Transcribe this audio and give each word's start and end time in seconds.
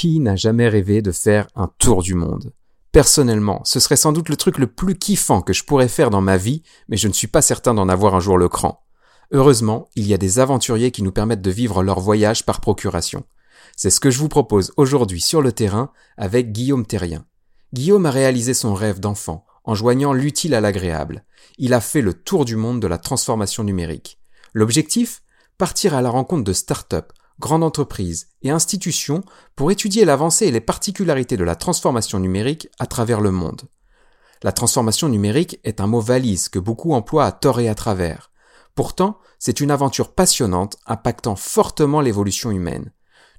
Qui 0.00 0.18
n'a 0.18 0.34
jamais 0.34 0.66
rêvé 0.66 1.02
de 1.02 1.12
faire 1.12 1.46
un 1.54 1.70
tour 1.76 2.00
du 2.00 2.14
monde? 2.14 2.54
Personnellement, 2.90 3.60
ce 3.66 3.80
serait 3.80 3.96
sans 3.96 4.12
doute 4.12 4.30
le 4.30 4.36
truc 4.36 4.56
le 4.56 4.66
plus 4.66 4.96
kiffant 4.96 5.42
que 5.42 5.52
je 5.52 5.62
pourrais 5.62 5.88
faire 5.88 6.08
dans 6.08 6.22
ma 6.22 6.38
vie, 6.38 6.62
mais 6.88 6.96
je 6.96 7.06
ne 7.06 7.12
suis 7.12 7.26
pas 7.26 7.42
certain 7.42 7.74
d'en 7.74 7.90
avoir 7.90 8.14
un 8.14 8.20
jour 8.20 8.38
le 8.38 8.48
cran. 8.48 8.82
Heureusement, 9.30 9.90
il 9.96 10.06
y 10.06 10.14
a 10.14 10.16
des 10.16 10.38
aventuriers 10.38 10.90
qui 10.90 11.02
nous 11.02 11.12
permettent 11.12 11.42
de 11.42 11.50
vivre 11.50 11.82
leur 11.82 12.00
voyage 12.00 12.46
par 12.46 12.62
procuration. 12.62 13.24
C'est 13.76 13.90
ce 13.90 14.00
que 14.00 14.10
je 14.10 14.20
vous 14.20 14.30
propose 14.30 14.72
aujourd'hui 14.78 15.20
sur 15.20 15.42
le 15.42 15.52
terrain 15.52 15.92
avec 16.16 16.50
Guillaume 16.50 16.86
Terrien. 16.86 17.26
Guillaume 17.74 18.06
a 18.06 18.10
réalisé 18.10 18.54
son 18.54 18.72
rêve 18.72 19.00
d'enfant 19.00 19.44
en 19.64 19.74
joignant 19.74 20.14
l'utile 20.14 20.54
à 20.54 20.62
l'agréable. 20.62 21.26
Il 21.58 21.74
a 21.74 21.82
fait 21.82 22.00
le 22.00 22.14
tour 22.14 22.46
du 22.46 22.56
monde 22.56 22.80
de 22.80 22.86
la 22.86 22.96
transformation 22.96 23.64
numérique. 23.64 24.18
L'objectif? 24.54 25.20
Partir 25.58 25.94
à 25.94 26.00
la 26.00 26.08
rencontre 26.08 26.44
de 26.44 26.54
start-up, 26.54 27.12
grandes 27.40 27.64
entreprises 27.64 28.28
et 28.42 28.50
institutions 28.50 29.24
pour 29.56 29.72
étudier 29.72 30.04
l'avancée 30.04 30.46
et 30.46 30.50
les 30.52 30.60
particularités 30.60 31.36
de 31.36 31.42
la 31.42 31.56
transformation 31.56 32.20
numérique 32.20 32.68
à 32.78 32.86
travers 32.86 33.20
le 33.20 33.32
monde. 33.32 33.62
La 34.44 34.52
transformation 34.52 35.08
numérique 35.08 35.58
est 35.64 35.80
un 35.80 35.88
mot 35.88 36.00
valise 36.00 36.48
que 36.48 36.60
beaucoup 36.60 36.92
emploient 36.92 37.26
à 37.26 37.32
tort 37.32 37.58
et 37.58 37.68
à 37.68 37.74
travers. 37.74 38.30
Pourtant, 38.74 39.18
c'est 39.38 39.60
une 39.60 39.70
aventure 39.72 40.14
passionnante 40.14 40.76
impactant 40.86 41.34
fortement 41.34 42.00
l'évolution 42.00 42.52
humaine. 42.52 42.92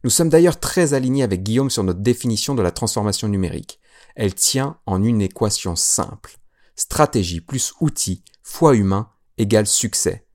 Nous 0.04 0.10
sommes 0.10 0.30
d'ailleurs 0.30 0.60
très 0.60 0.94
alignés 0.94 1.24
avec 1.24 1.44
Guillaume 1.44 1.70
sur 1.70 1.84
notre 1.84 2.02
définition 2.02 2.56
de 2.56 2.62
la 2.62 2.72
transformation 2.72 3.28
numérique. 3.28 3.80
Elle 4.16 4.34
tient 4.34 4.78
en 4.86 5.02
une 5.02 5.22
équation 5.22 5.76
simple. 5.76 6.38
Stratégie 6.76 7.42
plus 7.42 7.74
outil 7.80 8.24
fois 8.44 8.76
humain 8.76 9.10
égale 9.38 9.68
succès. 9.68 10.26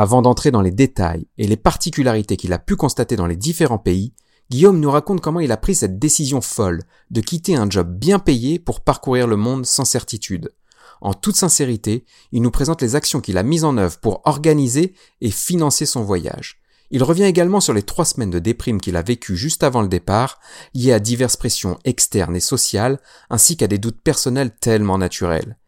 Avant 0.00 0.22
d'entrer 0.22 0.52
dans 0.52 0.62
les 0.62 0.70
détails 0.70 1.26
et 1.38 1.48
les 1.48 1.56
particularités 1.56 2.36
qu'il 2.36 2.52
a 2.52 2.60
pu 2.60 2.76
constater 2.76 3.16
dans 3.16 3.26
les 3.26 3.34
différents 3.34 3.80
pays, 3.80 4.12
Guillaume 4.48 4.78
nous 4.78 4.92
raconte 4.92 5.20
comment 5.20 5.40
il 5.40 5.50
a 5.50 5.56
pris 5.56 5.74
cette 5.74 5.98
décision 5.98 6.40
folle 6.40 6.84
de 7.10 7.20
quitter 7.20 7.56
un 7.56 7.68
job 7.68 7.98
bien 7.98 8.20
payé 8.20 8.60
pour 8.60 8.82
parcourir 8.82 9.26
le 9.26 9.34
monde 9.34 9.66
sans 9.66 9.84
certitude. 9.84 10.52
En 11.00 11.14
toute 11.14 11.34
sincérité, 11.34 12.04
il 12.30 12.42
nous 12.42 12.52
présente 12.52 12.80
les 12.80 12.94
actions 12.94 13.20
qu'il 13.20 13.38
a 13.38 13.42
mises 13.42 13.64
en 13.64 13.76
œuvre 13.76 13.98
pour 13.98 14.22
organiser 14.24 14.94
et 15.20 15.32
financer 15.32 15.84
son 15.84 16.04
voyage. 16.04 16.60
Il 16.92 17.02
revient 17.02 17.24
également 17.24 17.60
sur 17.60 17.74
les 17.74 17.82
trois 17.82 18.04
semaines 18.04 18.30
de 18.30 18.38
déprime 18.38 18.80
qu'il 18.80 18.94
a 18.94 19.02
vécues 19.02 19.36
juste 19.36 19.64
avant 19.64 19.82
le 19.82 19.88
départ, 19.88 20.38
liées 20.74 20.92
à 20.92 21.00
diverses 21.00 21.36
pressions 21.36 21.76
externes 21.84 22.36
et 22.36 22.40
sociales, 22.40 23.00
ainsi 23.30 23.56
qu'à 23.56 23.66
des 23.66 23.78
doutes 23.78 24.00
personnels 24.00 24.54
tellement 24.60 24.96
naturels. 24.96 25.58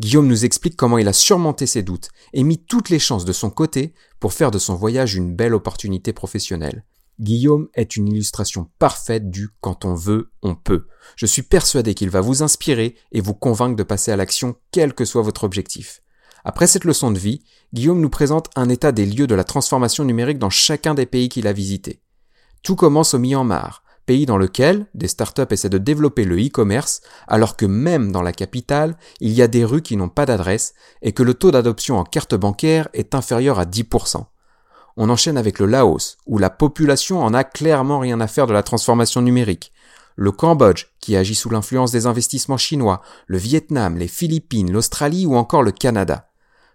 Guillaume 0.00 0.26
nous 0.26 0.44
explique 0.44 0.76
comment 0.76 0.98
il 0.98 1.08
a 1.08 1.12
surmonté 1.12 1.66
ses 1.66 1.82
doutes 1.82 2.08
et 2.32 2.42
mis 2.42 2.58
toutes 2.58 2.88
les 2.88 2.98
chances 2.98 3.24
de 3.24 3.32
son 3.32 3.50
côté 3.50 3.94
pour 4.20 4.32
faire 4.32 4.50
de 4.50 4.58
son 4.58 4.74
voyage 4.74 5.14
une 5.14 5.34
belle 5.34 5.54
opportunité 5.54 6.12
professionnelle. 6.12 6.84
Guillaume 7.20 7.68
est 7.74 7.96
une 7.96 8.08
illustration 8.08 8.70
parfaite 8.78 9.30
du 9.30 9.50
quand 9.60 9.84
on 9.84 9.94
veut, 9.94 10.32
on 10.42 10.54
peut. 10.54 10.86
Je 11.16 11.26
suis 11.26 11.42
persuadé 11.42 11.94
qu'il 11.94 12.10
va 12.10 12.20
vous 12.20 12.42
inspirer 12.42 12.96
et 13.12 13.20
vous 13.20 13.34
convaincre 13.34 13.76
de 13.76 13.82
passer 13.82 14.10
à 14.10 14.16
l'action 14.16 14.56
quel 14.70 14.94
que 14.94 15.04
soit 15.04 15.22
votre 15.22 15.44
objectif. 15.44 16.02
Après 16.44 16.66
cette 16.66 16.84
leçon 16.84 17.10
de 17.10 17.18
vie, 17.18 17.44
Guillaume 17.72 18.00
nous 18.00 18.10
présente 18.10 18.50
un 18.56 18.68
état 18.68 18.92
des 18.92 19.06
lieux 19.06 19.26
de 19.26 19.34
la 19.34 19.44
transformation 19.44 20.04
numérique 20.04 20.38
dans 20.38 20.50
chacun 20.50 20.94
des 20.94 21.06
pays 21.06 21.28
qu'il 21.28 21.46
a 21.46 21.52
visités. 21.52 22.02
Tout 22.62 22.76
commence 22.76 23.14
au 23.14 23.18
Myanmar, 23.18 23.81
pays 24.06 24.26
dans 24.26 24.36
lequel 24.36 24.86
des 24.94 25.08
startups 25.08 25.42
essaient 25.50 25.68
de 25.68 25.78
développer 25.78 26.24
le 26.24 26.36
e-commerce, 26.36 27.00
alors 27.28 27.56
que 27.56 27.66
même 27.66 28.12
dans 28.12 28.22
la 28.22 28.32
capitale, 28.32 28.96
il 29.20 29.32
y 29.32 29.42
a 29.42 29.48
des 29.48 29.64
rues 29.64 29.82
qui 29.82 29.96
n'ont 29.96 30.08
pas 30.08 30.26
d'adresse 30.26 30.74
et 31.02 31.12
que 31.12 31.22
le 31.22 31.34
taux 31.34 31.50
d'adoption 31.50 31.98
en 31.98 32.04
carte 32.04 32.34
bancaire 32.34 32.88
est 32.92 33.14
inférieur 33.14 33.58
à 33.58 33.64
10%. 33.64 34.24
On 34.96 35.08
enchaîne 35.08 35.38
avec 35.38 35.58
le 35.58 35.66
Laos, 35.66 36.18
où 36.26 36.38
la 36.38 36.50
population 36.50 37.22
en 37.22 37.32
a 37.32 37.44
clairement 37.44 37.98
rien 37.98 38.20
à 38.20 38.26
faire 38.26 38.46
de 38.46 38.52
la 38.52 38.62
transformation 38.62 39.22
numérique. 39.22 39.72
Le 40.16 40.30
Cambodge, 40.30 40.88
qui 41.00 41.16
agit 41.16 41.34
sous 41.34 41.48
l'influence 41.48 41.92
des 41.92 42.06
investissements 42.06 42.58
chinois, 42.58 43.00
le 43.26 43.38
Vietnam, 43.38 43.96
les 43.96 44.08
Philippines, 44.08 44.70
l'Australie 44.70 45.24
ou 45.24 45.36
encore 45.36 45.62
le 45.62 45.72
Canada. 45.72 46.28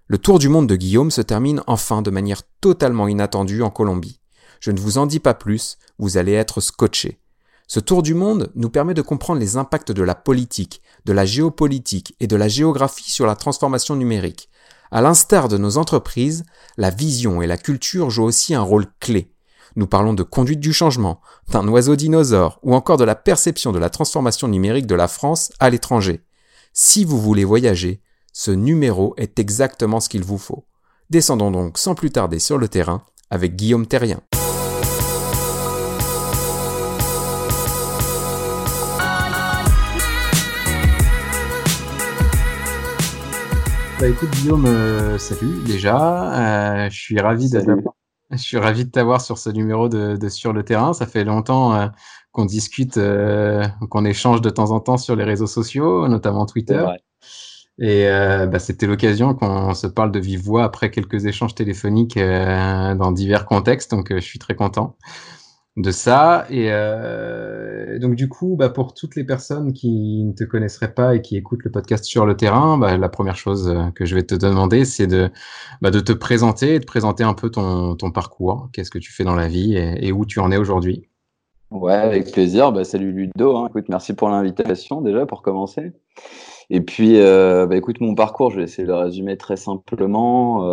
Le 0.08 0.18
tour 0.18 0.40
du 0.40 0.50
monde 0.50 0.68
de 0.68 0.76
Guillaume 0.76 1.12
se 1.12 1.22
termine 1.22 1.62
enfin 1.68 2.02
de 2.02 2.10
manière 2.10 2.42
totalement 2.62 3.08
inattendue 3.08 3.62
en 3.62 3.70
Colombie. 3.70 4.20
Je 4.60 4.72
ne 4.72 4.80
vous 4.80 4.98
en 4.98 5.06
dis 5.06 5.20
pas 5.20 5.34
plus, 5.34 5.78
vous 6.00 6.18
allez 6.18 6.34
être 6.34 6.62
scotché. 6.62 7.20
Ce 7.68 7.80
tour 7.80 8.02
du 8.02 8.14
monde 8.14 8.52
nous 8.56 8.70
permet 8.70 8.94
de 8.94 9.02
comprendre 9.02 9.42
les 9.42 9.58
impacts 9.58 9.92
de 9.92 10.04
la 10.04 10.16
politique, 10.16 10.82
de 11.06 11.14
la 11.14 11.26
géopolitique 11.26 12.16
et 12.20 12.28
de 12.28 12.36
la 12.36 12.48
géographie 12.48 13.12
sur 13.12 13.26
la 13.26 13.36
transformation 13.36 13.96
numérique. 13.96 14.50
À 14.90 15.02
l'instar 15.02 15.50
de 15.50 15.58
nos 15.58 15.78
entreprises, 15.78 16.46
la 16.78 16.90
vision 16.90 17.42
et 17.42 17.48
la 17.48 17.58
culture 17.58 18.10
jouent 18.10 18.24
aussi 18.24 18.56
un 18.56 18.62
rôle 18.62 18.86
clé. 19.00 19.34
Nous 19.76 19.86
parlons 19.86 20.14
de 20.14 20.24
conduite 20.24 20.62
du 20.62 20.72
changement, 20.72 21.20
d'un 21.50 21.68
oiseau 21.68 21.96
dinosaure 21.96 22.60
ou 22.64 22.74
encore 22.74 22.98
de 22.98 23.04
la 23.04 23.16
perception 23.16 23.74
de 23.74 23.80
la 23.80 23.90
transformation 23.90 24.48
numérique 24.48 24.88
de 24.88 24.96
la 24.96 25.10
France 25.10 25.52
à 25.60 25.70
l'étranger. 25.70 26.22
Si 26.74 27.04
vous 27.04 27.20
voulez 27.20 27.44
voyager, 27.44 28.02
ce 28.32 28.52
numéro 28.52 29.14
est 29.18 29.40
exactement 29.40 30.00
ce 30.00 30.10
qu'il 30.10 30.24
vous 30.24 30.38
faut. 30.38 30.66
Descendons 31.10 31.52
donc 31.52 31.78
sans 31.78 31.96
plus 31.96 32.12
tarder 32.12 32.40
sur 32.40 32.58
le 32.58 32.70
terrain 32.70 33.04
avec 33.30 33.56
Guillaume 33.56 33.88
Terrien. 33.88 34.22
Bah 44.00 44.08
écoute 44.08 44.30
Guillaume, 44.30 44.66
euh, 44.68 45.18
salut 45.18 45.64
déjà. 45.66 46.86
Euh, 46.86 46.90
je 46.92 46.96
suis 46.96 47.20
ravi 47.20 47.50
de 47.50 47.64
je 48.30 48.38
suis 48.38 48.58
ravi 48.58 48.86
de 48.86 48.92
t'avoir 48.92 49.22
sur 49.22 49.40
ce 49.40 49.50
numéro 49.50 49.90
de, 49.90 50.18
de, 50.18 50.30
sur 50.30 50.54
le 50.54 50.64
terrain. 50.64 50.94
Ça 50.94 51.08
fait 51.08 51.24
longtemps 51.24 51.74
euh, 51.74 51.88
qu'on 52.32 52.46
discute, 52.46 53.00
qu'on 53.90 54.06
échange 54.06 54.42
de 54.42 54.52
temps 54.52 54.70
en 54.70 54.82
temps 54.82 54.98
sur 54.98 55.16
les 55.16 55.24
réseaux 55.24 55.48
sociaux, 55.48 56.08
notamment 56.08 56.46
Twitter. 56.46 56.86
Et 57.80 58.06
bah, 58.08 58.60
c'était 58.60 58.86
l'occasion 58.86 59.34
qu'on 59.34 59.74
se 59.74 59.88
parle 59.88 60.12
de 60.12 60.20
vive 60.20 60.44
voix 60.44 60.64
après 60.64 60.92
quelques 60.92 61.26
échanges 61.26 61.56
téléphoniques 61.56 62.20
dans 62.20 63.12
divers 63.12 63.46
contextes. 63.46 63.90
Donc 63.90 64.14
je 64.14 64.20
suis 64.20 64.38
très 64.38 64.54
content 64.54 64.96
de 65.78 65.92
ça. 65.92 66.46
Et 66.50 66.68
euh, 66.72 68.00
donc 68.00 68.16
du 68.16 68.28
coup, 68.28 68.56
bah, 68.58 68.70
pour 68.70 68.94
toutes 68.94 69.16
les 69.16 69.24
personnes 69.24 69.74
qui 69.74 70.24
ne 70.26 70.34
te 70.34 70.44
connaisseraient 70.44 70.94
pas 70.94 71.16
et 71.16 71.22
qui 71.22 71.38
écoutent 71.38 71.64
le 71.64 71.72
podcast 71.72 72.04
sur 72.04 72.26
le 72.26 72.36
terrain, 72.36 72.78
bah, 72.78 72.98
la 72.98 73.10
première 73.10 73.38
chose 73.38 73.70
euh, 73.70 73.92
que 73.92 74.04
je 74.04 74.16
vais 74.16 74.24
te 74.24 74.36
demander, 74.36 74.86
c'est 74.86 75.08
de, 75.08 75.30
bah, 75.82 75.92
de 75.92 76.00
te 76.00 76.12
présenter 76.12 76.76
et 76.76 76.80
de 76.80 76.86
présenter 76.86 77.24
un 77.24 77.36
peu 77.36 77.52
ton, 77.52 77.96
ton 77.96 78.12
parcours. 78.12 78.70
Qu'est-ce 78.74 78.90
que 78.90 78.98
tu 78.98 79.14
fais 79.14 79.24
dans 79.24 79.36
la 79.36 79.48
vie 79.48 79.78
et, 79.78 80.12
où 80.12 80.26
tu 80.26 80.40
en 80.40 80.52
es 80.52 80.58
aujourd'hui? 80.58 81.08
Ouais, 81.70 81.94
avec 81.94 82.32
plaisir. 82.32 82.72
Bah, 82.72 82.84
salut 82.84 83.12
Ludo. 83.12 83.58
Hein. 83.58 83.68
Écoute, 83.70 83.86
merci 83.88 84.14
pour 84.14 84.30
l'invitation 84.30 85.02
déjà 85.02 85.26
pour 85.28 85.44
commencer. 85.44 85.92
Et 86.70 86.82
puis, 86.82 87.20
euh, 87.20 87.68
bah, 87.68 87.78
écoute, 87.78 88.02
mon 88.02 88.16
parcours, 88.16 88.50
je 88.50 88.58
vais 88.58 88.64
essayer 88.64 88.84
de 88.84 88.92
le 88.92 88.98
résumer 88.98 89.38
très 89.38 89.58
simplement. 89.58 90.64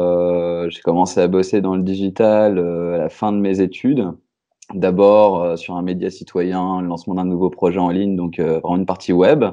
J'ai 0.70 0.80
commencé 0.80 1.20
à 1.20 1.28
bosser 1.28 1.60
dans 1.60 1.76
le 1.76 1.82
digital 1.82 2.58
à 2.58 2.96
la 2.96 3.08
fin 3.10 3.32
de 3.32 3.38
mes 3.38 3.60
études. 3.60 4.08
D'abord 4.72 5.42
euh, 5.42 5.56
sur 5.56 5.76
un 5.76 5.82
média 5.82 6.10
citoyen, 6.10 6.80
le 6.80 6.88
lancement 6.88 7.14
d'un 7.14 7.26
nouveau 7.26 7.50
projet 7.50 7.78
en 7.78 7.90
ligne, 7.90 8.16
donc 8.16 8.38
euh, 8.38 8.60
vraiment 8.60 8.76
une 8.76 8.86
partie 8.86 9.12
web. 9.12 9.44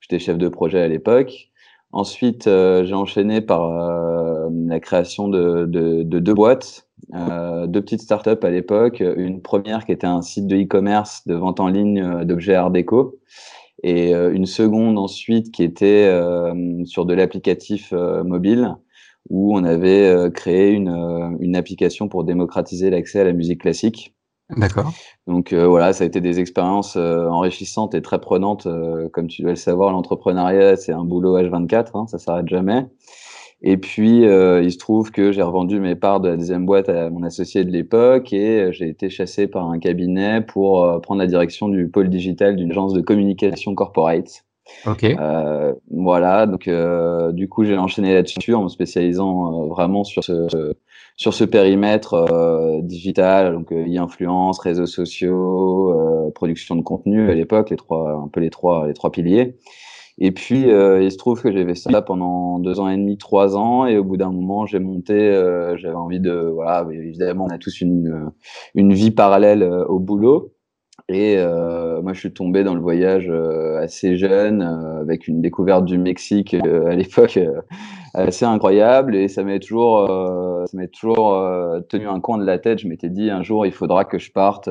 J'étais 0.00 0.20
chef 0.20 0.38
de 0.38 0.48
projet 0.48 0.80
à 0.80 0.88
l'époque. 0.88 1.50
Ensuite, 1.90 2.46
euh, 2.46 2.84
j'ai 2.84 2.94
enchaîné 2.94 3.40
par 3.40 3.70
la 4.50 4.80
création 4.80 5.28
de, 5.28 5.64
de, 5.66 6.02
de 6.02 6.18
deux 6.18 6.34
boîtes, 6.34 6.86
deux 7.12 7.80
petites 7.80 8.02
startups 8.02 8.42
à 8.42 8.50
l'époque. 8.50 9.00
Une 9.00 9.40
première 9.40 9.84
qui 9.84 9.92
était 9.92 10.06
un 10.06 10.22
site 10.22 10.46
de 10.46 10.56
e-commerce 10.56 11.26
de 11.26 11.34
vente 11.34 11.58
en 11.58 11.68
ligne 11.68 12.24
d'objets 12.24 12.54
art 12.54 12.70
déco, 12.70 13.18
et 13.82 14.12
une 14.12 14.46
seconde 14.46 14.98
ensuite 14.98 15.52
qui 15.52 15.62
était 15.62 16.12
sur 16.84 17.06
de 17.06 17.14
l'applicatif 17.14 17.92
mobile 17.92 18.76
où 19.30 19.56
on 19.56 19.64
avait 19.64 20.30
créé 20.34 20.72
une, 20.72 21.36
une 21.40 21.56
application 21.56 22.08
pour 22.08 22.24
démocratiser 22.24 22.90
l'accès 22.90 23.20
à 23.20 23.24
la 23.24 23.32
musique 23.32 23.62
classique. 23.62 24.15
D'accord. 24.50 24.92
Donc 25.26 25.52
euh, 25.52 25.66
voilà, 25.66 25.92
ça 25.92 26.04
a 26.04 26.06
été 26.06 26.20
des 26.20 26.38
expériences 26.38 26.96
euh, 26.96 27.26
enrichissantes 27.26 27.94
et 27.94 28.02
très 28.02 28.20
prenantes. 28.20 28.66
Euh, 28.66 29.08
comme 29.08 29.26
tu 29.26 29.42
dois 29.42 29.50
le 29.50 29.56
savoir, 29.56 29.90
l'entrepreneuriat, 29.90 30.76
c'est 30.76 30.92
un 30.92 31.04
boulot 31.04 31.38
H24, 31.38 31.90
hein, 31.94 32.06
ça 32.06 32.18
s'arrête 32.18 32.48
jamais. 32.48 32.86
Et 33.62 33.78
puis, 33.78 34.20
il 34.20 34.70
se 34.70 34.76
trouve 34.76 35.10
que 35.10 35.32
j'ai 35.32 35.40
revendu 35.40 35.80
mes 35.80 35.96
parts 35.96 36.20
de 36.20 36.28
la 36.28 36.36
deuxième 36.36 36.66
boîte 36.66 36.90
à 36.90 37.08
mon 37.08 37.22
associé 37.22 37.64
de 37.64 37.70
l'époque 37.70 38.34
et 38.34 38.70
j'ai 38.72 38.86
été 38.86 39.08
chassé 39.08 39.46
par 39.46 39.70
un 39.70 39.78
cabinet 39.78 40.42
pour 40.42 41.00
prendre 41.00 41.20
la 41.20 41.26
direction 41.26 41.68
du 41.68 41.88
pôle 41.88 42.10
digital 42.10 42.54
d'une 42.54 42.70
agence 42.70 42.92
de 42.92 43.00
communication 43.00 43.74
corporate. 43.74 44.44
Ok. 44.86 45.06
voilà, 45.90 46.46
donc 46.46 46.68
du 47.34 47.48
coup, 47.48 47.64
j'ai 47.64 47.78
enchaîné 47.78 48.12
là-dessus 48.12 48.52
en 48.52 48.64
me 48.64 48.68
spécialisant 48.68 49.66
vraiment 49.68 50.04
sur 50.04 50.22
ce 50.22 50.74
sur 51.16 51.32
ce 51.32 51.44
périmètre 51.44 52.14
euh, 52.14 52.80
digital, 52.82 53.54
donc 53.54 53.72
euh, 53.72 53.86
e-influence, 53.86 54.58
réseaux 54.58 54.86
sociaux, 54.86 55.90
euh, 55.90 56.30
production 56.30 56.76
de 56.76 56.82
contenu 56.82 57.30
à 57.30 57.34
l'époque, 57.34 57.70
les 57.70 57.76
trois, 57.76 58.12
un 58.22 58.28
peu 58.28 58.40
les 58.40 58.50
trois, 58.50 58.86
les 58.86 58.94
trois 58.94 59.10
piliers. 59.10 59.56
Et 60.18 60.32
puis, 60.32 60.62
il 60.62 61.12
se 61.12 61.18
trouve 61.18 61.42
que 61.42 61.52
j'ai 61.52 61.66
fait 61.66 61.74
ça 61.74 62.00
pendant 62.00 62.58
deux 62.58 62.80
ans 62.80 62.88
et 62.88 62.96
demi, 62.96 63.18
trois 63.18 63.54
ans, 63.54 63.84
et 63.84 63.98
au 63.98 64.04
bout 64.04 64.16
d'un 64.16 64.30
moment, 64.30 64.64
j'ai 64.64 64.78
monté. 64.78 65.14
j'avais 65.76 65.94
envie 65.94 66.20
de, 66.20 66.32
voilà, 66.54 66.86
évidemment, 66.90 67.44
on 67.44 67.54
a 67.54 67.58
tous 67.58 67.82
une 67.82 68.30
une 68.74 68.94
vie 68.94 69.10
parallèle 69.10 69.62
au 69.62 69.98
boulot. 69.98 70.56
Et 71.08 71.36
euh, 71.38 72.02
moi, 72.02 72.14
je 72.14 72.20
suis 72.20 72.32
tombé 72.32 72.64
dans 72.64 72.74
le 72.74 72.80
voyage 72.80 73.28
euh, 73.28 73.78
assez 73.78 74.16
jeune, 74.16 74.62
euh, 74.62 75.00
avec 75.00 75.28
une 75.28 75.40
découverte 75.40 75.84
du 75.84 75.98
Mexique 75.98 76.54
à 76.54 76.94
l'époque 76.94 77.38
assez 78.16 78.44
incroyable. 78.44 79.14
Et 79.14 79.28
ça 79.28 79.44
m'est 79.44 79.60
toujours, 79.60 80.06
ça 80.66 80.76
m'est 80.76 80.88
toujours 80.88 81.38
tenu 81.88 82.08
un 82.08 82.20
coin 82.20 82.38
de 82.38 82.44
la 82.44 82.58
tête. 82.58 82.78
Je 82.78 82.88
m'étais 82.88 83.08
dit 83.08 83.30
un 83.30 83.42
jour, 83.42 83.66
il 83.66 83.72
faudra 83.72 84.04
que 84.04 84.18
je 84.18 84.32
parte 84.32 84.68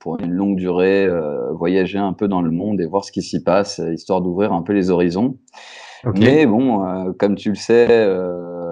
pour 0.00 0.20
une 0.20 0.32
longue 0.32 0.56
durée, 0.56 1.08
voyager 1.52 1.98
un 1.98 2.12
peu 2.12 2.28
dans 2.28 2.42
le 2.42 2.50
monde 2.50 2.80
et 2.80 2.86
voir 2.86 3.04
ce 3.04 3.12
qui 3.12 3.22
s'y 3.22 3.42
passe, 3.42 3.80
histoire 3.92 4.20
d'ouvrir 4.20 4.52
un 4.52 4.62
peu 4.62 4.72
les 4.72 4.90
horizons. 4.90 5.36
Mais 6.14 6.46
bon, 6.46 7.12
comme 7.18 7.34
tu 7.34 7.50
le 7.50 7.56
sais, 7.56 7.86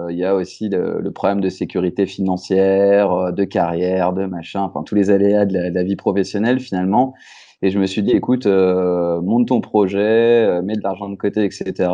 il 0.09 0.17
y 0.17 0.25
a 0.25 0.35
aussi 0.35 0.69
le, 0.69 1.11
problème 1.11 1.41
de 1.41 1.49
sécurité 1.49 2.05
financière, 2.05 3.11
euh, 3.11 3.31
de 3.31 3.43
carrière, 3.43 4.13
de 4.13 4.25
machin, 4.25 4.61
enfin 4.61 4.83
tous 4.83 4.95
les 4.95 5.09
aléas 5.09 5.45
de 5.45 5.57
la, 5.73 5.83
vie 5.83 5.95
professionnelle 5.95 6.59
finalement. 6.59 7.13
Et 7.61 7.69
je 7.69 7.79
me 7.79 7.85
suis 7.87 8.03
dit, 8.03 8.11
écoute, 8.11 8.45
euh, 8.45 9.21
monte 9.21 9.47
ton 9.47 9.61
projet, 9.61 9.99
euh, 9.99 10.61
mets 10.61 10.75
de 10.75 10.83
l'argent 10.83 11.09
de 11.09 11.15
côté, 11.15 11.43
etc. 11.43 11.91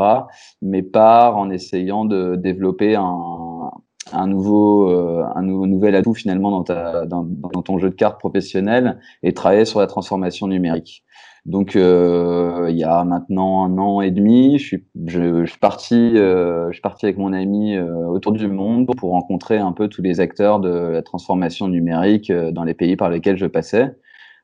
Mais 0.61 0.81
pars 0.81 1.37
en 1.37 1.49
essayant 1.49 2.05
de 2.05 2.35
développer 2.35 2.95
un, 2.95 3.71
un 4.11 4.27
nouveau, 4.27 4.89
un 4.89 5.41
nouvel 5.41 5.95
atout 5.95 6.13
finalement 6.13 6.51
dans, 6.51 6.63
ta, 6.63 7.05
dans, 7.05 7.25
ton 7.63 7.77
jeu 7.77 7.89
de 7.89 7.95
cartes 7.95 8.19
professionnel 8.19 8.99
et 9.23 9.33
travailler 9.33 9.65
sur 9.65 9.79
la 9.79 9.87
transformation 9.87 10.47
numérique. 10.47 11.03
Donc, 11.45 11.75
euh, 11.75 12.67
il 12.69 12.77
y 12.77 12.85
a 12.85 13.03
maintenant 13.03 13.65
un 13.65 13.77
an 13.77 13.99
et 13.99 14.11
demi, 14.11 14.57
je 14.59 14.65
suis, 14.65 14.85
je, 15.07 15.43
je 15.43 15.49
suis 15.49 15.59
parti, 15.59 15.95
euh, 16.15 16.67
je 16.69 16.73
suis 16.73 16.81
parti 16.81 17.05
avec 17.05 17.17
mon 17.17 17.33
ami 17.33 17.75
euh, 17.75 18.07
autour 18.07 18.31
du 18.31 18.47
monde 18.47 18.87
pour 18.95 19.11
rencontrer 19.11 19.57
un 19.57 19.73
peu 19.73 19.89
tous 19.89 20.01
les 20.01 20.21
acteurs 20.21 20.61
de 20.61 20.69
la 20.69 21.01
transformation 21.01 21.67
numérique 21.67 22.29
euh, 22.29 22.51
dans 22.51 22.63
les 22.63 22.73
pays 22.73 22.95
par 22.95 23.09
lesquels 23.09 23.35
je 23.35 23.45
passais, 23.45 23.93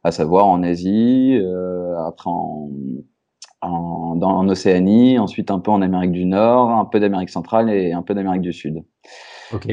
à 0.03 0.11
savoir 0.11 0.47
en 0.47 0.63
Asie, 0.63 1.37
euh, 1.41 1.97
après 2.07 2.29
en, 2.29 2.69
en, 3.61 4.15
dans, 4.15 4.31
en 4.31 4.47
Océanie, 4.47 5.19
ensuite 5.19 5.51
un 5.51 5.59
peu 5.59 5.71
en 5.71 5.81
Amérique 5.81 6.11
du 6.11 6.25
Nord, 6.25 6.69
un 6.69 6.85
peu 6.85 6.99
d'Amérique 6.99 7.29
centrale 7.29 7.69
et 7.69 7.91
un 7.91 8.01
peu 8.01 8.13
d'Amérique 8.13 8.41
du 8.41 8.53
Sud. 8.53 8.83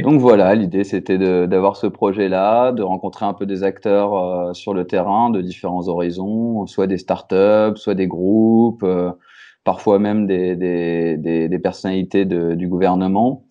Donc 0.02 0.20
voilà, 0.20 0.55
l'idée 0.55 0.84
c'était 0.84 1.19
d'avoir 1.46 1.76
ce 1.76 1.87
projet-là, 1.87 2.73
de 2.73 2.82
rencontrer 2.82 3.26
un 3.26 3.34
peu 3.34 3.44
des 3.46 3.62
acteurs 3.62 4.17
euh, 4.17 4.52
sur 4.55 4.73
le 4.73 4.87
terrain 4.87 5.31
de 5.31 5.43
différents 5.43 5.87
horizons, 5.88 6.67
soit 6.67 6.87
des 6.87 6.99
startups, 6.99 7.76
soit 7.76 7.94
des 7.94 8.06
groupes, 8.06 8.82
euh, 8.82 9.12
parfois 9.64 9.99
même 9.99 10.26
des, 10.26 10.56
des, 10.56 11.19
des, 11.19 11.49
des 11.49 11.58
personnalités 11.58 12.25
de, 12.25 12.55
du 12.55 12.69
gouvernement, 12.69 13.44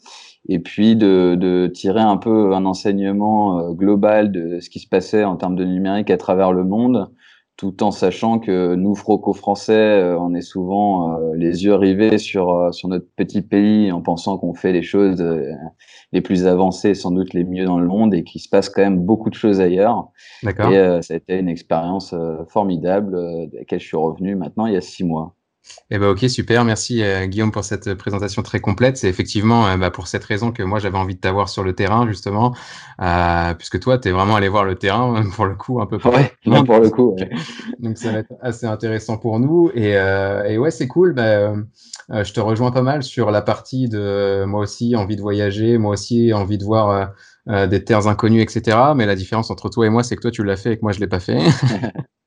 et 0.47 0.59
puis 0.59 0.95
de, 0.95 1.35
de, 1.35 1.67
tirer 1.67 2.01
un 2.01 2.17
peu 2.17 2.53
un 2.53 2.65
enseignement 2.65 3.59
euh, 3.59 3.71
global 3.73 4.31
de 4.31 4.59
ce 4.59 4.69
qui 4.69 4.79
se 4.79 4.87
passait 4.87 5.23
en 5.23 5.35
termes 5.37 5.55
de 5.55 5.65
numérique 5.65 6.09
à 6.09 6.17
travers 6.17 6.51
le 6.51 6.63
monde 6.63 7.09
tout 7.57 7.83
en 7.83 7.91
sachant 7.91 8.39
que 8.39 8.75
nous, 8.75 8.95
franco-français, 8.95 9.73
euh, 9.73 10.19
on 10.19 10.33
est 10.33 10.41
souvent 10.41 11.13
euh, 11.13 11.35
les 11.35 11.63
yeux 11.63 11.75
rivés 11.75 12.17
sur, 12.17 12.49
euh, 12.49 12.71
sur 12.71 12.89
notre 12.89 13.07
petit 13.15 13.41
pays 13.41 13.91
en 13.93 14.01
pensant 14.01 14.37
qu'on 14.37 14.53
fait 14.53 14.73
les 14.73 14.81
choses 14.81 15.23
les 16.11 16.21
plus 16.21 16.45
avancées, 16.45 16.93
sans 16.93 17.11
doute 17.11 17.33
les 17.33 17.43
mieux 17.43 17.65
dans 17.65 17.79
le 17.79 17.87
monde 17.87 18.13
et 18.13 18.23
qu'il 18.23 18.41
se 18.41 18.49
passe 18.49 18.69
quand 18.69 18.81
même 18.81 18.99
beaucoup 18.99 19.29
de 19.29 19.35
choses 19.35 19.61
ailleurs. 19.61 20.09
D'accord. 20.43 20.71
Et 20.71 21.01
ça 21.01 21.13
a 21.13 21.17
été 21.17 21.37
une 21.39 21.49
expérience 21.49 22.13
formidable 22.49 23.13
de 23.51 23.57
laquelle 23.57 23.79
je 23.79 23.87
suis 23.87 23.97
revenu 23.97 24.35
maintenant 24.35 24.65
il 24.65 24.73
y 24.73 24.77
a 24.77 24.81
six 24.81 25.03
mois. 25.03 25.35
Eh 25.91 25.99
ben 25.99 26.09
ok 26.09 26.27
super, 26.29 26.65
merci 26.65 27.03
euh, 27.03 27.27
Guillaume 27.27 27.51
pour 27.51 27.63
cette 27.63 27.93
présentation 27.93 28.41
très 28.41 28.59
complète. 28.59 28.97
C'est 28.97 29.07
effectivement 29.07 29.67
euh, 29.67 29.77
bah, 29.77 29.91
pour 29.91 30.07
cette 30.07 30.23
raison 30.23 30.51
que 30.51 30.63
moi 30.63 30.79
j'avais 30.79 30.97
envie 30.97 31.13
de 31.13 31.19
t'avoir 31.19 31.47
sur 31.47 31.63
le 31.63 31.73
terrain 31.73 32.07
justement, 32.07 32.55
euh, 33.01 33.53
puisque 33.53 33.79
toi 33.79 33.99
tu 33.99 34.09
es 34.09 34.11
vraiment 34.11 34.35
allé 34.35 34.47
voir 34.47 34.65
le 34.65 34.75
terrain 34.75 35.23
pour 35.35 35.45
le 35.45 35.55
coup 35.55 35.79
un 35.81 35.85
peu. 35.85 35.99
Ouais, 36.09 36.31
non, 36.47 36.63
pour 36.65 36.79
le 36.79 36.89
coup. 36.89 37.15
Donc 37.79 37.99
ça 37.99 38.11
va 38.11 38.19
être 38.19 38.33
assez 38.41 38.65
intéressant 38.65 39.17
pour 39.17 39.39
nous 39.39 39.69
et, 39.75 39.91
et 39.91 40.57
ouais 40.57 40.71
c'est 40.71 40.87
cool. 40.87 41.13
Bah, 41.13 41.53
je 42.09 42.33
te 42.33 42.39
rejoins 42.39 42.71
pas 42.71 42.81
mal 42.81 43.03
sur 43.03 43.29
la 43.29 43.43
partie 43.43 43.87
de 43.87 44.43
moi 44.45 44.61
aussi 44.61 44.95
envie 44.95 45.15
de 45.15 45.21
voyager, 45.21 45.77
moi 45.77 45.91
aussi 45.91 46.33
envie 46.33 46.57
de 46.57 46.63
voir 46.63 47.11
des 47.47 47.83
terres 47.83 48.07
inconnues 48.07 48.41
etc. 48.41 48.77
Mais 48.95 49.05
la 49.05 49.15
différence 49.15 49.51
entre 49.51 49.69
toi 49.69 49.85
et 49.85 49.89
moi 49.89 50.01
c'est 50.01 50.15
que 50.15 50.21
toi 50.21 50.31
tu 50.31 50.43
l'as 50.43 50.57
fait 50.57 50.73
et 50.73 50.77
que 50.77 50.81
moi 50.83 50.93
je 50.93 50.99
l'ai 50.99 51.07
pas 51.07 51.19
fait. 51.19 51.37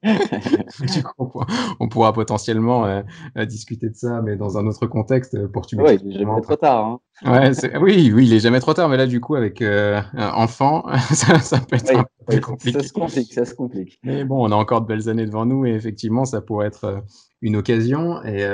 du 0.04 1.02
coup, 1.02 1.42
on, 1.80 1.88
pourra, 1.88 2.12
potentiellement 2.12 2.86
euh, 2.86 3.02
euh, 3.36 3.44
discuter 3.44 3.88
de 3.88 3.96
ça, 3.96 4.22
mais 4.22 4.36
dans 4.36 4.56
un 4.56 4.66
autre 4.68 4.86
contexte 4.86 5.34
euh, 5.34 5.48
pour 5.48 5.66
tu 5.66 5.74
Oui, 5.76 5.98
il 6.04 6.14
est 6.14 6.18
jamais 6.20 6.40
trop 6.40 6.54
tard. 6.54 6.86
Hein. 6.86 7.00
Ouais, 7.26 7.50
oui, 7.80 8.12
oui, 8.14 8.26
il 8.26 8.32
est 8.32 8.38
jamais 8.38 8.60
trop 8.60 8.74
tard, 8.74 8.88
mais 8.88 8.96
là, 8.96 9.06
du 9.06 9.20
coup, 9.20 9.34
avec 9.34 9.60
un 9.60 10.04
enfant, 10.14 10.86
ça, 11.12 11.58
peut 11.58 11.76
être 11.76 11.96
un 11.96 12.04
peu 12.28 12.38
compliqué. 12.38 12.78
Ça 12.78 12.86
se 12.86 12.92
complique, 12.92 13.32
ça 13.32 13.44
se 13.44 13.54
complique. 13.54 13.98
Mais 14.04 14.24
bon, 14.24 14.46
on 14.46 14.52
a 14.52 14.54
encore 14.54 14.82
de 14.82 14.86
belles 14.86 15.08
années 15.08 15.26
devant 15.26 15.44
nous 15.44 15.66
et 15.66 15.72
effectivement, 15.72 16.24
ça 16.24 16.40
pourrait 16.40 16.68
être 16.68 17.02
une 17.42 17.56
occasion. 17.56 18.22
Et 18.22 18.46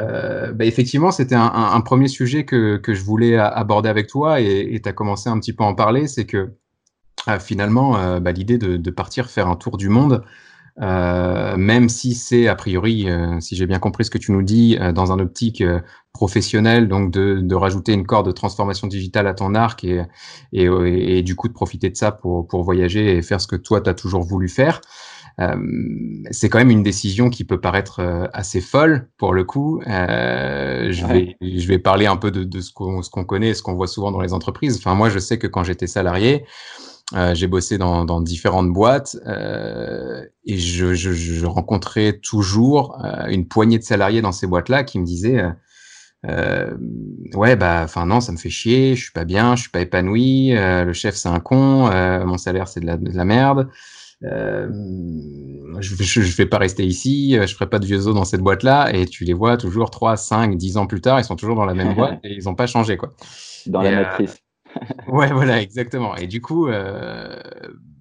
bah, 0.55 0.65
effectivement, 0.65 1.11
c'était 1.11 1.35
un, 1.37 1.81
premier 1.83 2.09
sujet 2.09 2.47
que, 2.47 2.79
que 2.79 2.95
je 2.95 3.05
voulais 3.05 3.37
aborder 3.37 3.91
avec 3.91 4.07
toi 4.07 4.41
et 4.41 4.81
tu 4.83 4.89
as 4.89 4.95
commencé 4.95 5.29
un 5.29 5.39
petit 5.39 5.53
peu 5.53 5.63
à 5.63 5.67
en 5.67 5.75
parler, 5.75 6.07
c'est 6.07 6.25
que 6.25 6.55
finalement, 7.41 8.19
bah, 8.19 8.33
l'idée 8.33 8.57
de, 8.57 8.79
de, 8.79 8.91
partir 8.91 9.29
faire 9.29 9.49
un 9.49 9.57
tour 9.57 9.77
du 9.77 9.91
monde, 9.91 10.25
euh, 10.83 11.57
même 11.57 11.89
si 11.89 12.15
c'est 12.15 12.49
a 12.49 12.57
priori, 12.57 13.09
euh, 13.09 13.39
si 13.39 13.55
j'ai 13.55 13.67
bien 13.67 13.79
compris 13.79 14.05
ce 14.05 14.11
que 14.11 14.19
tu 14.19 14.33
nous 14.33 14.43
dis, 14.43 14.77
euh, 14.81 14.93
dans 14.93 15.13
un 15.13 15.21
optique 15.21 15.63
professionnel, 16.13 16.89
donc 16.89 17.13
de, 17.13 17.41
de, 17.41 17.55
rajouter 17.55 17.93
une 17.93 18.07
corde 18.07 18.27
de 18.27 18.33
transformation 18.33 18.87
digitale 18.89 19.27
à 19.27 19.35
ton 19.35 19.55
arc 19.55 19.85
et, 19.85 20.03
et, 20.53 20.65
et, 20.65 21.23
du 21.23 21.37
coup 21.37 21.49
de 21.49 21.53
profiter 21.53 21.91
de 21.91 21.97
ça 21.97 22.13
pour, 22.13 22.47
pour 22.47 22.63
voyager 22.63 23.17
et 23.17 23.23
faire 23.23 23.41
ce 23.41 23.47
que 23.47 23.57
toi 23.57 23.81
tu 23.81 23.91
as 23.91 23.95
toujours 23.95 24.23
voulu 24.23 24.49
faire. 24.49 24.81
c'est 26.31 26.49
quand 26.49 26.59
même 26.59 26.71
une 26.71 26.85
décision 26.85 27.31
qui 27.31 27.45
peut 27.45 27.61
paraître 27.61 28.29
assez 28.33 28.61
folle 28.61 29.09
pour 29.19 29.33
le 29.33 29.43
coup. 29.45 29.81
je, 29.85 31.07
vais, 31.07 31.37
je 31.41 31.67
vais 31.67 31.79
parler 31.79 32.07
un 32.07 32.17
peu 32.17 32.31
de, 32.31 32.45
de 32.45 32.61
ce 32.61 32.73
qu'on 32.73 33.01
qu'on 33.01 33.25
connaît, 33.25 33.55
ce 33.55 33.63
qu'on 33.63 33.75
voit 33.75 33.89
souvent 33.89 34.13
dans 34.13 34.21
les 34.21 34.33
entreprises. 34.33 34.77
Enfin, 34.79 34.95
moi, 34.95 35.11
je 35.11 35.19
sais 35.19 35.39
que 35.39 35.49
quand 35.49 35.65
j'étais 35.65 35.89
salarié, 35.89 36.45
euh, 37.13 37.35
j'ai 37.35 37.47
bossé 37.47 37.77
dans, 37.77 38.07
dans, 38.07 38.23
différentes 38.23 38.73
boîtes 38.73 39.19
euh, 39.27 40.25
et 40.47 40.57
je, 40.57 40.95
je, 40.95 41.13
je, 41.13 41.45
rencontrais 41.45 42.15
toujours 42.15 42.99
euh, 43.05 43.27
une 43.27 43.47
poignée 43.47 43.79
de 43.79 43.85
salariés 43.85 44.23
dans 44.23 44.33
ces 44.33 44.47
boîtes-là 44.47 44.85
qui 44.85 44.99
me 44.99 45.05
disaient 45.05 45.45
euh, 46.27 46.75
ouais 47.35 47.57
bah 47.57 47.83
enfin 47.85 48.07
non 48.07 48.23
ça 48.23 48.33
me 48.33 48.39
fait 48.39 48.49
chier, 48.49 48.97
je 48.97 49.03
suis 49.03 49.13
pas 49.13 49.27
bien, 49.27 49.55
je 49.55 49.63
suis 49.63 49.71
pas 49.71 49.81
épanoui, 49.81 50.53
le 50.55 50.93
chef 50.95 51.15
c'est 51.15 51.29
un 51.29 51.41
con, 51.41 51.91
mon 52.25 52.39
salaire 52.39 52.69
c'est 52.69 52.81
de 52.81 52.87
la, 52.87 52.97
de 52.97 53.15
la 53.15 53.25
merde. 53.27 53.69
Euh, 54.23 54.71
je, 55.81 55.97
je, 56.03 56.37
vais 56.37 56.47
pas 56.47 56.57
rester 56.57 56.87
ici, 56.87 57.37
je 57.39 57.53
ferai 57.55 57.69
pas 57.69 57.79
de 57.79 57.85
vieux 57.85 58.09
os 58.09 58.15
dans 58.15 58.25
cette 58.25 58.41
boîte-là, 58.41 58.95
et 58.95 59.05
tu 59.05 59.25
les 59.25 59.35
vois 59.35 59.59
toujours 59.59 59.91
3, 59.91 60.17
5, 60.17 60.57
10 60.57 60.79
ans 60.79 60.87
plus 60.87 61.03
tard, 61.03 61.21
ils 61.21 61.25
sont 61.25 61.37
toujours 61.37 61.57
dans 61.57 61.67
la 61.67 61.75
même 61.75 61.95
boîte 61.97 62.21
et 62.25 62.33
ils 62.33 62.49
ont 62.49 62.55
pas 62.55 62.67
changé, 62.67 62.97
quoi. 62.97 63.13
Dans 63.67 63.83
la 63.83 63.91
matrice 63.91 64.44
ouais, 65.09 65.33
voilà, 65.33 65.61
exactement. 65.61 66.17
Et 66.17 66.27
du 66.27 66.41
coup, 66.41 66.69
euh, 66.69 67.41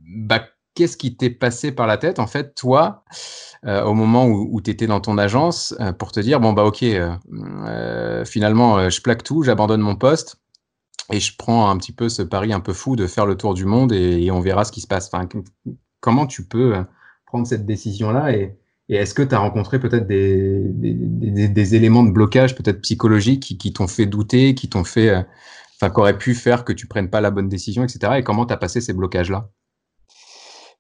bah, 0.07 0.45
qu'est-ce 0.75 0.97
qui 0.97 1.15
t'est 1.15 1.29
passé 1.29 1.71
par 1.71 1.87
la 1.87 1.97
tête, 1.97 2.19
en 2.19 2.27
fait, 2.27 2.55
toi, 2.55 3.03
euh, 3.65 3.83
au 3.83 3.93
moment 3.93 4.25
où, 4.25 4.49
où 4.51 4.61
tu 4.61 4.71
étais 4.71 4.87
dans 4.87 5.01
ton 5.01 5.17
agence, 5.17 5.75
euh, 5.79 5.93
pour 5.93 6.11
te 6.11 6.19
dire, 6.19 6.39
bon, 6.39 6.53
bah, 6.53 6.63
ok, 6.63 6.85
finalement, 8.25 8.89
je 8.89 9.01
plaque 9.01 9.23
tout, 9.23 9.43
j'abandonne 9.43 9.81
mon 9.81 9.95
poste. 9.95 10.37
Et 11.11 11.19
je 11.19 11.35
prends 11.37 11.69
un 11.69 11.77
petit 11.77 11.91
peu 11.91 12.07
ce 12.07 12.21
pari 12.21 12.53
un 12.53 12.61
peu 12.61 12.71
fou 12.71 12.95
de 12.95 13.07
faire 13.07 13.25
le 13.25 13.35
tour 13.35 13.53
du 13.53 13.65
monde 13.65 13.91
et, 13.91 14.31
on 14.31 14.39
verra 14.39 14.63
ce 14.63 14.71
qui 14.71 14.79
se 14.79 14.87
passe. 14.87 15.09
Enfin, 15.11 15.27
comment 15.99 16.25
tu 16.25 16.47
peux 16.47 16.75
prendre 17.25 17.45
cette 17.45 17.65
décision-là 17.65 18.31
et, 18.31 18.57
est-ce 18.89 19.13
que 19.13 19.23
tu 19.23 19.33
as 19.33 19.39
rencontré 19.39 19.79
peut-être 19.79 20.05
des, 20.07 21.75
éléments 21.75 22.03
de 22.03 22.11
blocage, 22.11 22.53
peut-être 22.53 22.81
psychologiques, 22.81 23.57
qui 23.57 23.73
t'ont 23.73 23.87
fait 23.87 24.05
douter, 24.05 24.55
qui 24.55 24.69
t'ont 24.69 24.83
fait 24.83 25.25
enfin, 25.83 25.91
qu'aurait 25.93 26.17
pu 26.17 26.33
faire 26.33 26.63
que 26.63 26.71
tu 26.73 26.87
prennes 26.87 27.09
pas 27.09 27.19
la 27.21 27.31
bonne 27.31 27.49
décision, 27.49 27.83
etc. 27.83 28.19
Et 28.19 28.23
comment 28.23 28.45
tu 28.45 28.53
as 28.53 28.57
passé 28.57 28.79
ces 28.79 28.93
blocages-là? 28.93 29.49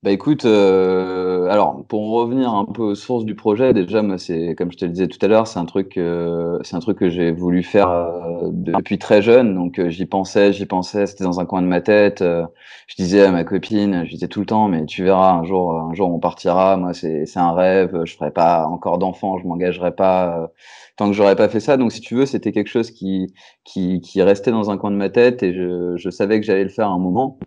Bah 0.01 0.11
écoute, 0.11 0.43
euh, 0.43 1.47
alors 1.47 1.85
pour 1.87 2.11
revenir 2.11 2.53
un 2.53 2.65
peu 2.65 2.81
aux 2.81 2.95
sources 2.95 3.23
du 3.23 3.35
projet, 3.35 3.73
déjà 3.73 4.01
moi 4.01 4.17
c'est 4.17 4.53
comme 4.57 4.69
je 4.69 4.77
te 4.77 4.83
le 4.83 4.91
disais 4.91 5.07
tout 5.07 5.17
à 5.21 5.29
l'heure, 5.29 5.47
c'est 5.47 5.59
un 5.59 5.65
truc, 5.65 5.95
euh, 5.97 6.59
c'est 6.63 6.75
un 6.75 6.81
truc 6.81 6.97
que 6.97 7.09
j'ai 7.09 7.31
voulu 7.31 7.63
faire 7.63 7.89
euh, 7.89 8.49
depuis 8.51 8.97
très 8.99 9.21
jeune, 9.21 9.55
donc 9.55 9.79
j'y 9.87 10.05
pensais, 10.05 10.51
j'y 10.51 10.65
pensais, 10.65 11.05
c'était 11.07 11.23
dans 11.23 11.39
un 11.39 11.45
coin 11.45 11.61
de 11.61 11.67
ma 11.67 11.79
tête. 11.79 12.21
Je 12.21 12.95
disais 12.97 13.23
à 13.23 13.31
ma 13.31 13.45
copine, 13.45 14.03
je 14.05 14.09
disais 14.09 14.27
tout 14.27 14.41
le 14.41 14.45
temps, 14.45 14.67
mais 14.67 14.85
tu 14.85 15.05
verras 15.05 15.31
un 15.31 15.45
jour, 15.45 15.73
un 15.73 15.93
jour 15.93 16.13
on 16.13 16.19
partira. 16.19 16.75
Moi 16.75 16.93
c'est 16.93 17.25
c'est 17.25 17.39
un 17.39 17.53
rêve, 17.53 18.01
je 18.03 18.13
ferai 18.13 18.31
pas 18.31 18.67
encore 18.67 18.97
d'enfant, 18.97 19.37
je 19.37 19.47
m'engagerai 19.47 19.95
pas 19.95 20.51
tant 20.95 21.07
que 21.07 21.13
j'aurais 21.13 21.35
pas 21.35 21.49
fait 21.49 21.59
ça. 21.59 21.77
Donc, 21.77 21.91
si 21.91 22.01
tu 22.01 22.15
veux, 22.15 22.25
c'était 22.25 22.51
quelque 22.51 22.69
chose 22.69 22.91
qui, 22.91 23.33
qui, 23.63 24.01
qui 24.01 24.21
restait 24.21 24.51
dans 24.51 24.69
un 24.69 24.77
coin 24.77 24.91
de 24.91 24.95
ma 24.95 25.09
tête 25.09 25.43
et 25.43 25.53
je, 25.53 25.95
je 25.97 26.09
savais 26.09 26.39
que 26.39 26.45
j'allais 26.45 26.63
le 26.63 26.69
faire 26.69 26.87
à 26.87 26.91
un 26.91 26.99
moment. 26.99 27.39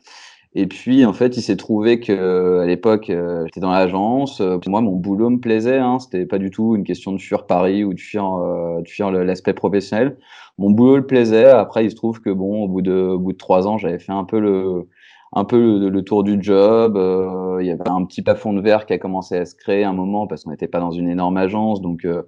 Et 0.54 0.66
puis, 0.66 1.04
en 1.04 1.12
fait, 1.12 1.36
il 1.36 1.42
s'est 1.42 1.56
trouvé 1.56 2.00
que 2.00 2.60
à 2.60 2.66
l'époque, 2.66 3.10
euh, 3.10 3.44
j'étais 3.44 3.60
dans 3.60 3.72
l'agence. 3.72 4.40
Euh, 4.40 4.58
moi, 4.66 4.80
mon 4.80 4.92
boulot 4.96 5.28
me 5.28 5.38
plaisait. 5.38 5.78
Hein, 5.78 5.98
C'était 5.98 6.24
pas 6.24 6.38
du 6.38 6.50
tout 6.50 6.76
une 6.76 6.84
question 6.84 7.12
de 7.12 7.18
fuir 7.18 7.46
Paris 7.46 7.84
ou 7.84 7.92
de 7.92 8.00
fuir, 8.00 8.24
euh, 8.34 8.80
de 8.80 8.88
fuir 8.88 9.10
l'aspect 9.10 9.52
professionnel. 9.52 10.16
Mon 10.58 10.70
boulot 10.70 10.96
le 10.96 11.06
plaisait. 11.06 11.44
Après, 11.44 11.84
il 11.84 11.90
se 11.90 11.96
trouve 11.96 12.22
que 12.22 12.30
bon, 12.30 12.62
au 12.64 12.68
bout 12.68 12.80
de, 12.82 12.92
au 12.92 13.18
bout 13.18 13.32
de 13.32 13.38
trois 13.38 13.68
ans, 13.68 13.76
j'avais 13.76 13.98
fait 13.98 14.12
un 14.12 14.24
peu 14.24 14.40
le, 14.40 14.88
un 15.32 15.44
peu 15.44 15.88
le, 15.88 16.02
tour 16.02 16.24
du 16.24 16.38
job. 16.40 16.96
Euh, 16.96 17.58
il 17.60 17.66
y 17.66 17.70
avait 17.70 17.88
un 17.88 18.04
petit 18.04 18.22
plafond 18.22 18.54
de 18.54 18.60
verre 18.62 18.86
qui 18.86 18.94
a 18.94 18.98
commencé 18.98 19.36
à 19.36 19.44
se 19.44 19.54
créer 19.54 19.84
un 19.84 19.92
moment 19.92 20.26
parce 20.26 20.44
qu'on 20.44 20.50
n'était 20.50 20.68
pas 20.68 20.80
dans 20.80 20.92
une 20.92 21.08
énorme 21.08 21.36
agence. 21.36 21.82
Donc, 21.82 22.06
euh, 22.06 22.22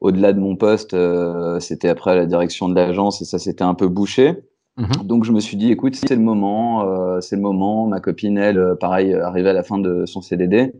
au-delà 0.00 0.32
de 0.32 0.40
mon 0.40 0.56
poste, 0.56 0.94
euh, 0.94 1.58
c'était 1.60 1.88
après 1.88 2.14
la 2.14 2.26
direction 2.26 2.68
de 2.68 2.74
l'agence 2.74 3.22
et 3.22 3.24
ça 3.24 3.38
s'était 3.38 3.64
un 3.64 3.74
peu 3.74 3.88
bouché. 3.88 4.34
Mhm. 4.76 5.06
Donc, 5.06 5.24
je 5.24 5.32
me 5.32 5.40
suis 5.40 5.56
dit, 5.56 5.72
écoute, 5.72 5.96
c'est 5.96 6.14
le 6.14 6.20
moment, 6.20 7.20
c'est 7.22 7.36
le 7.36 7.42
moment. 7.42 7.86
Ma 7.86 8.00
copine, 8.00 8.36
elle, 8.36 8.74
pareil, 8.78 9.14
arrivait 9.14 9.50
à 9.50 9.54
la 9.54 9.62
fin 9.62 9.78
de 9.78 10.04
son 10.04 10.20
CDD. 10.20 10.74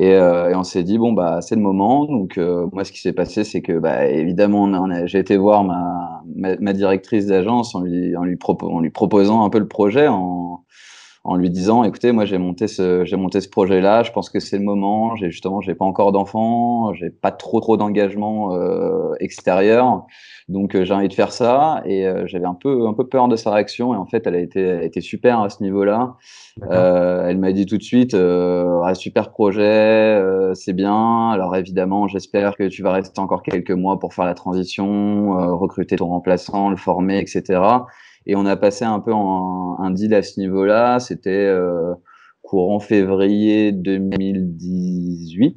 Et, 0.00 0.10
et, 0.10 0.54
on 0.54 0.62
s'est 0.62 0.84
dit 0.84 0.96
bon 0.96 1.12
bah 1.12 1.40
c'est 1.42 1.56
le 1.56 1.60
moment. 1.60 2.04
Donc 2.04 2.38
moi 2.72 2.84
ce 2.84 2.92
qui 2.92 3.00
s'est 3.00 3.12
passé 3.12 3.42
c'est 3.42 3.62
que 3.62 3.80
bah 3.80 4.06
évidemment 4.06 4.86
j'ai 5.06 5.18
été 5.18 5.36
voir 5.36 5.64
ma, 5.64 6.22
ma, 6.36 6.56
ma 6.56 6.72
directrice 6.72 7.26
d'agence 7.26 7.74
en 7.74 7.80
lui 7.80 8.16
en 8.16 8.22
lui, 8.22 8.38
en 8.62 8.80
lui 8.80 8.90
proposant 8.90 9.44
un 9.44 9.50
peu 9.50 9.58
le 9.58 9.66
projet 9.66 10.06
en, 10.06 10.62
en 11.28 11.36
lui 11.36 11.50
disant 11.50 11.84
écoutez 11.84 12.10
moi 12.12 12.24
j'ai 12.24 12.38
monté 12.38 12.68
ce 12.68 13.04
j'ai 13.04 13.16
monté 13.16 13.42
ce 13.42 13.50
projet 13.50 13.82
là 13.82 14.02
je 14.02 14.10
pense 14.12 14.30
que 14.30 14.40
c'est 14.40 14.56
le 14.56 14.64
moment. 14.64 15.14
J'ai 15.16 15.30
justement 15.30 15.60
j'ai 15.60 15.74
pas 15.74 15.84
encore 15.84 16.10
d'enfants. 16.10 16.94
J'ai 16.94 17.10
pas 17.10 17.32
trop 17.32 17.60
trop 17.60 17.76
d'engagement 17.76 18.54
euh, 18.54 19.12
extérieur. 19.20 20.06
Donc 20.48 20.74
euh, 20.74 20.86
j'ai 20.86 20.94
envie 20.94 21.08
de 21.08 21.12
faire 21.12 21.32
ça. 21.32 21.82
Et 21.84 22.06
euh, 22.06 22.26
j'avais 22.26 22.46
un 22.46 22.54
peu 22.54 22.86
un 22.86 22.94
peu 22.94 23.06
peur 23.06 23.28
de 23.28 23.36
sa 23.36 23.50
réaction. 23.52 23.92
Et 23.92 23.98
en 23.98 24.06
fait 24.06 24.26
elle 24.26 24.36
a 24.36 24.38
été 24.38 24.62
elle 24.62 24.78
a 24.80 24.84
été 24.84 25.02
super 25.02 25.40
à 25.40 25.50
ce 25.50 25.62
niveau 25.62 25.84
là 25.84 26.16
euh, 26.70 27.28
elle 27.28 27.36
m'a 27.36 27.52
dit 27.52 27.66
tout 27.66 27.76
de 27.76 27.82
suite 27.82 28.14
euh, 28.14 28.80
ah, 28.84 28.94
super 28.94 29.30
projet 29.30 30.18
c'est 30.54 30.72
bien. 30.72 31.28
Alors 31.30 31.54
évidemment 31.56 32.08
j'espère 32.08 32.56
que 32.56 32.68
tu 32.68 32.82
vas 32.82 32.92
rester 32.92 33.20
encore 33.20 33.42
quelques 33.42 33.70
mois 33.70 33.98
pour 33.98 34.14
faire 34.14 34.24
la 34.24 34.34
transition 34.34 35.58
recruter 35.58 35.96
ton 35.96 36.06
remplaçant 36.08 36.70
le 36.70 36.76
former 36.76 37.18
etc 37.18 37.60
et 38.28 38.36
on 38.36 38.46
a 38.46 38.56
passé 38.56 38.84
un 38.84 39.00
peu 39.00 39.12
en, 39.12 39.80
un 39.80 39.90
deal 39.90 40.14
à 40.14 40.22
ce 40.22 40.38
niveau-là. 40.38 41.00
C'était 41.00 41.30
euh, 41.30 41.94
courant 42.42 42.78
février 42.78 43.72
2018. 43.72 45.56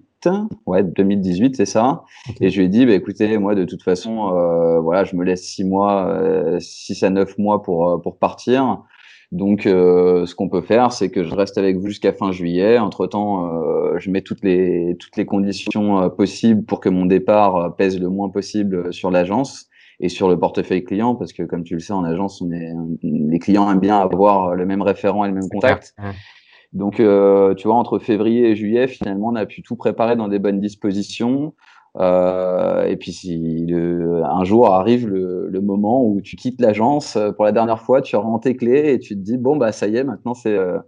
Ouais, 0.66 0.84
2018, 0.84 1.56
c'est 1.56 1.66
ça. 1.66 2.04
Et 2.40 2.50
je 2.50 2.60
lui 2.60 2.66
ai 2.66 2.70
dit, 2.70 2.86
bah, 2.86 2.94
écoutez, 2.94 3.38
moi, 3.38 3.56
de 3.56 3.66
toute 3.66 3.84
façon, 3.84 4.36
euh, 4.36 4.80
voilà, 4.80 5.04
je 5.04 5.16
me 5.16 5.26
laisse 5.26 5.44
six 5.44 5.64
mois, 5.64 6.08
euh, 6.08 6.60
six 6.60 7.04
à 7.04 7.10
neuf 7.10 7.38
mois 7.38 7.62
pour 7.62 7.90
euh, 7.90 7.98
pour 7.98 8.18
partir. 8.18 8.84
Donc, 9.32 9.66
euh, 9.66 10.26
ce 10.26 10.36
qu'on 10.36 10.50
peut 10.50 10.62
faire, 10.62 10.92
c'est 10.92 11.10
que 11.10 11.24
je 11.24 11.34
reste 11.34 11.58
avec 11.58 11.78
vous 11.78 11.88
jusqu'à 11.88 12.14
fin 12.14 12.32
juillet. 12.32 12.78
Entre 12.78 13.08
temps, 13.08 13.48
euh, 13.48 13.98
je 13.98 14.12
mets 14.12 14.22
toutes 14.22 14.44
les 14.44 14.96
toutes 15.00 15.18
les 15.18 15.26
conditions 15.26 16.10
possibles 16.10 16.66
pour 16.66 16.82
que 16.82 16.90
mon 16.90 17.06
départ 17.06 17.76
pèse 17.76 18.00
le 18.00 18.10
moins 18.10 18.30
possible 18.30 18.94
sur 18.94 19.10
l'agence 19.10 19.71
et 20.02 20.10
sur 20.10 20.28
le 20.28 20.38
portefeuille 20.38 20.84
client, 20.84 21.16
parce 21.16 21.32
que 21.32 21.44
comme 21.44 21.64
tu 21.64 21.76
le 21.76 21.80
sais, 21.80 21.94
en 21.94 22.04
agence, 22.04 22.42
on 22.42 22.52
est, 22.52 22.74
les 23.04 23.40
clients 23.40 23.72
aiment 23.72 23.80
bien 23.80 24.00
avoir 24.00 24.56
le 24.56 24.66
même 24.66 24.82
référent 24.82 25.24
et 25.26 25.28
le 25.28 25.36
même 25.36 25.50
contact. 25.50 25.96
Donc, 26.74 27.00
euh, 27.00 27.54
tu 27.54 27.68
vois, 27.68 27.78
entre 27.78 28.00
février 28.00 28.50
et 28.50 28.56
juillet, 28.56 28.88
finalement, 28.88 29.28
on 29.28 29.36
a 29.36 29.46
pu 29.46 29.62
tout 29.62 29.76
préparer 29.76 30.16
dans 30.16 30.28
des 30.28 30.40
bonnes 30.40 30.60
dispositions. 30.60 31.54
Euh, 32.00 32.86
et 32.86 32.96
puis, 32.96 33.12
si 33.12 33.66
le, 33.68 34.24
un 34.24 34.44
jour 34.44 34.74
arrive 34.74 35.08
le, 35.08 35.48
le, 35.50 35.62
moment 35.62 36.06
où 36.06 36.22
tu 36.22 36.38
quittes 36.38 36.62
l'agence 36.62 37.18
euh, 37.18 37.32
pour 37.34 37.44
la 37.44 37.52
dernière 37.52 37.82
fois, 37.82 38.02
tu 38.02 38.16
rends 38.16 38.40
tes 38.40 38.56
clés 38.56 38.94
et 38.94 39.00
tu 39.00 39.16
te 39.16 39.20
dis 39.20 39.38
bon 39.38 39.58
bah 39.58 39.74
ça 39.74 39.88
y 39.88 39.98
est, 39.98 40.06
maintenant 40.06 40.34
c'est 40.34 40.56
euh, 40.56 40.80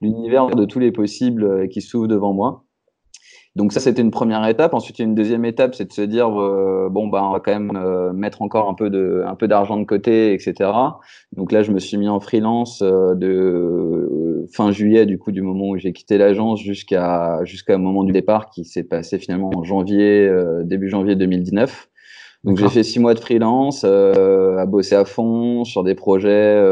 l'univers 0.00 0.46
de 0.46 0.64
tous 0.64 0.78
les 0.78 0.92
possibles 0.92 1.68
qui 1.68 1.82
s'ouvre 1.82 2.08
devant 2.08 2.32
moi. 2.32 2.64
Donc 3.56 3.72
ça, 3.72 3.80
c'était 3.80 4.02
une 4.02 4.10
première 4.10 4.46
étape. 4.46 4.74
Ensuite, 4.74 4.98
une 4.98 5.14
deuxième 5.14 5.46
étape, 5.46 5.74
c'est 5.74 5.86
de 5.86 5.92
se 5.92 6.02
dire 6.02 6.28
euh, 6.38 6.88
bon 6.90 7.08
bah 7.08 7.22
on 7.24 7.32
va 7.32 7.40
quand 7.40 7.52
même 7.52 7.72
euh, 7.74 8.12
mettre 8.12 8.42
encore 8.42 8.68
un 8.68 8.74
peu 8.74 8.90
de 8.90 9.24
un 9.26 9.34
peu 9.34 9.48
d'argent 9.48 9.78
de 9.78 9.84
côté, 9.84 10.34
etc. 10.34 10.70
Donc 11.34 11.52
là, 11.52 11.62
je 11.62 11.72
me 11.72 11.78
suis 11.78 11.96
mis 11.96 12.06
en 12.06 12.20
freelance 12.20 12.82
euh, 12.82 13.14
de 13.14 14.44
fin 14.52 14.72
juillet, 14.72 15.06
du 15.06 15.18
coup, 15.18 15.32
du 15.32 15.40
moment 15.40 15.70
où 15.70 15.78
j'ai 15.78 15.94
quitté 15.94 16.18
l'agence 16.18 16.60
jusqu'à 16.60 17.42
jusqu'à 17.44 17.78
moment 17.78 18.04
du 18.04 18.12
départ, 18.12 18.50
qui 18.50 18.66
s'est 18.66 18.84
passé 18.84 19.18
finalement 19.18 19.50
en 19.56 19.64
janvier, 19.64 20.30
début 20.64 20.90
janvier 20.90 21.16
2019. 21.16 21.88
Donc 22.44 22.58
j'ai 22.58 22.68
fait 22.68 22.82
six 22.82 23.00
mois 23.00 23.14
de 23.14 23.20
freelance, 23.20 23.84
à 23.84 24.66
bosser 24.66 24.96
à 24.96 25.06
fond 25.06 25.64
sur 25.64 25.82
des 25.82 25.94
projets 25.94 26.62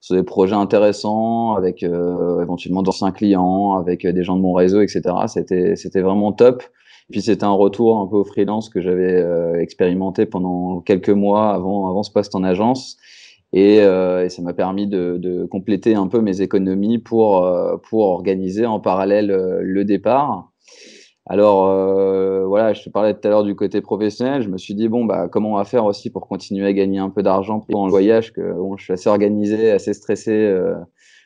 sur 0.00 0.16
des 0.16 0.22
projets 0.22 0.54
intéressants 0.54 1.54
avec 1.54 1.82
euh, 1.82 2.42
éventuellement 2.42 2.82
d'anciens 2.82 3.12
clients, 3.12 3.74
avec 3.74 4.04
euh, 4.04 4.12
des 4.12 4.24
gens 4.24 4.36
de 4.36 4.40
mon 4.40 4.54
réseau, 4.54 4.80
etc. 4.80 5.02
C'était 5.26 5.76
c'était 5.76 6.00
vraiment 6.00 6.32
top. 6.32 6.62
Puis 7.10 7.22
c'était 7.22 7.44
un 7.44 7.52
retour 7.52 7.98
un 7.98 8.06
peu 8.06 8.16
au 8.16 8.24
freelance 8.24 8.68
que 8.68 8.80
j'avais 8.80 9.14
euh, 9.16 9.60
expérimenté 9.60 10.26
pendant 10.26 10.80
quelques 10.80 11.10
mois 11.10 11.50
avant 11.52 11.88
avant 11.88 12.02
ce 12.02 12.10
poste 12.12 12.34
en 12.34 12.44
agence. 12.44 12.96
Et, 13.52 13.80
euh, 13.80 14.24
et 14.24 14.28
ça 14.28 14.42
m'a 14.42 14.52
permis 14.52 14.86
de, 14.86 15.16
de, 15.18 15.44
compléter 15.44 15.96
un 15.96 16.06
peu 16.06 16.20
mes 16.20 16.40
économies 16.40 16.98
pour 16.98 17.46
pour 17.88 18.02
organiser 18.02 18.64
en 18.64 18.80
parallèle 18.80 19.26
le 19.60 19.84
départ 19.84 20.49
alors 21.30 21.68
euh, 21.68 22.44
voilà, 22.44 22.72
je 22.72 22.82
te 22.82 22.90
parlais 22.90 23.14
tout 23.14 23.20
à 23.22 23.30
l'heure 23.30 23.44
du 23.44 23.54
côté 23.54 23.80
professionnel. 23.80 24.42
Je 24.42 24.48
me 24.48 24.58
suis 24.58 24.74
dit 24.74 24.88
bon 24.88 25.04
bah 25.04 25.28
comment 25.28 25.52
on 25.52 25.56
va 25.58 25.64
faire 25.64 25.84
aussi 25.84 26.10
pour 26.10 26.26
continuer 26.26 26.66
à 26.66 26.72
gagner 26.72 26.98
un 26.98 27.08
peu 27.08 27.22
d'argent 27.22 27.60
pendant 27.60 27.86
le 27.86 27.90
voyage 27.92 28.32
que 28.32 28.52
bon, 28.52 28.76
je 28.76 28.82
suis 28.82 28.92
assez 28.92 29.08
organisé, 29.08 29.70
assez 29.70 29.94
stressé 29.94 30.32
euh, 30.32 30.74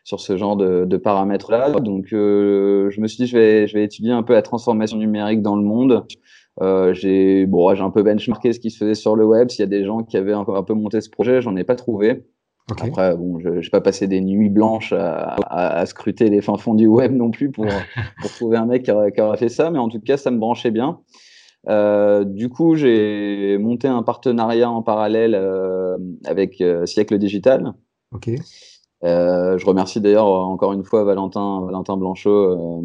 sur 0.04 0.20
ce 0.20 0.36
genre 0.36 0.56
de, 0.56 0.84
de 0.84 0.96
paramètres 0.98 1.50
là. 1.50 1.70
Donc 1.80 2.12
euh, 2.12 2.90
je 2.90 3.00
me 3.00 3.06
suis 3.06 3.24
dit 3.24 3.26
je 3.26 3.38
vais 3.38 3.66
je 3.66 3.72
vais 3.72 3.84
étudier 3.84 4.12
un 4.12 4.22
peu 4.22 4.34
la 4.34 4.42
transformation 4.42 4.98
numérique 4.98 5.40
dans 5.40 5.56
le 5.56 5.62
monde. 5.64 6.06
Euh, 6.60 6.92
j'ai 6.92 7.46
bon 7.46 7.74
j'ai 7.74 7.82
un 7.82 7.90
peu 7.90 8.02
benchmarké 8.02 8.52
ce 8.52 8.60
qui 8.60 8.70
se 8.70 8.76
faisait 8.76 8.94
sur 8.94 9.16
le 9.16 9.24
web. 9.24 9.48
S'il 9.48 9.60
y 9.60 9.62
a 9.62 9.68
des 9.68 9.86
gens 9.86 10.02
qui 10.02 10.18
avaient 10.18 10.34
un 10.34 10.44
peu, 10.44 10.54
un 10.54 10.62
peu 10.62 10.74
monté 10.74 11.00
ce 11.00 11.08
projet, 11.08 11.40
j'en 11.40 11.56
ai 11.56 11.64
pas 11.64 11.76
trouvé. 11.76 12.26
Après, 12.70 13.14
bon, 13.16 13.38
je 13.40 13.48
n'ai 13.48 13.68
pas 13.70 13.82
passé 13.82 14.06
des 14.06 14.22
nuits 14.22 14.48
blanches 14.48 14.92
à, 14.92 15.34
à, 15.34 15.78
à, 15.80 15.86
scruter 15.86 16.30
les 16.30 16.40
fins 16.40 16.56
fonds 16.56 16.74
du 16.74 16.86
web 16.86 17.12
non 17.14 17.30
plus 17.30 17.50
pour, 17.50 17.66
pour 18.22 18.30
trouver 18.30 18.56
un 18.56 18.64
mec 18.64 18.84
qui 18.84 18.90
aurait, 18.90 19.12
aurait, 19.20 19.36
fait 19.36 19.50
ça, 19.50 19.70
mais 19.70 19.78
en 19.78 19.88
tout 19.88 20.00
cas, 20.00 20.16
ça 20.16 20.30
me 20.30 20.38
branchait 20.38 20.70
bien. 20.70 21.00
Euh, 21.68 22.24
du 22.24 22.48
coup, 22.48 22.74
j'ai 22.74 23.58
monté 23.58 23.88
un 23.88 24.02
partenariat 24.02 24.70
en 24.70 24.82
parallèle 24.82 25.34
euh, 25.34 25.96
avec 26.24 26.60
euh, 26.60 26.86
Siècle 26.86 27.18
Digital. 27.18 27.74
Ok. 28.12 28.30
Euh, 29.02 29.58
je 29.58 29.66
remercie 29.66 30.00
d'ailleurs 30.00 30.26
encore 30.26 30.72
une 30.72 30.84
fois 30.84 31.04
Valentin, 31.04 31.62
Valentin 31.66 31.98
Blanchot 31.98 32.82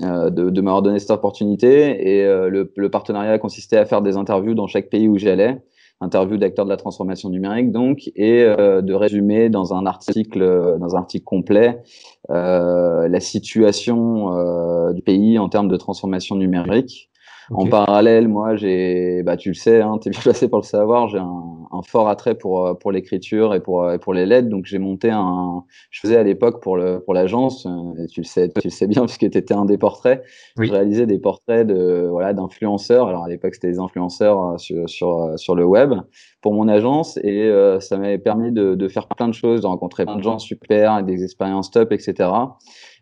de, 0.00 0.28
de 0.28 0.60
m'avoir 0.60 0.82
donné 0.82 1.00
cette 1.00 1.10
opportunité. 1.10 2.08
Et 2.08 2.24
le, 2.24 2.72
le 2.76 2.90
partenariat 2.90 3.38
consistait 3.38 3.78
à 3.78 3.86
faire 3.86 4.02
des 4.02 4.16
interviews 4.16 4.54
dans 4.54 4.68
chaque 4.68 4.90
pays 4.90 5.08
où 5.08 5.18
j'allais 5.18 5.58
interview 6.00 6.36
d'acteurs 6.36 6.66
de 6.66 6.70
la 6.70 6.76
transformation 6.76 7.30
numérique 7.30 7.72
donc 7.72 8.10
et 8.16 8.42
euh, 8.42 8.82
de 8.82 8.92
résumer 8.92 9.48
dans 9.48 9.74
un 9.74 9.86
article 9.86 10.76
dans 10.78 10.94
un 10.94 10.98
article 10.98 11.24
complet 11.24 11.82
euh, 12.30 13.08
la 13.08 13.20
situation 13.20 14.36
euh, 14.36 14.92
du 14.92 15.02
pays 15.02 15.38
en 15.38 15.48
termes 15.48 15.68
de 15.68 15.76
transformation 15.76 16.36
numérique 16.36 17.10
en 17.50 17.66
parallèle, 17.66 18.28
moi, 18.28 18.56
j'ai, 18.56 19.22
bah, 19.22 19.36
tu 19.36 19.50
le 19.50 19.54
sais, 19.54 19.80
hein, 19.80 19.98
es 20.04 20.10
bien 20.10 20.20
placé 20.22 20.48
pour 20.48 20.58
le 20.58 20.64
savoir, 20.64 21.08
j'ai 21.08 21.18
un, 21.18 21.42
un, 21.70 21.82
fort 21.82 22.08
attrait 22.08 22.34
pour 22.34 22.66
euh, 22.66 22.74
pour 22.74 22.90
l'écriture 22.90 23.54
et 23.54 23.60
pour 23.60 23.90
et 23.92 23.98
pour 23.98 24.14
les 24.14 24.26
lettres. 24.26 24.48
Donc, 24.48 24.66
j'ai 24.66 24.78
monté 24.78 25.10
un, 25.10 25.64
je 25.90 26.00
faisais 26.00 26.16
à 26.16 26.22
l'époque 26.22 26.62
pour 26.62 26.76
le 26.76 27.00
pour 27.00 27.14
l'agence, 27.14 27.66
euh, 27.66 28.02
et 28.02 28.06
tu 28.06 28.20
le 28.20 28.26
sais, 28.26 28.48
tu 28.48 28.66
le 28.66 28.70
sais 28.70 28.86
bien 28.86 29.02
puisque 29.06 29.30
tu 29.30 29.38
étais 29.38 29.54
un 29.54 29.64
des 29.64 29.78
portraits. 29.78 30.24
Je 30.58 30.70
réalisais 30.70 31.06
des 31.06 31.18
portraits 31.18 31.66
de 31.66 32.08
voilà 32.10 32.32
d'influenceurs. 32.32 33.08
Alors 33.08 33.24
à 33.24 33.28
l'époque, 33.28 33.54
c'était 33.54 33.70
des 33.70 33.78
influenceurs 33.78 34.42
euh, 34.42 34.58
sur 34.58 34.88
sur 34.88 35.32
sur 35.36 35.54
le 35.54 35.64
web 35.64 35.94
pour 36.42 36.52
mon 36.54 36.68
agence 36.68 37.18
et 37.22 37.50
ça 37.80 37.98
m'avait 37.98 38.18
permis 38.18 38.52
de 38.52 38.74
de 38.74 38.88
faire 38.88 39.08
plein 39.08 39.28
de 39.28 39.34
choses, 39.34 39.62
de 39.62 39.66
rencontrer 39.66 40.04
plein 40.04 40.16
de 40.16 40.22
gens 40.22 40.38
super, 40.38 41.02
des 41.02 41.24
expériences 41.24 41.70
top, 41.70 41.92
etc. 41.92 42.30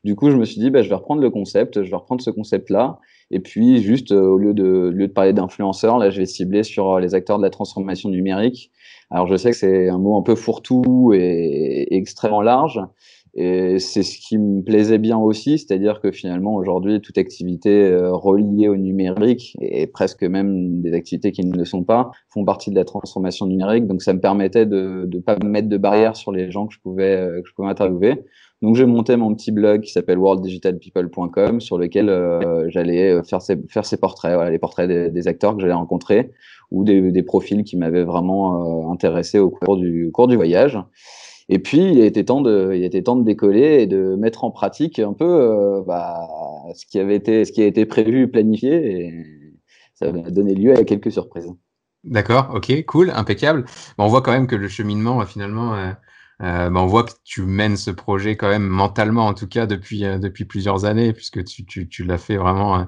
Du 0.03 0.15
coup, 0.17 0.31
je 0.31 0.37
me 0.37 0.45
suis 0.45 0.61
dit, 0.61 0.71
bah, 0.71 0.83
je 0.83 0.89
vais 0.89 0.95
reprendre 0.95 1.21
le 1.23 1.31
concept, 1.31 1.83
je 1.83 1.91
vais 1.91 1.97
reprendre 1.97 2.23
ce 2.23 2.31
concept-là 2.31 2.99
et 3.31 3.40
puis, 3.40 3.83
juste 3.83 4.12
euh, 4.12 4.21
au 4.21 4.38
lieu 4.38 4.54
de, 4.54 4.90
lieu 4.90 5.09
de 5.09 5.12
parler 5.12 5.33
d'influenceurs, 5.33 5.99
là, 5.99 6.11
je 6.11 6.21
vais 6.21 6.26
cibler 6.26 6.62
sur 6.62 6.93
euh, 6.93 7.00
les 7.00 7.14
acteurs 7.14 7.38
de 7.38 7.43
la 7.43 7.50
transformation 7.50 8.09
numérique. 8.09 8.71
Alors, 9.11 9.26
je 9.26 9.37
sais 9.37 9.50
que 9.50 9.57
c'est 9.57 9.88
un 9.88 9.99
mot 9.99 10.16
un 10.19 10.23
peu 10.23 10.35
fourre-tout 10.35 11.12
et, 11.14 11.87
extrêmement 11.95 12.43
large. 12.43 12.81
Et 13.37 13.79
c'est 13.81 14.05
ce 14.05 14.19
qui 14.19 14.38
me 14.38 14.62
plaisait 14.62 14.99
bien 14.99 15.19
aussi, 15.19 15.59
c'est-à-dire 15.59 16.00
que 16.00 16.12
finalement 16.12 16.55
aujourd'hui 16.55 17.00
toute 17.00 17.19
activité 17.19 17.83
euh, 17.83 18.12
reliée 18.12 18.69
au 18.69 18.76
numérique 18.76 19.57
et 19.61 19.88
presque 19.88 20.23
même 20.23 20.81
des 20.81 20.93
activités 20.93 21.33
qui 21.33 21.45
ne 21.45 21.57
le 21.57 21.64
sont 21.64 21.83
pas 21.83 22.12
font 22.29 22.45
partie 22.45 22.71
de 22.71 22.76
la 22.76 22.85
transformation 22.85 23.47
numérique. 23.47 23.87
Donc 23.87 24.03
ça 24.03 24.12
me 24.12 24.21
permettait 24.21 24.67
de 24.67 25.09
ne 25.12 25.19
pas 25.19 25.37
mettre 25.45 25.69
de 25.69 25.76
barrières 25.76 26.17
sur 26.17 26.31
les 26.31 26.50
gens 26.50 26.67
que 26.67 26.75
je 26.75 26.81
pouvais 26.81 27.29
que 27.43 27.49
je 27.49 27.55
pouvais 27.55 27.69
interviewer. 27.69 28.25
Donc 28.64 28.76
j'ai 28.76 28.87
monté 28.87 29.17
mon 29.17 29.35
petit 29.35 29.53
blog 29.53 29.83
qui 29.83 29.93
s'appelle 29.93 30.19
worlddigitalpeople.com 30.19 31.61
sur 31.61 31.76
lequel 31.76 32.09
euh, 32.09 32.64
j'allais 32.71 33.12
euh, 33.12 33.23
faire 33.23 33.43
ces, 33.43 33.57
faire 33.69 33.85
ces 33.85 33.99
portraits, 33.99 34.35
voilà, 34.35 34.50
les 34.50 34.59
portraits 34.59 34.88
des, 34.88 35.29
acteurs 35.29 35.55
que 35.55 35.61
j'allais 35.61 35.75
rencontrer 35.75 36.31
ou 36.71 36.83
des, 36.83 37.12
des 37.12 37.23
profils 37.23 37.62
qui 37.62 37.76
m'avaient 37.76 38.05
vraiment 38.05 38.88
euh, 38.88 38.93
intéressé 38.93 39.38
au 39.38 39.50
cours 39.50 39.76
du, 39.76 40.07
au 40.07 40.11
cours 40.12 40.29
du 40.29 40.37
voyage. 40.37 40.79
Et 41.49 41.59
puis 41.59 41.79
il 41.79 42.01
était 42.01 42.25
temps 42.25 42.41
de, 42.41 42.73
il 42.75 42.85
était 42.85 43.03
temps 43.03 43.17
de 43.17 43.25
décoller 43.25 43.83
et 43.83 43.87
de 43.87 44.17
mettre 44.17 44.45
en 44.45 44.51
pratique 44.51 44.99
un 44.99 45.13
peu 45.13 45.25
euh, 45.25 45.83
bah, 45.87 46.27
ce 46.75 46.87
qui 46.87 46.99
avait 46.99 47.17
été, 47.17 47.45
ce 47.45 47.53
qui 47.53 47.63
a 47.63 47.67
été 47.67 47.87
prévu, 47.87 48.31
planifié, 48.31 49.07
et 49.07 49.25
ça 49.95 50.07
a 50.07 50.13
donné 50.31 50.55
lieu 50.55 50.77
à 50.77 50.85
quelques 50.85 51.13
surprises. 51.13 51.53
D'accord, 52.05 52.51
ok, 52.55 52.85
cool, 52.87 53.11
impeccable. 53.11 53.65
Bon, 53.99 54.05
on 54.05 54.09
voit 54.09 54.23
quand 54.23 54.33
même 54.33 54.47
que 54.47 54.57
le 54.57 54.69
cheminement 54.69 55.25
finalement 55.27 55.75
Euh, 56.43 56.69
bah, 56.69 56.81
on 56.81 56.87
voit 56.87 57.05
que 57.05 57.13
tu 57.25 57.43
mènes 57.43 57.77
ce 57.77 57.93
projet 57.93 58.37
quand 58.37 58.49
même 58.49 58.67
mentalement, 58.67 59.27
en 59.27 59.35
tout 59.35 59.47
cas 59.47 59.67
depuis 59.67 60.05
euh, 60.05 60.19
depuis 60.19 60.45
plusieurs 60.45 60.85
années, 60.85 61.13
puisque 61.13 61.45
tu, 61.45 61.65
tu, 61.65 61.89
tu 61.89 62.05
l'as 62.05 62.19
fait 62.19 62.37
vraiment 62.37 62.81
euh, 62.81 62.85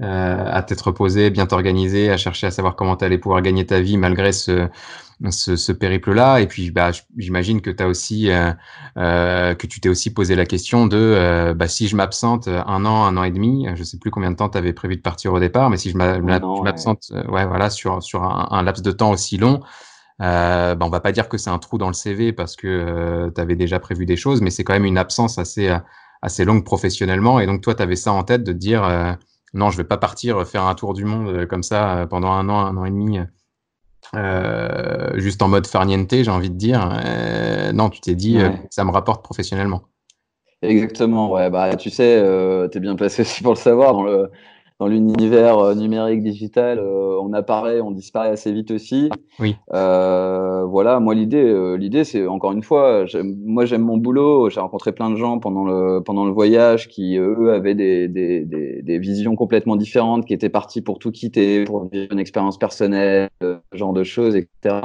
à 0.00 0.62
tête 0.62 0.80
reposée, 0.80 1.30
bien 1.30 1.46
t'organiser, 1.46 2.10
à 2.10 2.16
chercher 2.16 2.46
à 2.46 2.50
savoir 2.50 2.76
comment 2.76 2.96
tu 2.96 3.04
allais 3.04 3.18
pouvoir 3.18 3.42
gagner 3.42 3.66
ta 3.66 3.80
vie 3.80 3.96
malgré 3.96 4.32
ce 4.32 4.68
ce, 5.30 5.56
ce 5.56 5.72
périple-là. 5.72 6.38
Et 6.40 6.46
puis, 6.46 6.70
bah, 6.70 6.90
j'imagine 7.16 7.60
que 7.60 7.70
tu 7.70 7.82
as 7.82 7.88
aussi 7.88 8.30
euh, 8.30 9.54
que 9.54 9.66
tu 9.66 9.80
t'es 9.80 9.88
aussi 9.88 10.12
posé 10.14 10.36
la 10.36 10.46
question 10.46 10.86
de 10.86 11.52
bah, 11.56 11.66
si 11.68 11.88
je 11.88 11.96
m'absente 11.96 12.48
un 12.48 12.84
an, 12.84 13.04
un 13.04 13.16
an 13.16 13.24
et 13.24 13.32
demi, 13.32 13.66
je 13.74 13.82
sais 13.82 13.98
plus 13.98 14.10
combien 14.10 14.30
de 14.30 14.36
temps 14.36 14.48
tu 14.48 14.58
avais 14.58 14.72
prévu 14.72 14.96
de 14.96 15.02
partir 15.02 15.32
au 15.32 15.40
départ, 15.40 15.70
mais 15.70 15.76
si 15.76 15.90
je 15.90 15.96
m'absente, 15.96 17.12
ouais. 17.28 17.46
voilà, 17.46 17.70
sur 17.70 18.02
sur 18.02 18.22
un, 18.22 18.48
un 18.50 18.62
laps 18.62 18.82
de 18.82 18.92
temps 18.92 19.10
aussi 19.10 19.36
long. 19.36 19.60
Euh, 20.20 20.74
bah, 20.74 20.84
on 20.86 20.90
va 20.90 21.00
pas 21.00 21.12
dire 21.12 21.28
que 21.28 21.38
c'est 21.38 21.50
un 21.50 21.58
trou 21.58 21.78
dans 21.78 21.86
le 21.88 21.94
CV 21.94 22.32
parce 22.32 22.56
que 22.56 22.66
euh, 22.66 23.30
tu 23.30 23.40
avais 23.40 23.56
déjà 23.56 23.78
prévu 23.78 24.04
des 24.06 24.16
choses, 24.16 24.40
mais 24.40 24.50
c'est 24.50 24.64
quand 24.64 24.72
même 24.72 24.84
une 24.84 24.98
absence 24.98 25.38
assez, 25.38 25.68
euh, 25.68 25.78
assez 26.22 26.44
longue 26.44 26.64
professionnellement. 26.64 27.38
Et 27.40 27.46
donc, 27.46 27.62
toi, 27.62 27.74
tu 27.74 27.82
avais 27.82 27.96
ça 27.96 28.12
en 28.12 28.24
tête 28.24 28.42
de 28.44 28.52
dire 28.52 28.84
euh, 28.84 29.12
non, 29.54 29.70
je 29.70 29.76
vais 29.76 29.84
pas 29.84 29.98
partir 29.98 30.46
faire 30.46 30.64
un 30.64 30.74
tour 30.74 30.94
du 30.94 31.04
monde 31.04 31.46
comme 31.46 31.62
ça 31.62 32.06
pendant 32.08 32.30
un 32.30 32.48
an, 32.48 32.58
un 32.58 32.76
an 32.76 32.84
et 32.84 32.90
demi, 32.90 33.18
juste 35.18 35.42
en 35.42 35.48
mode 35.48 35.66
farniente, 35.66 36.10
j'ai 36.10 36.30
envie 36.30 36.50
de 36.50 36.56
dire. 36.56 36.88
non, 37.74 37.90
tu 37.90 38.00
t'es 38.00 38.14
dit 38.14 38.38
ça 38.70 38.84
me 38.84 38.90
rapporte 38.90 39.22
professionnellement. 39.22 39.82
Exactement, 40.60 41.30
ouais. 41.30 41.50
Bah, 41.50 41.76
tu 41.76 41.88
sais, 41.90 42.20
tu 42.70 42.78
es 42.78 42.80
bien 42.80 42.96
placé 42.96 43.22
aussi 43.22 43.42
pour 43.42 43.52
le 43.52 43.58
savoir. 43.58 43.92
Dans 43.92 44.02
le, 44.02 44.30
dans 44.78 44.86
l'univers 44.86 45.58
euh, 45.58 45.74
numérique 45.74 46.22
digital, 46.22 46.78
euh, 46.78 47.18
on 47.20 47.32
apparaît, 47.32 47.80
on 47.80 47.90
disparaît 47.90 48.30
assez 48.30 48.52
vite 48.52 48.70
aussi. 48.70 49.10
Oui. 49.40 49.56
Euh, 49.74 50.64
voilà, 50.64 51.00
moi 51.00 51.14
l'idée, 51.14 51.42
euh, 51.42 51.74
l'idée 51.76 52.04
c'est 52.04 52.26
encore 52.26 52.52
une 52.52 52.62
fois, 52.62 53.04
moi 53.44 53.64
j'aime 53.64 53.82
mon 53.82 53.96
boulot. 53.96 54.50
J'ai 54.50 54.60
rencontré 54.60 54.92
plein 54.92 55.10
de 55.10 55.16
gens 55.16 55.38
pendant 55.40 55.64
le 55.64 56.00
pendant 56.00 56.24
le 56.24 56.32
voyage 56.32 56.88
qui 56.88 57.16
eux 57.16 57.52
avaient 57.52 57.74
des, 57.74 58.06
des, 58.06 58.44
des, 58.44 58.82
des 58.82 58.98
visions 58.98 59.34
complètement 59.34 59.76
différentes, 59.76 60.24
qui 60.24 60.32
étaient 60.32 60.48
partis 60.48 60.80
pour 60.80 60.98
tout 61.00 61.10
quitter, 61.10 61.64
pour 61.64 61.88
vivre 61.88 62.12
une 62.12 62.20
expérience 62.20 62.58
personnelle, 62.58 63.30
ce 63.42 63.58
genre 63.72 63.92
de 63.92 64.04
choses, 64.04 64.36
etc. 64.36 64.76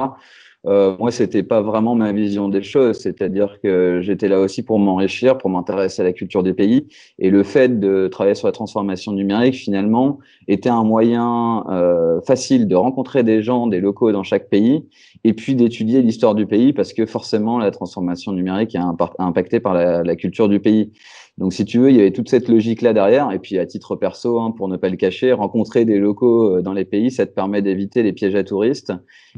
Euh, 0.66 0.96
moi, 0.98 1.10
c'était 1.10 1.42
pas 1.42 1.60
vraiment 1.60 1.94
ma 1.94 2.12
vision 2.12 2.48
des 2.48 2.62
choses. 2.62 2.98
C'est-à-dire 2.98 3.58
que 3.62 4.00
j'étais 4.02 4.28
là 4.28 4.40
aussi 4.40 4.62
pour 4.62 4.78
m'enrichir, 4.78 5.36
pour 5.36 5.50
m'intéresser 5.50 6.02
à 6.02 6.04
la 6.04 6.12
culture 6.12 6.42
des 6.42 6.54
pays. 6.54 6.88
Et 7.18 7.30
le 7.30 7.42
fait 7.42 7.78
de 7.80 8.08
travailler 8.08 8.34
sur 8.34 8.48
la 8.48 8.52
transformation 8.52 9.12
numérique, 9.12 9.54
finalement, 9.54 10.18
était 10.48 10.70
un 10.70 10.84
moyen 10.84 11.64
euh, 11.68 12.20
facile 12.22 12.66
de 12.66 12.76
rencontrer 12.76 13.22
des 13.22 13.42
gens, 13.42 13.66
des 13.66 13.80
locaux 13.80 14.10
dans 14.12 14.22
chaque 14.22 14.48
pays, 14.48 14.84
et 15.24 15.34
puis 15.34 15.54
d'étudier 15.54 16.02
l'histoire 16.02 16.34
du 16.34 16.46
pays, 16.46 16.72
parce 16.72 16.92
que 16.92 17.04
forcément, 17.06 17.58
la 17.58 17.70
transformation 17.70 18.32
numérique 18.32 18.74
est 18.74 18.80
impactée 19.18 19.60
par 19.60 19.74
la 19.74 20.16
culture 20.16 20.48
du 20.48 20.60
pays. 20.60 20.92
Donc, 21.36 21.52
si 21.52 21.64
tu 21.64 21.80
veux, 21.80 21.90
il 21.90 21.96
y 21.96 22.00
avait 22.00 22.12
toute 22.12 22.28
cette 22.28 22.48
logique-là 22.48 22.92
derrière. 22.92 23.32
Et 23.32 23.40
puis, 23.40 23.58
à 23.58 23.66
titre 23.66 23.96
perso, 23.96 24.38
hein, 24.38 24.52
pour 24.56 24.68
ne 24.68 24.76
pas 24.76 24.88
le 24.88 24.96
cacher, 24.96 25.32
rencontrer 25.32 25.84
des 25.84 25.98
locaux 25.98 26.58
euh, 26.58 26.62
dans 26.62 26.72
les 26.72 26.84
pays, 26.84 27.10
ça 27.10 27.26
te 27.26 27.34
permet 27.34 27.60
d'éviter 27.60 28.04
les 28.04 28.12
pièges 28.12 28.36
à 28.36 28.44
touristes. 28.44 28.92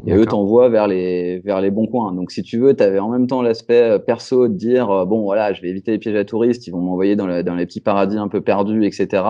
Et 0.06 0.12
eux 0.12 0.26
t'envoient 0.26 0.68
vers 0.68 0.88
les, 0.88 1.38
vers 1.38 1.62
les 1.62 1.70
bons 1.70 1.86
coins. 1.86 2.12
Donc, 2.12 2.32
si 2.32 2.42
tu 2.42 2.58
veux, 2.58 2.76
tu 2.76 2.82
avais 2.82 2.98
en 2.98 3.08
même 3.08 3.26
temps 3.26 3.40
l'aspect 3.40 3.80
euh, 3.80 3.98
perso 3.98 4.46
de 4.46 4.52
dire, 4.52 4.90
euh, 4.90 5.04
bon, 5.06 5.22
voilà, 5.22 5.54
je 5.54 5.62
vais 5.62 5.70
éviter 5.70 5.92
les 5.92 5.98
pièges 5.98 6.16
à 6.16 6.24
touristes, 6.26 6.66
ils 6.66 6.70
vont 6.70 6.82
m'envoyer 6.82 7.16
dans, 7.16 7.42
dans 7.42 7.54
les 7.54 7.64
petits 7.64 7.80
paradis 7.80 8.18
un 8.18 8.28
peu 8.28 8.42
perdus, 8.42 8.84
etc. 8.84 9.22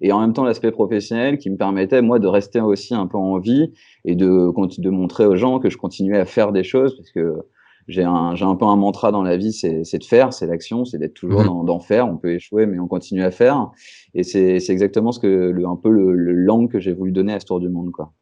Et 0.00 0.10
en 0.10 0.20
même 0.20 0.32
temps, 0.32 0.44
l'aspect 0.44 0.70
professionnel 0.70 1.36
qui 1.36 1.50
me 1.50 1.58
permettait, 1.58 2.00
moi, 2.00 2.18
de 2.18 2.28
rester 2.28 2.62
aussi 2.62 2.94
un 2.94 3.06
peu 3.06 3.18
en 3.18 3.38
vie 3.38 3.72
et 4.06 4.14
de, 4.14 4.50
de 4.80 4.90
montrer 4.90 5.26
aux 5.26 5.36
gens 5.36 5.58
que 5.58 5.68
je 5.68 5.76
continuais 5.76 6.18
à 6.18 6.24
faire 6.24 6.52
des 6.52 6.64
choses 6.64 6.96
parce 6.96 7.10
que 7.10 7.42
j'ai 7.88 8.04
un, 8.04 8.34
j'ai 8.34 8.44
un 8.44 8.56
peu 8.56 8.64
un 8.64 8.76
mantra 8.76 9.12
dans 9.12 9.22
la 9.22 9.36
vie, 9.36 9.52
c'est, 9.52 9.84
c'est 9.84 9.98
de 9.98 10.04
faire, 10.04 10.32
c'est 10.32 10.46
l'action, 10.46 10.84
c'est 10.84 10.98
d'être 10.98 11.14
toujours 11.14 11.42
mmh. 11.42 11.46
dans, 11.46 11.64
d'en 11.64 11.80
faire. 11.80 12.08
On 12.08 12.16
peut 12.16 12.34
échouer, 12.34 12.66
mais 12.66 12.78
on 12.78 12.88
continue 12.88 13.22
à 13.22 13.30
faire. 13.30 13.70
Et 14.14 14.22
c'est, 14.22 14.60
c'est 14.60 14.72
exactement 14.72 15.12
ce 15.12 15.20
que 15.20 15.26
le, 15.26 15.66
un 15.66 15.76
peu 15.76 15.90
le, 15.90 16.14
le 16.14 16.32
langue 16.32 16.70
que 16.70 16.80
j'ai 16.80 16.92
voulu 16.92 17.12
donner 17.12 17.32
à 17.32 17.40
ce 17.40 17.46
tour 17.46 17.60
du 17.60 17.68
monde, 17.68 17.92
quoi. 17.92 18.12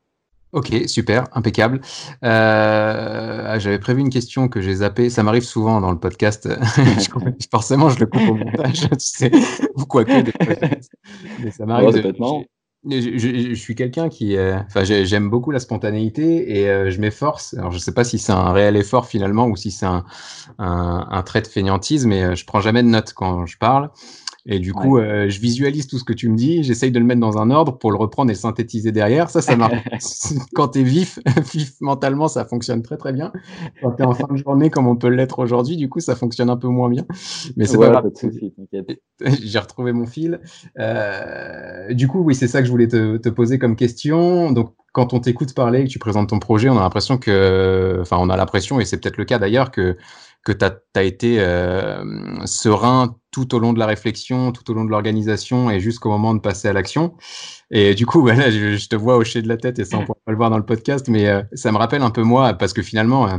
Ok, 0.55 0.73
super, 0.87 1.25
impeccable. 1.33 1.81
Euh, 2.23 3.59
j'avais 3.59 3.81
prévu 3.81 4.03
une 4.03 4.11
question 4.11 4.47
que 4.47 4.61
j'ai 4.61 4.75
zappée. 4.75 5.11
Ça 5.11 5.25
m'arrive 5.25 5.43
souvent 5.43 5.81
dans 5.81 5.91
le 5.91 5.99
podcast. 5.99 6.49
Forcément, 7.51 7.89
je 7.89 7.99
le 7.99 8.07
coupe 8.07 8.23
au 8.29 8.35
montage, 8.35 8.83
tu 8.91 8.97
sais, 8.99 9.33
ou 9.75 9.85
quoi 9.85 10.05
que. 10.05 10.13
Mais 11.43 11.51
ça 11.51 11.67
m'arrive. 11.67 12.15
Oh, 12.21 12.45
je, 12.91 13.55
suis 13.55 13.75
quelqu'un 13.75 14.09
qui, 14.09 14.37
euh, 14.37 14.59
enfin, 14.67 14.85
j'aime 14.85 15.31
beaucoup 15.31 15.51
la 15.51 15.59
spontanéité 15.59 16.59
et 16.59 16.69
euh, 16.69 16.91
je 16.91 17.01
m'efforce. 17.01 17.55
Alors, 17.55 17.73
je 17.73 17.79
sais 17.79 17.93
pas 17.93 18.05
si 18.05 18.19
c'est 18.19 18.33
un 18.33 18.53
réel 18.53 18.77
effort 18.77 19.07
finalement 19.07 19.47
ou 19.47 19.57
si 19.57 19.71
c'est 19.71 19.87
un, 19.87 20.05
un, 20.59 21.07
un, 21.11 21.23
trait 21.23 21.41
de 21.41 21.47
fainéantise, 21.47 22.07
mais 22.07 22.23
euh, 22.23 22.35
je 22.35 22.45
prends 22.45 22.61
jamais 22.61 22.83
de 22.83 22.89
notes 22.89 23.13
quand 23.15 23.47
je 23.47 23.57
parle. 23.57 23.91
Et 24.47 24.59
du 24.59 24.75
coup, 24.75 24.99
euh, 24.99 25.31
je 25.31 25.41
visualise 25.41 25.87
tout 25.87 25.99
ce 25.99 26.05
que 26.05 26.13
tu 26.13 26.29
me 26.29 26.37
dis, 26.37 26.63
j'essaye 26.63 26.93
de 26.93 26.99
le 26.99 27.05
mettre 27.05 27.21
dans 27.21 27.39
un 27.39 27.51
ordre 27.51 27.79
pour 27.79 27.91
le 27.91 27.97
reprendre 27.97 28.31
et 28.31 28.35
le 28.35 28.39
synthétiser 28.39 28.93
derrière. 28.93 29.31
Ça, 29.31 29.41
ça 29.41 29.57
marche. 29.57 29.75
Quand 30.55 30.69
tu 30.69 30.81
es 30.81 30.83
vif, 30.83 31.19
vif 31.53 31.73
mentalement, 31.81 32.29
ça 32.29 32.45
fonctionne 32.45 32.83
très 32.83 32.99
très 32.99 33.15
bien. 33.15 33.33
Quand 33.81 33.93
tu 33.93 34.03
es 34.03 34.07
en 34.07 34.13
fin 34.13 34.27
de 34.31 34.37
journée, 34.37 34.69
comme 34.69 34.87
on 34.87 34.97
peut 34.97 35.09
l'être 35.09 35.39
aujourd'hui, 35.39 35.79
du 35.79 35.89
coup, 35.89 36.01
ça 36.01 36.15
fonctionne 36.15 36.51
un 36.51 36.59
peu 36.59 36.69
moins 36.69 36.91
bien. 36.91 37.07
Mais 37.57 37.65
c'est 37.65 37.79
ouais, 37.79 37.91
pas 37.91 38.03
grave. 38.03 38.13
J'ai 39.43 39.59
retrouvé 39.59 39.93
mon 39.93 40.07
fil. 40.07 40.41
Euh, 40.79 41.95
du 41.95 42.07
coup, 42.07 42.21
oui, 42.21 42.35
c'est 42.35 42.49
ça 42.49 42.61
que 42.61 42.67
je 42.67 42.71
voulais 42.71 42.89
te, 42.89 43.17
te 43.17 43.31
poser 43.31 43.59
comme 43.59 43.77
question. 43.77 44.53
Donc, 44.53 44.75
quand 44.93 45.15
on 45.15 45.21
t'écoute 45.21 45.55
parler, 45.55 45.85
que 45.85 45.89
tu 45.89 45.99
présentes 45.99 46.29
ton 46.29 46.39
projet, 46.39 46.69
on 46.69 46.77
a 46.77 46.83
l'impression 46.83 47.17
que, 47.17 47.99
enfin, 48.01 48.17
on 48.21 48.29
a 48.29 48.37
l'impression, 48.37 48.79
et 48.79 48.85
c'est 48.85 49.01
peut-être 49.01 49.17
le 49.17 49.25
cas 49.25 49.39
d'ailleurs, 49.39 49.71
que 49.73 49.97
que 50.45 50.53
tu 50.53 50.65
as, 50.65 51.03
été 51.03 51.41
euh, 51.41 52.05
serein 52.45 53.17
tout 53.31 53.55
au 53.55 53.59
long 53.59 53.73
de 53.73 53.79
la 53.79 53.87
réflexion, 53.87 54.53
tout 54.53 54.71
au 54.71 54.75
long 54.75 54.85
de 54.85 54.91
l'organisation 54.91 55.71
et 55.71 55.81
jusqu'au 55.81 56.11
moment 56.11 56.35
de 56.35 56.41
passer 56.41 56.69
à 56.69 56.73
l'action. 56.73 57.15
Et 57.71 57.95
du 57.95 58.07
coup, 58.07 58.21
voilà, 58.23 58.51
je, 58.51 58.77
je, 58.77 58.89
te 58.89 58.97
vois 58.97 59.17
hocher 59.17 59.43
de 59.43 59.49
la 59.49 59.57
tête 59.57 59.79
et 59.79 59.85
ça, 59.85 59.99
on 59.99 60.05
pourra 60.05 60.19
pas 60.25 60.33
le 60.33 60.37
voir 60.37 60.51
dans 60.51 60.59
le 60.59 60.67
podcast, 60.67 61.09
mais 61.09 61.29
euh, 61.29 61.43
ça 61.55 61.73
me 61.73 61.79
rappelle 61.79 62.03
un 62.03 62.11
peu 62.11 62.23
moi, 62.23 62.55
parce 62.55 62.73
que 62.73 62.83
finalement, 62.83 63.27
euh, 63.27 63.39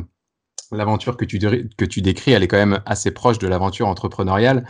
l'aventure 0.72 1.18
que 1.18 1.26
tu, 1.26 1.40
que 1.40 1.86
tu 1.86 2.02
décris, 2.02 2.32
elle 2.32 2.44
est 2.44 2.48
quand 2.48 2.58
même 2.58 2.82
assez 2.86 3.12
proche 3.12 3.38
de 3.40 3.48
l'aventure 3.48 3.88
entrepreneuriale. 3.88 4.66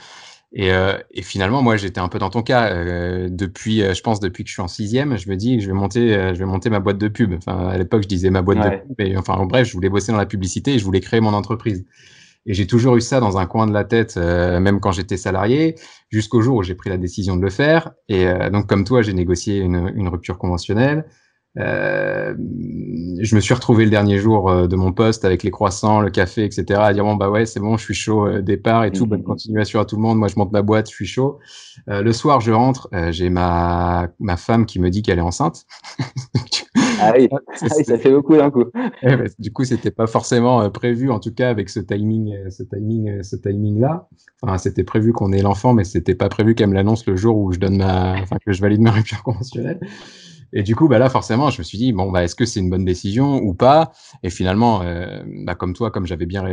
Et, 0.58 0.72
euh, 0.72 0.98
et, 1.12 1.22
finalement, 1.22 1.62
moi, 1.62 1.76
j'étais 1.76 2.00
un 2.00 2.08
peu 2.08 2.18
dans 2.18 2.30
ton 2.30 2.42
cas. 2.42 2.72
Euh, 2.72 3.28
depuis, 3.30 3.82
euh, 3.82 3.94
je 3.94 4.02
pense, 4.02 4.22
depuis 4.22 4.44
que 4.44 4.50
je 4.50 4.54
suis 4.54 4.62
en 4.62 4.70
sixième, 4.70 5.18
je 5.18 5.30
me 5.30 5.36
dis 5.36 5.60
je 5.60 5.68
vais 5.68 5.74
monter, 5.74 6.34
je 6.34 6.40
vais 6.40 6.46
monter 6.46 6.70
ma 6.70 6.80
boîte 6.80 6.98
de 6.98 7.10
pub. 7.10 7.34
Enfin, 7.34 7.68
à 7.68 7.78
l'époque, 7.78 8.04
je 8.04 8.08
disais 8.08 8.30
ma 8.30 8.42
boîte 8.42 8.60
ouais. 8.60 8.84
de 8.88 8.96
pub. 8.96 9.02
Et, 9.02 9.18
enfin, 9.18 9.44
bref, 9.46 9.68
je 9.68 9.74
voulais 9.74 9.90
bosser 9.90 10.14
dans 10.14 10.18
la 10.18 10.26
publicité 10.26 10.76
et 10.76 10.80
je 10.80 10.86
voulais 10.86 11.02
créer 11.02 11.20
mon 11.20 11.34
entreprise. 11.34 11.86
Et 12.46 12.54
j'ai 12.54 12.68
toujours 12.68 12.96
eu 12.96 13.02
ça 13.02 13.20
dans 13.20 13.38
un 13.38 13.46
coin 13.46 13.68
de 13.68 13.74
la 13.74 13.84
tête, 13.84 14.18
euh, 14.18 14.60
même 14.60 14.80
quand 14.80 14.92
j'étais 14.92 15.18
salarié, 15.18 15.76
jusqu'au 16.10 16.42
jour 16.42 16.58
où 16.58 16.64
j'ai 16.64 16.76
pris 16.76 16.90
la 16.90 16.98
décision 16.98 17.36
de 17.36 17.42
le 17.42 17.50
faire. 17.50 17.92
Et 18.08 18.28
euh, 18.28 18.50
donc, 18.50 18.68
comme 18.68 18.84
toi, 18.84 19.02
j'ai 19.02 19.14
négocié 19.14 19.58
une, 19.58 19.92
une, 19.96 20.08
rupture 20.08 20.38
conventionnelle. 20.38 21.06
Euh, 21.58 22.36
je 23.22 23.36
me 23.36 23.40
suis 23.40 23.54
retrouvé 23.54 23.86
le 23.86 23.92
dernier 23.92 24.18
jour 24.18 24.50
euh, 24.50 24.68
de 24.68 24.76
mon 24.76 24.92
poste 24.92 25.24
avec 25.24 25.42
les 25.44 25.52
croissants, 25.52 26.02
le 26.02 26.10
café, 26.10 26.44
etc. 26.44 26.82
à 26.84 26.94
dire 26.94 27.06
bon 27.06 27.16
bah 27.16 27.30
ouais 27.30 27.46
c'est 27.46 27.62
bon, 27.62 27.78
je 27.78 27.84
suis 27.84 27.94
chaud, 27.94 28.28
euh, 28.28 28.42
départ 28.42 28.84
et 28.84 28.92
tout, 28.92 29.06
bonne 29.06 29.22
mmh. 29.22 29.24
continuation 29.24 29.80
à 29.80 29.86
tout 29.86 29.96
le 29.96 30.02
monde. 30.02 30.18
Moi 30.18 30.28
je 30.28 30.36
monte 30.36 30.52
ma 30.52 30.62
boîte, 30.62 30.90
je 30.90 30.96
suis 30.96 31.06
chaud. 31.06 31.40
Euh, 31.90 32.02
le 32.02 32.12
soir 32.12 32.42
je 32.42 32.52
rentre, 32.52 32.90
j'ai 33.12 33.30
ma 33.30 34.10
ma 34.20 34.36
femme 34.38 34.66
qui 34.66 34.80
me 34.80 34.90
dit 34.90 35.02
qu'elle 35.02 35.20
est 35.20 35.22
enceinte. 35.22 35.66
ah 37.00 37.14
oui, 37.18 37.28
ah 37.32 37.68
oui 37.78 37.84
ça 37.86 37.98
fait 37.98 38.12
beaucoup 38.12 38.36
d'un 38.36 38.52
coup. 38.52 38.66
bah, 38.74 39.16
du 39.40 39.52
coup 39.52 39.64
c'était 39.64 39.92
pas 39.92 40.08
forcément 40.08 40.70
prévu 40.70 41.12
en 41.12 41.20
tout 41.20 41.34
cas 41.34 41.50
avec 41.50 41.70
ce 41.70 41.80
timing, 41.80 42.36
ce 42.50 42.64
timing, 42.64 43.24
ce 43.24 43.36
timing 43.36 43.80
là. 43.80 44.08
Enfin 44.42 44.58
c'était 44.58 44.84
prévu 44.84 45.14
qu'on 45.14 45.32
ait 45.32 45.42
l'enfant, 45.42 45.74
mais 45.74 45.84
c'était 45.84 46.16
pas 46.16 46.30
prévu 46.30 46.56
qu'elle 46.56 46.70
me 46.70 46.76
l'annonce 46.76 47.06
le 47.06 47.16
jour 47.16 47.38
où 47.38 47.52
je 47.52 47.60
donne 47.60 47.78
ma, 47.78 48.14
enfin 48.22 48.38
que 48.46 48.54
je 48.54 48.62
valide 48.62 48.82
ma 48.82 48.92
rupture 48.92 49.24
conventionnelle. 49.24 49.80
Et 50.54 50.64
du 50.64 50.74
coup, 50.74 50.88
bah 50.88 51.00
là, 51.00 51.10
forcément, 51.10 51.50
je 51.50 51.60
me 51.60 51.64
suis 51.64 51.78
dit, 51.78 51.92
bon, 51.92 52.12
bah, 52.12 52.24
est-ce 52.24 52.34
que 52.34 52.46
c'est 52.46 52.62
une 52.62 52.70
bonne 52.70 52.86
décision 52.86 53.42
ou 53.44 53.54
pas? 53.54 53.92
Et 54.24 54.30
finalement, 54.30 54.82
euh, 54.84 55.22
bah, 55.46 55.54
comme 55.54 55.74
toi, 55.74 55.92
comme 55.92 56.06
j'avais 56.06 56.26
bien 56.26 56.46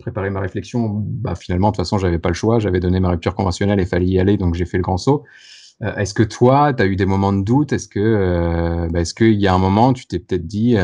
préparé 0.00 0.28
ma 0.28 0.40
réflexion, 0.40 0.86
bah, 0.88 1.34
finalement, 1.34 1.68
de 1.68 1.72
toute 1.76 1.84
façon, 1.84 1.96
j'avais 1.96 2.18
pas 2.18 2.28
le 2.28 2.34
choix. 2.34 2.58
J'avais 2.58 2.78
donné 2.78 3.00
ma 3.00 3.08
rupture 3.08 3.34
conventionnelle 3.34 3.80
et 3.80 3.86
fallait 3.86 4.06
y 4.06 4.20
aller, 4.20 4.36
donc 4.36 4.54
j'ai 4.54 4.66
fait 4.66 4.76
le 4.76 4.82
grand 4.82 4.98
saut. 4.98 5.24
Euh, 5.82 5.94
est-ce 5.96 6.14
que 6.14 6.22
toi, 6.22 6.72
tu 6.74 6.82
as 6.82 6.86
eu 6.86 6.96
des 6.96 7.06
moments 7.06 7.32
de 7.32 7.42
doute? 7.42 7.72
Est-ce 7.72 7.88
que, 7.88 8.00
euh, 8.00 8.88
bah, 8.90 9.00
est-ce 9.00 9.14
qu'il 9.14 9.40
y 9.40 9.46
a 9.46 9.54
un 9.54 9.58
moment, 9.58 9.92
tu 9.92 10.06
t'es 10.06 10.18
peut-être 10.18 10.46
dit, 10.46 10.76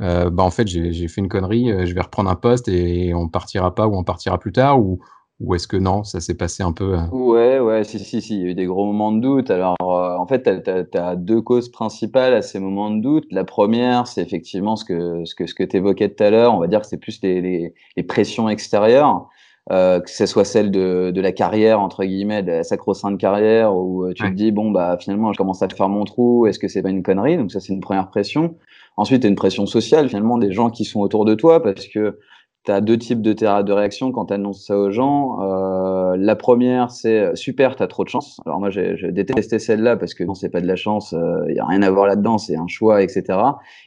euh, 0.00 0.30
bah, 0.30 0.42
en 0.42 0.50
fait, 0.50 0.66
j'ai 0.66 1.08
fait 1.08 1.20
une 1.20 1.28
connerie, 1.28 1.86
je 1.86 1.94
vais 1.94 2.00
reprendre 2.00 2.30
un 2.30 2.36
poste 2.36 2.68
et 2.68 3.14
on 3.14 3.28
partira 3.28 3.74
pas 3.74 3.86
ou 3.86 3.96
on 3.96 4.04
partira 4.04 4.38
plus 4.38 4.52
tard? 4.52 4.80
Ou 4.80 5.00
ou 5.40 5.54
est-ce 5.54 5.66
que 5.66 5.78
non, 5.78 6.04
ça 6.04 6.20
s'est 6.20 6.36
passé 6.36 6.62
un 6.62 6.72
peu 6.72 6.98
euh? 6.98 7.06
Ouais, 7.12 7.58
ouais, 7.58 7.82
si, 7.82 7.98
si, 7.98 8.20
si, 8.20 8.34
il 8.34 8.40
y 8.42 8.44
a 8.44 8.50
eu 8.50 8.54
des 8.54 8.66
gros 8.66 8.84
moments 8.84 9.10
de 9.10 9.20
doute. 9.20 9.50
Alors, 9.50 9.76
euh, 9.80 10.16
en 10.16 10.26
fait, 10.26 10.42
tu 10.42 10.98
as, 10.98 11.16
deux 11.16 11.40
causes 11.40 11.70
principales 11.70 12.34
à 12.34 12.42
ces 12.42 12.60
moments 12.60 12.90
de 12.90 13.00
doute. 13.00 13.24
La 13.30 13.44
première, 13.44 14.06
c'est 14.06 14.20
effectivement 14.20 14.76
ce 14.76 14.84
que, 14.84 15.24
ce 15.24 15.34
que, 15.34 15.46
ce 15.46 15.54
que 15.54 15.64
tu 15.64 15.78
évoquais 15.78 16.10
tout 16.10 16.22
à 16.22 16.30
l'heure. 16.30 16.54
On 16.54 16.60
va 16.60 16.66
dire 16.66 16.82
que 16.82 16.86
c'est 16.86 16.98
plus 16.98 17.20
les, 17.22 17.40
les, 17.40 17.74
les, 17.96 18.02
pressions 18.02 18.50
extérieures, 18.50 19.28
euh, 19.70 20.00
que 20.00 20.10
ce 20.10 20.26
soit 20.26 20.44
celle 20.44 20.70
de, 20.70 21.12
de 21.12 21.20
la 21.20 21.32
carrière, 21.32 21.80
entre 21.80 22.04
guillemets, 22.04 22.42
de 22.42 22.50
la 22.50 22.64
sacro-sainte 22.64 23.18
carrière, 23.18 23.74
où 23.74 24.04
euh, 24.04 24.12
tu 24.14 24.24
ouais. 24.24 24.30
te 24.30 24.34
dis, 24.34 24.50
bon, 24.50 24.70
bah, 24.70 24.96
finalement, 24.98 25.32
je 25.32 25.38
commence 25.38 25.62
à 25.62 25.68
faire 25.68 25.88
mon 25.88 26.04
trou, 26.04 26.46
est-ce 26.46 26.58
que 26.58 26.68
c'est 26.68 26.82
pas 26.82 26.90
une 26.90 27.02
connerie? 27.02 27.36
Donc, 27.36 27.52
ça, 27.52 27.60
c'est 27.60 27.72
une 27.72 27.80
première 27.80 28.08
pression. 28.08 28.56
Ensuite, 28.96 29.20
tu 29.20 29.26
as 29.26 29.30
une 29.30 29.36
pression 29.36 29.66
sociale, 29.66 30.08
finalement, 30.08 30.38
des 30.38 30.52
gens 30.52 30.70
qui 30.70 30.84
sont 30.84 31.00
autour 31.00 31.24
de 31.24 31.34
toi, 31.34 31.62
parce 31.62 31.86
que 31.86 32.18
tu 32.64 32.72
as 32.72 32.80
deux 32.80 32.98
types 32.98 33.22
de, 33.22 33.32
de 33.32 33.72
réactions 33.72 34.12
quand 34.12 34.26
tu 34.26 34.34
annonces 34.34 34.66
ça 34.66 34.76
aux 34.76 34.90
gens. 34.90 35.40
Euh, 35.40 36.16
la 36.18 36.36
première, 36.36 36.90
c'est 36.90 37.34
super, 37.34 37.76
tu 37.76 37.82
as 37.82 37.86
trop 37.86 38.04
de 38.04 38.08
chance. 38.08 38.40
Alors 38.44 38.58
moi, 38.58 38.70
j'ai 38.70 39.12
détesté 39.12 39.58
celle-là 39.58 39.96
parce 39.96 40.14
que 40.14 40.24
non, 40.24 40.34
c'est 40.34 40.50
pas 40.50 40.60
de 40.60 40.66
la 40.66 40.76
chance, 40.76 41.12
il 41.12 41.18
euh, 41.18 41.52
n'y 41.52 41.58
a 41.58 41.64
rien 41.64 41.82
à 41.82 41.90
voir 41.90 42.06
là-dedans, 42.06 42.38
c'est 42.38 42.56
un 42.56 42.66
choix, 42.66 43.02
etc. 43.02 43.38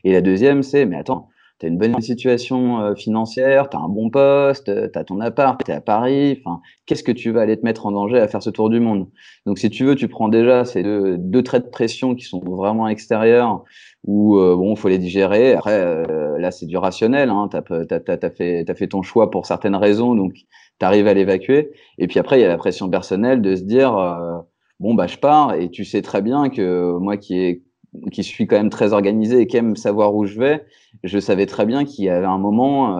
Et 0.04 0.14
la 0.14 0.22
deuxième, 0.22 0.64
c'est 0.64 0.86
mais 0.86 0.96
attends, 0.96 1.28
tu 1.64 1.70
une 1.70 1.78
bonne 1.78 2.02
situation 2.02 2.82
euh, 2.82 2.96
financière, 2.96 3.70
tu 3.70 3.78
as 3.78 3.80
un 3.80 3.90
bon 3.90 4.10
poste, 4.10 4.66
tu 4.66 5.00
as 5.00 5.04
ton 5.04 5.20
appart, 5.22 5.64
tu 5.64 5.72
es 5.72 5.74
à 5.74 5.82
Paris, 5.82 6.42
enfin, 6.44 6.62
qu'est-ce 6.86 7.04
que 7.04 7.12
tu 7.12 7.32
vas 7.32 7.42
aller 7.42 7.58
te 7.58 7.66
mettre 7.66 7.86
en 7.86 7.92
danger 7.92 8.20
à 8.20 8.28
faire 8.28 8.44
ce 8.44 8.50
tour 8.50 8.70
du 8.70 8.80
monde? 8.80 9.08
Donc 9.46 9.60
si 9.60 9.70
tu 9.70 9.86
veux, 9.86 9.96
tu 9.96 10.08
prends 10.08 10.28
déjà 10.30 10.66
ces 10.66 10.84
deux, 10.84 11.44
traits 11.44 11.66
de 11.66 11.70
pression 11.70 12.16
qui 12.16 12.26
sont 12.26 12.40
vraiment 12.40 12.88
extérieurs 12.88 13.64
où 14.04 14.38
euh, 14.38 14.56
bon, 14.56 14.76
faut 14.76 14.90
les 14.90 14.98
digérer. 14.98 15.54
Après, 15.54 15.80
euh, 15.80 16.38
là, 16.38 16.52
c'est 16.52 16.66
du 16.66 16.78
rationnel. 16.78 17.30
Hein. 17.30 17.50
Tu 17.50 17.58
as, 17.58 18.30
fait, 18.30 18.70
as 18.70 18.76
fait 18.76 18.88
ton 18.88 19.02
choix 19.02 19.32
pour 19.32 19.46
certaines 19.46 19.76
raisons, 19.76 20.16
donc 20.16 20.34
tu 20.34 20.86
arrives 20.86 21.08
à 21.08 21.14
l'évacuer. 21.14 21.72
Et 21.98 22.08
puis 22.08 22.20
après, 22.20 22.40
il 22.40 22.42
y 22.42 22.46
a 22.46 22.50
la 22.50 22.58
pression 22.58 22.90
personnelle 22.90 23.42
de 23.42 23.56
se 23.56 23.64
dire 23.64 23.98
euh, 23.98 24.40
bon, 24.80 24.94
bah, 24.94 25.08
je 25.08 25.18
pars. 25.18 25.54
Et 25.56 25.70
tu 25.70 25.86
sais 25.86 26.02
très 26.02 26.22
bien 26.22 26.50
que 26.50 26.98
moi 26.98 27.18
qui, 27.18 27.40
est, 27.40 27.64
qui 28.12 28.24
suis 28.24 28.48
quand 28.48 28.58
même 28.58 28.70
très 28.70 28.94
organisé 28.94 29.42
et 29.42 29.48
qui 29.48 29.58
aime 29.58 29.76
savoir 29.76 30.16
où 30.16 30.26
je 30.26 30.40
vais, 30.40 30.66
je 31.04 31.20
savais 31.20 31.46
très 31.46 31.66
bien 31.66 31.86
qu'il 31.86 32.06
y 32.06 32.10
avait 32.10 32.26
un 32.26 32.38
moment 32.38 33.00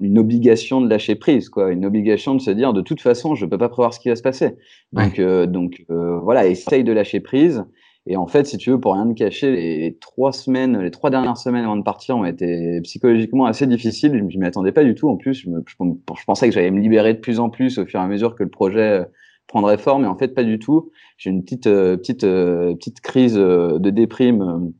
une 0.00 0.18
obligation 0.18 0.80
de 0.80 0.88
lâcher 0.88 1.14
prise, 1.14 1.48
quoi, 1.48 1.70
une 1.70 1.84
obligation 1.84 2.34
de 2.34 2.40
se 2.40 2.50
dire 2.50 2.72
de 2.72 2.80
toute 2.80 3.00
façon, 3.00 3.34
je 3.34 3.46
peux 3.46 3.58
pas 3.58 3.68
prévoir 3.68 3.94
ce 3.94 4.00
qui 4.00 4.08
va 4.08 4.16
se 4.16 4.22
passer. 4.22 4.56
Donc, 4.92 5.20
donc 5.20 5.84
voilà, 5.88 6.46
essaye 6.46 6.84
de 6.84 6.92
lâcher 6.92 7.20
prise. 7.20 7.64
Et 8.06 8.16
en 8.16 8.26
fait, 8.26 8.46
si 8.46 8.56
tu 8.56 8.70
veux, 8.70 8.80
pour 8.80 8.94
rien 8.94 9.08
te 9.08 9.14
cacher, 9.14 9.50
les 9.50 9.98
trois 10.00 10.32
semaines, 10.32 10.80
les 10.80 10.92
trois 10.92 11.10
dernières 11.10 11.36
semaines 11.36 11.64
avant 11.64 11.76
de 11.76 11.82
partir 11.82 12.16
ont 12.16 12.24
été 12.24 12.80
psychologiquement 12.82 13.46
assez 13.46 13.66
difficiles. 13.66 14.12
Je 14.12 14.36
ne 14.36 14.40
m'y 14.40 14.46
attendais 14.46 14.70
pas 14.70 14.84
du 14.84 14.94
tout. 14.94 15.08
En 15.08 15.16
plus, 15.16 15.34
je, 15.34 15.50
je, 15.66 16.24
pensais 16.24 16.48
que 16.48 16.54
j'allais 16.54 16.70
me 16.70 16.80
libérer 16.80 17.14
de 17.14 17.18
plus 17.18 17.40
en 17.40 17.50
plus 17.50 17.78
au 17.78 17.86
fur 17.86 17.98
et 17.98 18.02
à 18.02 18.06
mesure 18.06 18.36
que 18.36 18.44
le 18.44 18.48
projet 18.48 19.00
euh, 19.00 19.04
prendrait 19.46 19.78
forme. 19.78 20.04
Et 20.04 20.08
en 20.08 20.16
fait, 20.16 20.28
pas 20.28 20.44
du 20.44 20.58
tout. 20.58 20.90
J'ai 21.18 21.30
une 21.30 21.42
petite, 21.42 21.66
euh, 21.66 21.96
petite, 21.96 22.24
euh, 22.24 22.74
petite 22.74 23.00
crise 23.00 23.34
de 23.34 23.90
déprime 23.90 24.72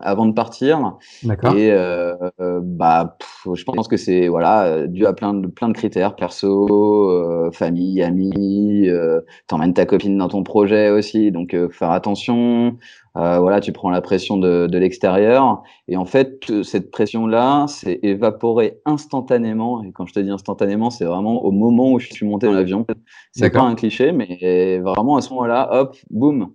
avant 0.00 0.26
de 0.26 0.32
partir. 0.32 0.96
Et 1.22 1.70
euh, 1.70 2.14
euh, 2.40 2.60
bah, 2.62 3.16
je 3.54 3.64
pense 3.64 3.88
que 3.88 3.96
c'est 3.96 4.28
voilà 4.28 4.86
dû 4.86 5.06
à 5.06 5.12
plein 5.12 5.32
de 5.34 5.46
plein 5.46 5.68
de 5.68 5.74
critères 5.74 6.16
perso, 6.16 7.10
euh, 7.10 7.50
famille, 7.52 8.02
amis. 8.02 8.88
Euh, 8.88 9.20
T'emmènes 9.46 9.74
ta 9.74 9.86
copine 9.86 10.18
dans 10.18 10.28
ton 10.28 10.42
projet 10.42 10.90
aussi, 10.90 11.30
donc 11.30 11.54
euh, 11.54 11.68
faire 11.70 11.90
attention. 11.90 12.76
Voilà, 13.16 13.60
tu 13.60 13.72
prends 13.72 13.90
la 13.90 14.00
pression 14.00 14.36
de, 14.36 14.66
de 14.66 14.78
l'extérieur 14.78 15.62
et 15.88 15.96
en 15.96 16.04
fait 16.04 16.62
cette 16.62 16.90
pression 16.90 17.26
là 17.26 17.66
s'est 17.66 17.98
évaporée 18.02 18.78
instantanément. 18.84 19.82
Et 19.82 19.92
quand 19.92 20.06
je 20.06 20.12
te 20.12 20.20
dis 20.20 20.30
instantanément, 20.30 20.90
c'est 20.90 21.04
vraiment 21.04 21.44
au 21.44 21.50
moment 21.50 21.92
où 21.92 21.98
je 21.98 22.08
suis 22.08 22.26
monté 22.26 22.46
dans 22.46 22.52
l'avion. 22.52 22.86
C'est 23.32 23.50
pas 23.50 23.62
un 23.62 23.74
cliché, 23.74 24.12
mais 24.12 24.78
vraiment 24.78 25.16
à 25.16 25.22
ce 25.22 25.30
moment-là, 25.30 25.68
hop, 25.72 25.96
boum 26.10 26.50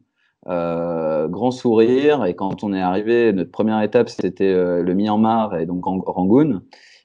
euh, 0.47 1.27
grand 1.27 1.51
sourire. 1.51 2.25
Et 2.25 2.35
quand 2.35 2.63
on 2.63 2.73
est 2.73 2.81
arrivé, 2.81 3.31
notre 3.33 3.51
première 3.51 3.81
étape, 3.81 4.09
c'était 4.09 4.45
euh, 4.45 4.81
le 4.81 4.93
Myanmar 4.93 5.55
et 5.57 5.65
donc 5.65 5.83
Rangoon. 5.85 6.61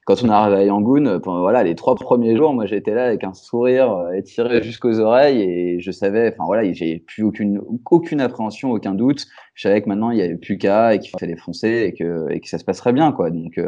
Quand 0.07 0.23
on 0.23 0.29
est 0.29 0.33
arrivé 0.33 0.57
à 0.57 0.65
Yangoon, 0.65 1.21
voilà, 1.25 1.63
les 1.65 1.75
trois 1.75 1.95
premiers 1.95 2.37
jours, 2.37 2.55
moi 2.55 2.65
j'étais 2.65 2.95
là 2.95 3.07
avec 3.07 3.25
un 3.25 3.35
sourire 3.35 3.93
euh, 3.93 4.13
étiré 4.13 4.63
jusqu'aux 4.63 4.99
oreilles 5.01 5.43
et 5.43 5.81
je 5.81 5.91
savais, 5.91 6.33
enfin 6.33 6.45
voilà, 6.47 6.73
j'ai 6.73 7.01
plus 7.01 7.23
aucune 7.23 7.61
aucune 7.91 8.21
appréhension, 8.23 8.71
aucun 8.71 8.95
doute. 8.95 9.27
Je 9.55 9.63
savais 9.63 9.83
que 9.83 9.89
maintenant 9.89 10.11
il 10.11 10.19
y 10.19 10.23
avait 10.23 10.37
plus 10.37 10.57
qu'à 10.57 10.95
et 10.95 11.01
qu'il 11.01 11.11
fallait 11.19 11.37
foncer 11.37 11.85
et 11.89 11.93
que 11.93 12.31
et 12.31 12.41
que 12.41 12.49
ça 12.49 12.59
se 12.59 12.65
passerait 12.65 12.93
bien 12.93 13.13
quoi. 13.13 13.31
Donc 13.31 13.61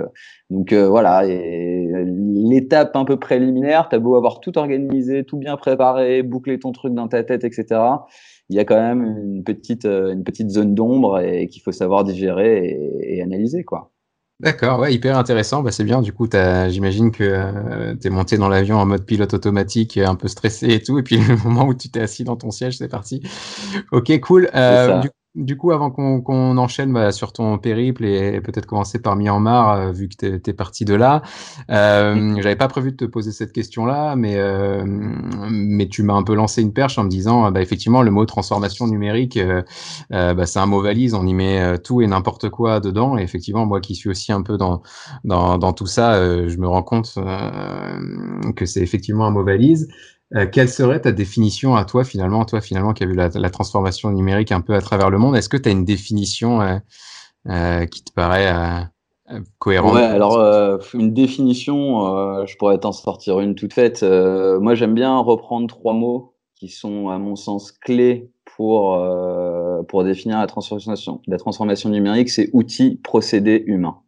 donc 0.49 0.73
voilà, 0.73 1.27
et 1.27 1.87
l'étape 2.49 2.97
un 2.97 3.05
peu 3.05 3.19
préliminaire, 3.19 3.89
t'as 3.91 3.99
beau 3.99 4.17
avoir 4.17 4.41
tout 4.41 4.57
organisé, 4.59 5.25
tout 5.25 5.37
bien 5.37 5.57
préparé, 5.57 6.23
boucler 6.23 6.59
ton 6.59 6.73
truc 6.73 6.95
dans 6.95 7.09
ta 7.09 7.23
tête, 7.25 7.45
etc 7.45 7.99
il 8.51 8.57
y 8.57 8.61
a 8.61 8.65
quand 8.65 8.81
même 8.81 9.03
une 9.05 9.45
petite, 9.45 9.85
euh, 9.85 10.13
une 10.13 10.25
petite 10.25 10.51
zone 10.51 10.75
d'ombre 10.75 11.21
et 11.21 11.47
qu'il 11.49 11.63
faut 11.63 11.73
savoir 11.73 12.05
digérer 12.05 12.79
et, 13.03 13.23
analyser, 13.23 13.65
quoi. 13.65 13.91
D'accord, 14.41 14.79
ouais, 14.79 14.95
hyper 14.95 15.19
intéressant. 15.19 15.63
Bah, 15.63 15.73
c'est 15.73 15.83
bien. 15.83 16.01
Du 16.01 16.13
coup, 16.13 16.29
j'imagine 16.69 17.11
que 17.11 17.25
euh, 17.25 17.97
tu 18.01 18.07
es 18.07 18.11
monté 18.11 18.39
dans 18.39 18.49
l'avion 18.49 18.77
en 18.77 18.87
mode 18.87 19.05
pilote 19.05 19.35
automatique, 19.35 19.97
un 19.99 20.15
peu 20.15 20.29
stressé 20.29 20.69
et 20.69 20.83
tout. 20.83 20.97
Et 20.99 21.03
puis 21.03 21.17
le 21.29 21.37
moment 21.37 21.67
où 21.67 21.75
tu 21.75 21.89
t'es 21.91 22.01
assis 22.01 22.23
dans 22.23 22.37
ton 22.37 22.53
siège, 22.53 22.79
c'est 22.79 22.89
parti. 22.89 23.21
Ok, 23.91 24.17
cool. 24.21 24.49
Euh, 24.55 25.01
du, 25.01 25.11
du 25.39 25.57
coup, 25.57 25.71
avant 25.71 25.91
qu'on 25.91 26.59
enchaîne 26.59 26.93
bah, 26.93 27.13
sur 27.13 27.33
ton 27.33 27.59
périple 27.59 28.05
et, 28.05 28.41
peut-être 28.41 28.67
commencer 28.67 29.01
par 29.01 29.15
Myanmar, 29.17 29.71
euh, 29.71 29.93
vu 29.93 30.09
que 30.09 30.17
tu 30.37 30.51
es, 30.51 30.53
parti 30.53 30.85
de 30.85 30.95
là, 30.95 31.23
euh, 31.71 32.37
j'avais 32.43 32.57
pas 32.57 32.67
prévu 32.67 32.91
de 32.91 32.97
te 32.97 33.05
poser 33.05 33.31
cette 33.31 33.53
question-là, 33.53 34.17
mais, 34.17 34.35
euh, 34.37 34.83
mais 34.85 35.89
tu 35.89 36.03
m'as 36.03 36.15
un 36.15 36.25
peu 36.25 36.35
lancé 36.35 36.61
une 36.61 36.73
perche 36.73 36.99
en 36.99 37.05
me 37.05 37.09
disant, 37.09 37.51
bah, 37.53 37.63
effectivement, 37.63 38.03
le 38.03 38.11
mot 38.11 38.27
transformation 38.27 38.89
numérique, 38.89 39.39
euh, 39.39 39.63
bah, 40.11 40.45
c'est 40.45 40.59
un 40.59 40.67
mot 40.67 40.83
valise, 40.83 41.15
on 41.15 41.27
y 41.27 41.35
met 41.35 41.79
tout 41.79 42.03
et 42.03 42.07
n'importe 42.09 42.49
quoi 42.51 42.81
dedans. 42.81 43.17
Et 43.17 43.23
effectivement, 43.23 43.65
moi 43.65 43.81
qui 43.81 43.95
suis 43.95 44.11
aussi 44.11 44.33
un 44.33 44.43
peu 44.43 44.57
dans, 44.57 44.83
dans, 45.25 45.57
dans 45.57 45.73
tout 45.73 45.87
ça, 45.87 46.49
je 46.49 46.57
me 46.57 46.67
rends 46.67 46.83
compte 46.83 47.17
que 48.57 48.67
c'est 48.67 48.81
effectivement 48.81 49.27
un 49.27 49.31
mot 49.31 49.45
valise. 49.45 49.89
Euh, 50.37 50.47
quelle 50.47 50.69
serait 50.69 51.01
ta 51.01 51.13
définition 51.13 51.75
à 51.75 51.85
toi 51.87 52.05
finalement, 52.05 52.45
toi 52.45 52.61
finalement 52.61 52.93
qui 52.93 53.03
as 53.03 53.07
vu 53.07 53.15
la, 53.15 53.51
transformation 53.51 54.11
numérique 54.11 54.53
un 54.53 54.61
peu 54.61 54.75
à 54.75 54.81
travers 54.81 55.11
le 55.11 55.19
monde? 55.19 55.37
Est-ce 55.37 55.49
que 55.49 55.57
tu 55.57 55.69
as 55.69 55.73
une 55.73 55.87
définition 55.87 56.61
euh, 56.61 56.77
euh, 57.49 57.87
qui 57.87 58.05
te 58.05 58.13
paraît 58.13 58.53
cohérente? 59.59 59.95
Ouais, 59.95 60.03
alors 60.03 60.39
une 60.93 61.15
définition, 61.15 62.45
je 62.47 62.57
pourrais 62.59 62.79
t'en 62.79 62.93
sortir 62.93 63.41
une 63.41 63.55
toute 63.55 63.73
faite. 63.73 64.03
moi, 64.03 64.75
j'aime 64.75 64.95
bien 64.95 65.19
reprendre 65.19 65.67
trois 65.67 65.95
mots 65.95 66.35
qui 66.57 66.69
sont 66.69 67.09
à 67.09 67.19
mon 67.19 67.37
sens 67.37 67.73
clés 67.73 68.31
pour 68.45 69.03
pour 69.89 70.05
définir 70.05 70.39
la 70.39 70.47
transformation. 70.47 71.23
La 71.27 71.39
transformation 71.39 71.89
numérique, 71.89 72.29
c'est 72.29 72.51
outil, 72.53 73.01
procédé, 73.03 73.65
humain. 73.67 73.99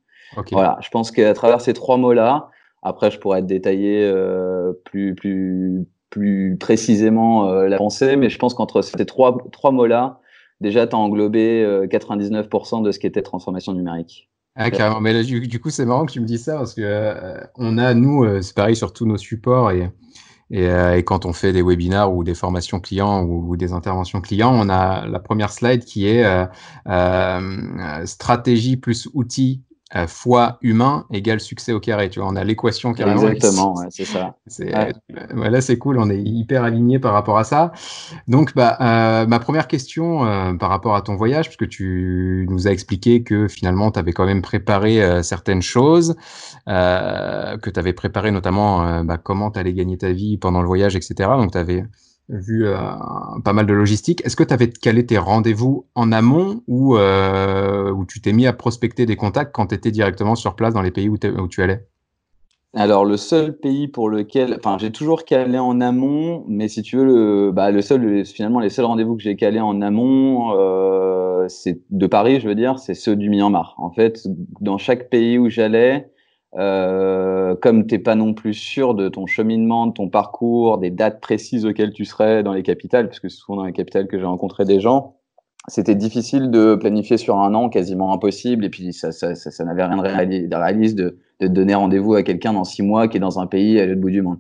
Voilà, 0.52 0.76
je 0.82 0.90
pense 0.90 1.10
qu'à 1.10 1.32
travers 1.32 1.62
ces 1.62 1.72
trois 1.72 1.96
mots-là, 1.96 2.50
après, 2.82 3.10
je 3.10 3.18
pourrais 3.18 3.38
être 3.38 3.46
détaillé 3.46 4.10
plus, 4.84 5.14
plus, 5.14 5.86
plus 6.10 6.56
précisément 6.58 7.48
euh, 7.48 7.68
la 7.68 7.78
pensée, 7.78 8.16
mais 8.16 8.28
je 8.28 8.38
pense 8.38 8.54
qu'entre 8.54 8.82
ces 8.82 9.06
trois, 9.06 9.38
mots-là, 9.64 10.20
déjà, 10.60 10.86
tu 10.86 10.94
as 10.94 10.98
englobé 10.98 11.64
99% 11.86 12.80
euh, 12.80 12.82
de 12.82 12.92
ce 12.92 12.98
qui 12.98 13.06
était 13.06 13.22
transformation 13.22 13.72
numérique. 13.72 14.28
Ah, 14.56 14.70
carrément. 14.70 15.00
Mais 15.00 15.22
du, 15.22 15.60
coup, 15.60 15.70
c'est 15.70 15.86
marrant 15.86 16.04
que 16.04 16.12
tu 16.12 16.20
me 16.20 16.26
dises 16.26 16.44
ça 16.44 16.56
parce 16.56 16.74
que 16.74 16.82
euh, 16.82 17.40
on 17.56 17.78
a, 17.78 17.94
nous, 17.94 18.42
c'est 18.42 18.54
pareil 18.54 18.76
sur 18.76 18.92
tous 18.92 19.06
nos 19.06 19.16
supports 19.16 19.70
et, 19.70 19.88
quand 21.04 21.26
on 21.26 21.32
fait 21.32 21.52
des 21.52 21.62
webinars 21.62 22.12
ou 22.12 22.24
des 22.24 22.34
formations 22.34 22.80
clients 22.80 23.22
ou, 23.22 23.56
des 23.56 23.72
interventions 23.72 24.20
clients, 24.20 24.52
on 24.52 24.68
a 24.68 25.06
la 25.06 25.20
première 25.20 25.52
slide 25.52 25.84
qui 25.84 26.08
est 26.08 26.26
stratégie 28.04 28.76
plus 28.76 29.08
outils 29.14 29.62
euh, 29.96 30.06
fois 30.06 30.58
humain 30.62 31.04
égale 31.12 31.40
succès 31.40 31.72
au 31.72 31.80
carré. 31.80 32.08
Tu 32.10 32.20
vois, 32.20 32.28
on 32.28 32.36
a 32.36 32.44
l'équation 32.44 32.92
carrément. 32.92 33.28
Exactement, 33.28 33.74
c'est 33.90 34.04
ça. 34.04 34.36
C'est, 34.46 34.72
euh, 34.74 35.60
c'est 35.60 35.78
cool, 35.78 35.98
on 35.98 36.08
est 36.10 36.20
hyper 36.20 36.62
aligné 36.62 36.98
par 36.98 37.12
rapport 37.12 37.38
à 37.38 37.44
ça. 37.44 37.72
Donc, 38.28 38.54
bah, 38.54 38.76
euh, 38.80 39.26
ma 39.26 39.40
première 39.40 39.66
question 39.66 40.24
euh, 40.24 40.52
par 40.54 40.68
rapport 40.68 40.94
à 40.94 41.02
ton 41.02 41.16
voyage, 41.16 41.46
puisque 41.46 41.68
tu 41.68 42.46
nous 42.48 42.68
as 42.68 42.70
expliqué 42.70 43.22
que 43.22 43.48
finalement, 43.48 43.90
tu 43.90 43.98
avais 43.98 44.12
quand 44.12 44.26
même 44.26 44.42
préparé 44.42 45.22
certaines 45.22 45.62
choses, 45.62 46.14
que 46.66 47.70
tu 47.70 47.78
avais 47.78 47.92
préparé 47.92 48.30
notamment 48.30 49.02
bah, 49.02 49.18
comment 49.18 49.50
tu 49.50 49.58
allais 49.58 49.72
gagner 49.72 49.98
ta 49.98 50.12
vie 50.12 50.38
pendant 50.38 50.60
le 50.60 50.66
voyage, 50.66 50.96
etc. 50.96 51.30
Donc, 51.36 51.52
tu 51.52 51.58
avais 51.58 51.84
vu 52.30 52.66
euh, 52.66 52.76
pas 53.44 53.52
mal 53.52 53.66
de 53.66 53.72
logistique. 53.72 54.24
Est-ce 54.24 54.36
que 54.36 54.44
tu 54.44 54.54
avais 54.54 54.68
calé 54.68 55.04
tes 55.04 55.18
rendez-vous 55.18 55.86
en 55.94 56.12
amont 56.12 56.62
ou, 56.66 56.96
euh, 56.96 57.92
tu 58.08 58.20
t'es 58.20 58.32
mis 58.32 58.46
à 58.46 58.52
prospecter 58.52 59.06
des 59.06 59.16
contacts 59.16 59.54
quand 59.54 59.66
tu 59.66 59.74
étais 59.74 59.90
directement 59.90 60.34
sur 60.34 60.54
place 60.54 60.74
dans 60.74 60.82
les 60.82 60.90
pays 60.90 61.08
où, 61.08 61.18
tu 61.18 61.62
allais? 61.62 61.86
Alors 62.74 63.04
le 63.04 63.16
seul 63.16 63.56
pays 63.58 63.88
pour 63.88 64.08
lequel, 64.08 64.54
enfin 64.56 64.78
j'ai 64.78 64.92
toujours 64.92 65.24
calé 65.24 65.58
en 65.58 65.80
amont, 65.80 66.44
mais 66.46 66.68
si 66.68 66.82
tu 66.82 66.98
veux 66.98 67.04
le, 67.04 67.50
bah, 67.50 67.72
le 67.72 67.82
seul, 67.82 68.24
finalement 68.24 68.60
les 68.60 68.70
seuls 68.70 68.84
rendez-vous 68.84 69.16
que 69.16 69.22
j'ai 69.22 69.34
calés 69.34 69.60
en 69.60 69.82
amont, 69.82 70.52
euh, 70.56 71.46
c'est 71.48 71.80
de 71.90 72.06
Paris, 72.06 72.38
je 72.38 72.46
veux 72.46 72.54
dire, 72.54 72.78
c'est 72.78 72.94
ceux 72.94 73.16
du 73.16 73.28
Myanmar. 73.28 73.74
En 73.76 73.90
fait, 73.90 74.22
dans 74.60 74.78
chaque 74.78 75.10
pays 75.10 75.36
où 75.36 75.48
j'allais, 75.48 76.10
euh, 76.56 77.54
comme 77.56 77.86
t'es 77.86 77.98
pas 77.98 78.14
non 78.14 78.34
plus 78.34 78.54
sûr 78.54 78.94
de 78.94 79.08
ton 79.08 79.26
cheminement, 79.26 79.86
de 79.86 79.92
ton 79.92 80.08
parcours, 80.08 80.78
des 80.78 80.90
dates 80.90 81.20
précises 81.20 81.64
auxquelles 81.64 81.92
tu 81.92 82.04
serais 82.04 82.42
dans 82.42 82.52
les 82.52 82.62
capitales, 82.62 83.08
puisque 83.08 83.30
c'est 83.30 83.36
souvent 83.36 83.58
dans 83.58 83.64
les 83.64 83.72
capitales 83.72 84.08
que 84.08 84.18
j'ai 84.18 84.24
rencontré 84.24 84.64
des 84.64 84.80
gens, 84.80 85.16
c'était 85.68 85.94
difficile 85.94 86.50
de 86.50 86.74
planifier 86.74 87.18
sur 87.18 87.38
un 87.38 87.54
an, 87.54 87.68
quasiment 87.68 88.12
impossible. 88.12 88.64
Et 88.64 88.70
puis 88.70 88.92
ça, 88.92 89.12
ça, 89.12 89.34
ça, 89.34 89.64
n'avait 89.64 89.84
rien 89.84 89.96
de 89.96 90.56
réaliste 90.56 90.96
de, 90.96 91.18
de 91.40 91.46
donner 91.46 91.74
rendez-vous 91.74 92.14
à 92.14 92.22
quelqu'un 92.22 92.52
dans 92.52 92.64
six 92.64 92.82
mois 92.82 93.08
qui 93.08 93.18
est 93.18 93.20
dans 93.20 93.38
un 93.38 93.46
pays 93.46 93.78
à 93.78 93.86
l'autre 93.86 94.00
bout 94.00 94.10
du 94.10 94.22
monde. 94.22 94.38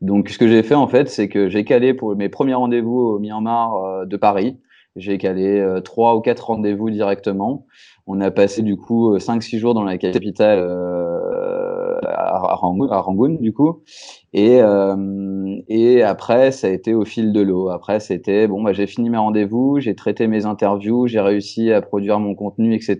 Donc 0.00 0.28
ce 0.28 0.38
que 0.38 0.48
j'ai 0.48 0.62
fait 0.62 0.74
en 0.74 0.86
fait, 0.86 1.08
c'est 1.08 1.28
que 1.28 1.48
j'ai 1.48 1.64
calé 1.64 1.92
pour 1.92 2.14
mes 2.16 2.28
premiers 2.28 2.54
rendez-vous 2.54 2.98
au 2.98 3.18
Myanmar 3.18 3.74
euh, 3.74 4.06
de 4.06 4.16
Paris. 4.16 4.58
J'ai 4.96 5.18
calé 5.18 5.58
euh, 5.60 5.80
trois 5.80 6.16
ou 6.16 6.20
quatre 6.20 6.46
rendez-vous 6.46 6.90
directement. 6.90 7.66
On 8.06 8.20
a 8.20 8.30
passé 8.30 8.62
du 8.62 8.76
coup 8.76 9.16
5-6 9.16 9.58
jours 9.58 9.74
dans 9.74 9.84
la 9.84 9.98
capitale 9.98 10.58
à, 12.02 12.54
Rangoon, 12.56 13.36
du 13.40 13.52
coup. 13.52 13.82
Et, 14.32 14.60
et 15.68 16.02
après, 16.02 16.50
ça 16.50 16.66
a 16.66 16.70
été 16.70 16.92
au 16.92 17.04
fil 17.04 17.32
de 17.32 17.40
l'eau. 17.40 17.68
Après, 17.68 18.00
c'était 18.00 18.48
bon, 18.48 18.62
bah, 18.62 18.72
j'ai 18.72 18.88
fini 18.88 19.10
mes 19.10 19.18
rendez-vous, 19.18 19.78
j'ai 19.78 19.94
traité 19.94 20.26
mes 20.26 20.44
interviews, 20.44 21.06
j'ai 21.06 21.20
réussi 21.20 21.72
à 21.72 21.80
produire 21.82 22.18
mon 22.18 22.34
contenu, 22.34 22.74
etc. 22.74 22.98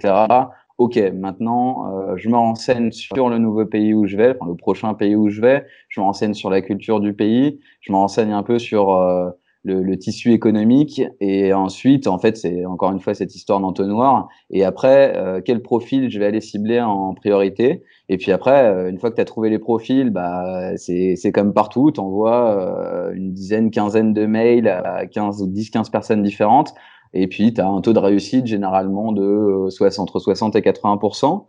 Ok, 0.79 0.97
maintenant, 1.13 2.17
je 2.17 2.29
me 2.29 2.37
renseigne 2.37 2.93
sur 2.93 3.29
le 3.29 3.39
nouveau 3.39 3.67
pays 3.67 3.95
où 3.95 4.07
je 4.07 4.17
vais, 4.17 4.31
enfin, 4.31 4.49
le 4.49 4.57
prochain 4.57 4.95
pays 4.95 5.17
où 5.17 5.29
je 5.29 5.41
vais. 5.41 5.67
Je 5.89 6.01
me 6.01 6.05
renseigne 6.05 6.35
sur 6.35 6.51
la 6.51 6.63
culture 6.63 7.01
du 7.01 7.15
pays. 7.15 7.59
Je 7.81 7.93
me 7.93 7.97
renseigne 7.97 8.33
un 8.33 8.45
peu 8.45 8.61
sur 8.61 8.93
le, 9.63 9.83
le, 9.83 9.99
tissu 9.99 10.33
économique. 10.33 11.03
Et 11.21 11.53
ensuite 11.53 12.07
en 12.07 12.19
fait 12.19 12.37
c'est 12.37 12.65
encore 12.65 12.93
une 12.93 13.01
fois 13.01 13.15
cette 13.15 13.35
histoire 13.35 13.61
d'entonnoir. 13.61 14.29
Et 14.51 14.65
après 14.65 15.17
euh, 15.17 15.41
quel 15.45 15.63
profil 15.63 16.11
je 16.11 16.19
vais 16.19 16.27
aller 16.27 16.41
cibler 16.41 16.81
en 16.81 17.15
priorité? 17.15 17.83
Et 18.09 18.17
puis 18.17 18.33
après 18.33 18.65
euh, 18.65 18.91
une 18.91 18.99
fois 18.99 19.11
que 19.11 19.17
tu 19.17 19.23
as 19.23 19.27
trouvé 19.27 19.51
les 19.51 19.59
profils 19.59 20.11
bah 20.11 20.77
c'est 20.77 21.15
c'est 21.17 21.33
comme 21.33 21.53
partout. 21.53 21.91
Tu 21.93 22.01
envoies 22.01 22.57
euh, 22.59 23.13
une 23.15 23.33
dizaine 23.33 23.71
quinzaine 23.71 24.13
de 24.13 24.27
mails 24.27 24.69
à 24.69 25.07
15 25.07 25.43
ou 25.43 25.47
10 25.47 25.71
15 25.71 25.91
personnes 25.91 26.23
différentes 26.23 26.75
et 27.13 27.27
puis 27.27 27.53
tu 27.53 27.61
as 27.61 27.69
un 27.69 27.81
taux 27.81 27.93
de 27.93 27.99
réussite 27.99 28.47
généralement 28.47 29.13
de 29.13 29.67
soit 29.71 29.99
entre 29.99 30.19
60 30.19 30.57
et 30.57 30.61
80% 30.61 31.47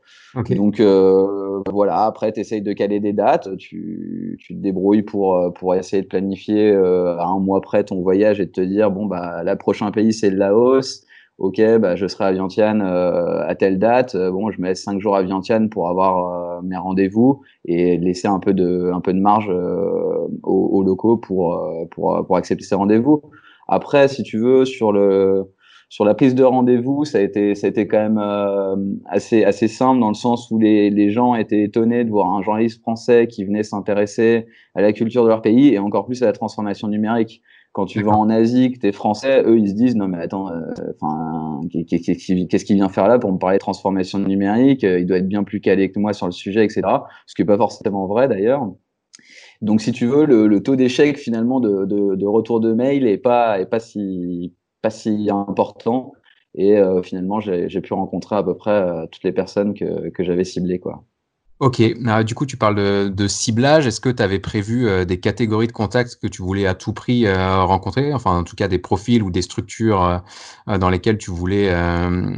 donc 0.49 0.79
euh, 0.79 1.61
voilà, 1.69 2.05
après 2.05 2.31
tu 2.31 2.39
essayes 2.39 2.61
de 2.61 2.73
caler 2.73 2.99
des 2.99 3.13
dates, 3.13 3.57
tu, 3.57 4.37
tu, 4.39 4.55
te 4.55 4.59
débrouilles 4.59 5.03
pour, 5.03 5.35
euh, 5.35 5.49
pour 5.49 5.75
essayer 5.75 6.01
de 6.01 6.07
planifier 6.07 6.71
euh, 6.71 7.17
à 7.17 7.25
un 7.25 7.39
mois 7.39 7.61
près 7.61 7.83
ton 7.83 8.01
voyage 8.01 8.39
et 8.39 8.45
de 8.45 8.51
te 8.51 8.61
dire 8.61 8.91
bon 8.91 9.05
bah 9.05 9.43
la 9.43 9.55
prochain 9.55 9.91
pays 9.91 10.13
c'est 10.13 10.29
le 10.29 10.37
Laos, 10.37 11.05
ok 11.37 11.61
bah 11.79 11.95
je 11.95 12.07
serai 12.07 12.25
à 12.25 12.31
Vientiane 12.31 12.81
euh, 12.81 13.45
à 13.45 13.55
telle 13.55 13.77
date, 13.77 14.15
bon 14.15 14.51
je 14.51 14.61
mets 14.61 14.75
cinq 14.75 15.01
jours 15.01 15.17
à 15.17 15.23
Vientiane 15.23 15.69
pour 15.69 15.89
avoir 15.89 16.63
mes 16.63 16.77
rendez-vous 16.77 17.41
et 17.65 17.97
laisser 17.97 18.27
un 18.27 18.39
peu 18.39 18.53
de 18.53 18.91
un 18.93 19.01
peu 19.01 19.13
de 19.13 19.19
marge 19.19 19.49
aux, 19.49 20.29
aux, 20.43 20.83
locaux 20.83 21.17
pour 21.17 21.61
pour 21.91 22.25
pour 22.25 22.37
accepter 22.37 22.63
ces 22.63 22.75
rendez-vous. 22.75 23.21
Après 23.71 24.07
si 24.07 24.23
tu 24.23 24.37
veux 24.37 24.65
sur 24.65 24.91
le 24.91 25.45
sur 25.91 26.05
la 26.05 26.13
prise 26.13 26.35
de 26.35 26.45
rendez-vous, 26.45 27.03
ça 27.03 27.17
a 27.17 27.21
été, 27.21 27.53
ça 27.53 27.67
a 27.67 27.69
été 27.69 27.85
quand 27.85 27.97
même 27.97 28.17
euh, 28.17 28.77
assez, 29.07 29.43
assez 29.43 29.67
simple 29.67 29.99
dans 29.99 30.07
le 30.07 30.13
sens 30.13 30.49
où 30.49 30.57
les, 30.57 30.89
les 30.89 31.09
gens 31.09 31.35
étaient 31.35 31.63
étonnés 31.63 32.05
de 32.05 32.09
voir 32.09 32.33
un 32.33 32.41
journaliste 32.41 32.79
français 32.79 33.27
qui 33.27 33.43
venait 33.43 33.63
s'intéresser 33.63 34.45
à 34.73 34.81
la 34.81 34.93
culture 34.93 35.23
de 35.23 35.27
leur 35.27 35.41
pays 35.41 35.73
et 35.73 35.79
encore 35.79 36.05
plus 36.05 36.23
à 36.23 36.27
la 36.27 36.31
transformation 36.31 36.87
numérique. 36.87 37.41
Quand 37.73 37.85
tu 37.85 38.03
vas 38.03 38.13
en 38.13 38.29
Asie, 38.29 38.71
que 38.71 38.79
t'es 38.79 38.93
français, 38.93 39.43
eux 39.45 39.59
ils 39.59 39.67
se 39.67 39.73
disent 39.73 39.97
non 39.97 40.07
mais 40.07 40.19
attends, 40.19 40.49
euh, 40.49 40.61
enfin 40.95 41.59
qu'est-ce 41.69 42.65
qu'il 42.65 42.75
vient 42.77 42.89
faire 42.89 43.09
là 43.09 43.19
pour 43.19 43.33
me 43.33 43.37
parler 43.37 43.57
de 43.57 43.61
transformation 43.61 44.17
numérique? 44.19 44.83
Il 44.83 45.05
doit 45.05 45.17
être 45.17 45.27
bien 45.27 45.43
plus 45.43 45.59
calé 45.59 45.91
que 45.91 45.99
moi 45.99 46.13
sur 46.13 46.25
le 46.25 46.31
sujet, 46.31 46.63
etc. 46.63 46.83
Ce 47.25 47.35
qui 47.35 47.41
est 47.41 47.45
pas 47.45 47.57
forcément 47.57 48.07
vrai 48.07 48.29
d'ailleurs. 48.29 48.65
Donc 49.61 49.81
si 49.81 49.91
tu 49.91 50.07
veux, 50.07 50.25
le, 50.25 50.47
le 50.47 50.63
taux 50.63 50.75
d'échec 50.75 51.17
finalement 51.17 51.59
de, 51.59 51.85
de, 51.85 52.15
de, 52.15 52.25
retour 52.25 52.59
de 52.59 52.73
mail 52.73 53.05
est 53.07 53.17
pas 53.17 53.59
est 53.59 53.65
pas 53.67 53.79
si 53.79 54.55
pas 54.81 54.89
si 54.89 55.29
important. 55.29 56.13
Et 56.55 56.77
euh, 56.77 57.01
finalement, 57.03 57.39
j'ai 57.39 57.81
pu 57.81 57.93
rencontrer 57.93 58.35
à 58.35 58.43
peu 58.43 58.55
près 58.57 58.71
euh, 58.71 59.07
toutes 59.07 59.23
les 59.23 59.31
personnes 59.31 59.73
que, 59.73 60.09
que 60.09 60.23
j'avais 60.23 60.43
ciblées. 60.43 60.79
Quoi. 60.79 61.05
Ok, 61.61 61.79
ah, 62.07 62.23
du 62.23 62.33
coup 62.33 62.47
tu 62.47 62.57
parles 62.57 62.73
de, 62.73 63.07
de 63.07 63.27
ciblage. 63.27 63.85
Est-ce 63.85 64.01
que 64.01 64.09
tu 64.09 64.23
avais 64.23 64.39
prévu 64.39 64.89
euh, 64.89 65.05
des 65.05 65.19
catégories 65.19 65.67
de 65.67 65.71
contacts 65.71 66.15
que 66.15 66.25
tu 66.25 66.41
voulais 66.41 66.65
à 66.65 66.73
tout 66.73 66.91
prix 66.91 67.27
euh, 67.27 67.63
rencontrer? 67.63 68.15
Enfin 68.15 68.39
en 68.39 68.43
tout 68.43 68.55
cas 68.55 68.67
des 68.67 68.79
profils 68.79 69.21
ou 69.21 69.29
des 69.29 69.43
structures 69.43 70.03
euh, 70.67 70.77
dans 70.79 70.89
lesquelles 70.89 71.19
tu 71.19 71.29
voulais 71.29 71.69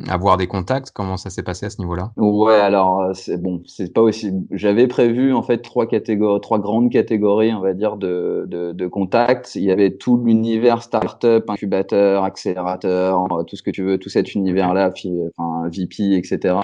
avoir 0.09 0.35
des 0.35 0.47
contacts. 0.47 0.91
Comment 0.91 1.15
ça 1.15 1.29
s'est 1.29 1.41
passé 1.41 1.65
à 1.65 1.69
ce 1.69 1.79
niveau-là? 1.79 2.11
Ouais, 2.17 2.55
alors 2.55 3.15
c'est 3.15 3.41
bon, 3.41 3.61
c'est 3.65 3.93
pas 3.93 4.01
aussi. 4.01 4.33
J'avais 4.51 4.87
prévu 4.87 5.33
en 5.33 5.41
fait 5.41 5.59
trois 5.59 5.87
catégories, 5.87 6.41
trois 6.41 6.59
grandes 6.59 6.91
catégories, 6.91 7.53
on 7.53 7.61
va 7.61 7.73
dire 7.73 7.95
de, 7.95 8.43
de, 8.49 8.73
de 8.73 8.87
contacts. 8.87 9.55
Il 9.55 9.63
y 9.63 9.71
avait 9.71 9.91
tout 9.91 10.17
l'univers 10.17 10.83
startup, 10.83 11.49
incubateur, 11.49 12.25
accélérateur, 12.25 13.25
tout 13.47 13.55
ce 13.55 13.63
que 13.63 13.71
tu 13.71 13.83
veux, 13.83 13.97
tout 13.97 14.09
cet 14.09 14.35
univers-là, 14.35 14.91
enfin 15.37 15.69
VP, 15.69 16.17
etc. 16.17 16.55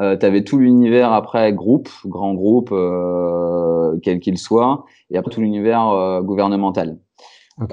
Euh, 0.00 0.16
tu 0.16 0.24
avais 0.24 0.42
tout 0.42 0.58
l'univers 0.58 1.12
après 1.12 1.52
groupe, 1.52 1.90
grand 2.06 2.34
groupe, 2.34 2.70
euh, 2.72 3.98
quel 4.02 4.20
qu'il 4.20 4.38
soit, 4.38 4.84
et 5.10 5.18
après 5.18 5.30
tout 5.30 5.40
l'univers 5.40 5.88
euh, 5.88 6.22
gouvernemental. 6.22 6.98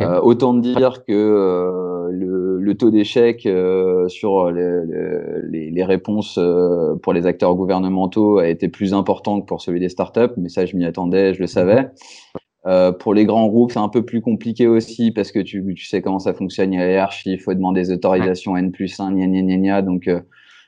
Euh, 0.01 0.19
autant 0.19 0.53
dire 0.53 1.05
que 1.05 1.13
euh, 1.13 2.09
le, 2.11 2.59
le, 2.59 2.77
taux 2.77 2.91
d'échec 2.91 3.47
sur 4.07 4.51
les, 4.51 4.81
les, 5.49 5.71
les 5.71 5.83
réponses 5.83 6.37
pour 7.01 7.13
les 7.13 7.25
acteurs 7.25 7.55
gouvernementaux 7.55 8.39
a 8.39 8.49
été 8.49 8.67
plus 8.67 8.93
important 8.93 9.39
que 9.39 9.45
pour 9.45 9.61
celui 9.61 9.79
des 9.79 9.89
startups, 9.89 10.33
mais 10.35 10.49
ça 10.49 10.65
je 10.65 10.75
m'y 10.75 10.85
attendais, 10.85 11.33
je 11.33 11.39
le 11.39 11.47
savais. 11.47 11.89
Euh, 12.65 12.91
pour 12.91 13.13
les 13.13 13.25
grands 13.25 13.47
groupes, 13.47 13.71
c'est 13.71 13.79
un 13.79 13.89
peu 13.89 14.03
plus 14.03 14.21
compliqué 14.21 14.67
aussi 14.67 15.11
parce 15.11 15.31
que 15.31 15.39
tu, 15.39 15.63
tu 15.73 15.85
sais 15.85 16.01
comment 16.01 16.19
ça 16.19 16.33
fonctionne. 16.33 16.73
Il 16.73 16.79
y 16.79 16.83
a 16.83 16.87
les 16.87 16.97
archives, 16.97 17.39
il 17.39 17.39
faut 17.39 17.53
demander 17.53 17.83
des 17.83 17.91
autorisations 17.91 18.57
N 18.57 18.71
plus 18.71 18.99
1, 18.99 19.13
gna 19.13 19.27
gna 19.27 19.41
gna 19.41 19.57
gna. 19.57 19.81
Donc, 19.81 20.09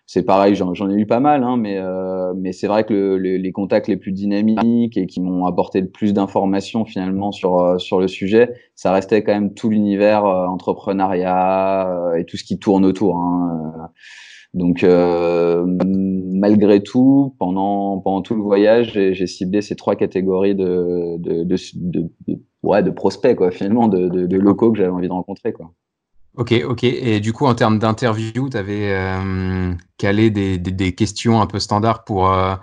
c'est 0.06 0.24
pareil, 0.24 0.56
j'en 0.56 0.90
ai 0.90 0.94
eu 0.94 1.06
pas 1.06 1.22
mal, 1.22 1.44
hein, 1.44 1.56
mais, 1.56 1.78
euh, 1.78 2.34
mais 2.36 2.52
c'est 2.52 2.68
vrai 2.68 2.84
que 2.84 2.94
le, 2.94 3.38
les 3.38 3.52
contacts 3.52 3.88
les 3.88 3.98
plus 3.98 4.12
dynamiques 4.12 4.98
et 4.98 5.08
qui 5.08 5.22
m'ont 5.22 5.46
apporté 5.46 5.80
le 5.80 5.90
plus 5.90 6.14
d'informations 6.14 6.84
finalement 6.84 7.32
sur, 7.32 7.60
euh, 7.60 7.78
sur 7.78 8.00
le 8.00 8.10
sujet, 8.10 8.54
ça 8.76 8.92
restait 8.92 9.24
quand 9.24 9.32
même 9.32 9.54
tout 9.54 9.70
l'univers 9.70 10.26
euh, 10.26 10.48
entrepreneuriat 10.48 11.90
euh, 11.90 12.16
et 12.16 12.26
tout 12.26 12.36
ce 12.36 12.44
qui 12.44 12.60
tourne 12.60 12.84
autour. 12.86 13.18
Hein, 13.18 13.90
donc 14.54 14.86
malgré 15.64 16.84
tout, 16.84 17.36
pendant, 17.40 18.00
pendant 18.00 18.22
tout 18.22 18.36
le 18.36 18.42
voyage, 18.42 18.92
j'ai 18.92 19.28
ciblé 19.28 19.62
ces 19.62 19.78
trois 19.78 19.96
catégories 19.96 20.56
de, 20.56 21.16
de, 21.20 21.46
de, 21.46 21.56
de, 21.76 22.10
ouais, 22.64 22.84
de 22.84 22.92
prospects, 22.92 23.38
quoi, 23.38 23.52
finalement, 23.52 23.88
de, 23.88 24.10
de, 24.10 24.38
locaux 24.38 24.74
que 24.74 24.78
j'avais 24.78 24.90
envie 24.90 25.08
de 25.08 25.14
rencontrer. 25.14 25.54
Quoi. 25.54 25.72
Ok, 26.38 26.54
ok. 26.66 26.84
Et 26.86 27.20
du 27.20 27.34
coup, 27.34 27.46
en 27.46 27.56
termes 27.56 27.78
d'interview, 27.78 28.50
tu 28.50 28.58
avais 28.58 28.94
euh, 28.94 29.74
calé 29.98 30.30
des, 30.30 30.58
des, 30.58 30.96
questions 30.96 31.42
un 31.42 31.46
peu 31.46 31.60
standards 31.60 32.06
pour, 32.06 32.32
euh, 32.32 32.56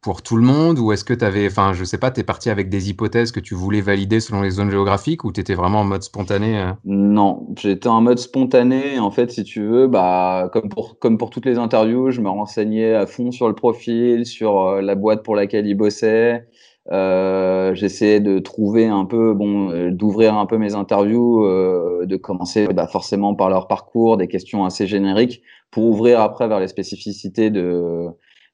pour 0.00 0.22
tout 0.22 0.36
le 0.36 0.44
monde? 0.44 0.78
Ou 0.78 0.92
est-ce 0.92 1.04
que 1.04 1.12
tu 1.12 1.24
avais, 1.24 1.48
enfin, 1.48 1.72
je 1.72 1.82
sais 1.82 1.98
pas, 1.98 2.12
tu 2.12 2.20
es 2.20 2.22
parti 2.22 2.50
avec 2.50 2.68
des 2.68 2.88
hypothèses 2.88 3.32
que 3.32 3.40
tu 3.40 3.54
voulais 3.54 3.80
valider 3.80 4.20
selon 4.20 4.42
les 4.42 4.50
zones 4.50 4.70
géographiques 4.70 5.24
ou 5.24 5.32
tu 5.32 5.40
étais 5.40 5.54
vraiment 5.54 5.80
en 5.80 5.84
mode 5.84 6.04
spontané 6.04 6.56
euh? 6.60 6.72
Non, 6.84 7.48
j'étais 7.58 7.88
en 7.88 8.00
mode 8.00 8.20
spontané. 8.20 9.00
En 9.00 9.10
fait, 9.10 9.32
si 9.32 9.42
tu 9.42 9.66
veux, 9.66 9.88
bah, 9.88 10.48
comme, 10.52 10.68
pour, 10.68 10.96
comme 11.00 11.18
pour 11.18 11.30
toutes 11.30 11.46
les 11.46 11.58
interviews, 11.58 12.12
je 12.12 12.20
me 12.20 12.28
renseignais 12.28 12.94
à 12.94 13.06
fond 13.06 13.32
sur 13.32 13.48
le 13.48 13.54
profil, 13.54 14.24
sur 14.24 14.80
la 14.80 14.94
boîte 14.94 15.24
pour 15.24 15.34
laquelle 15.34 15.66
il 15.66 15.74
bossait. 15.74 16.46
Euh, 16.92 17.74
j'essayais 17.74 18.20
de 18.20 18.38
trouver 18.38 18.86
un 18.86 19.04
peu, 19.04 19.34
bon, 19.34 19.70
euh, 19.70 19.90
d'ouvrir 19.90 20.34
un 20.34 20.46
peu 20.46 20.56
mes 20.56 20.74
interviews, 20.74 21.44
euh, 21.44 22.06
de 22.06 22.16
commencer 22.16 22.68
bah, 22.68 22.86
forcément 22.86 23.34
par 23.34 23.50
leur 23.50 23.66
parcours, 23.66 24.16
des 24.16 24.28
questions 24.28 24.64
assez 24.64 24.86
génériques, 24.86 25.42
pour 25.70 25.84
ouvrir 25.84 26.20
après 26.20 26.46
vers 26.48 26.60
les 26.60 26.68
spécificités 26.68 27.50
de 27.50 28.06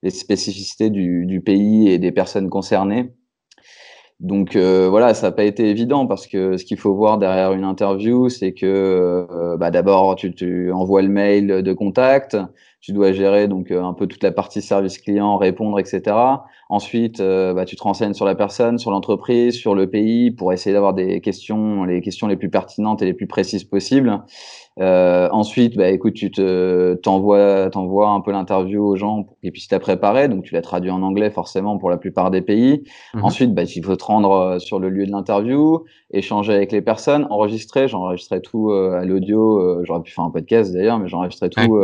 les 0.02 0.10
spécificités 0.10 0.90
du, 0.90 1.26
du 1.26 1.40
pays 1.40 1.88
et 1.88 1.98
des 1.98 2.10
personnes 2.10 2.50
concernées. 2.50 3.12
Donc 4.22 4.54
euh, 4.54 4.88
voilà, 4.88 5.14
ça 5.14 5.28
n'a 5.28 5.32
pas 5.32 5.42
été 5.42 5.68
évident 5.68 6.06
parce 6.06 6.28
que 6.28 6.56
ce 6.56 6.64
qu'il 6.64 6.78
faut 6.78 6.94
voir 6.94 7.18
derrière 7.18 7.52
une 7.52 7.64
interview, 7.64 8.28
c'est 8.28 8.52
que 8.52 8.66
euh, 9.28 9.56
bah, 9.56 9.72
d'abord 9.72 10.14
tu, 10.14 10.32
tu, 10.32 10.70
envoies 10.70 11.02
le 11.02 11.08
mail 11.08 11.62
de 11.62 11.72
contact, 11.72 12.36
tu 12.82 12.92
dois 12.92 13.12
gérer 13.12 13.48
donc 13.48 13.70
euh, 13.70 13.82
un 13.82 13.94
peu 13.94 14.06
toute 14.06 14.22
la 14.22 14.32
partie 14.32 14.60
service 14.60 14.98
client, 14.98 15.38
répondre, 15.38 15.80
etc. 15.80 16.02
Ensuite, 16.68 17.20
bah, 17.20 17.66
tu 17.66 17.76
te 17.76 17.82
renseignes 17.82 18.14
sur 18.14 18.24
la 18.24 18.34
personne, 18.34 18.78
sur 18.78 18.90
l'entreprise, 18.90 19.54
sur 19.54 19.74
le 19.74 19.90
pays 19.90 20.30
pour 20.30 20.52
essayer 20.54 20.72
d'avoir 20.72 20.94
des 20.94 21.20
questions, 21.20 21.84
les 21.84 22.00
questions 22.00 22.26
les 22.26 22.36
plus 22.36 22.48
pertinentes 22.48 23.02
et 23.02 23.04
les 23.04 23.12
plus 23.12 23.26
précises 23.26 23.64
possibles. 23.64 24.22
Euh, 24.80 25.28
ensuite, 25.32 25.76
bah, 25.76 25.90
écoute, 25.90 26.14
tu 26.14 26.30
te 26.30 26.94
t'envoies 26.94 27.68
t'envoies 27.70 28.08
un 28.08 28.20
peu 28.20 28.32
l'interview 28.32 28.82
aux 28.82 28.96
gens 28.96 29.22
pour 29.22 29.38
qu'ils 29.38 29.52
puissent 29.52 29.70
la 29.70 29.80
préparer. 29.80 30.28
Donc, 30.28 30.44
tu 30.44 30.54
la 30.54 30.62
traduis 30.62 30.90
en 30.90 31.02
anglais 31.02 31.30
forcément 31.30 31.76
pour 31.78 31.90
la 31.90 31.98
plupart 31.98 32.30
des 32.30 32.40
pays. 32.40 32.84
Mhm. 33.14 33.24
Ensuite, 33.24 33.54
bah, 33.54 33.64
il 33.64 33.84
faut 33.84 33.96
te 33.96 34.04
rendre 34.04 34.32
euh, 34.32 34.58
sur 34.58 34.78
le 34.78 34.88
lieu 34.88 35.04
de 35.06 35.10
l'interview, 35.10 35.84
échanger 36.12 36.54
avec 36.54 36.72
les 36.72 36.80
personnes, 36.80 37.26
enregistrer. 37.30 37.86
J'enregistrais 37.88 38.40
tout 38.40 38.70
euh, 38.70 38.98
à 38.98 39.04
l'audio. 39.04 39.60
Euh, 39.60 39.82
j'aurais 39.84 40.02
pu 40.02 40.12
faire 40.12 40.24
un 40.24 40.30
podcast 40.30 40.72
d'ailleurs, 40.72 40.98
mais 40.98 41.08
j'enregistrais 41.08 41.50
tout 41.50 41.78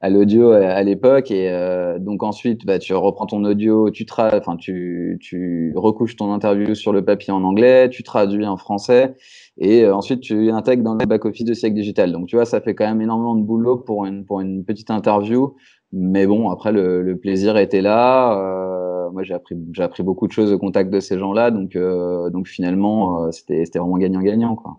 à 0.00 0.10
l'audio 0.10 0.52
à, 0.52 0.82
l'époque. 0.82 1.30
Et 1.30 1.50
donc 1.98 2.22
ensuite, 2.22 2.64
bah, 2.64 2.78
tu 2.78 2.94
reprends 2.94 3.26
ton 3.26 3.44
audio, 3.44 3.90
tu 3.90 4.06
enfin 4.16 4.56
tu 4.56 5.18
tu 5.20 5.72
recouches 5.76 6.16
ton 6.16 6.32
interview 6.32 6.74
sur 6.74 6.92
le 6.92 7.04
papier 7.04 7.32
en 7.32 7.42
anglais, 7.44 7.88
tu 7.90 8.02
traduis 8.02 8.46
en 8.46 8.56
français 8.56 9.14
et 9.58 9.84
euh, 9.84 9.94
ensuite 9.94 10.20
tu 10.20 10.50
intègres 10.50 10.84
dans 10.84 10.94
le 10.94 11.04
back-office 11.04 11.44
de 11.44 11.54
Siècle 11.54 11.74
Digital. 11.74 12.12
Donc 12.12 12.26
tu 12.26 12.36
vois, 12.36 12.44
ça 12.44 12.60
fait 12.60 12.74
quand 12.74 12.86
même 12.86 13.00
énormément 13.00 13.34
de 13.34 13.42
boulot 13.42 13.76
pour 13.78 14.06
une, 14.06 14.24
pour 14.24 14.40
une 14.40 14.64
petite 14.64 14.90
interview. 14.90 15.54
Mais 15.92 16.26
bon, 16.26 16.50
après, 16.50 16.70
le, 16.70 17.02
le 17.02 17.18
plaisir 17.18 17.56
était 17.56 17.80
là. 17.80 18.38
Euh, 18.38 19.10
moi, 19.10 19.22
j'ai 19.22 19.34
appris, 19.34 19.56
j'ai 19.72 19.82
appris 19.82 20.02
beaucoup 20.02 20.26
de 20.26 20.32
choses 20.32 20.52
au 20.52 20.58
contact 20.58 20.90
de 20.90 21.00
ces 21.00 21.18
gens-là. 21.18 21.50
Donc, 21.50 21.76
euh, 21.76 22.30
donc 22.30 22.46
finalement, 22.46 23.24
euh, 23.24 23.30
c'était, 23.32 23.64
c'était 23.64 23.78
vraiment 23.78 23.96
gagnant-gagnant. 23.98 24.54
quoi. 24.54 24.76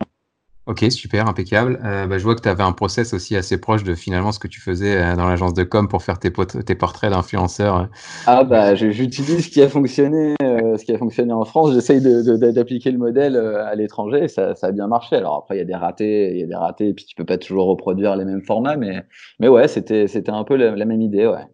Ok, 0.70 0.86
super, 0.92 1.28
impeccable. 1.28 1.80
Euh, 1.84 2.06
bah, 2.06 2.20
je 2.20 2.24
vois 2.24 2.36
que 2.36 2.42
tu 2.42 2.48
avais 2.48 2.62
un 2.62 2.74
process 2.74 3.16
aussi 3.16 3.36
assez 3.36 3.60
proche 3.60 3.84
de 3.84 3.96
finalement 3.96 4.32
ce 4.32 4.38
que 4.38 4.48
tu 4.48 4.62
faisais 4.62 5.02
euh, 5.02 5.16
dans 5.16 5.28
l'agence 5.28 5.56
de 5.56 5.64
com 5.64 5.88
pour 5.88 6.04
faire 6.04 6.20
tes, 6.20 6.32
tes 6.32 6.76
portraits 6.76 7.10
d'influenceurs. 7.10 7.90
Ah 8.28 8.44
bah 8.44 8.76
j'utilise 8.76 9.46
ce 9.46 9.50
qui 9.50 9.64
a 9.64 9.68
fonctionné, 9.68 10.36
euh, 10.44 10.78
ce 10.78 10.86
qui 10.86 10.92
a 10.92 11.00
fonctionné 11.00 11.34
en 11.34 11.44
France. 11.44 11.74
J'essaye 11.74 12.02
d'appliquer 12.02 12.92
le 12.92 13.00
modèle 13.00 13.36
à 13.36 13.74
l'étranger. 13.74 14.28
Ça, 14.28 14.54
ça, 14.54 14.68
a 14.68 14.72
bien 14.72 14.86
marché. 14.86 15.16
Alors 15.16 15.38
après 15.38 15.56
il 15.56 15.58
y 15.58 15.64
a 15.64 15.66
des 15.66 15.74
ratés, 15.74 16.34
il 16.34 16.40
y 16.40 16.44
a 16.44 16.48
des 16.48 16.56
ratés, 16.56 16.90
et 16.90 16.94
puis 16.94 17.06
tu 17.06 17.16
peux 17.16 17.26
pas 17.26 17.40
toujours 17.40 17.66
reproduire 17.66 18.16
les 18.16 18.26
mêmes 18.26 18.44
formats, 18.44 18.78
mais 18.78 19.08
mais 19.40 19.48
ouais, 19.48 19.68
c'était 19.68 20.06
c'était 20.06 20.30
un 20.30 20.44
peu 20.44 20.56
la, 20.56 20.76
la 20.76 20.86
même 20.86 21.02
idée, 21.02 21.26
ouais. 21.26 21.48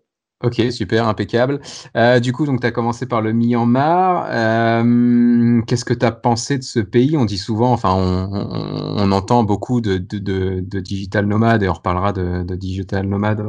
Ok, 0.44 0.62
super, 0.72 1.08
impeccable. 1.08 1.62
Euh, 1.96 2.20
du 2.20 2.34
coup, 2.34 2.46
donc 2.46 2.60
tu 2.60 2.68
as 2.68 2.72
commencé 2.72 3.06
par 3.06 3.22
le 3.22 3.32
Myanmar. 3.32 4.28
Euh, 4.30 5.62
Qu'est-ce 5.66 5.86
que 5.86 5.94
tu 5.94 6.06
as 6.06 6.12
pensé 6.12 6.58
de 6.58 6.64
ce 6.64 6.82
pays? 6.82 7.16
On 7.16 7.24
dit 7.24 7.38
souvent, 7.38 7.72
enfin, 7.72 7.94
on, 7.94 9.12
entend 9.12 9.44
beaucoup 9.46 9.80
de, 9.80 9.98
de, 9.98 10.80
digital 10.82 11.26
nomades 11.26 11.64
et 11.64 11.70
on 11.70 11.74
reparlera 11.74 12.12
de, 12.12 12.44
digital 12.56 13.08
nomades 13.08 13.46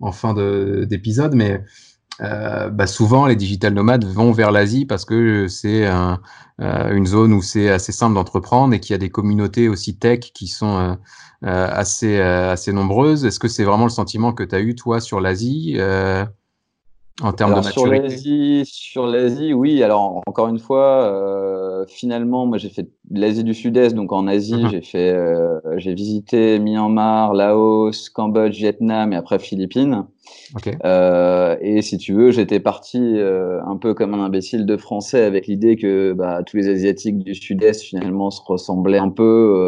en 0.00 0.12
fin 0.12 0.32
d'épisode, 0.86 1.34
mais 1.34 1.64
euh, 2.22 2.70
bah 2.70 2.86
souvent 2.86 3.26
les 3.26 3.36
digital 3.36 3.72
nomades 3.74 4.04
vont 4.04 4.32
vers 4.32 4.52
l'Asie 4.52 4.84
parce 4.84 5.04
que 5.04 5.48
c'est 5.48 5.86
un, 5.86 6.20
une 6.58 7.06
zone 7.06 7.32
où 7.32 7.42
c'est 7.42 7.70
assez 7.70 7.92
simple 7.92 8.14
d'entreprendre 8.14 8.74
et 8.74 8.80
qu'il 8.80 8.92
y 8.92 8.94
a 8.94 8.98
des 8.98 9.10
communautés 9.10 9.68
aussi 9.68 9.96
tech 9.96 10.20
qui 10.20 10.46
sont 10.46 10.96
assez, 11.42 12.18
euh, 12.18 12.52
assez 12.52 12.72
nombreuses. 12.72 13.24
Est-ce 13.24 13.38
que 13.38 13.48
c'est 13.48 13.64
vraiment 13.64 13.84
le 13.84 13.90
sentiment 13.90 14.32
que 14.32 14.42
tu 14.42 14.54
as 14.54 14.60
eu, 14.60 14.74
toi, 14.74 15.00
sur 15.00 15.20
l'Asie 15.20 15.74
euh, 15.76 16.24
en 17.22 17.32
termes 17.32 17.54
de 17.54 17.60
maturité? 17.60 18.64
Sur 18.64 19.06
l'Asie, 19.06 19.52
oui. 19.54 19.82
Alors, 19.82 20.22
encore 20.26 20.48
une 20.48 20.58
fois, 20.58 21.04
euh, 21.04 21.84
finalement, 21.88 22.46
moi, 22.46 22.58
j'ai 22.58 22.68
fait 22.68 22.88
l'Asie 23.10 23.44
du 23.44 23.54
Sud-Est. 23.54 23.94
Donc, 23.94 24.12
en 24.12 24.26
Asie, 24.26 24.54
mm-hmm. 24.54 24.70
j'ai 24.70 24.82
fait, 24.82 25.12
euh, 25.12 25.58
j'ai 25.76 25.94
visité 25.94 26.58
Myanmar, 26.58 27.32
Laos, 27.32 28.10
Cambodge, 28.10 28.56
Vietnam 28.56 29.12
et 29.12 29.16
après 29.16 29.38
Philippines. 29.38 30.04
Euh, 30.84 31.56
et 31.60 31.82
si 31.82 31.98
tu 31.98 32.12
veux, 32.12 32.30
j'étais 32.30 32.60
parti 32.60 32.98
euh, 32.98 33.62
un 33.64 33.76
peu 33.76 33.94
comme 33.94 34.14
un 34.14 34.24
imbécile 34.24 34.66
de 34.66 34.76
français 34.76 35.22
avec 35.22 35.46
l'idée 35.46 35.76
que 35.76 36.12
bah, 36.12 36.42
tous 36.44 36.56
les 36.56 36.68
Asiatiques 36.68 37.18
du 37.18 37.34
Sud-Est 37.34 37.82
finalement 37.82 38.30
se 38.30 38.40
ressemblaient 38.44 38.98
un 38.98 39.10
peu 39.10 39.22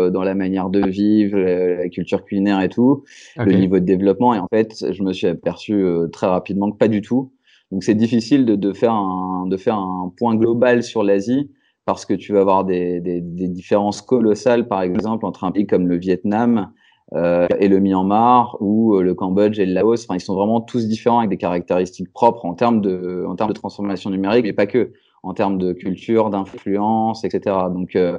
euh, 0.07 0.11
dans 0.11 0.23
la 0.23 0.35
manière 0.35 0.71
de 0.71 0.87
vivre, 0.87 1.39
la, 1.39 1.89
culture 1.89 2.25
culinaire 2.25 2.61
et 2.61 2.69
tout, 2.69 3.05
le 3.37 3.53
niveau 3.53 3.79
de 3.79 3.85
développement. 3.85 4.35
Et 4.35 4.39
en 4.39 4.49
fait, 4.53 4.93
je 4.93 5.03
me 5.03 5.13
suis 5.13 5.27
aperçu 5.27 5.85
très 6.13 6.27
rapidement 6.27 6.71
que 6.71 6.77
pas 6.77 6.89
du 6.89 7.01
tout. 7.01 7.33
Donc 7.71 7.85
c'est 7.85 7.95
difficile 7.95 8.45
de, 8.45 8.55
de, 8.55 8.73
faire 8.73 8.93
un, 8.93 9.47
de 9.47 9.57
faire 9.57 9.77
un 9.77 10.13
point 10.17 10.37
global 10.37 10.83
sur 10.83 11.03
l'Asie 11.03 11.51
parce 11.85 12.05
que 12.05 12.15
tu 12.15 12.33
vas 12.33 12.41
avoir 12.41 12.65
des, 12.65 13.01
des, 13.01 13.21
des 13.21 13.49
différences 13.49 14.03
colossales, 14.03 14.69
par 14.69 14.83
exemple, 14.83 15.27
entre 15.27 15.45
un 15.45 15.51
pays 15.51 15.67
comme 15.67 15.89
le 15.89 15.97
Vietnam 15.97 16.73
euh, 17.15 17.47
et 17.59 17.69
le 17.69 17.81
Myanmar 17.81 18.57
ou 18.61 18.95
euh, 18.95 19.03
le 19.03 19.15
Cambodge 19.15 19.59
et 19.59 19.67
le 19.67 19.75
Laos. 19.75 20.05
Enfin, 20.05 20.15
ils 20.17 20.21
sont 20.21 20.35
vraiment 20.35 20.61
tous 20.61 20.87
différents 20.87 21.19
avec 21.19 21.31
des 21.31 21.37
caractéristiques 21.37 22.13
propres 22.13 22.45
en 22.45 22.55
termes 22.55 22.81
de, 22.81 23.25
en 23.29 23.37
termes 23.37 23.51
de 23.51 23.55
transformation 23.55 24.11
numérique, 24.11 24.45
mais 24.45 24.53
pas 24.53 24.67
que, 24.67 24.93
en 25.23 25.35
termes 25.35 25.59
de 25.59 25.73
culture, 25.73 26.31
d'influence, 26.31 27.25
etc. 27.25 27.57
Donc, 27.73 27.97
euh, 27.97 28.19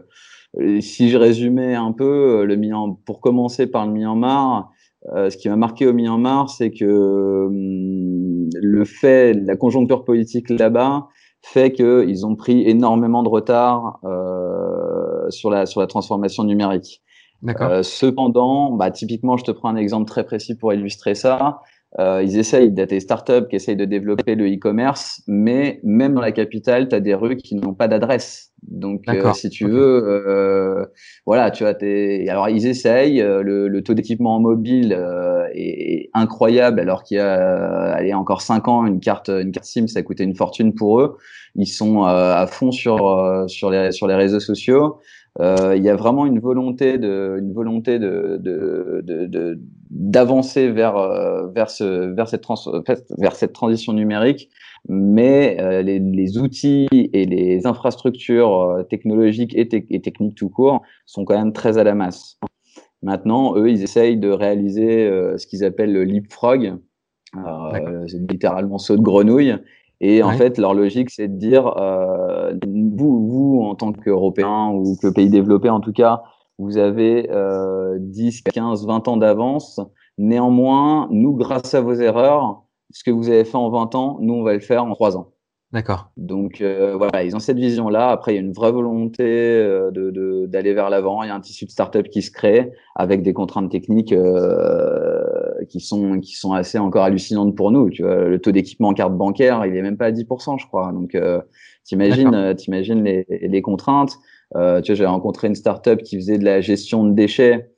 si 0.82 1.10
je 1.10 1.18
résumais 1.18 1.76
un 1.76 1.92
peu 1.92 2.42
euh, 2.42 2.46
le 2.46 2.56
Myanmar, 2.56 2.96
pour 3.06 3.22
commencer 3.22 3.68
par 3.68 3.86
le 3.88 3.94
Myanmar, 3.94 4.72
euh, 5.14 5.30
ce 5.30 5.38
qui 5.38 5.50
m'a 5.50 5.56
marqué 5.56 5.86
au 5.88 5.94
Myanmar, 5.94 6.50
c'est 6.50 6.72
que 6.72 7.46
hum, 7.48 8.50
le 8.54 8.86
fait, 8.86 9.34
la 9.34 9.56
conjoncture 9.56 10.06
politique 10.06 10.50
là-bas 10.50 11.08
fait 11.42 11.74
qu'ils 11.74 12.26
ont 12.26 12.36
pris 12.36 12.68
énormément 12.68 13.22
de 13.22 13.30
retard 13.30 14.00
euh, 14.06 15.30
sur 15.30 15.50
la 15.50 15.66
sur 15.66 15.82
la 15.82 15.88
transformation 15.88 16.44
numérique. 16.46 17.02
Euh, 17.46 17.84
cependant, 17.84 18.72
bah, 18.72 18.92
typiquement, 18.92 19.38
je 19.38 19.44
te 19.44 19.52
prends 19.52 19.70
un 19.70 19.76
exemple 19.76 20.06
très 20.06 20.24
précis 20.24 20.56
pour 20.56 20.74
illustrer 20.74 21.16
ça. 21.16 21.60
Euh, 22.00 22.24
ils 22.24 22.38
essayent 22.40 22.72
d'être 22.72 22.90
des 22.90 23.00
startups 23.00 23.48
qui 23.50 23.56
essayent 23.56 23.76
de 23.76 23.86
développer 23.86 24.34
le 24.34 24.48
e-commerce, 24.52 25.22
mais 25.28 25.80
même 25.84 26.16
dans 26.16 26.22
la 26.22 26.32
capitale, 26.32 26.88
tu 26.88 26.96
as 26.96 27.00
des 27.00 27.14
rues 27.14 27.38
qui 27.38 27.56
n'ont 27.56 27.76
pas 27.76 27.88
d'adresse. 27.88 28.52
Donc, 28.64 29.04
euh, 29.10 29.34
si 29.34 29.50
tu 29.50 29.68
veux, 29.68 30.04
euh, 30.04 30.86
voilà, 31.26 31.52
tu 31.52 31.66
as 31.66 31.76
tes. 31.76 32.28
Alors, 32.30 32.50
ils 32.50 32.66
essayent. 32.66 33.22
Euh, 33.22 33.44
le, 33.44 33.68
le 33.68 33.84
taux 33.84 33.94
d'équipement 33.94 34.40
mobile 34.40 34.96
euh, 34.98 35.48
est, 35.54 36.10
incroyable, 36.16 36.80
alors 36.80 37.04
qu'il 37.04 37.18
y 37.18 37.20
a, 37.20 37.92
allez, 37.92 38.14
encore 38.14 38.42
cinq 38.42 38.68
ans, 38.68 38.86
une 38.88 39.00
carte, 39.00 39.30
une 39.30 39.52
carte 39.52 39.66
SIM, 39.66 39.88
ça 39.88 40.02
coûtait 40.02 40.24
une 40.24 40.36
fortune 40.36 40.74
pour 40.74 41.00
eux. 41.02 41.18
Ils 41.56 41.68
sont 41.68 42.04
à 42.06 42.48
fond 42.48 42.72
sur 42.72 43.46
sur 43.48 43.70
les 43.70 43.92
sur 43.92 44.08
les 44.08 44.16
réseaux 44.16 44.40
sociaux. 44.40 44.98
Euh, 45.40 45.76
il 45.76 45.84
y 45.84 45.90
a 45.90 45.96
vraiment 45.96 46.28
une 46.28 46.40
volonté 46.40 47.00
de, 47.00 47.38
une 47.40 47.54
volonté 47.54 47.98
de, 47.98 48.40
d'avancer 49.90 50.70
vers 50.70 50.96
euh, 50.96 51.48
vers 51.48 51.72
ce, 51.72 52.14
vers 52.14 52.28
cette 52.28 52.42
trans, 52.42 52.56
vers 53.18 53.36
cette 53.36 53.54
transition 53.54 53.94
numérique, 53.94 54.50
mais 54.88 55.58
euh, 55.60 55.82
les, 55.82 55.98
les, 55.98 56.38
outils 56.38 56.88
et 56.92 57.26
les 57.26 57.66
infrastructures 57.66 58.86
technologiques 58.92 59.56
et, 59.56 59.68
et, 59.90 60.02
techniques 60.02 60.36
tout 60.36 60.50
court 60.50 60.84
sont 61.08 61.26
quand 61.26 61.38
même 61.38 61.54
très 61.54 61.80
à 61.80 61.84
la 61.84 61.96
masse. 61.96 62.40
Maintenant, 63.02 63.58
eux, 63.58 63.70
ils 63.72 63.82
essayent 63.82 64.18
de 64.18 64.30
réaliser 64.30 65.10
ce 65.38 65.48
qu'ils 65.48 65.66
appellent 65.66 65.92
le 65.92 66.04
leapfrog, 66.04 66.78
c'est 68.08 68.32
littéralement 68.32 68.78
saut 68.78 68.96
de 68.96 69.02
grenouille, 69.02 69.56
et 70.06 70.22
en 70.22 70.32
fait, 70.32 70.58
leur 70.58 70.74
logique, 70.74 71.10
c'est 71.12 71.30
de 71.30 71.38
dire, 71.38 71.78
euh, 71.78 72.54
vous, 72.68 73.26
vous, 73.26 73.62
en 73.64 73.74
tant 73.74 73.94
qu'Européens 73.94 74.70
ou 74.74 74.98
que 75.02 75.08
pays 75.08 75.30
développé 75.30 75.70
en 75.70 75.80
tout 75.80 75.94
cas, 75.94 76.24
vous 76.58 76.78
avez 76.78 77.32
euh, 77.32 77.96
10, 78.02 78.42
15, 78.42 78.86
20 78.86 79.08
ans 79.08 79.16
d'avance. 79.16 79.80
Néanmoins, 80.18 81.08
nous, 81.10 81.34
grâce 81.34 81.74
à 81.74 81.80
vos 81.80 81.94
erreurs, 81.94 82.64
ce 82.92 83.06
que 83.06 83.12
vous 83.12 83.30
avez 83.30 83.46
fait 83.46 83.56
en 83.56 83.70
20 83.70 83.96
ans, 83.96 84.18
nous, 84.20 84.34
on 84.34 84.44
va 84.44 84.54
le 84.54 84.60
faire 84.60 84.84
en 84.84 84.94
3 84.94 85.16
ans. 85.16 85.34
D'accord. 85.74 86.12
Donc 86.18 86.62
euh, 86.62 86.96
voilà, 86.96 87.24
ils 87.24 87.36
ont 87.36 87.40
cette 87.40 87.58
vision-là. 87.58 88.10
Après, 88.10 88.34
il 88.34 88.36
y 88.36 88.38
a 88.38 88.42
une 88.42 88.54
vraie 88.54 88.72
volonté 88.72 89.24
euh, 89.26 89.90
de, 89.90 90.46
d'aller 90.46 90.74
vers 90.74 90.92
l'avant. 90.92 91.24
Il 91.24 91.30
y 91.30 91.32
a 91.32 91.36
un 91.36 91.40
tissu 91.40 91.66
de 91.66 91.72
start-up 91.72 92.10
qui 92.10 92.22
se 92.22 92.30
crée 92.30 92.72
avec 92.96 93.24
des 93.24 93.34
contraintes 93.34 93.72
techniques 93.72 94.14
euh, 94.14 95.13
qui 95.70 95.80
sont 95.80 96.20
qui 96.20 96.36
sont 96.36 96.54
assez 96.54 96.78
encore 96.78 97.04
hallucinantes 97.04 97.56
pour 97.56 97.72
nous. 97.72 97.90
Tu 97.90 98.04
vois, 98.04 98.26
le 98.26 98.40
taux 98.40 98.52
d'équipement 98.52 98.90
en 98.90 98.94
carte 98.94 99.16
bancaire, 99.16 99.66
il 99.66 99.76
est 99.76 99.82
même 99.82 99.98
pas 99.98 100.08
à 100.08 100.12
10%, 100.12 100.60
je 100.60 100.68
crois. 100.68 100.92
Donc 100.92 101.16
euh, 101.16 101.42
t'imagines, 101.84 102.56
t'imagines 102.56 103.04
les, 103.04 103.26
les 103.30 103.62
contraintes. 103.62 104.18
Euh, 104.56 104.82
tu 104.82 104.92
vois, 104.92 104.98
j'ai 104.98 105.06
rencontré 105.06 105.48
une 105.48 105.56
start-up 105.56 106.02
qui 106.04 106.18
faisait 106.18 106.38
de 106.38 106.46
la 106.46 106.62
gestion 106.62 107.04
de 107.04 107.14
déchets 107.14 107.74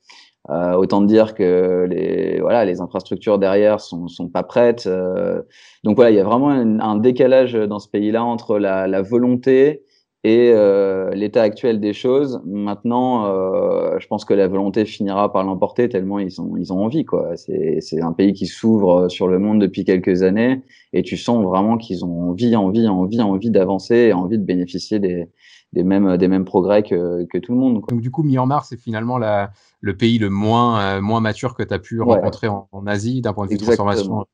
euh, 0.49 0.73
autant 0.73 1.01
dire 1.01 1.33
que 1.33 1.87
les 1.89 2.39
voilà 2.39 2.65
les 2.65 2.79
infrastructures 2.79 3.39
derrière 3.39 3.79
sont 3.79 4.07
sont 4.07 4.29
pas 4.29 4.43
prêtes. 4.43 4.85
Euh, 4.85 5.41
donc 5.83 5.95
voilà, 5.95 6.11
il 6.11 6.17
y 6.17 6.19
a 6.19 6.23
vraiment 6.23 6.49
un, 6.49 6.95
décalage 6.97 7.53
dans 7.53 7.79
ce 7.79 7.89
pays-là 7.89 8.23
entre 8.23 8.59
la, 8.59 8.87
la 8.87 9.01
volonté 9.01 9.84
et 10.25 10.51
euh, 10.51 11.11
l'état 11.11 11.43
actuel 11.43 11.79
des 11.79 11.93
choses. 11.93 12.41
Maintenant, 12.45 13.27
euh, 13.27 13.99
je 13.99 14.07
pense 14.07 14.25
que 14.25 14.33
la 14.33 14.47
volonté 14.47 14.83
finira 14.85 15.31
par 15.31 15.43
l'emporter 15.43 15.87
tellement 15.87 16.17
ils 16.17 16.41
ont 16.41 16.57
ils 16.57 16.73
ont 16.73 16.83
envie 16.83 17.05
quoi. 17.05 17.37
C'est 17.37 17.77
c'est 17.79 18.01
un 18.01 18.11
pays 18.11 18.33
qui 18.33 18.47
s'ouvre 18.47 19.07
sur 19.07 19.27
le 19.27 19.37
monde 19.37 19.61
depuis 19.61 19.85
quelques 19.85 20.23
années 20.23 20.63
et 20.93 21.03
tu 21.03 21.15
sens 21.15 21.43
vraiment 21.45 21.77
qu'ils 21.77 22.03
ont 22.03 22.31
envie 22.31 22.55
envie 22.55 22.87
envie 22.87 23.21
envie 23.21 23.51
d'avancer 23.51 23.95
et 23.95 24.13
envie 24.13 24.39
de 24.39 24.43
bénéficier 24.43 24.97
des 24.97 25.27
des 25.73 25.83
mêmes, 25.83 26.17
des 26.17 26.27
mêmes 26.27 26.45
progrès 26.45 26.81
que, 26.81 27.25
que 27.25 27.37
tout 27.37 27.51
le 27.51 27.59
monde. 27.59 27.81
Donc, 27.89 27.99
du 27.99 28.09
coup, 28.09 28.23
Myanmar, 28.23 28.63
c'est 28.63 28.77
finalement 28.77 29.17
la, 29.17 29.51
le 29.81 29.95
pays 29.95 30.17
le 30.17 30.29
moins, 30.29 30.79
euh, 30.79 31.01
moins 31.01 31.19
mature 31.19 31.53
que 31.53 31.63
tu 31.63 31.73
as 31.73 31.79
pu 31.79 32.01
rencontrer 32.01 32.47
en, 32.47 32.87
Asie 32.87 33.21
d'un 33.21 33.33
point 33.33 33.45
de 33.45 33.51
vue 33.51 33.57
de 33.57 33.63
transformation 33.63 34.25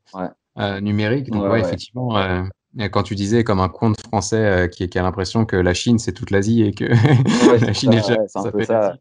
euh, 0.60 0.80
numérique. 0.82 1.32
Donc, 1.32 1.52
ouais, 1.52 1.60
effectivement, 1.60 2.16
euh, 2.16 2.44
quand 2.92 3.04
tu 3.04 3.16
disais 3.16 3.44
comme 3.44 3.60
un 3.60 3.70
conte 3.70 4.00
français 4.00 4.70
qui, 4.72 4.88
qui, 4.88 4.98
a 4.98 5.04
l'impression 5.04 5.46
que 5.46 5.56
la 5.56 5.74
Chine, 5.74 6.00
c'est 6.00 6.14
toute 6.14 6.32
l'Asie 6.32 6.64
et 6.64 6.74
que 6.74 6.86
la 7.66 7.74
Chine 7.74 7.94
est, 7.94 7.98
déjà, 7.98 8.28
ça, 8.28 8.52
fait 8.52 8.66
ça. 8.66 8.96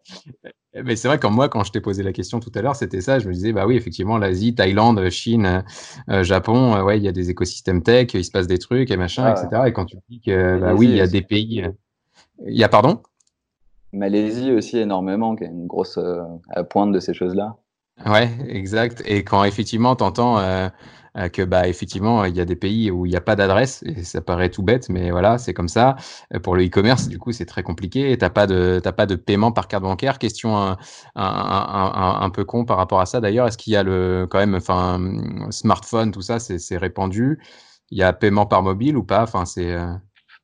Mais 0.84 0.96
c'est 0.96 1.08
vrai, 1.08 1.18
comme 1.18 1.34
moi, 1.34 1.48
quand 1.48 1.64
je 1.64 1.72
t'ai 1.72 1.80
posé 1.80 2.02
la 2.02 2.12
question 2.12 2.40
tout 2.40 2.52
à 2.54 2.62
l'heure, 2.62 2.76
c'était 2.76 3.00
ça. 3.00 3.18
Je 3.18 3.28
me 3.28 3.32
disais, 3.32 3.52
bah 3.52 3.66
oui, 3.66 3.76
effectivement, 3.76 4.18
l'Asie, 4.18 4.54
Thaïlande, 4.54 5.08
Chine, 5.10 5.64
Japon, 6.08 6.82
ouais, 6.82 6.98
il 6.98 7.04
y 7.04 7.08
a 7.08 7.12
des 7.12 7.30
écosystèmes 7.30 7.82
tech, 7.82 8.08
il 8.14 8.24
se 8.24 8.30
passe 8.30 8.46
des 8.46 8.58
trucs 8.58 8.90
et 8.90 8.96
machin, 8.96 9.24
ah 9.24 9.40
etc. 9.40 9.62
Et 9.66 9.72
quand 9.72 9.84
tu 9.84 9.96
dis 10.08 10.20
que, 10.20 10.58
bah 10.58 10.74
oui, 10.74 10.86
il 10.88 10.96
y 10.96 11.00
a 11.00 11.06
des 11.06 11.22
pays 11.22 11.64
il 12.46 12.56
y 12.56 12.64
a 12.64 12.68
pardon? 12.68 13.02
Malaisie 13.92 14.52
aussi 14.52 14.78
énormément, 14.78 15.34
qui 15.36 15.44
est 15.44 15.48
une 15.48 15.66
grosse 15.66 15.98
euh, 15.98 16.22
pointe 16.68 16.92
de 16.92 17.00
ces 17.00 17.12
choses-là. 17.12 17.56
Ouais, 18.06 18.30
exact. 18.48 19.02
Et 19.04 19.24
quand 19.24 19.44
effectivement 19.44 19.96
tu 19.96 20.04
entends 20.04 20.38
euh, 20.38 20.68
euh, 20.68 20.68
que 21.32 21.42
bah 21.44 21.66
effectivement 21.68 22.24
il 22.24 22.36
y 22.36 22.40
a 22.40 22.44
des 22.44 22.56
pays 22.56 22.90
où 22.90 23.06
il 23.06 23.10
n'y 23.10 23.16
a 23.16 23.20
pas 23.20 23.36
d'adresse 23.36 23.82
et 23.84 24.02
ça 24.04 24.20
paraît 24.20 24.50
tout 24.50 24.62
bête, 24.62 24.88
mais 24.88 25.10
voilà 25.10 25.38
c'est 25.38 25.54
comme 25.54 25.68
ça. 25.68 25.96
Pour 26.42 26.56
le 26.56 26.64
e-commerce 26.64 27.08
du 27.08 27.18
coup 27.18 27.32
c'est 27.32 27.46
très 27.46 27.62
compliqué. 27.62 28.16
T'as 28.18 28.30
pas 28.30 28.46
de 28.46 28.80
t'as 28.82 28.92
pas 28.92 29.06
de 29.06 29.16
paiement 29.16 29.52
par 29.52 29.68
carte 29.68 29.82
bancaire. 29.82 30.18
Question 30.18 30.56
un, 30.56 30.78
un, 31.16 31.22
un, 31.24 32.20
un 32.22 32.30
peu 32.30 32.44
con 32.44 32.64
par 32.64 32.76
rapport 32.76 33.00
à 33.00 33.06
ça 33.06 33.20
d'ailleurs. 33.20 33.46
Est-ce 33.46 33.58
qu'il 33.58 33.72
y 33.72 33.76
a 33.76 33.82
le 33.82 34.26
quand 34.30 34.38
même 34.38 34.54
enfin 34.54 35.00
smartphone 35.50 36.12
tout 36.12 36.22
ça 36.22 36.38
c'est 36.38 36.76
répandu? 36.76 37.40
Il 37.90 37.98
y 37.98 38.02
a 38.02 38.12
paiement 38.12 38.46
par 38.46 38.62
mobile 38.62 38.96
ou 38.96 39.02
pas? 39.02 39.22
Enfin 39.22 39.44
c'est 39.44 39.76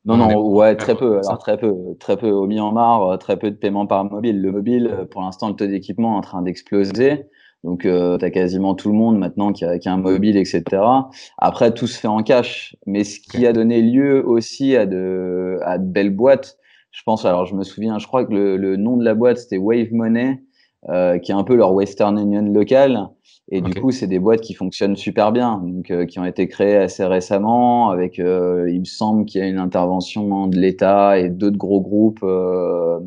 Non, 0.05 0.17
non, 0.17 0.41
ouais, 0.55 0.77
très 0.77 0.95
peu. 0.97 1.19
Alors, 1.19 1.39
très 1.39 1.59
peu, 1.59 1.75
très 1.99 2.17
peu. 2.17 2.31
Au 2.31 2.47
Myanmar, 2.47 3.19
très 3.19 3.37
peu 3.37 3.51
de 3.51 3.57
paiements 3.57 3.87
par 3.87 4.05
mobile. 4.05 4.41
Le 4.41 4.53
mobile, 4.53 5.07
pour 5.11 5.21
l'instant, 5.23 5.49
le 5.49 5.57
taux 5.57 5.67
d'équipement 5.67 6.15
est 6.15 6.19
en 6.19 6.21
train 6.21 6.43
d'exploser. 6.43 7.27
Donc, 7.67 7.85
euh, 7.85 8.17
tu 8.17 8.25
as 8.25 8.31
quasiment 8.31 8.77
tout 8.77 8.89
le 8.89 8.95
monde 8.95 9.19
maintenant 9.19 9.53
qui 9.53 9.65
a, 9.65 9.79
qui 9.79 9.89
a, 9.89 9.93
un 9.93 9.97
mobile, 9.97 10.37
etc. 10.37 10.63
Après, 11.37 11.75
tout 11.75 11.89
se 11.89 11.99
fait 11.99 12.09
en 12.09 12.23
cash. 12.23 12.77
Mais 12.87 13.03
ce 13.03 13.19
qui 13.19 13.45
a 13.45 13.53
donné 13.53 13.83
lieu 13.83 14.25
aussi 14.25 14.77
à 14.77 14.87
de, 14.87 15.59
à 15.63 15.77
de 15.77 15.85
belles 15.85 16.15
boîtes, 16.15 16.59
je 16.93 17.03
pense, 17.05 17.25
alors 17.25 17.45
je 17.45 17.57
me 17.57 17.65
souviens, 17.65 17.99
je 17.99 18.07
crois 18.07 18.25
que 18.25 18.33
le, 18.33 18.57
le 18.57 18.77
nom 18.77 18.97
de 18.97 19.05
la 19.05 19.15
boîte, 19.15 19.39
c'était 19.39 19.59
Wave 19.59 19.93
Money, 19.93 20.41
euh, 20.89 21.19
qui 21.19 21.33
est 21.33 21.35
un 21.35 21.43
peu 21.43 21.57
leur 21.57 21.75
Western 21.75 22.17
Union 22.17 22.43
local. 22.43 23.09
Et 23.51 23.61
du 23.61 23.75
coup, 23.75 23.91
c'est 23.91 24.07
des 24.07 24.21
boîtes 24.21 24.41
qui 24.41 24.55
fonctionnent 24.55 24.97
super 24.97 25.31
bien, 25.33 25.63
donc 25.65 25.91
euh, 25.91 26.05
qui 26.05 26.19
ont 26.21 26.25
été 26.25 26.49
créées 26.49 26.77
assez 26.77 27.05
récemment. 27.05 27.91
Avec, 27.91 28.21
euh, 28.21 28.71
il 28.71 28.81
me 28.81 28.85
semble 28.85 29.25
qu'il 29.25 29.41
y 29.41 29.45
a 29.45 29.47
une 29.47 29.59
intervention 29.59 30.47
de 30.47 30.57
l'État 30.57 31.19
et 31.19 31.29
d'autres 31.29 31.57
gros 31.57 31.81
groupes 31.81 32.25
euh, 32.25 32.99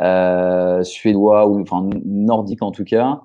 euh, 0.00 0.82
suédois 0.84 1.46
ou 1.48 1.60
enfin 1.60 1.88
nordiques 2.04 2.62
en 2.62 2.70
tout 2.70 2.84
cas. 2.84 3.22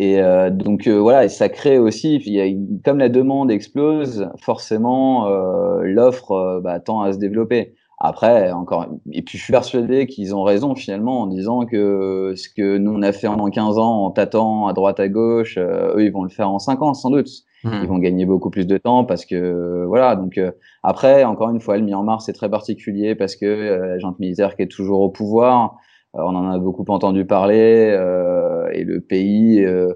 Et 0.00 0.22
euh, 0.22 0.48
donc 0.50 0.86
euh, 0.86 1.00
voilà, 1.00 1.24
et 1.24 1.28
ça 1.28 1.48
crée 1.48 1.76
aussi, 1.76 2.22
y 2.24 2.40
a, 2.40 2.46
comme 2.84 2.98
la 2.98 3.08
demande 3.08 3.50
explose, 3.50 4.30
forcément 4.40 5.26
euh, 5.26 5.82
l'offre 5.82 6.30
euh, 6.30 6.60
bah, 6.60 6.78
tend 6.78 7.00
à 7.00 7.12
se 7.12 7.18
développer. 7.18 7.74
Après, 7.98 8.52
encore, 8.52 8.86
et 9.10 9.22
puis 9.22 9.38
je 9.38 9.42
suis 9.42 9.52
persuadé 9.52 10.06
qu'ils 10.06 10.36
ont 10.36 10.44
raison 10.44 10.76
finalement 10.76 11.22
en 11.22 11.26
disant 11.26 11.66
que 11.66 12.32
ce 12.36 12.48
que 12.48 12.78
nous 12.78 12.92
on 12.92 13.02
a 13.02 13.10
fait 13.10 13.26
en 13.26 13.44
15 13.50 13.76
ans 13.78 14.04
en 14.04 14.12
tâtant 14.12 14.68
à 14.68 14.72
droite 14.72 15.00
à 15.00 15.08
gauche, 15.08 15.56
euh, 15.58 15.96
eux 15.96 16.04
ils 16.04 16.12
vont 16.12 16.22
le 16.22 16.28
faire 16.28 16.48
en 16.48 16.60
5 16.60 16.80
ans 16.80 16.94
sans 16.94 17.10
doute. 17.10 17.28
Mmh. 17.64 17.70
Ils 17.82 17.88
vont 17.88 17.98
gagner 17.98 18.24
beaucoup 18.24 18.50
plus 18.50 18.68
de 18.68 18.78
temps 18.78 19.04
parce 19.04 19.24
que 19.24 19.84
voilà. 19.88 20.14
Donc 20.14 20.40
après, 20.84 21.24
encore 21.24 21.50
une 21.50 21.60
fois, 21.60 21.76
le 21.76 21.82
Myanmar 21.82 22.22
c'est 22.22 22.34
très 22.34 22.48
particulier 22.48 23.16
parce 23.16 23.34
que 23.34 23.44
la 23.80 23.98
junte 23.98 24.20
militaire 24.20 24.54
qui 24.54 24.62
est 24.62 24.70
toujours 24.70 25.00
au 25.00 25.08
pouvoir. 25.08 25.74
Euh, 26.14 26.20
on 26.22 26.34
en 26.34 26.50
a 26.50 26.58
beaucoup 26.58 26.84
entendu 26.88 27.26
parler 27.26 27.90
euh, 27.90 28.68
et 28.72 28.84
le 28.84 29.00
pays 29.00 29.62
euh, 29.64 29.92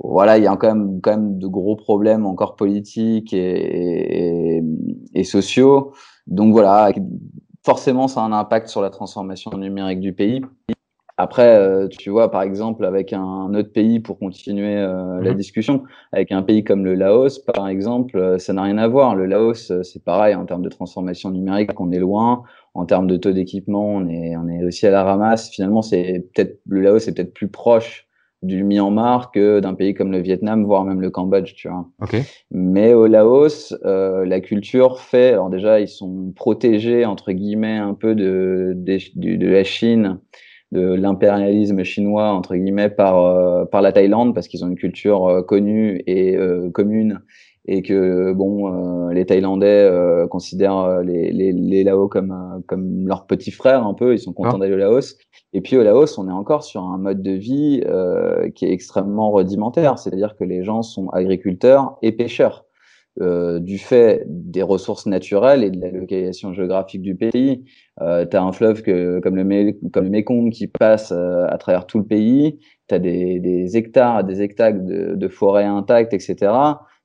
voilà, 0.00 0.38
il 0.38 0.44
y 0.44 0.46
a 0.46 0.56
quand 0.56 0.74
même, 0.74 1.00
quand 1.00 1.12
même 1.12 1.38
de 1.38 1.46
gros 1.46 1.76
problèmes 1.76 2.26
encore 2.26 2.56
politiques 2.56 3.32
et, 3.32 4.56
et, 4.56 4.62
et, 5.14 5.24
sociaux. 5.24 5.92
Donc 6.26 6.52
voilà, 6.52 6.90
forcément, 7.64 8.08
ça 8.08 8.20
a 8.20 8.24
un 8.24 8.32
impact 8.32 8.68
sur 8.68 8.82
la 8.82 8.90
transformation 8.90 9.50
numérique 9.56 10.00
du 10.00 10.12
pays. 10.12 10.42
Après, 11.16 11.88
tu 11.90 12.10
vois, 12.10 12.30
par 12.30 12.42
exemple, 12.42 12.84
avec 12.84 13.12
un 13.12 13.54
autre 13.54 13.72
pays, 13.72 14.00
pour 14.00 14.18
continuer 14.18 14.76
euh, 14.78 15.20
la 15.20 15.32
mmh. 15.32 15.36
discussion, 15.36 15.84
avec 16.12 16.32
un 16.32 16.42
pays 16.42 16.64
comme 16.64 16.84
le 16.84 16.94
Laos, 16.94 17.38
par 17.38 17.68
exemple, 17.68 18.36
ça 18.38 18.52
n'a 18.52 18.62
rien 18.62 18.78
à 18.78 18.88
voir. 18.88 19.14
Le 19.14 19.26
Laos, 19.26 19.72
c'est 19.82 20.04
pareil 20.04 20.34
en 20.34 20.44
termes 20.44 20.62
de 20.62 20.68
transformation 20.68 21.30
numérique, 21.30 21.78
on 21.80 21.92
est 21.92 22.00
loin 22.00 22.42
en 22.74 22.86
termes 22.86 23.06
de 23.06 23.16
taux 23.16 23.30
d'équipement, 23.30 23.86
on 23.86 24.08
est, 24.08 24.36
on 24.36 24.48
est 24.48 24.64
aussi 24.64 24.86
à 24.86 24.90
la 24.90 25.04
ramasse. 25.04 25.50
Finalement, 25.50 25.82
c'est 25.82 26.26
peut-être 26.34 26.60
le 26.66 26.80
Laos 26.80 27.06
est 27.06 27.14
peut-être 27.14 27.32
plus 27.32 27.48
proche 27.48 28.08
du 28.42 28.62
Myanmar 28.62 29.30
que 29.30 29.60
d'un 29.60 29.74
pays 29.74 29.94
comme 29.94 30.12
le 30.12 30.18
Vietnam, 30.18 30.64
voire 30.64 30.84
même 30.84 31.00
le 31.00 31.10
Cambodge, 31.10 31.54
tu 31.54 31.68
vois. 31.68 31.88
Okay. 32.02 32.22
Mais 32.50 32.92
au 32.92 33.06
Laos, 33.06 33.74
euh, 33.84 34.26
la 34.26 34.40
culture 34.40 35.00
fait, 35.00 35.32
alors 35.32 35.48
déjà, 35.48 35.80
ils 35.80 35.88
sont 35.88 36.32
protégés 36.36 37.06
entre 37.06 37.32
guillemets 37.32 37.78
un 37.78 37.94
peu 37.94 38.14
de 38.14 38.74
de, 38.76 39.36
de 39.36 39.46
la 39.46 39.64
Chine, 39.64 40.18
de 40.74 40.94
l'impérialisme 40.94 41.82
chinois 41.84 42.32
entre 42.32 42.54
guillemets 42.54 42.90
par 42.90 43.24
euh, 43.24 43.64
par 43.64 43.80
la 43.82 43.92
Thaïlande 43.92 44.34
parce 44.34 44.48
qu'ils 44.48 44.64
ont 44.64 44.68
une 44.68 44.76
culture 44.76 45.26
euh, 45.26 45.42
connue 45.42 46.02
et 46.06 46.36
euh, 46.36 46.70
commune 46.70 47.20
et 47.66 47.82
que 47.82 48.32
bon, 48.32 49.08
euh, 49.08 49.12
les 49.12 49.24
Thaïlandais 49.24 49.84
euh, 49.84 50.26
considèrent 50.26 50.78
euh, 50.78 51.02
les, 51.02 51.32
les, 51.32 51.52
les 51.52 51.84
Laos 51.84 52.08
comme 52.08 52.62
comme 52.66 53.06
leurs 53.06 53.26
petits 53.26 53.50
frères 53.50 53.86
un 53.86 53.94
peu, 53.94 54.12
ils 54.12 54.18
sont 54.18 54.32
contents 54.32 54.56
ah. 54.56 54.58
d'aller 54.58 54.74
au 54.74 54.78
Laos. 54.78 55.16
Et 55.54 55.60
puis 55.60 55.76
au 55.76 55.82
Laos, 55.82 56.18
on 56.18 56.28
est 56.28 56.32
encore 56.32 56.62
sur 56.62 56.82
un 56.82 56.98
mode 56.98 57.22
de 57.22 57.30
vie 57.30 57.82
qui 58.54 58.66
est 58.66 58.72
extrêmement 58.72 59.32
rudimentaire, 59.32 59.98
c'est-à-dire 59.98 60.36
que 60.36 60.44
les 60.44 60.64
gens 60.64 60.82
sont 60.82 61.08
agriculteurs 61.10 61.96
et 62.02 62.12
pêcheurs. 62.12 62.64
Euh, 63.20 63.60
du 63.60 63.78
fait 63.78 64.24
des 64.26 64.62
ressources 64.62 65.06
naturelles 65.06 65.62
et 65.62 65.70
de 65.70 65.80
la 65.80 65.90
localisation 65.90 66.52
géographique 66.52 67.00
du 67.00 67.14
pays. 67.14 67.64
Euh, 68.00 68.26
tu 68.26 68.36
as 68.36 68.42
un 68.42 68.50
fleuve 68.50 68.82
que, 68.82 69.20
comme, 69.20 69.36
le, 69.36 69.72
comme 69.90 70.04
le 70.04 70.10
Mekong 70.10 70.50
qui 70.50 70.66
passe 70.66 71.12
à 71.12 71.56
travers 71.58 71.86
tout 71.86 71.98
le 71.98 72.06
pays, 72.06 72.58
tu 72.88 72.94
as 72.94 72.98
des, 72.98 73.38
des, 73.38 73.76
hectares 73.76 74.24
des 74.24 74.42
hectares 74.42 74.74
de, 74.74 75.14
de 75.14 75.28
forêts 75.28 75.64
intactes, 75.64 76.12
etc. 76.12 76.50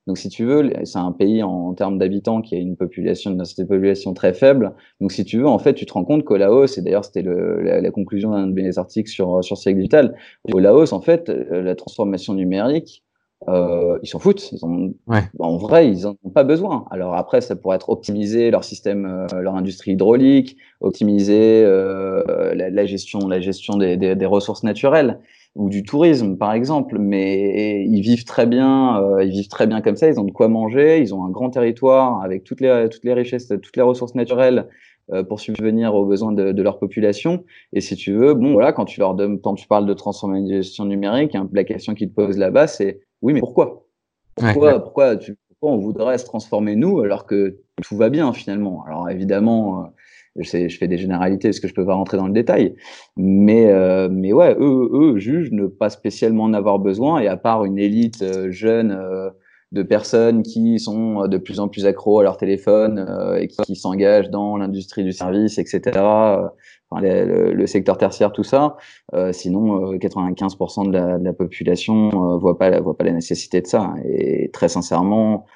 Donc, 0.06 0.18
si 0.18 0.28
tu 0.28 0.44
veux, 0.44 0.72
c'est 0.84 0.98
un 0.98 1.12
pays 1.12 1.42
en, 1.42 1.72
termes 1.74 1.98
d'habitants 1.98 2.40
qui 2.42 2.56
a 2.56 2.58
une 2.58 2.76
population, 2.76 3.30
une 3.30 3.36
densité 3.36 3.62
de 3.62 3.68
population 3.68 4.12
très 4.14 4.32
faible. 4.32 4.74
Donc, 5.00 5.12
si 5.12 5.24
tu 5.24 5.38
veux, 5.38 5.46
en 5.46 5.58
fait, 5.60 5.74
tu 5.74 5.86
te 5.86 5.92
rends 5.92 6.04
compte 6.04 6.24
qu'au 6.24 6.36
Laos, 6.36 6.76
et 6.78 6.82
d'ailleurs, 6.82 7.04
c'était 7.04 7.22
la, 7.22 7.80
la, 7.80 7.90
conclusion 7.92 8.32
d'un 8.32 8.48
de 8.48 8.52
mes 8.52 8.78
articles 8.78 9.10
sur, 9.10 9.44
sur 9.44 9.56
Siècle 9.58 9.76
Digital, 9.76 10.16
au 10.52 10.58
Laos, 10.58 10.92
en 10.92 11.00
fait, 11.00 11.28
euh, 11.28 11.62
la 11.62 11.76
transformation 11.76 12.34
numérique, 12.34 13.04
euh, 13.48 13.98
ils 14.02 14.08
s'en 14.08 14.18
foutent. 14.18 14.52
Ils 14.52 14.64
ont, 14.64 14.94
ouais. 15.06 15.22
En 15.38 15.56
vrai, 15.56 15.88
ils 15.88 16.02
n'en 16.02 16.16
ont 16.24 16.30
pas 16.30 16.44
besoin. 16.44 16.84
Alors 16.90 17.14
après, 17.14 17.40
ça 17.40 17.56
pourrait 17.56 17.76
être 17.76 17.88
optimiser 17.88 18.50
leur 18.50 18.64
système, 18.64 19.06
euh, 19.06 19.40
leur 19.40 19.54
industrie 19.54 19.92
hydraulique, 19.92 20.56
optimiser 20.80 21.62
euh, 21.64 22.54
la, 22.54 22.70
la, 22.70 22.86
gestion, 22.86 23.20
la 23.28 23.40
gestion 23.40 23.76
des, 23.76 23.96
des, 23.96 24.14
des 24.14 24.26
ressources 24.26 24.62
naturelles 24.62 25.20
ou 25.56 25.68
du 25.68 25.82
tourisme 25.82 26.36
par 26.36 26.52
exemple, 26.52 26.98
mais 26.98 27.84
ils 27.84 28.02
vivent 28.02 28.24
très 28.24 28.46
bien, 28.46 29.02
euh, 29.02 29.24
ils 29.24 29.32
vivent 29.32 29.48
très 29.48 29.66
bien 29.66 29.80
comme 29.80 29.96
ça, 29.96 30.08
ils 30.08 30.20
ont 30.20 30.24
de 30.24 30.30
quoi 30.30 30.48
manger, 30.48 31.00
ils 31.00 31.12
ont 31.12 31.24
un 31.24 31.30
grand 31.30 31.50
territoire 31.50 32.22
avec 32.22 32.44
toutes 32.44 32.60
les 32.60 32.88
toutes 32.88 33.04
les 33.04 33.14
richesses, 33.14 33.48
toutes 33.48 33.76
les 33.76 33.82
ressources 33.82 34.14
naturelles 34.14 34.68
euh, 35.12 35.24
pour 35.24 35.40
subvenir 35.40 35.94
aux 35.94 36.06
besoins 36.06 36.30
de, 36.30 36.52
de, 36.52 36.62
leur 36.62 36.78
population. 36.78 37.44
Et 37.72 37.80
si 37.80 37.96
tu 37.96 38.12
veux, 38.12 38.34
bon 38.34 38.52
voilà, 38.52 38.72
quand 38.72 38.84
tu 38.84 39.00
leur 39.00 39.14
donnes, 39.14 39.40
quand 39.40 39.54
tu 39.54 39.66
parles 39.66 39.86
de 39.86 39.94
transformation 39.94 40.84
numérique, 40.84 41.34
hein, 41.34 41.48
la 41.52 41.64
question 41.64 41.94
qu'ils 41.94 42.10
te 42.10 42.14
posent 42.14 42.38
là-bas, 42.38 42.68
c'est 42.68 43.00
oui, 43.22 43.32
mais 43.32 43.40
pourquoi? 43.40 43.86
Pourquoi, 44.34 44.74
ouais, 44.74 44.80
pourquoi, 44.80 45.16
tu, 45.16 45.36
pourquoi 45.48 45.76
on 45.76 45.78
voudrait 45.78 46.18
se 46.18 46.24
transformer 46.24 46.76
nous 46.76 47.00
alors 47.00 47.26
que 47.26 47.58
tout 47.82 47.96
va 47.96 48.08
bien 48.08 48.32
finalement? 48.32 48.84
Alors 48.86 49.08
évidemment. 49.08 49.82
Euh, 49.82 49.86
je, 50.36 50.48
sais, 50.48 50.68
je 50.68 50.78
fais 50.78 50.88
des 50.88 50.98
généralités 50.98 51.48
parce 51.48 51.60
que 51.60 51.68
je 51.68 51.74
peux 51.74 51.84
pas 51.84 51.94
rentrer 51.94 52.16
dans 52.16 52.26
le 52.26 52.32
détail. 52.32 52.74
Mais, 53.16 53.66
euh, 53.66 54.08
mais 54.10 54.32
ouais, 54.32 54.56
eux, 54.58 54.88
eux 54.92 55.18
jugent 55.18 55.52
ne 55.52 55.66
pas 55.66 55.90
spécialement 55.90 56.44
en 56.44 56.54
avoir 56.54 56.78
besoin. 56.78 57.20
Et 57.20 57.28
à 57.28 57.36
part 57.36 57.64
une 57.64 57.78
élite 57.78 58.22
euh, 58.22 58.50
jeune 58.50 58.92
euh, 58.92 59.30
de 59.72 59.82
personnes 59.82 60.42
qui 60.42 60.78
sont 60.78 61.28
de 61.28 61.38
plus 61.38 61.60
en 61.60 61.68
plus 61.68 61.86
accros 61.86 62.20
à 62.20 62.22
leur 62.22 62.36
téléphone 62.36 63.06
euh, 63.08 63.36
et 63.36 63.46
qui, 63.46 63.56
qui 63.62 63.76
s'engagent 63.76 64.30
dans 64.30 64.56
l'industrie 64.56 65.04
du 65.04 65.12
service, 65.12 65.58
etc. 65.58 65.80
Enfin, 66.90 67.02
les, 67.02 67.24
le, 67.24 67.52
le, 67.52 67.66
secteur 67.66 67.96
tertiaire, 67.96 68.32
tout 68.32 68.42
ça. 68.42 68.76
sinon, 69.32 69.92
95% 69.94 70.88
de 70.88 70.92
la, 70.92 71.18
de 71.18 71.24
la 71.24 71.32
population 71.32 72.36
voit 72.38 72.58
pas 72.58 72.80
voit 72.80 72.96
pas 72.96 73.04
la 73.04 73.12
nécessité 73.12 73.60
de 73.60 73.66
ça. 73.66 73.94
Et 74.04 74.50
très 74.52 74.68
sincèrement, 74.68 75.46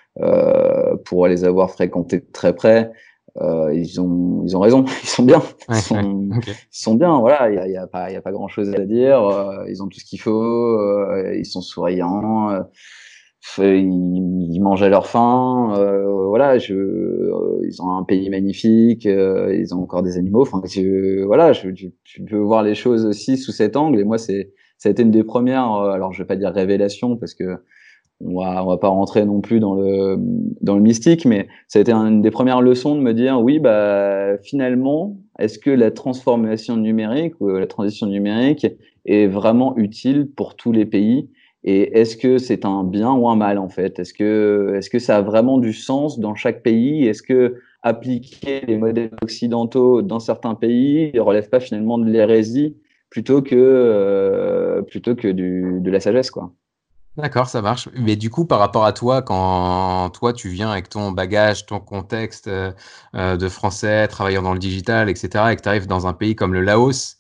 pour 1.05 1.27
les 1.27 1.45
avoir 1.45 1.73
fréquentés 1.73 2.19
de 2.19 2.27
très 2.33 2.55
près, 2.55 2.93
euh, 3.41 3.75
ils 3.75 4.01
ont 4.01 4.43
ils 4.45 4.57
ont 4.57 4.61
raison, 4.61 4.85
ils 5.03 5.09
sont 5.09 5.25
bien, 5.25 5.43
ils, 5.69 5.75
sont, 5.77 6.31
okay. 6.37 6.53
ils 6.53 6.67
sont, 6.71 6.95
bien. 6.95 7.19
Voilà, 7.19 7.51
il 7.51 7.57
y 7.57 7.59
a, 7.59 7.69
y 7.69 7.77
a, 7.77 7.87
pas 7.87 8.11
il 8.11 8.15
y 8.15 8.17
a 8.17 8.23
pas 8.23 8.31
grand 8.31 8.49
chose 8.49 8.73
à 8.73 8.85
dire. 8.85 9.23
Euh, 9.25 9.65
ils 9.69 9.83
ont 9.83 9.89
tout 9.89 9.99
ce 9.99 10.05
qu'il 10.05 10.21
faut, 10.21 10.43
euh, 10.43 11.35
ils 11.37 11.47
sont 11.47 11.61
souriants, 11.61 12.51
euh, 12.51 12.61
ils, 13.59 14.55
ils, 14.55 14.61
mangent 14.61 14.83
à 14.83 14.89
leur 14.89 15.07
faim. 15.07 15.75
Euh, 15.77 16.27
voilà, 16.27 16.59
je, 16.59 16.75
ils 17.67 17.83
ont 17.83 17.91
un 17.91 18.03
pays 18.05 18.31
magnifique, 18.31 19.05
ils 19.05 19.75
ont 19.75 19.83
encore 19.83 20.03
des 20.03 20.17
animaux. 20.17 20.43
Enfin, 20.43 20.63
je, 20.67 21.25
voilà, 21.25 21.53
je, 21.53 21.69
je, 21.75 21.89
je, 22.05 22.23
peux 22.23 22.39
voir 22.39 22.63
les 22.63 22.75
choses 22.75 23.05
aussi 23.05 23.37
sous 23.37 23.53
cet 23.53 23.77
angle. 23.77 24.01
Et 24.01 24.05
moi, 24.05 24.19
c'est 24.19 24.53
ça 24.79 24.89
a 24.89 24.93
été 24.93 25.03
une 25.03 25.11
des 25.11 25.25
premières. 25.25 25.73
alors, 25.75 26.13
je 26.13 26.23
vais 26.23 26.27
pas 26.27 26.37
dire 26.37 26.53
révélation 26.53 27.17
parce 27.17 27.35
que 27.35 27.59
on 28.21 28.41
va, 28.41 28.65
on 28.65 28.69
va 28.69 28.77
pas 28.77 28.89
rentrer 28.89 29.25
non 29.25 29.41
plus 29.41 29.61
dans 29.61 29.75
le, 29.75 30.17
dans 30.61 30.77
le 30.77 30.83
mystique, 30.83 31.25
mais 31.25 31.49
ça 31.69 31.79
a 31.79 31.83
été 31.83 31.93
une 31.93 32.23
des 32.23 32.31
premières 32.31 32.63
leçons 32.63 32.95
de 32.95 33.01
me 33.01 33.13
dire, 33.13 33.41
oui, 33.41 33.59
bah, 33.59 34.39
finalement, 34.43 35.17
est-ce 35.39 35.59
que 35.59 35.71
la 35.71 35.91
transformation 35.91 36.77
numérique 36.77 37.35
ou 37.41 37.49
la 37.49 37.67
transition 37.67 38.07
numérique 38.07 38.67
est 39.05 39.27
vraiment 39.27 39.77
utile 39.77 40.31
pour 40.35 40.57
tous 40.57 40.73
les 40.73 40.87
pays? 40.87 41.29
Et 41.65 41.99
est-ce 41.99 42.17
que 42.17 42.37
c'est 42.37 42.67
un 42.67 42.85
bien 42.85 43.13
ou 43.13 43.29
un 43.29 43.37
mal, 43.37 43.59
en 43.59 43.71
fait? 43.71 43.99
Est-ce 43.99 44.13
que, 44.13 44.75
est-ce 44.77 44.91
que 44.91 44.99
ça 44.99 45.17
a 45.17 45.23
vraiment 45.23 45.59
du 45.59 45.73
sens 45.73 46.19
dans 46.19 46.35
chaque 46.35 46.63
pays? 46.63 47.07
Est-ce 47.07 47.23
que 47.23 47.57
appliquer 47.83 48.61
les 48.67 48.77
modèles 48.77 49.11
occidentaux 49.23 50.03
dans 50.03 50.21
certains 50.21 50.55
pays 50.55 51.11
ne 51.15 51.21
relève 51.21 51.49
pas 51.49 51.61
finalement 51.61 51.99
de 51.99 52.05
l'hérésie 52.05 52.77
plutôt 53.11 53.43
que, 53.43 53.55
euh, 53.55 54.83
plutôt 54.83 55.15
que 55.15 55.29
de 55.29 55.91
la 55.91 56.01
sagesse, 56.01 56.31
quoi? 56.31 56.53
D'accord, 57.17 57.47
ça 57.47 57.63
marche. 57.63 57.89
Mais 57.95 58.17
du 58.17 58.29
coup, 58.29 58.45
par 58.45 58.59
rapport 58.59 58.85
à 58.85 58.93
toi, 58.93 59.23
quand 59.23 60.11
toi, 60.11 60.33
tu 60.33 60.49
viens 60.49 60.71
avec 60.71 60.89
ton 60.89 61.13
bagage, 61.13 61.65
ton 61.65 61.79
contexte 61.79 62.49
euh, 62.49 62.73
euh 63.15 63.37
de 63.37 63.49
français, 63.49 64.09
travaillant 64.09 64.43
dans 64.43 64.53
le 64.53 64.59
digital, 64.59 65.09
etc., 65.09 65.53
et 65.53 65.57
que 65.57 65.63
tu 65.63 65.69
arrives 65.69 65.87
dans 65.87 66.09
un 66.09 66.13
pays 66.13 66.35
comme 66.35 66.53
le 66.53 66.61
Laos, 66.61 67.19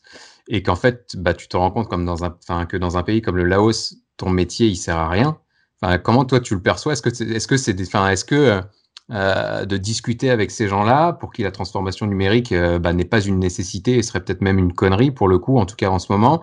et 0.48 0.62
qu'en 0.62 0.74
fait, 0.74 1.14
bah, 1.16 1.32
tu 1.32 1.46
te 1.46 1.56
rends 1.56 1.70
compte 1.70 1.88
comme 1.88 2.04
dans 2.04 2.24
un, 2.24 2.66
que 2.66 2.76
dans 2.76 2.96
un 2.96 3.04
pays 3.04 3.22
comme 3.22 3.36
le 3.36 3.44
Laos, 3.44 3.94
ton 4.16 4.30
métier, 4.30 4.68
il 4.68 4.76
sert 4.76 4.96
à 4.96 5.08
rien. 5.08 5.38
Enfin, 5.80 5.98
comment 5.98 6.24
toi, 6.24 6.40
tu 6.40 6.54
le 6.54 6.62
perçois? 6.62 6.92
Est-ce 6.92 7.02
que 7.02 7.12
c'est, 7.12 7.28
est-ce 7.28 7.46
que 7.46 7.56
c'est, 7.56 7.80
enfin, 7.82 8.08
est-ce 8.08 8.24
que 8.24 8.62
euh, 9.10 9.66
de 9.66 9.76
discuter 9.76 10.30
avec 10.30 10.50
ces 10.50 10.66
gens-là 10.66 11.12
pour 11.12 11.30
qui 11.30 11.42
la 11.42 11.50
transformation 11.50 12.06
numérique 12.06 12.52
euh, 12.52 12.78
bah, 12.78 12.94
n'est 12.94 13.04
pas 13.04 13.20
une 13.20 13.38
nécessité 13.38 13.98
et 13.98 14.02
serait 14.02 14.24
peut-être 14.24 14.40
même 14.40 14.58
une 14.58 14.72
connerie 14.72 15.10
pour 15.10 15.28
le 15.28 15.38
coup, 15.38 15.58
en 15.58 15.66
tout 15.66 15.76
cas 15.76 15.90
en 15.90 15.98
ce 15.98 16.10
moment. 16.10 16.42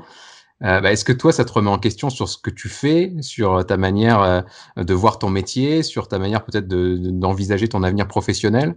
Euh, 0.64 0.80
bah, 0.80 0.92
est-ce 0.92 1.04
que 1.04 1.12
toi, 1.12 1.34
ça 1.34 1.44
te 1.44 1.52
remet 1.52 1.72
en 1.72 1.80
question 1.80 2.12
sur 2.12 2.30
ce 2.30 2.38
que 2.38 2.52
tu 2.52 2.70
fais, 2.70 3.14
sur 3.22 3.66
ta 3.66 3.78
manière 3.78 4.46
de 4.78 4.94
voir 4.94 5.18
ton 5.18 5.32
métier, 5.32 5.82
sur 5.82 6.08
ta 6.08 6.20
manière 6.20 6.46
peut-être 6.46 6.68
d'envisager 6.68 7.68
ton 7.68 7.82
avenir 7.82 8.08
professionnel? 8.08 8.76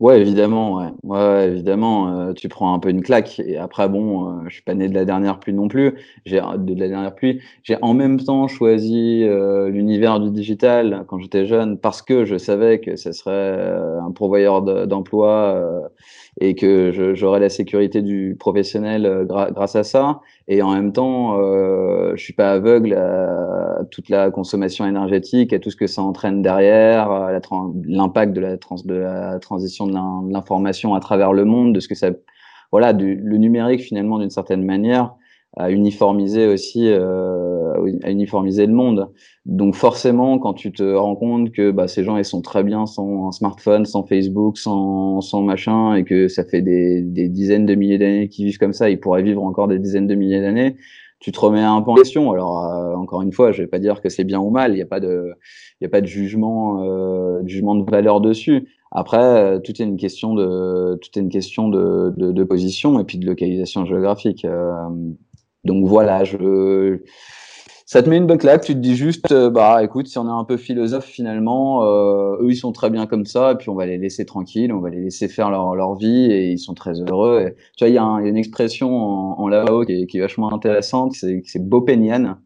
Ouais, 0.00 0.20
évidemment, 0.20 0.76
ouais. 1.02 1.48
Évidemment, 1.48 2.28
euh, 2.28 2.32
tu 2.32 2.48
prends 2.48 2.72
un 2.72 2.78
peu 2.78 2.88
une 2.88 3.02
claque. 3.02 3.40
Et 3.40 3.56
après, 3.56 3.88
bon, 3.88 4.28
euh, 4.44 4.48
je 4.48 4.54
suis 4.54 4.62
pas 4.62 4.74
né 4.74 4.88
de 4.88 4.94
la 4.94 5.04
dernière 5.04 5.40
pluie 5.40 5.52
non 5.52 5.66
plus. 5.66 5.94
J'ai 6.24 6.36
de 6.40 6.74
la 6.78 6.88
dernière 6.88 7.14
pluie. 7.16 7.40
J'ai 7.64 7.76
en 7.82 7.94
même 7.94 8.20
temps 8.20 8.46
choisi 8.46 9.24
euh, 9.24 9.68
l'univers 9.70 10.20
du 10.20 10.30
digital 10.30 11.04
quand 11.08 11.18
j'étais 11.18 11.46
jeune 11.46 11.78
parce 11.78 12.00
que 12.02 12.24
je 12.24 12.36
savais 12.38 12.78
que 12.80 12.94
ce 12.94 13.10
serait 13.10 13.58
un 14.00 14.12
pourvoyeur 14.12 14.62
d'emploi 14.86 15.90
et 16.40 16.54
que 16.54 17.14
j'aurais 17.14 17.40
la 17.40 17.48
sécurité 17.48 18.00
du 18.02 18.36
professionnel 18.38 19.26
grâce 19.26 19.76
à 19.76 19.82
ça. 19.82 20.20
Et 20.46 20.62
en 20.62 20.72
même 20.72 20.92
temps, 20.92 21.38
euh, 21.38 22.12
je 22.14 22.22
suis 22.22 22.32
pas 22.32 22.52
aveugle 22.52 22.94
à 22.94 23.80
toute 23.90 24.08
la 24.08 24.30
consommation 24.30 24.86
énergétique, 24.86 25.52
à 25.52 25.58
tout 25.58 25.70
ce 25.70 25.76
que 25.76 25.86
ça 25.86 26.02
entraîne 26.02 26.40
derrière, 26.42 27.10
l'impact 27.86 28.32
de 28.32 28.40
la, 28.40 28.56
de 28.56 28.94
la 28.94 29.38
transition 29.40 29.86
de 29.86 30.32
l'information 30.32 30.94
à 30.94 31.00
travers 31.00 31.32
le 31.32 31.44
monde, 31.44 31.74
de 31.74 31.80
ce 31.80 31.88
que 31.88 31.94
ça, 31.94 32.10
voilà, 32.70 32.92
du, 32.92 33.16
le 33.16 33.36
numérique 33.36 33.80
finalement 33.80 34.18
d'une 34.18 34.30
certaine 34.30 34.64
manière 34.64 35.14
à 35.56 35.70
uniformiser 35.70 36.46
aussi, 36.46 36.88
euh, 36.88 37.72
à 38.02 38.10
uniformiser 38.10 38.66
le 38.66 38.72
monde. 38.72 39.10
Donc 39.46 39.74
forcément, 39.74 40.38
quand 40.38 40.54
tu 40.54 40.72
te 40.72 40.94
rends 40.94 41.16
compte 41.16 41.50
que 41.52 41.70
bah, 41.70 41.88
ces 41.88 42.04
gens 42.04 42.16
ils 42.16 42.24
sont 42.24 42.42
très 42.42 42.62
bien 42.62 42.86
sans 42.86 43.28
un 43.28 43.32
smartphone, 43.32 43.86
sans 43.86 44.04
Facebook, 44.04 44.58
sans, 44.58 45.20
sans 45.20 45.42
machin, 45.42 45.94
et 45.94 46.04
que 46.04 46.28
ça 46.28 46.44
fait 46.44 46.62
des, 46.62 47.02
des 47.02 47.28
dizaines 47.28 47.66
de 47.66 47.74
milliers 47.74 47.98
d'années 47.98 48.28
qu'ils 48.28 48.44
vivent 48.46 48.58
comme 48.58 48.74
ça, 48.74 48.90
ils 48.90 49.00
pourraient 49.00 49.22
vivre 49.22 49.42
encore 49.42 49.68
des 49.68 49.78
dizaines 49.78 50.06
de 50.06 50.14
milliers 50.14 50.40
d'années. 50.40 50.76
Tu 51.20 51.32
te 51.32 51.40
remets 51.40 51.62
un 51.62 51.82
peu 51.82 51.90
en 51.90 51.94
question. 51.94 52.30
Alors 52.30 52.64
euh, 52.64 52.94
encore 52.94 53.22
une 53.22 53.32
fois, 53.32 53.50
je 53.50 53.62
vais 53.62 53.68
pas 53.68 53.80
dire 53.80 54.00
que 54.00 54.08
c'est 54.08 54.24
bien 54.24 54.38
ou 54.38 54.50
mal. 54.50 54.72
Il 54.72 54.76
n'y 54.76 54.82
a 54.82 54.86
pas 54.86 55.00
de, 55.00 55.32
il 55.80 55.86
a 55.86 55.88
pas 55.88 56.00
de 56.00 56.06
jugement, 56.06 56.84
euh, 56.84 57.42
de 57.42 57.48
jugement 57.48 57.74
de 57.74 57.90
valeur 57.90 58.20
dessus. 58.20 58.68
Après, 58.92 59.18
euh, 59.18 59.58
tout 59.58 59.72
est 59.82 59.84
une 59.84 59.96
question 59.96 60.34
de, 60.34 60.96
tout 61.02 61.18
est 61.18 61.22
une 61.22 61.28
question 61.28 61.68
de, 61.68 62.14
de, 62.16 62.30
de 62.30 62.44
position 62.44 63.00
et 63.00 63.04
puis 63.04 63.18
de 63.18 63.26
localisation 63.26 63.84
géographique. 63.84 64.46
Donc 65.68 65.86
voilà, 65.86 66.24
je 66.24 67.00
ça 67.86 68.02
te 68.02 68.10
met 68.10 68.18
une 68.18 68.26
bonne 68.26 68.36
claque, 68.36 68.64
tu 68.64 68.74
te 68.74 68.80
dis 68.80 68.96
juste, 68.96 69.32
euh, 69.32 69.48
bah 69.48 69.82
écoute, 69.82 70.08
si 70.08 70.18
on 70.18 70.26
est 70.26 70.30
un 70.30 70.44
peu 70.44 70.58
philosophe 70.58 71.06
finalement, 71.06 71.84
euh, 71.84 72.36
eux 72.42 72.50
ils 72.50 72.56
sont 72.56 72.70
très 72.70 72.90
bien 72.90 73.06
comme 73.06 73.24
ça, 73.24 73.52
et 73.52 73.54
puis 73.54 73.70
on 73.70 73.74
va 73.74 73.86
les 73.86 73.96
laisser 73.96 74.26
tranquilles, 74.26 74.74
on 74.74 74.80
va 74.80 74.90
les 74.90 75.00
laisser 75.00 75.26
faire 75.26 75.50
leur, 75.50 75.74
leur 75.74 75.94
vie, 75.94 76.30
et 76.30 76.50
ils 76.50 76.58
sont 76.58 76.74
très 76.74 77.00
heureux. 77.00 77.54
Tu 77.78 77.84
vois, 77.84 77.88
il 77.88 77.94
y, 77.94 77.98
a 77.98 78.02
une 78.02 78.36
expression 78.36 78.94
en, 78.94 79.40
en 79.40 79.48
Lao 79.48 79.84
qui 79.86 80.06
qui 80.06 80.18
est 80.18 80.20
vachement 80.20 80.52
intéressante, 80.52 81.14
c'est 81.14 81.66
Bopenian. 81.66 82.36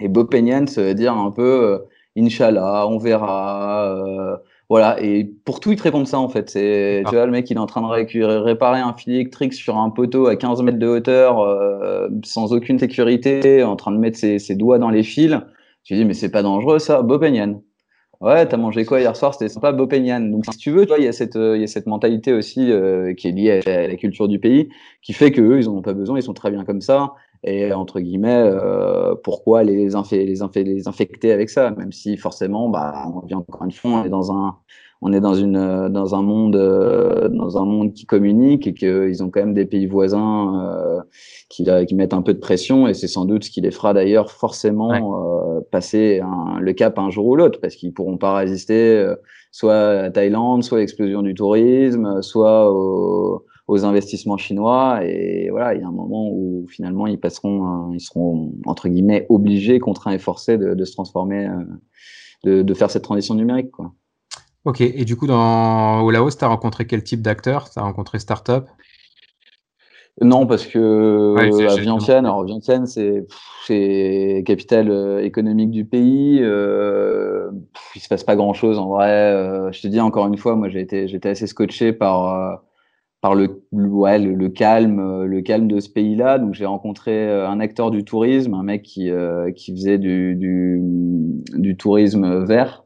Et 0.00 0.08
Bopenian, 0.08 0.66
ça 0.68 0.82
veut 0.82 0.94
dire 0.94 1.14
un 1.14 1.32
peu, 1.32 1.42
euh, 1.42 1.78
Inch'Allah, 2.16 2.86
on 2.88 2.98
verra, 2.98 3.96
euh, 3.96 4.36
voilà, 4.68 5.00
et 5.00 5.24
pour 5.44 5.60
tout, 5.60 5.70
ils 5.70 5.76
te 5.76 5.82
répondent 5.84 6.08
ça 6.08 6.18
en 6.18 6.28
fait. 6.28 6.50
C'est, 6.50 7.04
tu 7.06 7.14
vois, 7.14 7.26
le 7.26 7.32
mec, 7.32 7.48
il 7.50 7.56
est 7.56 7.60
en 7.60 7.66
train 7.66 7.82
de 7.82 7.86
réparer 7.86 8.80
un 8.80 8.94
fil 8.94 9.12
électrique 9.12 9.54
sur 9.54 9.76
un 9.76 9.90
poteau 9.90 10.26
à 10.26 10.34
15 10.34 10.62
mètres 10.62 10.78
de 10.78 10.88
hauteur, 10.88 11.40
euh, 11.40 12.08
sans 12.24 12.52
aucune 12.52 12.78
sécurité, 12.78 13.62
en 13.62 13.76
train 13.76 13.92
de 13.92 13.98
mettre 13.98 14.18
ses, 14.18 14.40
ses 14.40 14.56
doigts 14.56 14.78
dans 14.78 14.90
les 14.90 15.04
fils. 15.04 15.36
Tu 15.84 15.94
dis, 15.94 16.04
mais 16.04 16.14
c'est 16.14 16.30
pas 16.30 16.42
dangereux 16.42 16.80
ça, 16.80 17.02
Bopenian. 17.02 17.62
Ouais, 18.20 18.46
t'as 18.46 18.56
mangé 18.56 18.84
quoi 18.84 18.98
hier 18.98 19.14
soir? 19.14 19.34
C'était 19.34 19.48
sympa, 19.48 19.70
Bopenian. 19.70 20.20
Donc, 20.20 20.46
si 20.50 20.58
tu 20.58 20.70
veux, 20.72 20.82
tu 20.82 20.88
vois, 20.88 20.98
il 20.98 21.04
y 21.04 21.08
a 21.08 21.12
cette, 21.12 21.36
il 21.36 21.60
y 21.60 21.64
a 21.64 21.68
cette 21.68 21.86
mentalité 21.86 22.32
aussi 22.32 22.72
euh, 22.72 23.14
qui 23.14 23.28
est 23.28 23.32
liée 23.32 23.60
à 23.66 23.86
la 23.86 23.96
culture 23.96 24.26
du 24.26 24.40
pays, 24.40 24.68
qui 25.02 25.12
fait 25.12 25.30
que 25.30 25.40
eux, 25.42 25.58
ils 25.58 25.68
en 25.68 25.76
ont 25.76 25.82
pas 25.82 25.92
besoin, 25.92 26.18
ils 26.18 26.22
sont 26.22 26.34
très 26.34 26.50
bien 26.50 26.64
comme 26.64 26.80
ça. 26.80 27.12
Et 27.46 27.72
entre 27.72 28.00
guillemets, 28.00 28.42
euh, 28.42 29.14
pourquoi 29.22 29.62
les, 29.62 29.76
les, 29.76 30.24
les 30.24 30.88
infecter 30.88 31.32
avec 31.32 31.48
ça 31.48 31.70
Même 31.70 31.92
si 31.92 32.16
forcément, 32.16 32.68
bah, 32.68 33.06
on 33.14 33.24
vient 33.24 33.38
encore 33.38 33.64
une 33.64 33.70
fois, 33.70 33.90
on 33.92 34.04
est 34.04 34.08
dans 34.08 34.32
un, 34.32 34.56
on 35.00 35.12
est 35.12 35.20
dans 35.20 35.34
une, 35.34 35.88
dans 35.88 36.16
un 36.16 36.22
monde, 36.22 36.56
euh, 36.56 37.28
dans 37.28 37.56
un 37.56 37.64
monde 37.64 37.92
qui 37.92 38.04
communique 38.04 38.66
et 38.66 38.74
qu'ils 38.74 39.22
ont 39.22 39.30
quand 39.30 39.40
même 39.40 39.54
des 39.54 39.64
pays 39.64 39.86
voisins 39.86 40.60
euh, 40.60 41.00
qui, 41.48 41.68
qui 41.86 41.94
mettent 41.94 42.14
un 42.14 42.22
peu 42.22 42.34
de 42.34 42.40
pression. 42.40 42.88
Et 42.88 42.94
c'est 42.94 43.06
sans 43.06 43.26
doute 43.26 43.44
ce 43.44 43.50
qui 43.50 43.60
les 43.60 43.70
fera 43.70 43.94
d'ailleurs 43.94 44.32
forcément 44.32 45.62
passer 45.70 46.20
le 46.60 46.72
cap 46.72 46.98
un 46.98 47.10
jour 47.10 47.26
ou 47.26 47.36
l'autre, 47.36 47.60
parce 47.60 47.76
qu'ils 47.76 47.94
pourront 47.94 48.18
pas 48.18 48.34
résister 48.34 49.14
soit 49.52 49.74
à 49.74 50.02
la 50.02 50.10
Thaïlande, 50.10 50.64
soit 50.64 50.78
à 50.78 50.80
l'explosion 50.80 51.22
du 51.22 51.34
tourisme, 51.34 52.20
soit 52.22 52.72
au 52.72 53.44
aux 53.68 53.84
investissements 53.84 54.36
chinois. 54.36 55.00
Et 55.04 55.48
voilà, 55.50 55.74
il 55.74 55.80
y 55.80 55.84
a 55.84 55.88
un 55.88 55.92
moment 55.92 56.28
où 56.30 56.66
finalement 56.68 57.06
ils 57.06 57.18
passeront, 57.18 57.92
ils 57.92 58.00
seront 58.00 58.52
entre 58.64 58.88
guillemets 58.88 59.26
obligés, 59.28 59.78
contraints 59.78 60.12
et 60.12 60.18
forcés 60.18 60.58
de, 60.58 60.74
de 60.74 60.84
se 60.84 60.92
transformer, 60.92 61.46
euh, 61.46 61.64
de, 62.44 62.62
de, 62.62 62.74
faire 62.74 62.90
cette 62.90 63.04
transition 63.04 63.34
numérique. 63.34 63.70
Quoi. 63.70 63.92
Ok, 64.64 64.80
et 64.80 65.04
du 65.04 65.16
coup, 65.16 65.26
dans, 65.26 66.00
au 66.02 66.10
Laos, 66.10 66.36
tu 66.36 66.44
as 66.44 66.48
rencontré 66.48 66.86
quel 66.86 67.02
type 67.04 67.22
d'acteurs? 67.22 67.70
Tu 67.70 67.78
as 67.78 67.82
rencontré 67.82 68.18
start-up? 68.18 68.66
Non, 70.22 70.46
parce 70.46 70.66
que 70.66 71.34
ouais, 71.34 71.66
à 71.66 71.76
Vientiane, 71.76 72.24
alors 72.24 72.42
Vientiane, 72.44 72.86
c'est 72.86 73.26
c'est 73.66 74.42
capitale 74.46 74.90
euh, 74.90 75.22
économique 75.22 75.70
du 75.70 75.84
pays. 75.84 76.38
Euh, 76.40 77.50
il 77.94 78.00
se 78.00 78.08
passe 78.08 78.24
pas 78.24 78.34
grand 78.34 78.54
chose 78.54 78.78
en 78.78 78.88
vrai. 78.88 79.10
Euh, 79.10 79.70
je 79.72 79.82
te 79.82 79.88
dis 79.88 80.00
encore 80.00 80.26
une 80.26 80.38
fois, 80.38 80.56
moi 80.56 80.70
j'ai 80.70 80.80
été 80.80 81.06
j'étais 81.06 81.28
assez 81.28 81.46
scotché 81.46 81.92
par 81.92 82.34
euh, 82.34 82.56
par 83.26 83.34
le, 83.34 83.60
ouais, 83.72 84.20
le, 84.20 84.48
calme, 84.48 85.00
euh, 85.00 85.26
le 85.26 85.40
calme 85.40 85.66
de 85.66 85.80
ce 85.80 85.88
pays-là. 85.88 86.38
Donc 86.38 86.54
j'ai 86.54 86.64
rencontré 86.64 87.28
euh, 87.28 87.48
un 87.48 87.58
acteur 87.58 87.90
du 87.90 88.04
tourisme, 88.04 88.54
un 88.54 88.62
mec 88.62 88.82
qui, 88.82 89.10
euh, 89.10 89.50
qui 89.50 89.72
faisait 89.72 89.98
du, 89.98 90.36
du, 90.36 90.80
du 91.54 91.76
tourisme 91.76 92.44
vert. 92.44 92.84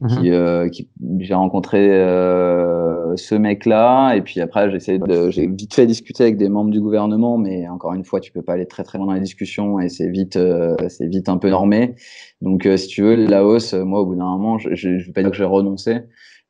Mhm. 0.00 0.08
Qui, 0.08 0.30
euh, 0.32 0.68
qui 0.70 0.88
j'ai 1.20 1.34
rencontré 1.34 1.88
euh, 1.92 3.14
ce 3.14 3.36
mec-là 3.36 4.14
et 4.14 4.22
puis 4.22 4.40
après 4.40 4.68
j'ai 4.68 4.76
essayé 4.76 4.98
de 4.98 5.30
j'ai 5.30 5.46
vite 5.46 5.72
fait 5.72 5.86
discuter 5.86 6.24
avec 6.24 6.36
des 6.36 6.48
membres 6.48 6.72
du 6.72 6.80
gouvernement 6.80 7.38
mais 7.38 7.68
encore 7.68 7.94
une 7.94 8.02
fois 8.04 8.18
tu 8.18 8.32
peux 8.32 8.42
pas 8.42 8.54
aller 8.54 8.66
très 8.66 8.82
très 8.82 8.98
loin 8.98 9.06
dans 9.06 9.12
la 9.12 9.20
discussion 9.20 9.78
et 9.78 9.88
c'est 9.88 10.08
vite 10.08 10.36
c'est 10.88 11.06
vite 11.06 11.28
un 11.28 11.38
peu 11.38 11.48
normé 11.48 11.94
donc 12.42 12.68
si 12.76 12.88
tu 12.88 13.02
veux 13.02 13.14
la 13.14 13.46
hausse 13.46 13.72
moi 13.72 14.00
au 14.00 14.06
bout 14.06 14.16
d'un 14.16 14.24
moment 14.24 14.58
je, 14.58 14.74
je, 14.74 14.98
je 14.98 15.06
vais 15.06 15.12
pas 15.12 15.22
dire 15.22 15.30
que 15.30 15.36
j'ai 15.36 15.44
renoncé 15.44 16.00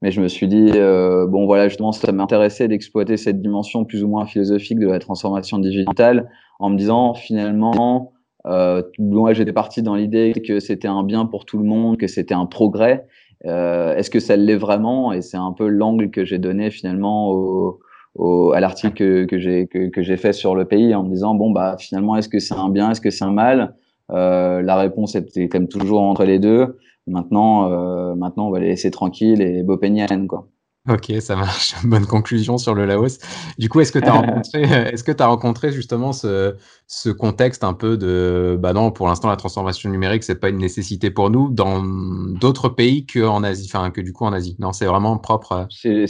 mais 0.03 0.11
je 0.11 0.21
me 0.21 0.29
suis 0.29 0.49
dit, 0.49 0.71
euh, 0.75 1.27
bon 1.27 1.47
voilà, 1.47 1.69
justement, 1.69 1.93
ça 1.93 2.13
m'intéressait 2.13 2.69
d'exploiter 2.69 3.17
cette 3.17 3.41
dimension 3.41 3.85
plus 3.85 4.05
ou 4.05 4.09
moins 4.09 4.27
philosophique 4.27 4.79
de 4.79 4.89
la 4.89 4.99
transformation 4.99 5.59
digitale 5.59 6.29
en 6.59 6.71
me 6.71 6.77
disant, 6.77 7.15
finalement, 7.15 8.13
euh, 8.47 8.83
moi 8.99 9.33
j'étais 9.33 9.53
parti 9.55 9.83
dans 9.83 9.95
l'idée 9.95 10.35
que 10.47 10.61
c'était 10.61 10.89
un 10.89 11.03
bien 11.03 11.25
pour 11.25 11.47
tout 11.47 11.59
le 11.59 11.65
monde, 11.65 11.97
que 11.97 12.07
c'était 12.07 12.35
un 12.35 12.47
progrès. 12.47 13.07
Euh, 13.47 13.95
Est-ce 13.97 14.11
que 14.11 14.21
ça 14.21 14.37
l'est 14.37 14.57
vraiment? 14.57 15.13
Et 15.13 15.23
c'est 15.23 15.37
un 15.39 15.53
peu 15.53 15.69
l'angle 15.69 16.11
que 16.11 16.25
j'ai 16.25 16.39
donné 16.39 16.71
finalement 16.71 17.31
au, 17.31 17.81
au, 18.15 18.53
à 18.53 18.61
l'article 18.61 18.95
que, 18.95 19.25
que 19.25 19.39
j'ai 19.39 19.67
que, 19.67 19.89
que 19.89 20.17
fait 20.17 20.33
sur 20.33 20.55
le 20.55 20.67
pays 20.67 20.95
en 20.95 21.05
me 21.05 21.11
disant, 21.11 21.35
bon 21.35 21.51
bah 21.51 21.77
finalement, 21.79 22.17
est-ce 22.17 22.29
que 22.29 22.39
c'est 22.39 22.55
un 22.55 22.69
bien, 22.69 22.91
est-ce 22.91 23.01
que 23.01 23.11
c'est 23.11 23.25
un 23.25 23.33
mal? 23.33 23.75
Euh, 24.11 24.63
La 24.63 24.77
réponse 24.77 25.15
était 25.15 25.49
même 25.53 25.69
toujours 25.69 26.03
entre 26.03 26.25
les 26.25 26.39
deux. 26.39 26.79
Maintenant, 27.07 27.71
euh, 27.71 28.15
maintenant, 28.15 28.49
on 28.49 28.51
va 28.51 28.61
les 28.61 28.69
laisser 28.69 28.91
tranquilles 28.91 29.43
et 29.43 29.63
Bopenian, 29.63 30.27
quoi. 30.27 30.49
Ok, 30.87 31.13
ça 31.21 31.35
marche. 31.35 31.75
Bonne 31.85 32.05
conclusion 32.05 32.59
sur 32.59 32.75
le 32.75 32.85
Laos. 32.85 33.19
Du 33.59 33.71
coup, 33.71 33.81
est-ce 33.81 33.91
que 33.91 33.99
tu 33.99 34.05
as 34.05 34.13
rencontré, 34.21 34.63
est-ce 34.63 35.03
que 35.03 35.13
tu 35.13 35.23
as 35.23 35.27
rencontré 35.27 35.73
justement 35.73 36.13
ce, 36.13 36.57
ce 36.87 37.09
contexte 37.09 37.65
un 37.65 37.73
peu 37.73 37.97
de, 37.97 38.59
bah 38.61 38.75
non, 38.75 38.91
pour 38.91 39.09
l'instant, 39.09 39.29
la 39.29 39.37
transformation 39.37 39.89
numérique, 39.89 40.25
c'est 40.25 40.39
pas 40.39 40.51
une 40.51 40.59
nécessité 40.59 41.11
pour 41.11 41.31
nous 41.31 41.49
dans 41.49 41.83
d'autres 41.83 42.69
pays 42.69 43.07
qu'en 43.07 43.43
Asie, 43.45 43.71
enfin, 43.73 43.91
que 43.91 44.03
du 44.03 44.13
coup 44.13 44.27
en 44.27 44.35
Asie? 44.35 44.57
Non, 44.59 44.73
c'est 44.73 44.85
vraiment 44.85 45.17
propre. 45.17 45.69
et 45.85 46.07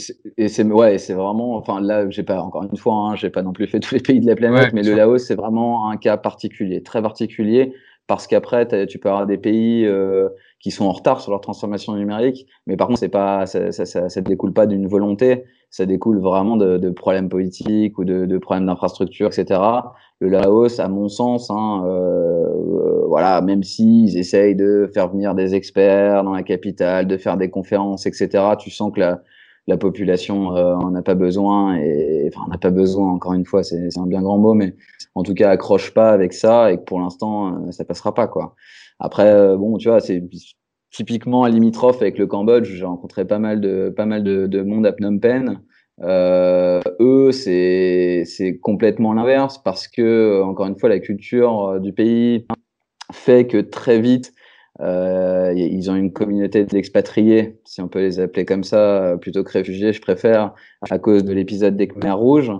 c'est, 0.49 0.63
ouais, 0.65 0.97
c'est 0.97 1.13
vraiment, 1.13 1.55
enfin, 1.55 1.79
là, 1.79 2.09
j'ai 2.09 2.23
pas, 2.23 2.41
encore 2.41 2.63
une 2.63 2.77
fois, 2.77 2.95
hein, 2.95 3.15
j'ai 3.15 3.29
pas 3.29 3.43
non 3.43 3.53
plus 3.53 3.67
fait 3.67 3.79
tous 3.79 3.95
les 3.95 4.01
pays 4.01 4.19
de 4.19 4.27
la 4.27 4.35
planète, 4.35 4.73
mais 4.73 4.83
le 4.83 4.93
Laos, 4.93 5.25
c'est 5.25 5.35
vraiment 5.35 5.89
un 5.89 5.95
cas 5.95 6.17
particulier, 6.17 6.83
très 6.83 7.01
particulier 7.01 7.73
parce 8.07 8.27
qu'après 8.27 8.85
tu 8.87 8.99
peux 8.99 9.09
avoir 9.09 9.25
des 9.25 9.37
pays 9.37 9.85
euh, 9.85 10.29
qui 10.65 10.71
sont 10.71 10.85
en 10.85 10.93
retard 10.93 11.21
sur 11.21 11.29
leur 11.29 11.41
transformation 11.41 11.93
numérique, 11.93 12.47
mais 12.65 12.75
par 12.75 12.87
contre 12.87 12.99
c'est 12.99 13.07
pas 13.07 13.45
ça, 13.45 13.71
ça, 13.71 13.85
ça, 13.85 14.09
ça 14.09 14.21
découle 14.21 14.51
pas 14.51 14.65
d'une 14.65 14.87
volonté, 14.87 15.43
ça 15.69 15.85
découle 15.85 16.19
vraiment 16.19 16.57
de, 16.57 16.79
de 16.79 16.89
problèmes 16.89 17.29
politiques 17.29 17.99
ou 17.99 18.03
de, 18.03 18.25
de 18.25 18.37
problèmes 18.39 18.65
d'infrastructure, 18.65 19.27
etc. 19.27 19.61
Le 20.19 20.27
Laos, 20.27 20.79
à 20.79 20.87
mon 20.87 21.07
sens, 21.07 21.51
hein, 21.51 21.83
euh, 21.85 23.05
voilà, 23.07 23.41
même 23.41 23.61
s'ils 23.61 24.17
essayent 24.17 24.55
de 24.55 24.89
faire 24.91 25.07
venir 25.11 25.35
des 25.35 25.53
experts 25.53 26.23
dans 26.23 26.33
la 26.33 26.41
capitale, 26.41 27.05
de 27.05 27.17
faire 27.17 27.37
des 27.37 27.51
conférences, 27.51 28.07
etc. 28.07 28.55
Tu 28.57 28.71
sens 28.71 28.91
que 28.91 29.01
la 29.01 29.21
la 29.67 29.77
population 29.77 30.55
euh, 30.55 30.75
en 30.75 30.93
a 30.95 31.01
pas 31.01 31.15
besoin 31.15 31.77
et 31.77 32.29
enfin 32.31 32.45
on 32.47 32.51
n'a 32.51 32.57
pas 32.57 32.69
besoin 32.69 33.11
encore 33.11 33.33
une 33.33 33.45
fois 33.45 33.63
c'est 33.63 33.97
un 33.97 34.05
bien 34.05 34.21
grand 34.21 34.37
mot 34.37 34.53
mais 34.53 34.75
en 35.15 35.23
tout 35.23 35.33
cas 35.33 35.49
accroche 35.49 35.93
pas 35.93 36.11
avec 36.11 36.33
ça 36.33 36.71
et 36.71 36.77
que 36.77 36.83
pour 36.83 36.99
l'instant 36.99 37.47
euh, 37.47 37.71
ça 37.71 37.83
passera 37.83 38.13
pas 38.13 38.27
quoi 38.27 38.55
après 38.99 39.31
euh, 39.31 39.57
bon 39.57 39.77
tu 39.77 39.89
vois 39.89 40.01
c'est 40.01 40.23
typiquement 40.95 41.45
limitrophe 41.45 42.01
avec 42.01 42.17
le 42.17 42.25
Cambodge. 42.25 42.71
J'ai 42.71 42.85
rencontré 42.85 43.25
pas 43.25 43.39
mal 43.39 43.59
de, 43.59 43.93
pas 43.95 44.05
mal 44.05 44.23
de, 44.23 44.47
de 44.47 44.61
monde 44.61 44.85
à 44.85 44.93
Phnom 44.93 45.19
Penh. 45.19 45.59
Euh, 46.01 46.81
eux, 46.99 47.31
c'est 47.31 48.59
complètement 48.61 49.13
l'inverse 49.13 49.57
parce 49.57 49.87
que, 49.87 50.41
encore 50.43 50.67
une 50.67 50.77
fois, 50.77 50.89
la 50.89 50.99
culture 50.99 51.79
du 51.81 51.93
pays 51.93 52.47
fait 53.11 53.45
que 53.45 53.57
très 53.57 53.99
vite, 53.99 54.33
euh, 54.81 55.53
ils 55.55 55.89
ont 55.89 55.95
une 55.95 56.11
communauté 56.11 56.65
d'expatriés, 56.65 57.57
si 57.63 57.81
on 57.81 57.87
peut 57.87 57.99
les 57.99 58.19
appeler 58.19 58.45
comme 58.45 58.63
ça, 58.63 59.15
plutôt 59.21 59.43
que 59.43 59.51
réfugiés, 59.51 59.93
je 59.93 60.01
préfère, 60.01 60.53
à 60.89 60.99
cause 60.99 61.23
de 61.23 61.33
l'épisode 61.33 61.77
des 61.77 61.87
Khmers 61.87 62.17
rouges. 62.17 62.51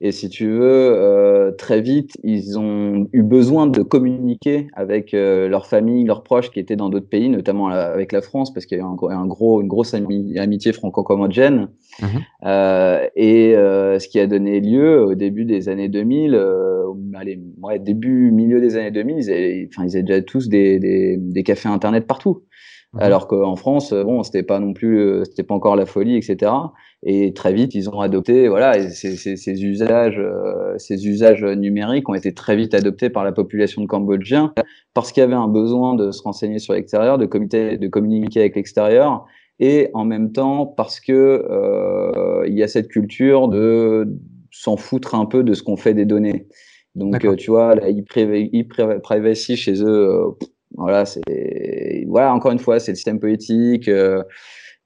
Et 0.00 0.12
si 0.12 0.28
tu 0.28 0.48
veux, 0.48 0.62
euh, 0.62 1.50
très 1.50 1.80
vite, 1.80 2.16
ils 2.22 2.56
ont 2.56 3.08
eu 3.12 3.22
besoin 3.24 3.66
de 3.66 3.82
communiquer 3.82 4.68
avec 4.74 5.12
euh, 5.12 5.48
leurs 5.48 5.66
familles, 5.66 6.04
leurs 6.04 6.22
proches 6.22 6.50
qui 6.50 6.60
étaient 6.60 6.76
dans 6.76 6.88
d'autres 6.88 7.08
pays, 7.08 7.28
notamment 7.28 7.68
avec 7.68 8.12
la 8.12 8.22
France, 8.22 8.54
parce 8.54 8.64
qu'il 8.64 8.78
y 8.78 8.80
a 8.80 8.84
un, 8.84 8.96
un, 9.10 9.26
gros, 9.26 9.60
une 9.60 9.66
grosse 9.66 9.94
amitié 9.94 10.72
franco-cambodgienne. 10.72 11.68
Mmh 12.00 12.06
euh, 12.44 13.06
et 13.16 13.56
euh, 13.56 13.98
ce 13.98 14.06
qui 14.06 14.20
a 14.20 14.28
donné 14.28 14.60
lieu 14.60 15.02
au 15.02 15.14
début 15.16 15.44
des 15.44 15.68
années 15.68 15.88
2000, 15.88 16.34
euh, 16.34 16.84
allez, 17.14 17.42
ouais, 17.60 17.80
début, 17.80 18.30
milieu 18.30 18.60
des 18.60 18.76
années 18.76 18.92
2000, 18.92 19.16
ils 19.18 19.30
avaient, 19.30 19.68
ils 19.76 19.96
avaient 19.96 20.02
déjà 20.02 20.22
tous 20.22 20.48
des, 20.48 20.78
des, 20.78 21.16
des 21.18 21.42
cafés 21.42 21.68
internet 21.68 22.06
partout. 22.06 22.44
Mmh 22.94 23.00
Alors 23.00 23.26
qu'en 23.26 23.54
France, 23.54 23.92
bon, 23.92 24.22
c'était 24.22 24.42
pas 24.42 24.60
non 24.60 24.72
plus, 24.72 25.22
c'était 25.24 25.42
pas 25.42 25.54
encore 25.54 25.76
la 25.76 25.84
folie, 25.84 26.16
etc. 26.16 26.50
Et 27.02 27.34
très 27.34 27.52
vite, 27.52 27.74
ils 27.74 27.90
ont 27.90 28.00
adopté, 28.00 28.48
voilà, 28.48 28.88
ces, 28.90 29.16
ces, 29.16 29.36
ces 29.36 29.62
usages, 29.62 30.18
euh, 30.18 30.74
ces 30.78 31.06
usages 31.06 31.44
numériques 31.44 32.08
ont 32.08 32.14
été 32.14 32.32
très 32.32 32.56
vite 32.56 32.72
adoptés 32.74 33.10
par 33.10 33.24
la 33.24 33.32
population 33.32 33.82
de 33.82 33.86
Cambodgiens 33.86 34.54
parce 34.94 35.12
qu'il 35.12 35.20
y 35.20 35.24
avait 35.24 35.34
un 35.34 35.48
besoin 35.48 35.94
de 35.94 36.10
se 36.10 36.22
renseigner 36.22 36.58
sur 36.58 36.72
l'extérieur, 36.72 37.18
de, 37.18 37.26
de 37.26 37.88
communiquer 37.88 38.40
avec 38.40 38.56
l'extérieur, 38.56 39.26
et 39.60 39.90
en 39.94 40.04
même 40.04 40.32
temps 40.32 40.66
parce 40.66 40.98
que 41.00 41.12
euh, 41.12 42.44
il 42.48 42.54
y 42.54 42.62
a 42.62 42.68
cette 42.68 42.88
culture 42.88 43.48
de 43.48 44.08
s'en 44.50 44.76
foutre 44.76 45.14
un 45.14 45.26
peu 45.26 45.42
de 45.44 45.54
ce 45.54 45.62
qu'on 45.62 45.76
fait 45.76 45.94
des 45.94 46.06
données. 46.06 46.48
Donc, 46.94 47.24
euh, 47.24 47.36
tu 47.36 47.50
vois, 47.50 47.74
la 47.74 47.90
e-privacy 47.90 49.56
chez 49.56 49.82
eux, 49.82 49.86
euh, 49.86 50.30
voilà, 50.76 51.04
c'est, 51.04 52.04
voilà, 52.08 52.32
encore 52.34 52.52
une 52.52 52.58
fois, 52.58 52.78
c'est 52.78 52.92
le 52.92 52.96
système 52.96 53.20
politique. 53.20 53.88
Euh, 53.88 54.22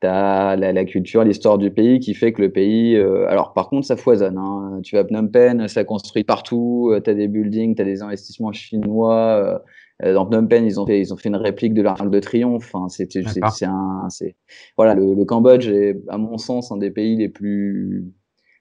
T'as 0.03 0.57
la, 0.57 0.73
la, 0.73 0.85
culture, 0.85 1.23
l'histoire 1.23 1.59
du 1.59 1.71
pays 1.71 2.01
qui 2.01 2.15
fait 2.15 2.33
que 2.33 2.43
le 2.43 2.51
pays. 2.51 2.97
Euh, 2.97 3.29
alors, 3.29 3.53
par 3.53 3.69
contre, 3.69 3.87
ça 3.87 3.97
foisonne. 3.97 4.37
Hein. 4.37 4.81
Tu 4.83 4.97
vas 4.97 5.03
à 5.03 5.05
Phnom 5.05 5.29
Penh, 5.29 5.69
ça 5.69 5.85
construit 5.85 6.25
partout. 6.25 6.91
Euh, 6.93 7.01
tu 7.01 7.09
as 7.09 7.15
des 7.15 7.29
buildings, 7.29 7.77
tu 7.77 7.83
as 7.83 7.85
des 7.85 8.03
investissements 8.03 8.51
chinois. 8.51 9.63
Euh, 10.03 10.13
dans 10.13 10.27
Phnom 10.27 10.49
Penh, 10.49 10.65
ils 10.65 10.81
ont 10.81 10.87
fait, 10.87 10.99
ils 10.99 11.15
ont 11.15 11.17
fait 11.17 11.29
une 11.29 11.37
réplique 11.37 11.73
de 11.73 11.83
l'Arc 11.83 12.11
de 12.11 12.19
Triomphe. 12.19 12.73
C'est 12.89 13.17
un, 13.65 14.09
c'est 14.09 14.35
voilà, 14.77 14.97
le, 14.97 15.15
le, 15.15 15.25
Cambodge 15.25 15.69
est, 15.69 15.97
à 16.09 16.19
mon 16.19 16.37
sens, 16.37 16.73
un 16.73 16.79
des 16.79 16.91
pays 16.91 17.15
les 17.15 17.29
plus 17.29 18.05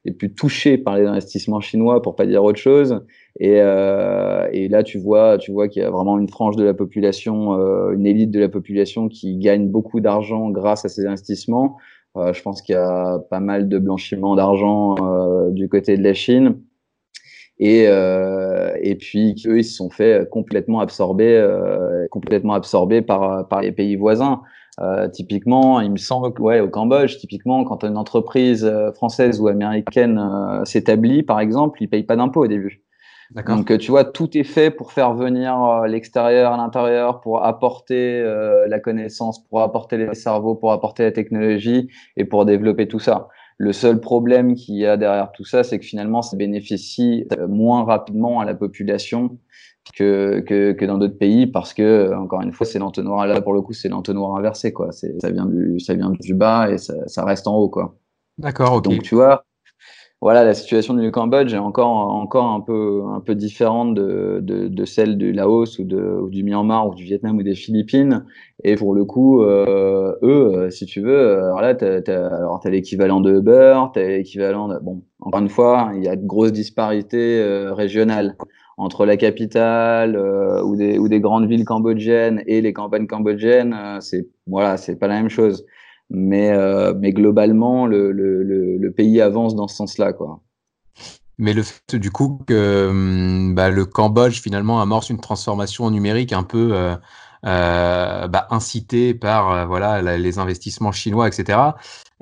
les 0.05 0.11
plus 0.11 0.33
touchés 0.33 0.77
par 0.77 0.97
les 0.97 1.07
investissements 1.07 1.59
chinois, 1.59 2.03
pour 2.03 2.15
pas 2.15 2.27
dire 2.27 2.43
autre 2.43 2.59
chose. 2.59 3.03
Et, 3.39 3.61
euh, 3.61 4.47
et 4.51 4.67
là, 4.67 4.83
tu 4.83 4.99
vois, 4.99 5.37
tu 5.37 5.51
vois 5.51 5.67
qu'il 5.67 5.81
y 5.81 5.85
a 5.85 5.89
vraiment 5.89 6.19
une 6.19 6.29
frange 6.29 6.55
de 6.57 6.63
la 6.63 6.73
population, 6.73 7.53
euh, 7.53 7.91
une 7.91 8.05
élite 8.05 8.31
de 8.31 8.39
la 8.39 8.49
population 8.49 9.07
qui 9.07 9.37
gagne 9.37 9.69
beaucoup 9.69 10.01
d'argent 10.01 10.49
grâce 10.49 10.85
à 10.85 10.89
ces 10.89 11.05
investissements. 11.05 11.77
Euh, 12.17 12.33
je 12.33 12.41
pense 12.41 12.61
qu'il 12.61 12.75
y 12.75 12.77
a 12.77 13.19
pas 13.29 13.39
mal 13.39 13.69
de 13.69 13.79
blanchiment 13.79 14.35
d'argent 14.35 14.95
du 15.51 15.69
côté 15.69 15.97
de 15.97 16.03
la 16.03 16.13
Chine. 16.13 16.61
Et, 17.59 17.87
puis 18.99 19.35
eux, 19.45 19.59
ils 19.59 19.63
se 19.63 19.75
sont 19.75 19.89
fait 19.89 20.27
complètement 20.29 20.79
absorber, 20.81 21.47
complètement 22.09 22.53
absorbés 22.53 23.01
par, 23.01 23.47
par 23.47 23.61
les 23.61 23.71
pays 23.71 23.95
voisins. 23.95 24.41
Typiquement, 25.13 25.79
il 25.79 25.91
me 25.91 25.97
semble 25.97 26.33
ouais, 26.41 26.59
au 26.59 26.67
Cambodge, 26.67 27.17
typiquement, 27.17 27.63
quand 27.63 27.83
une 27.83 27.97
entreprise 27.97 28.69
française 28.95 29.39
ou 29.39 29.47
américaine 29.47 30.19
s'établit, 30.65 31.23
par 31.23 31.39
exemple, 31.39 31.81
ils 31.81 31.87
payent 31.87 32.03
pas 32.03 32.15
d'impôts 32.15 32.43
au 32.43 32.47
début. 32.47 32.83
Donc, 33.35 33.77
tu 33.77 33.91
vois, 33.91 34.03
tout 34.03 34.37
est 34.37 34.43
fait 34.43 34.71
pour 34.71 34.91
faire 34.91 35.13
venir 35.13 35.83
l'extérieur 35.87 36.53
à 36.53 36.57
l'intérieur, 36.57 37.21
pour 37.21 37.43
apporter 37.43 38.21
la 38.67 38.79
connaissance, 38.79 39.43
pour 39.47 39.61
apporter 39.61 39.97
les 39.97 40.13
cerveaux, 40.15 40.55
pour 40.55 40.71
apporter 40.71 41.03
la 41.03 41.11
technologie 41.11 41.89
et 42.17 42.25
pour 42.25 42.45
développer 42.45 42.87
tout 42.87 42.99
ça. 42.99 43.29
Le 43.57 43.73
seul 43.73 43.99
problème 43.99 44.55
qu'il 44.55 44.75
y 44.75 44.85
a 44.85 44.97
derrière 44.97 45.31
tout 45.31 45.45
ça, 45.45 45.63
c'est 45.63 45.79
que 45.79 45.85
finalement, 45.85 46.21
ça 46.21 46.35
bénéficie 46.35 47.27
moins 47.47 47.83
rapidement 47.83 48.39
à 48.39 48.45
la 48.45 48.55
population 48.55 49.37
que, 49.95 50.39
que, 50.41 50.71
que 50.73 50.85
dans 50.85 50.97
d'autres 50.97 51.17
pays 51.17 51.47
parce 51.47 51.73
que 51.73 52.13
encore 52.13 52.41
une 52.41 52.51
fois 52.51 52.65
c'est 52.65 52.79
l'entonnoir 52.79 53.25
là 53.27 53.41
pour 53.41 53.53
le 53.53 53.61
coup 53.61 53.73
c'est 53.73 53.89
l'entonnoir 53.89 54.35
inversé 54.35 54.71
quoi. 54.71 54.91
Ça 54.91 55.31
vient 55.31 55.45
du 55.45 55.79
ça 55.79 55.93
vient 55.93 56.11
du 56.11 56.33
bas 56.33 56.69
et 56.69 56.77
ça, 56.77 56.93
ça 57.07 57.25
reste 57.25 57.47
en 57.47 57.55
haut 57.57 57.69
quoi. 57.69 57.95
D'accord 58.37 58.73
ok. 58.73 58.83
Donc 58.83 59.01
tu 59.03 59.15
vois 59.15 59.43
voilà 60.21 60.43
la 60.43 60.53
situation 60.53 60.93
du 60.93 61.11
Cambodge 61.11 61.53
est 61.53 61.57
encore 61.57 61.89
encore 61.89 62.45
un 62.45 62.61
peu 62.61 63.03
un 63.07 63.19
peu 63.19 63.35
différente 63.35 63.95
de, 63.95 64.39
de, 64.41 64.67
de 64.67 64.85
celle 64.85 65.17
du 65.17 65.33
Laos 65.33 65.79
ou, 65.79 65.83
de, 65.83 65.99
ou 65.99 66.29
du 66.29 66.43
Myanmar 66.43 66.87
ou 66.87 66.95
du 66.95 67.03
Vietnam 67.03 67.37
ou 67.37 67.43
des 67.43 67.55
Philippines 67.55 68.25
et 68.63 68.75
pour 68.75 68.93
le 68.93 69.03
coup 69.05 69.41
euh, 69.41 70.15
eux 70.21 70.69
si 70.69 70.85
tu 70.85 71.01
veux 71.01 71.39
alors 71.39 71.61
là 71.61 71.75
alors 72.07 72.59
t'as 72.61 72.69
l'équivalent 72.69 73.19
de 73.19 73.33
Uber 73.33 73.79
t'as 73.93 74.07
l'équivalent 74.07 74.67
de 74.67 74.77
bon 74.79 75.03
encore 75.19 75.41
une 75.41 75.49
fois 75.49 75.91
il 75.95 76.03
y 76.03 76.07
a 76.07 76.15
de 76.15 76.25
grosses 76.25 76.53
disparités 76.53 77.39
euh, 77.41 77.73
régionales 77.73 78.35
entre 78.81 79.05
la 79.05 79.15
capitale 79.15 80.15
euh, 80.15 80.63
ou, 80.63 80.75
des, 80.75 80.97
ou 80.97 81.07
des 81.07 81.19
grandes 81.19 81.47
villes 81.47 81.65
cambodgiennes 81.65 82.41
et 82.47 82.61
les 82.61 82.73
campagnes 82.73 83.05
cambodgiennes, 83.05 83.73
euh, 83.73 83.99
c'est 84.01 84.27
voilà, 84.47 84.77
c'est 84.77 84.95
pas 84.95 85.07
la 85.07 85.15
même 85.15 85.29
chose. 85.29 85.65
Mais, 86.13 86.51
euh, 86.51 86.93
mais 86.99 87.13
globalement, 87.13 87.85
le, 87.85 88.93
pays 88.95 89.21
avance 89.21 89.55
dans 89.55 89.67
ce 89.67 89.75
sens-là. 89.75 90.13
Mais 91.37 91.53
le 91.53 91.63
fait 91.63 91.95
du 91.95 92.11
coup 92.11 92.41
que 92.45 92.87
hum, 92.89 93.55
bah, 93.55 93.69
le 93.69 93.85
Cambodge 93.85 94.41
finalement 94.41 94.81
amorce 94.81 95.09
une 95.09 95.19
transformation 95.19 95.89
numérique 95.89 96.33
un 96.33 96.43
peu 96.43 96.73
euh, 96.73 98.27
bah, 98.27 98.47
incitée 98.49 99.13
par 99.13 99.67
les 100.01 100.39
investissements 100.39 100.91
chinois, 100.91 101.27
etc. 101.27 101.73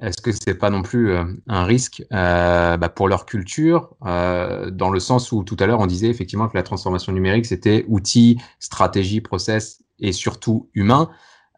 Est-ce 0.01 0.21
que 0.21 0.31
c'est 0.31 0.55
pas 0.55 0.69
non 0.69 0.81
plus 0.81 1.11
euh, 1.11 1.23
un 1.47 1.65
risque 1.65 2.03
euh, 2.13 2.77
bah, 2.77 2.89
pour 2.89 3.09
leur 3.09 3.25
culture, 3.25 3.95
euh, 4.05 4.69
dans 4.69 4.89
le 4.89 4.99
sens 4.99 5.31
où 5.31 5.43
tout 5.43 5.57
à 5.59 5.65
l'heure 5.65 5.79
on 5.79 5.87
disait 5.87 6.07
effectivement 6.07 6.47
que 6.47 6.55
la 6.55 6.63
transformation 6.63 7.11
numérique 7.11 7.45
c'était 7.45 7.85
outil, 7.87 8.39
stratégie, 8.59 9.19
process 9.19 9.81
et 9.99 10.13
surtout 10.13 10.69
humain. 10.73 11.09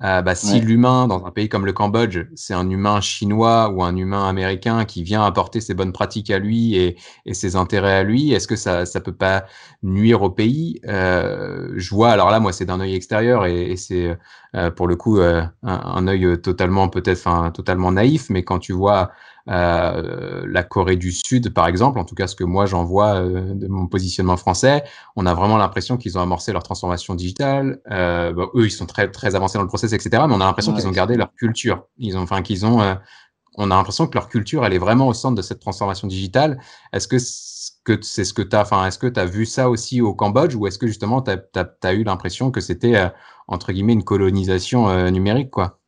Euh, 0.03 0.21
bah, 0.23 0.33
si 0.33 0.59
l'humain 0.59 1.07
dans 1.07 1.23
un 1.25 1.31
pays 1.31 1.47
comme 1.47 1.65
le 1.65 1.73
Cambodge, 1.73 2.25
c'est 2.35 2.55
un 2.55 2.67
humain 2.69 3.01
chinois 3.01 3.69
ou 3.69 3.83
un 3.83 3.95
humain 3.95 4.27
américain 4.27 4.83
qui 4.85 5.03
vient 5.03 5.23
apporter 5.23 5.61
ses 5.61 5.75
bonnes 5.75 5.91
pratiques 5.91 6.31
à 6.31 6.39
lui 6.39 6.75
et, 6.75 6.97
et 7.27 7.33
ses 7.35 7.55
intérêts 7.55 7.93
à 7.97 8.03
lui, 8.03 8.31
est-ce 8.33 8.47
que 8.47 8.55
ça 8.55 8.85
ça 8.87 8.99
peut 8.99 9.13
pas 9.13 9.45
nuire 9.83 10.23
au 10.23 10.31
pays? 10.31 10.81
Euh, 10.87 11.71
Je 11.75 11.93
vois, 11.93 12.09
alors 12.11 12.31
là, 12.31 12.39
moi, 12.39 12.51
c'est 12.51 12.65
d'un 12.65 12.79
œil 12.79 12.95
extérieur 12.95 13.45
et, 13.45 13.71
et 13.71 13.75
c'est 13.77 14.17
euh, 14.55 14.71
pour 14.71 14.87
le 14.87 14.95
coup 14.95 15.19
euh, 15.19 15.43
un, 15.63 15.73
un, 15.73 16.07
œil 16.07 16.41
totalement 16.41 16.89
peut-être, 16.89 17.19
enfin 17.19 17.51
totalement 17.51 17.91
naïf, 17.91 18.29
mais 18.29 18.43
quand 18.43 18.59
tu 18.59 18.73
vois 18.73 19.11
euh, 19.47 20.45
la 20.47 20.63
Corée 20.63 20.95
du 20.95 21.11
Sud, 21.11 21.53
par 21.53 21.67
exemple, 21.67 21.99
en 21.99 22.05
tout 22.05 22.15
cas 22.15 22.27
ce 22.27 22.35
que 22.35 22.43
moi 22.43 22.65
j'en 22.65 22.83
vois 22.83 23.15
euh, 23.15 23.53
de 23.53 23.67
mon 23.67 23.87
positionnement 23.87 24.37
français, 24.37 24.83
on 25.15 25.25
a 25.25 25.33
vraiment 25.33 25.57
l'impression 25.57 25.97
qu'ils 25.97 26.17
ont 26.17 26.21
amorcé 26.21 26.51
leur 26.53 26.63
transformation 26.63 27.15
digitale. 27.15 27.79
Euh, 27.91 28.33
bon, 28.33 28.49
eux, 28.55 28.65
ils 28.65 28.71
sont 28.71 28.85
très 28.85 29.09
très 29.09 29.35
avancés 29.35 29.57
dans 29.57 29.63
le 29.63 29.67
process, 29.67 29.93
etc. 29.93 30.23
Mais 30.27 30.33
on 30.33 30.41
a 30.41 30.45
l'impression 30.45 30.73
ouais, 30.73 30.79
qu'ils 30.79 30.87
ont 30.87 30.91
gardé 30.91 31.15
leur 31.15 31.33
culture. 31.33 31.85
Ils 31.97 32.17
ont, 32.17 32.21
enfin, 32.21 32.41
qu'ils 32.41 32.65
ont, 32.65 32.81
euh, 32.81 32.95
on 33.57 33.71
a 33.71 33.75
l'impression 33.75 34.07
que 34.07 34.15
leur 34.15 34.29
culture, 34.29 34.65
elle 34.65 34.73
est 34.73 34.79
vraiment 34.79 35.07
au 35.07 35.13
centre 35.13 35.35
de 35.35 35.41
cette 35.41 35.59
transformation 35.59 36.07
digitale. 36.07 36.59
Est-ce 36.93 37.07
que 37.07 37.17
que 37.83 37.99
c'est 38.03 38.25
ce 38.25 38.33
que 38.33 38.43
tu 38.43 38.55
as, 38.55 38.61
enfin, 38.61 38.85
est-ce 38.85 38.99
que 38.99 39.07
tu 39.07 39.19
as 39.19 39.25
vu 39.25 39.43
ça 39.47 39.67
aussi 39.67 40.01
au 40.01 40.13
Cambodge 40.13 40.53
ou 40.55 40.67
est-ce 40.67 40.77
que 40.77 40.85
justement 40.85 41.23
tu 41.23 41.31
as, 41.31 41.65
as, 41.83 41.93
eu 41.93 42.03
l'impression 42.03 42.51
que 42.51 42.61
c'était, 42.61 42.95
euh, 42.95 43.09
entre 43.47 43.71
guillemets, 43.71 43.93
une 43.93 44.03
colonisation 44.03 45.09
numérique, 45.09 45.49
quoi? 45.49 45.80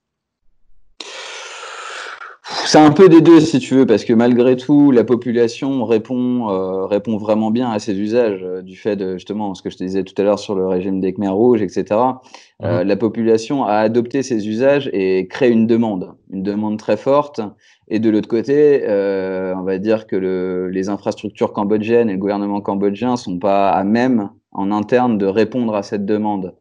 C'est 2.73 2.79
un 2.79 2.91
peu 2.91 3.07
des 3.07 3.21
deux 3.21 3.39
si 3.39 3.59
tu 3.59 3.75
veux, 3.75 3.85
parce 3.85 4.03
que 4.03 4.13
malgré 4.13 4.57
tout, 4.57 4.89
la 4.89 5.03
population 5.03 5.85
répond 5.85 6.49
euh, 6.49 6.87
répond 6.87 7.17
vraiment 7.17 7.51
bien 7.51 7.69
à 7.69 7.77
ces 7.77 7.93
usages 7.99 8.41
euh, 8.43 8.63
du 8.63 8.75
fait 8.75 8.95
de 8.95 9.13
justement 9.13 9.53
ce 9.53 9.61
que 9.61 9.69
je 9.69 9.77
te 9.77 9.83
disais 9.83 10.03
tout 10.03 10.19
à 10.19 10.23
l'heure 10.23 10.39
sur 10.39 10.55
le 10.55 10.65
régime 10.65 10.99
des 10.99 11.13
Khmers 11.13 11.35
rouges, 11.35 11.61
etc. 11.61 11.85
Mmh. 11.91 12.65
Euh, 12.65 12.83
la 12.83 12.95
population 12.95 13.63
a 13.63 13.75
adopté 13.75 14.23
ces 14.23 14.49
usages 14.49 14.89
et 14.91 15.27
crée 15.27 15.51
une 15.51 15.67
demande, 15.67 16.15
une 16.31 16.41
demande 16.41 16.79
très 16.79 16.97
forte. 16.97 17.41
Et 17.89 17.99
de 17.99 18.09
l'autre 18.09 18.27
côté, 18.27 18.81
euh, 18.89 19.53
on 19.55 19.61
va 19.61 19.77
dire 19.77 20.07
que 20.07 20.15
le, 20.15 20.67
les 20.69 20.89
infrastructures 20.89 21.53
cambodgiennes 21.53 22.09
et 22.09 22.13
le 22.13 22.17
gouvernement 22.19 22.59
cambodgien 22.59 23.17
sont 23.17 23.37
pas 23.37 23.69
à 23.69 23.83
même 23.83 24.31
en 24.51 24.71
interne 24.71 25.19
de 25.19 25.27
répondre 25.27 25.75
à 25.75 25.83
cette 25.83 26.07
demande. 26.07 26.55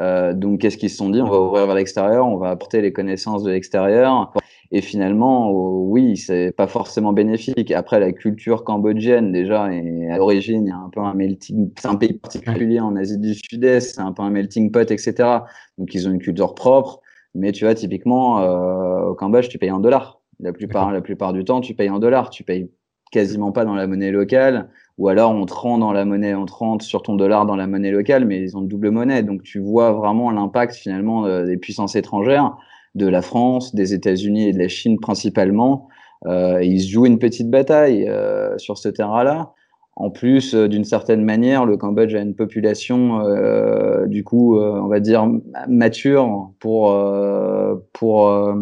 Euh, 0.00 0.32
donc, 0.32 0.60
qu'est-ce 0.60 0.78
qu'ils 0.78 0.90
se 0.90 0.96
sont 0.96 1.10
dit? 1.10 1.20
On 1.20 1.28
va 1.28 1.40
ouvrir 1.40 1.66
vers 1.66 1.74
l'extérieur, 1.74 2.26
on 2.26 2.36
va 2.36 2.50
apporter 2.50 2.80
les 2.80 2.92
connaissances 2.92 3.42
de 3.42 3.50
l'extérieur. 3.50 4.32
Et 4.74 4.80
finalement, 4.80 5.50
oh, 5.50 5.84
oui, 5.88 6.16
c'est 6.16 6.50
pas 6.56 6.66
forcément 6.66 7.12
bénéfique. 7.12 7.70
Après, 7.72 8.00
la 8.00 8.10
culture 8.10 8.64
cambodgienne, 8.64 9.30
déjà, 9.30 9.70
est 9.70 10.08
à 10.08 10.16
l'origine, 10.16 10.64
il 10.66 10.70
y 10.70 10.72
a 10.72 10.76
un 10.78 10.88
peu 10.88 11.00
un 11.00 11.12
melting, 11.12 11.70
c'est 11.78 11.88
un 11.88 11.96
pays 11.96 12.14
particulier 12.14 12.80
en 12.80 12.96
Asie 12.96 13.18
du 13.18 13.34
Sud-Est, 13.34 13.96
c'est 13.96 14.00
un 14.00 14.12
peu 14.12 14.22
un 14.22 14.30
melting 14.30 14.72
pot, 14.72 14.90
etc. 14.90 15.44
Donc, 15.76 15.94
ils 15.94 16.08
ont 16.08 16.10
une 16.10 16.20
culture 16.20 16.54
propre. 16.54 17.00
Mais 17.34 17.52
tu 17.52 17.64
vois, 17.64 17.74
typiquement, 17.74 18.40
euh, 18.40 19.10
au 19.10 19.14
Cambodge, 19.14 19.48
tu 19.48 19.58
payes 19.58 19.70
en 19.70 19.80
dollars. 19.80 20.20
La 20.40 20.54
plupart, 20.54 20.90
la 20.90 21.02
plupart 21.02 21.34
du 21.34 21.44
temps, 21.44 21.60
tu 21.60 21.74
payes 21.74 21.90
en 21.90 21.98
dollars. 21.98 22.30
Tu 22.30 22.42
payes 22.42 22.70
quasiment 23.10 23.52
pas 23.52 23.66
dans 23.66 23.74
la 23.74 23.86
monnaie 23.86 24.10
locale. 24.10 24.70
Ou 24.96 25.08
alors, 25.08 25.32
on 25.32 25.44
te 25.44 25.52
rend 25.52 25.78
dans 25.78 25.92
la 25.92 26.06
monnaie, 26.06 26.34
on 26.34 26.46
te 26.46 26.52
rend 26.52 26.78
sur 26.78 27.02
ton 27.02 27.14
dollar 27.14 27.44
dans 27.44 27.56
la 27.56 27.66
monnaie 27.66 27.90
locale, 27.90 28.24
mais 28.24 28.40
ils 28.40 28.56
ont 28.56 28.62
double 28.62 28.90
monnaie. 28.90 29.22
Donc, 29.22 29.42
tu 29.42 29.58
vois 29.58 29.92
vraiment 29.92 30.30
l'impact 30.30 30.74
finalement 30.74 31.26
euh, 31.26 31.44
des 31.44 31.58
puissances 31.58 31.94
étrangères, 31.94 32.56
de 32.94 33.06
la 33.06 33.22
France, 33.22 33.74
des 33.74 33.94
États-Unis 33.94 34.48
et 34.48 34.52
de 34.52 34.58
la 34.58 34.68
Chine 34.68 34.98
principalement. 35.00 35.88
Euh, 36.26 36.62
ils 36.62 36.80
jouent 36.80 37.06
une 37.06 37.18
petite 37.18 37.50
bataille 37.50 38.08
euh, 38.08 38.56
sur 38.58 38.78
ce 38.78 38.88
terrain-là. 38.88 39.52
En 39.94 40.10
plus, 40.10 40.54
euh, 40.54 40.68
d'une 40.68 40.84
certaine 40.84 41.22
manière, 41.22 41.66
le 41.66 41.76
Cambodge 41.76 42.14
a 42.14 42.20
une 42.20 42.34
population, 42.34 43.20
euh, 43.26 44.06
du 44.06 44.24
coup, 44.24 44.58
euh, 44.58 44.80
on 44.82 44.88
va 44.88 45.00
dire 45.00 45.28
mature 45.68 46.50
pour 46.60 46.94
pour 47.92 48.54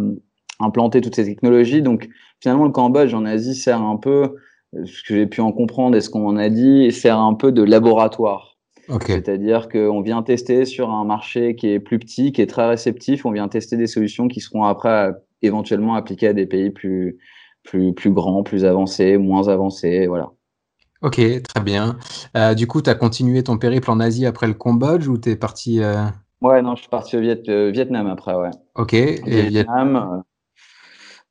implanter 0.60 1.00
toutes 1.00 1.16
ces 1.16 1.24
technologies. 1.24 1.82
Donc, 1.82 2.08
finalement, 2.40 2.64
le 2.64 2.72
Cambodge 2.72 3.14
en 3.14 3.24
Asie 3.24 3.54
sert 3.54 3.80
un 3.80 3.96
peu, 3.96 4.36
ce 4.84 5.02
que 5.02 5.14
j'ai 5.14 5.26
pu 5.26 5.40
en 5.40 5.52
comprendre 5.52 5.96
et 5.96 6.00
ce 6.00 6.10
qu'on 6.10 6.26
en 6.26 6.36
a 6.36 6.48
dit, 6.48 6.90
sert 6.92 7.18
un 7.18 7.34
peu 7.34 7.52
de 7.52 7.62
laboratoire. 7.62 8.49
Okay. 8.90 9.14
C'est-à-dire 9.14 9.68
qu'on 9.68 10.00
vient 10.00 10.22
tester 10.22 10.64
sur 10.64 10.90
un 10.90 11.04
marché 11.04 11.54
qui 11.54 11.68
est 11.68 11.80
plus 11.80 11.98
petit, 11.98 12.32
qui 12.32 12.42
est 12.42 12.46
très 12.46 12.66
réceptif. 12.66 13.24
On 13.24 13.30
vient 13.30 13.48
tester 13.48 13.76
des 13.76 13.86
solutions 13.86 14.28
qui 14.28 14.40
seront 14.40 14.64
après 14.64 15.12
éventuellement 15.42 15.94
appliquées 15.94 16.28
à 16.28 16.32
des 16.32 16.46
pays 16.46 16.70
plus 16.70 17.18
plus 17.62 17.94
plus 17.94 18.10
grands, 18.10 18.42
plus 18.42 18.64
avancés, 18.64 19.16
moins 19.16 19.48
avancés, 19.48 20.06
voilà. 20.06 20.30
Ok, 21.02 21.16
très 21.42 21.60
bien. 21.62 21.96
Euh, 22.36 22.54
du 22.54 22.66
coup, 22.66 22.82
tu 22.82 22.90
as 22.90 22.94
continué 22.94 23.42
ton 23.42 23.56
périple 23.56 23.90
en 23.90 24.00
Asie 24.00 24.26
après 24.26 24.46
le 24.46 24.54
Cambodge 24.54 25.08
ou 25.08 25.16
tu 25.16 25.30
es 25.30 25.36
parti 25.36 25.82
euh... 25.82 26.04
Ouais, 26.42 26.60
non, 26.62 26.74
je 26.74 26.82
suis 26.82 26.90
parti 26.90 27.16
au 27.16 27.20
Viet 27.20 27.42
euh, 27.48 27.70
Vietnam 27.70 28.06
après, 28.06 28.34
ouais. 28.34 28.50
Ok, 28.74 28.94
et 28.94 29.20
Vietnam. 29.48 30.22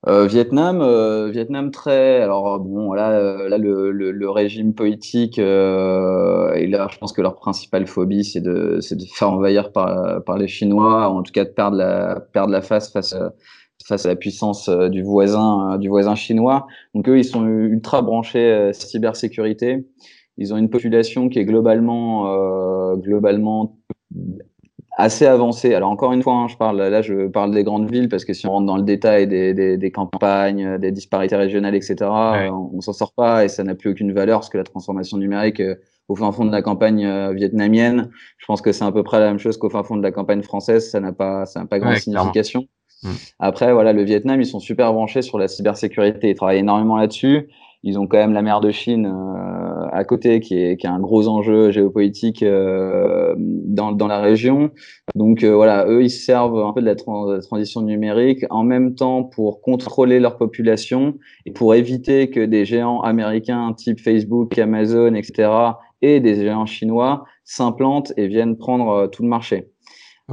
Euh, 0.07 0.27
Vietnam, 0.27 0.81
euh, 0.81 1.29
Vietnam 1.29 1.71
très. 1.71 2.21
Alors 2.21 2.59
bon, 2.59 2.85
voilà, 2.85 3.47
là 3.49 3.57
le, 3.57 3.91
le, 3.91 4.11
le, 4.11 4.29
régime 4.29 4.73
politique 4.73 5.37
et 5.39 5.41
là, 5.41 6.87
je 6.91 6.97
pense 6.97 7.11
que 7.11 7.21
leur 7.21 7.35
principale 7.35 7.85
phobie, 7.85 8.23
c'est 8.23 8.39
de, 8.41 8.79
de 8.79 9.05
faire 9.13 9.31
envahir 9.31 9.71
par, 9.73 10.23
par 10.23 10.37
les 10.37 10.47
Chinois, 10.47 11.09
en 11.09 11.21
tout 11.21 11.33
cas 11.33 11.43
de 11.43 11.49
perdre 11.49 11.77
la, 11.77 12.21
perdre 12.31 12.51
la 12.51 12.61
face 12.61 12.91
face 12.91 13.13
face 13.89 14.05
à 14.05 14.09
la 14.09 14.15
puissance 14.15 14.69
euh, 14.69 14.89
du 14.89 15.03
voisin, 15.03 15.73
euh, 15.73 15.77
du 15.77 15.89
voisin 15.89 16.15
chinois. 16.15 16.67
Donc 16.93 17.07
eux, 17.09 17.17
ils 17.17 17.25
sont 17.25 17.45
ultra 17.45 18.01
branchés 18.01 18.51
euh, 18.51 18.73
cybersécurité. 18.73 19.87
Ils 20.37 20.53
ont 20.53 20.57
une 20.57 20.69
population 20.69 21.27
qui 21.27 21.39
est 21.39 21.45
globalement, 21.45 22.95
globalement 22.95 23.77
assez 24.99 25.25
avancée. 25.25 25.73
Alors 25.73 25.89
encore 25.89 26.13
une 26.13 26.21
fois, 26.21 26.33
hein, 26.33 26.47
je 26.47 26.57
parle 26.57 26.77
là, 26.77 27.01
je 27.01 27.27
parle 27.27 27.51
des 27.51 27.63
grandes 27.63 27.89
villes 27.89 28.09
parce 28.09 28.25
que 28.25 28.33
si 28.33 28.45
on 28.45 28.51
rentre 28.51 28.67
dans 28.67 28.77
le 28.77 28.83
détail 28.83 29.27
des, 29.27 29.53
des, 29.53 29.77
des 29.77 29.91
campagnes, 29.91 30.77
des 30.77 30.91
disparités 30.91 31.35
régionales, 31.35 31.75
etc., 31.75 31.95
on, 32.01 32.71
on 32.73 32.81
s'en 32.81 32.93
sort 32.93 33.13
pas 33.13 33.45
et 33.45 33.47
ça 33.47 33.63
n'a 33.63 33.75
plus 33.75 33.91
aucune 33.91 34.11
valeur 34.11 34.39
parce 34.39 34.49
que 34.49 34.57
la 34.57 34.63
transformation 34.63 35.17
numérique 35.17 35.61
au 36.09 36.15
fin 36.15 36.31
fond 36.31 36.43
de 36.43 36.51
la 36.51 36.61
campagne 36.61 37.31
vietnamienne, 37.33 38.09
je 38.37 38.45
pense 38.45 38.61
que 38.61 38.71
c'est 38.71 38.83
à 38.83 38.91
peu 38.91 39.03
près 39.03 39.19
la 39.19 39.27
même 39.27 39.39
chose 39.39 39.57
qu'au 39.57 39.69
fin 39.69 39.83
fond 39.83 39.95
de 39.95 40.03
la 40.03 40.11
campagne 40.11 40.41
française. 40.41 40.89
Ça 40.89 40.99
n'a 40.99 41.13
pas, 41.13 41.45
ça 41.45 41.59
n'a 41.59 41.65
pas 41.67 41.79
grande 41.79 41.95
signification. 41.95 42.65
Mm. 43.03 43.09
Après, 43.39 43.73
voilà, 43.73 43.93
le 43.93 44.03
Vietnam, 44.03 44.41
ils 44.41 44.45
sont 44.45 44.59
super 44.59 44.91
branchés 44.91 45.21
sur 45.21 45.37
la 45.37 45.47
cybersécurité. 45.47 46.31
Ils 46.31 46.35
travaillent 46.35 46.59
énormément 46.59 46.97
là-dessus. 46.97 47.49
Ils 47.83 47.97
ont 47.97 48.07
quand 48.07 48.17
même 48.17 48.33
la 48.33 48.41
mer 48.41 48.59
de 48.59 48.71
Chine 48.71 49.05
euh, 49.05 49.87
à 49.91 50.03
côté, 50.03 50.41
qui 50.41 50.61
est, 50.61 50.77
qui 50.77 50.85
est 50.85 50.89
un 50.89 50.99
gros 50.99 51.27
enjeu 51.27 51.71
géopolitique 51.71 52.43
euh, 52.43 53.33
dans, 53.37 53.93
dans 53.93 54.07
la 54.07 54.19
région. 54.19 54.71
Donc 55.15 55.43
euh, 55.43 55.55
voilà, 55.55 55.85
eux, 55.87 56.03
ils 56.03 56.09
servent 56.09 56.59
un 56.59 56.73
peu 56.73 56.81
de 56.81 56.85
la, 56.85 56.95
transition 56.95 57.81
numérique 57.81 58.45
en 58.49 58.63
même 58.63 58.95
temps 58.95 59.23
pour 59.23 59.61
contrôler 59.61 60.19
leur 60.19 60.37
population 60.37 61.15
et 61.45 61.51
pour 61.51 61.73
éviter 61.73 62.29
que 62.29 62.41
des 62.41 62.65
géants 62.65 63.01
américains 63.01 63.73
type 63.73 63.99
Facebook, 63.99 64.57
Amazon, 64.57 65.13
etc., 65.13 65.49
et 66.01 66.19
des 66.21 66.35
géants 66.35 66.65
chinois 66.65 67.25
s'implantent 67.43 68.13
et 68.15 68.27
viennent 68.27 68.57
prendre 68.57 69.07
tout 69.07 69.21
le 69.21 69.29
marché. 69.29 69.69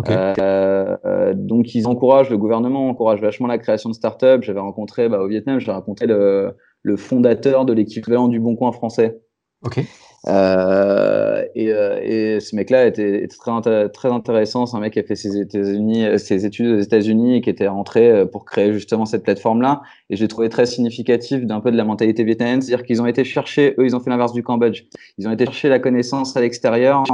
Euh, 0.08 0.96
euh, 1.04 1.32
donc 1.34 1.74
ils 1.74 1.86
encouragent, 1.86 2.30
le 2.30 2.36
gouvernement 2.36 2.88
encourage 2.88 3.20
vachement 3.20 3.46
la 3.46 3.58
création 3.58 3.88
de 3.88 3.94
startups. 3.94 4.42
J'avais 4.42 4.60
rencontré 4.60 5.08
bah, 5.08 5.20
au 5.20 5.28
Vietnam, 5.28 5.58
j'ai 5.58 5.72
rencontré 5.72 6.06
le, 6.06 6.54
le 6.86 6.96
fondateur 6.96 7.64
de 7.64 7.72
l'équivalent 7.72 8.28
du 8.28 8.38
Bon 8.38 8.54
Coin 8.54 8.70
français. 8.70 9.18
Ok. 9.64 9.80
Euh, 10.28 11.44
et, 11.54 11.72
euh, 11.72 12.00
et, 12.02 12.40
ce 12.40 12.56
mec-là 12.56 12.86
était, 12.86 13.24
était, 13.24 13.36
très, 13.36 13.88
très 13.90 14.12
intéressant. 14.12 14.66
C'est 14.66 14.76
un 14.76 14.80
mec 14.80 14.92
qui 14.92 14.98
a 15.00 15.02
fait 15.02 15.16
ses, 15.16 15.36
États-Unis, 15.38 16.04
euh, 16.04 16.18
ses 16.18 16.46
études 16.46 16.66
aux 16.66 16.80
États-Unis 16.80 17.36
et 17.36 17.40
qui 17.40 17.50
était 17.50 17.68
rentré 17.68 18.10
euh, 18.10 18.24
pour 18.24 18.44
créer 18.44 18.72
justement 18.72 19.04
cette 19.04 19.22
plateforme-là. 19.22 19.82
Et 20.10 20.16
j'ai 20.16 20.26
trouvé 20.28 20.48
très 20.48 20.66
significatif 20.66 21.44
d'un 21.44 21.60
peu 21.60 21.70
de 21.70 21.76
la 21.76 21.84
mentalité 21.84 22.24
vietnamienne, 22.24 22.62
c'est-à-dire 22.62 22.84
qu'ils 22.84 23.02
ont 23.02 23.06
été 23.06 23.24
chercher, 23.24 23.74
eux, 23.78 23.84
ils 23.84 23.94
ont 23.94 24.00
fait 24.00 24.10
l'inverse 24.10 24.32
du 24.32 24.42
Cambodge. 24.42 24.84
Ils 25.18 25.28
ont 25.28 25.32
été 25.32 25.44
chercher 25.44 25.68
la 25.68 25.78
connaissance 25.78 26.36
à 26.36 26.40
l'extérieur 26.40 27.04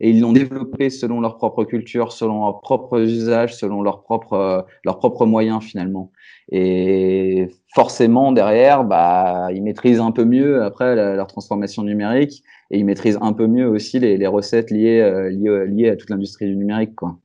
et 0.00 0.10
ils 0.10 0.20
l'ont 0.20 0.32
développée 0.32 0.90
selon 0.90 1.20
leur 1.20 1.36
propre 1.36 1.64
culture, 1.64 2.12
selon 2.12 2.44
leurs 2.44 2.60
propres 2.60 3.00
usages, 3.00 3.54
selon 3.54 3.82
leurs 3.82 4.02
propres, 4.02 4.66
leurs 4.84 4.98
propres 4.98 5.26
moyens 5.26 5.62
finalement. 5.62 6.10
Et 6.50 7.48
forcément 7.74 8.32
derrière, 8.32 8.84
bah, 8.84 9.48
ils 9.52 9.62
maîtrisent 9.62 10.00
un 10.00 10.10
peu 10.10 10.24
mieux 10.24 10.62
après 10.62 10.94
leur 10.94 11.26
transformation 11.26 11.82
numérique 11.82 12.42
et 12.70 12.78
ils 12.78 12.84
maîtrisent 12.84 13.18
un 13.20 13.32
peu 13.32 13.46
mieux 13.46 13.68
aussi 13.68 14.00
les, 14.00 14.16
les 14.16 14.26
recettes 14.26 14.70
liées, 14.70 15.00
euh, 15.00 15.30
liées, 15.30 15.66
liées, 15.66 15.90
à 15.90 15.96
toute 15.96 16.10
l'industrie 16.10 16.46
du 16.46 16.56
numérique. 16.56 16.94
Quoi. 16.96 17.16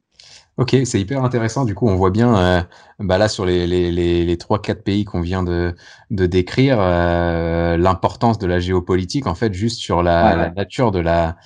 Ok, 0.57 0.75
c'est 0.85 0.99
hyper 0.99 1.23
intéressant. 1.23 1.65
Du 1.65 1.75
coup, 1.75 1.87
on 1.87 1.95
voit 1.95 2.09
bien, 2.09 2.37
euh, 2.37 2.61
bah 2.99 3.17
là, 3.17 3.27
sur 3.27 3.45
les, 3.45 3.67
les, 3.67 3.91
les, 3.91 4.25
les 4.25 4.35
3-4 4.35 4.81
pays 4.81 5.05
qu'on 5.05 5.21
vient 5.21 5.43
de, 5.43 5.75
de 6.09 6.25
décrire, 6.25 6.77
euh, 6.79 7.77
l'importance 7.77 8.39
de 8.39 8.47
la 8.47 8.59
géopolitique, 8.59 9.27
en 9.27 9.35
fait, 9.35 9.53
juste 9.53 9.79
sur 9.79 10.01
la, 10.03 10.35
la 10.35 10.49
nature 10.49 10.91
de 10.91 10.99
la, 10.99 11.37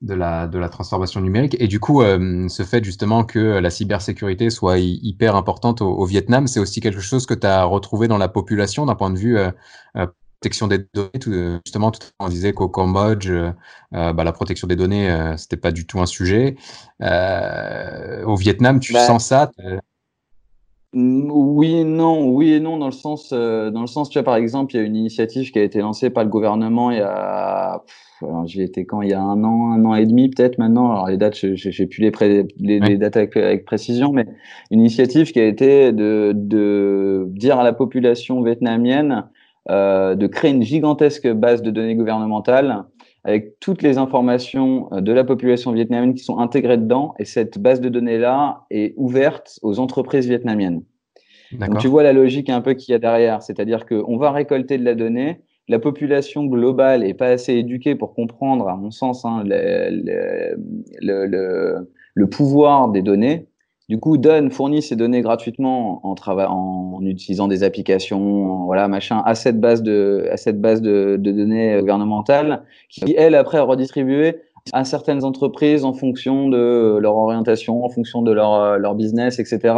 de 0.00 0.14
la, 0.14 0.46
de 0.46 0.58
la 0.58 0.68
transformation 0.68 1.20
numérique. 1.20 1.56
Et 1.58 1.66
du 1.66 1.80
coup, 1.80 2.02
euh, 2.02 2.48
ce 2.48 2.62
fait 2.62 2.84
justement 2.84 3.24
que 3.24 3.38
la 3.38 3.70
cybersécurité 3.70 4.50
soit 4.50 4.78
hyper 4.78 5.36
importante 5.36 5.82
au, 5.82 5.88
au 5.88 6.04
Vietnam, 6.04 6.46
c'est 6.46 6.60
aussi 6.60 6.80
quelque 6.80 7.00
chose 7.00 7.26
que 7.26 7.34
tu 7.34 7.46
as 7.46 7.64
retrouvé 7.64 8.08
dans 8.08 8.18
la 8.18 8.28
population 8.28 8.86
d'un 8.86 8.94
point 8.94 9.10
de 9.10 9.18
vue 9.18 9.38
euh, 9.38 9.50
protection 10.40 10.68
des 10.68 10.78
données. 10.94 11.18
Tout, 11.20 11.32
justement, 11.64 11.90
tout 11.90 12.06
on 12.20 12.28
disait 12.28 12.52
qu'au 12.52 12.68
Cambodge, 12.68 13.28
euh, 13.28 13.52
bah, 13.90 14.24
la 14.24 14.32
protection 14.32 14.66
des 14.66 14.76
données, 14.76 15.10
euh, 15.10 15.36
c'était 15.36 15.56
pas 15.56 15.72
du 15.72 15.86
tout 15.86 16.00
un 16.00 16.06
sujet. 16.06 16.56
Euh, 17.02 18.24
au 18.24 18.36
Vietnam, 18.36 18.80
tu 18.80 18.92
bah, 18.92 19.06
sens 19.06 19.26
ça 19.26 19.50
oui 20.94 21.76
et 21.76 21.84
non, 21.84 22.30
oui 22.30 22.52
et 22.52 22.60
non 22.60 22.78
dans 22.78 22.86
le 22.86 22.92
sens, 22.92 23.30
dans 23.32 23.80
le 23.80 23.86
sens, 23.86 24.08
tu 24.08 24.18
vois, 24.18 24.24
par 24.24 24.36
exemple, 24.36 24.74
il 24.74 24.78
y 24.78 24.80
a 24.80 24.86
une 24.86 24.96
initiative 24.96 25.50
qui 25.50 25.58
a 25.58 25.62
été 25.62 25.80
lancée 25.80 26.08
par 26.10 26.24
le 26.24 26.30
gouvernement 26.30 26.90
il 26.90 26.98
y 26.98 27.02
a, 27.02 27.84
j'y 28.46 28.62
étais 28.62 28.84
quand, 28.84 29.02
il 29.02 29.10
y 29.10 29.14
a 29.14 29.20
un 29.20 29.44
an, 29.44 29.72
un 29.72 29.84
an 29.84 29.94
et 29.94 30.06
demi 30.06 30.30
peut-être 30.30 30.58
maintenant. 30.58 30.90
Alors 30.90 31.08
les 31.08 31.16
dates, 31.16 31.34
j'ai 31.34 31.86
plus 31.86 32.02
les, 32.02 32.10
pré, 32.10 32.46
les, 32.58 32.80
les, 32.80 32.96
dates 32.96 33.16
avec, 33.16 33.36
avec, 33.36 33.64
précision, 33.64 34.12
mais 34.12 34.26
une 34.70 34.80
initiative 34.80 35.32
qui 35.32 35.40
a 35.40 35.46
été 35.46 35.92
de, 35.92 36.32
de 36.34 37.26
dire 37.32 37.58
à 37.58 37.64
la 37.64 37.72
population 37.72 38.42
vietnamienne 38.42 39.24
euh, 39.70 40.14
de 40.14 40.26
créer 40.26 40.50
une 40.50 40.62
gigantesque 40.62 41.30
base 41.30 41.60
de 41.60 41.70
données 41.70 41.94
gouvernementales 41.94 42.84
avec 43.28 43.60
toutes 43.60 43.82
les 43.82 43.98
informations 43.98 44.88
euh, 44.92 45.02
de 45.02 45.12
la 45.12 45.22
population 45.22 45.72
vietnamienne 45.72 46.14
qui 46.14 46.24
sont 46.24 46.38
intégrées 46.38 46.78
dedans. 46.78 47.14
Et 47.18 47.26
cette 47.26 47.58
base 47.58 47.80
de 47.82 47.90
données-là 47.90 48.64
est 48.70 48.94
ouverte 48.96 49.58
aux 49.62 49.78
entreprises 49.80 50.26
vietnamiennes. 50.26 50.82
Donc 51.52 51.78
tu 51.78 51.88
vois 51.88 52.02
la 52.02 52.12
logique 52.12 52.50
un 52.50 52.60
peu 52.60 52.74
qu'il 52.74 52.92
y 52.92 52.94
a 52.94 52.98
derrière, 52.98 53.42
c'est-à-dire 53.42 53.86
qu'on 53.86 54.18
va 54.18 54.32
récolter 54.32 54.76
de 54.76 54.84
la 54.84 54.94
donnée, 54.94 55.40
la 55.66 55.78
population 55.78 56.44
globale 56.44 57.04
est 57.04 57.14
pas 57.14 57.28
assez 57.28 57.54
éduquée 57.54 57.94
pour 57.94 58.14
comprendre, 58.14 58.68
à 58.68 58.76
mon 58.76 58.90
sens, 58.90 59.24
hein, 59.24 59.42
le, 59.44 60.56
le, 61.00 61.26
le, 61.26 61.90
le, 62.14 62.26
pouvoir 62.28 62.88
des 62.88 63.00
données. 63.00 63.46
Du 63.88 63.98
coup, 63.98 64.18
donne, 64.18 64.50
fournit 64.50 64.82
ces 64.82 64.96
données 64.96 65.22
gratuitement 65.22 66.06
en, 66.06 66.14
en 66.14 67.00
utilisant 67.06 67.48
des 67.48 67.62
applications, 67.62 68.64
voilà, 68.66 68.86
machin, 68.86 69.22
à 69.24 69.34
cette 69.34 69.60
base 69.60 69.82
de, 69.82 70.28
à 70.30 70.36
cette 70.36 70.60
base 70.60 70.82
de, 70.82 71.16
de 71.18 71.32
données 71.32 71.78
gouvernementales, 71.80 72.64
qui, 72.90 73.14
elle, 73.16 73.34
après, 73.34 73.60
redistribuée 73.60 74.42
à 74.72 74.84
certaines 74.84 75.24
entreprises 75.24 75.84
en 75.84 75.94
fonction 75.94 76.48
de 76.48 76.98
leur 77.00 77.16
orientation, 77.16 77.84
en 77.84 77.88
fonction 77.88 78.20
de 78.20 78.32
leur, 78.32 78.78
leur 78.78 78.94
business, 78.94 79.38
etc. 79.38 79.74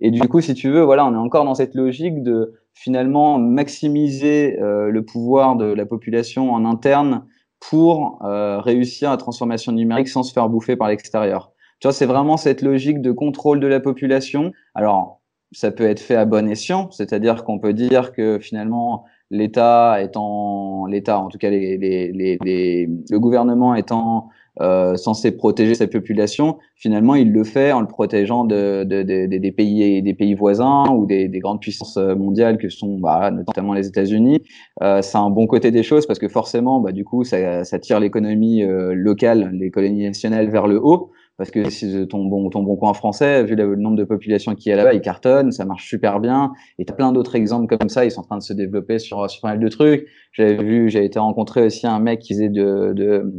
Et 0.00 0.10
du 0.10 0.20
coup, 0.28 0.40
si 0.40 0.54
tu 0.54 0.70
veux, 0.70 0.82
voilà, 0.82 1.04
on 1.06 1.12
est 1.12 1.16
encore 1.16 1.44
dans 1.44 1.54
cette 1.54 1.74
logique 1.74 2.22
de 2.22 2.54
finalement 2.74 3.38
maximiser 3.38 4.60
euh, 4.60 4.90
le 4.90 5.04
pouvoir 5.04 5.56
de 5.56 5.64
la 5.64 5.86
population 5.86 6.52
en 6.52 6.64
interne 6.64 7.24
pour 7.58 8.20
euh, 8.24 8.60
réussir 8.60 9.10
la 9.10 9.16
transformation 9.16 9.72
numérique 9.72 10.08
sans 10.08 10.22
se 10.22 10.32
faire 10.32 10.48
bouffer 10.48 10.76
par 10.76 10.88
l'extérieur. 10.88 11.50
Tu 11.80 11.86
vois, 11.86 11.92
c'est 11.92 12.06
vraiment 12.06 12.36
cette 12.36 12.62
logique 12.62 13.00
de 13.00 13.12
contrôle 13.12 13.60
de 13.60 13.66
la 13.66 13.80
population. 13.80 14.52
Alors, 14.74 15.20
ça 15.52 15.70
peut 15.70 15.84
être 15.84 16.00
fait 16.00 16.16
à 16.16 16.24
bon 16.24 16.48
escient, 16.48 16.90
c'est-à-dire 16.90 17.44
qu'on 17.44 17.58
peut 17.58 17.72
dire 17.72 18.12
que 18.12 18.38
finalement 18.38 19.04
l'État 19.30 20.02
étant 20.02 20.86
l'État, 20.86 21.20
en 21.20 21.28
tout 21.28 21.38
cas 21.38 21.50
les, 21.50 21.78
les, 21.78 22.38
les, 22.44 22.90
le 23.10 23.18
gouvernement 23.18 23.74
étant 23.74 24.28
euh, 24.60 24.96
censé 24.96 25.30
protéger 25.30 25.74
sa 25.74 25.86
population, 25.86 26.58
finalement, 26.74 27.14
il 27.14 27.32
le 27.32 27.44
fait 27.44 27.70
en 27.72 27.80
le 27.80 27.86
protégeant 27.86 28.44
de, 28.44 28.84
de, 28.84 29.02
de, 29.02 29.26
des 29.26 29.52
pays 29.52 30.02
des 30.02 30.14
pays 30.14 30.34
voisins 30.34 30.84
ou 30.90 31.06
des, 31.06 31.28
des 31.28 31.38
grandes 31.38 31.60
puissances 31.60 31.96
mondiales 31.96 32.58
que 32.58 32.68
sont 32.68 32.98
bah, 32.98 33.30
notamment 33.30 33.72
les 33.72 33.86
États-Unis. 33.86 34.42
Euh, 34.82 35.00
c'est 35.00 35.18
un 35.18 35.30
bon 35.30 35.46
côté 35.46 35.70
des 35.70 35.84
choses 35.84 36.06
parce 36.06 36.18
que 36.18 36.28
forcément, 36.28 36.80
bah, 36.80 36.92
du 36.92 37.04
coup, 37.04 37.22
ça, 37.24 37.64
ça 37.64 37.78
tire 37.78 38.00
l'économie 38.00 38.64
euh, 38.64 38.94
locale, 38.94 39.50
l'économie 39.52 40.04
nationale 40.04 40.50
vers 40.50 40.66
le 40.66 40.78
haut 40.82 41.12
parce 41.38 41.52
que 41.52 41.70
si 41.70 42.06
ton 42.08 42.24
bon 42.24 42.50
ton 42.50 42.62
bon 42.62 42.76
coin 42.76 42.92
français, 42.92 43.44
vu 43.44 43.54
le 43.54 43.76
nombre 43.76 43.96
de 43.96 44.04
population 44.04 44.54
qui 44.56 44.70
est 44.70 44.76
là-bas, 44.76 44.92
il 44.92 45.00
cartonne, 45.00 45.52
ça 45.52 45.64
marche 45.64 45.88
super 45.88 46.18
bien. 46.18 46.52
Et 46.78 46.84
t'as 46.84 46.94
plein 46.94 47.12
d'autres 47.12 47.36
exemples 47.36 47.78
comme 47.78 47.88
ça, 47.88 48.04
ils 48.04 48.10
sont 48.10 48.20
en 48.20 48.24
train 48.24 48.38
de 48.38 48.42
se 48.42 48.52
développer 48.52 48.98
sur 48.98 49.30
sur 49.30 49.40
pas 49.40 49.50
mal 49.50 49.60
de 49.60 49.68
trucs. 49.68 50.08
J'avais 50.32 50.56
vu, 50.56 50.90
j'ai 50.90 51.04
été 51.04 51.18
rencontrer 51.18 51.64
aussi 51.64 51.86
un 51.86 52.00
mec 52.00 52.18
qui 52.18 52.34
faisait 52.34 52.48
de 52.48 52.92
de 52.92 53.32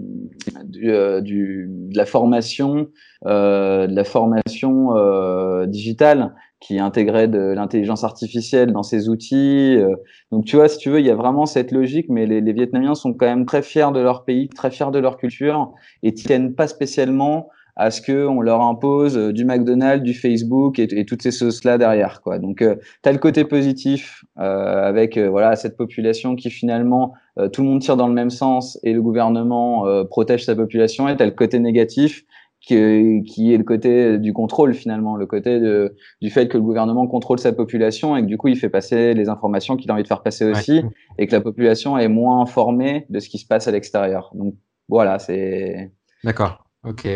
du, 0.63 0.89
euh, 0.89 1.19
du 1.19 1.67
de 1.69 1.97
la 1.97 2.05
formation 2.05 2.87
euh, 3.25 3.85
de 3.87 3.95
la 3.95 4.05
formation 4.05 4.95
euh, 4.95 5.65
digitale 5.65 6.33
qui 6.61 6.79
intégrait 6.79 7.27
de 7.27 7.53
l'intelligence 7.53 8.05
artificielle 8.05 8.71
dans 8.71 8.83
ses 8.83 9.09
outils. 9.09 9.75
Euh. 9.77 9.93
Donc 10.31 10.45
tu 10.45 10.55
vois, 10.55 10.69
si 10.69 10.77
tu 10.77 10.89
veux, 10.89 11.01
il 11.01 11.05
y 11.05 11.09
a 11.09 11.15
vraiment 11.15 11.45
cette 11.45 11.73
logique, 11.73 12.07
mais 12.07 12.25
les, 12.25 12.39
les 12.39 12.53
Vietnamiens 12.53 12.95
sont 12.95 13.13
quand 13.13 13.25
même 13.25 13.45
très 13.45 13.61
fiers 13.61 13.91
de 13.93 13.99
leur 13.99 14.23
pays, 14.23 14.47
très 14.47 14.71
fiers 14.71 14.91
de 14.91 14.99
leur 14.99 15.17
culture 15.17 15.73
et 16.01 16.13
tiennent 16.13 16.55
pas 16.55 16.67
spécialement 16.67 17.49
à 17.79 17.91
ce 17.91 18.01
qu'on 18.01 18.41
leur 18.41 18.61
impose 18.61 19.17
euh, 19.17 19.31
du 19.31 19.45
McDonald's, 19.45 20.03
du 20.03 20.13
Facebook 20.13 20.79
et, 20.79 21.05
toutes 21.05 21.21
ces 21.21 21.31
choses-là 21.31 21.77
derrière. 21.77 22.21
Quoi. 22.21 22.37
Donc, 22.37 22.61
euh, 22.61 22.75
tu 23.03 23.09
as 23.09 23.13
le 23.13 23.19
côté 23.19 23.45
positif 23.45 24.25
euh, 24.37 24.83
avec 24.83 25.15
euh, 25.15 25.29
voilà 25.29 25.55
cette 25.55 25.77
population 25.77 26.35
qui 26.35 26.49
finalement, 26.49 27.13
tout 27.53 27.61
le 27.61 27.69
monde 27.69 27.79
tire 27.79 27.95
dans 27.95 28.09
le 28.09 28.13
même 28.13 28.31
sens 28.31 28.77
et 28.83 28.91
le 28.91 29.01
gouvernement 29.01 29.85
protège 30.09 30.43
sa 30.43 30.55
population. 30.55 31.07
Et 31.07 31.15
tu 31.15 31.23
as 31.23 31.25
le 31.25 31.31
côté 31.31 31.57
négatif 31.57 32.25
qui, 32.59 33.23
qui, 33.25 33.53
est 33.53 33.57
le 33.57 33.63
côté 33.63 34.17
du 34.17 34.33
contrôle 34.33 34.73
finalement, 34.73 35.15
le 35.15 35.25
côté 35.25 35.61
de, 35.61 35.95
du 36.21 36.31
fait 36.31 36.49
que 36.49 36.57
le 36.57 36.63
gouvernement 36.63 37.07
contrôle 37.07 37.39
sa 37.39 37.53
population 37.53 38.17
et 38.17 38.21
que 38.23 38.25
du 38.25 38.37
coup 38.37 38.49
il 38.49 38.57
fait 38.57 38.67
passer 38.67 39.13
les 39.13 39.29
informations 39.29 39.77
qu'il 39.77 39.89
a 39.89 39.93
envie 39.93 40.03
de 40.03 40.07
faire 40.09 40.21
passer 40.21 40.43
aussi 40.43 40.81
et 41.17 41.27
que 41.27 41.31
la 41.31 41.39
population 41.39 41.97
est 41.97 42.09
moins 42.09 42.41
informée 42.41 43.05
de 43.09 43.19
ce 43.19 43.29
qui 43.29 43.37
se 43.37 43.47
passe 43.47 43.69
à 43.69 43.71
l'extérieur. 43.71 44.31
Donc 44.33 44.55
voilà, 44.89 45.17
c'est... 45.17 45.93
D'accord, 46.25 46.65
ok. 46.83 47.07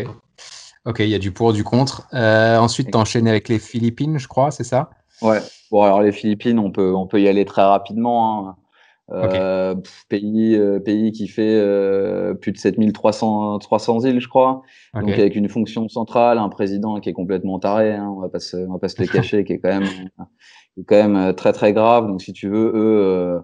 Ok, 0.85 0.99
il 0.99 1.09
y 1.09 1.15
a 1.15 1.19
du 1.19 1.31
pour, 1.31 1.53
du 1.53 1.63
contre. 1.63 2.07
Euh, 2.13 2.57
ensuite, 2.57 2.91
tu 2.91 2.97
enchaîné 2.97 3.29
avec 3.29 3.47
les 3.47 3.59
Philippines, 3.59 4.19
je 4.19 4.27
crois, 4.27 4.51
c'est 4.51 4.63
ça? 4.63 4.89
Ouais. 5.21 5.39
Bon, 5.71 5.81
alors 5.83 6.01
les 6.01 6.11
Philippines, 6.11 6.59
on 6.59 6.71
peut, 6.71 6.93
on 6.93 7.07
peut 7.07 7.21
y 7.21 7.27
aller 7.27 7.45
très 7.45 7.63
rapidement. 7.63 8.49
Hein. 8.49 8.55
Euh, 9.11 9.75
pays, 10.07 10.55
euh, 10.55 10.79
pays 10.79 11.11
qui 11.11 11.27
fait 11.27 11.55
euh, 11.59 12.33
plus 12.33 12.53
de 12.53 12.57
7300 12.57 13.59
300 13.59 14.05
îles, 14.05 14.21
je 14.21 14.29
crois. 14.29 14.61
Donc 14.93 15.09
avec 15.09 15.35
une 15.35 15.49
fonction 15.49 15.87
centrale, 15.89 16.37
un 16.37 16.49
président 16.49 16.99
qui 16.99 17.09
est 17.09 17.13
complètement 17.13 17.59
taré, 17.59 17.93
hein, 17.93 18.07
on 18.15 18.21
va 18.21 18.29
pas 18.29 18.39
se, 18.39 18.55
on 18.55 18.73
va 18.73 18.79
pas 18.79 18.87
se 18.87 19.01
le 19.01 19.07
cacher, 19.11 19.43
qui 19.43 19.53
est 19.53 19.59
quand 19.59 19.79
même, 19.79 19.89
qui 20.73 20.81
est 20.81 20.83
quand 20.85 20.95
même 20.95 21.17
euh, 21.17 21.33
très 21.33 21.51
très 21.51 21.73
grave. 21.73 22.07
Donc 22.07 22.21
si 22.21 22.31
tu 22.31 22.47
veux, 22.49 22.71
eux 22.73 23.41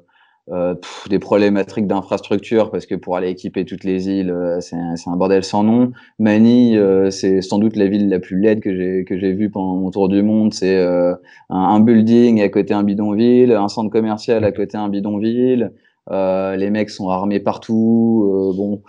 euh, 0.52 0.76
des 1.10 1.20
problématiques 1.20 1.88
d'infrastructure 1.88 2.72
parce 2.72 2.86
que 2.86 2.96
pour 2.96 3.16
aller 3.16 3.30
équiper 3.30 3.66
toutes 3.66 3.84
les 3.84 4.10
îles, 4.10 4.32
euh, 4.32 4.60
c'est 4.62 4.76
un, 4.76 4.96
un, 5.06 5.16
bordel 5.16 5.44
sans 5.44 5.64
nom. 5.64 5.92
Manille, 6.18 6.78
euh, 6.78 7.12
c'est 7.12 7.42
sans 7.42 7.60
doute 7.60 7.76
la 7.76 7.88
ville 7.88 8.10
la 8.10 8.20
plus 8.20 8.40
laide 8.40 8.60
que 8.60 8.76
j'ai 8.76 9.06
que 9.06 9.18
j'ai 9.18 9.34
vue 9.34 9.50
pendant 9.50 9.76
mon 9.76 9.92
tour 9.92 10.10
du 10.10 10.24
monde. 10.24 10.54
C'est 10.54 10.78
euh, 10.78 11.14
un, 11.50 11.60
un, 11.60 11.80
building 11.80 12.42
à 12.42 12.50
côté 12.50 12.74
un 12.74 12.84
bidonville, 12.84 13.52
un 13.52 13.68
centre 13.68 13.92
commercial 13.92 14.44
à 14.44 14.52
côté 14.52 14.78
un 14.78 14.90
bidonville. 14.90 15.72
les 16.10 16.70
mecs 16.72 16.90
sont 16.90 17.10
armés 17.10 17.40
partout. 17.40 18.54
bon 18.56 18.82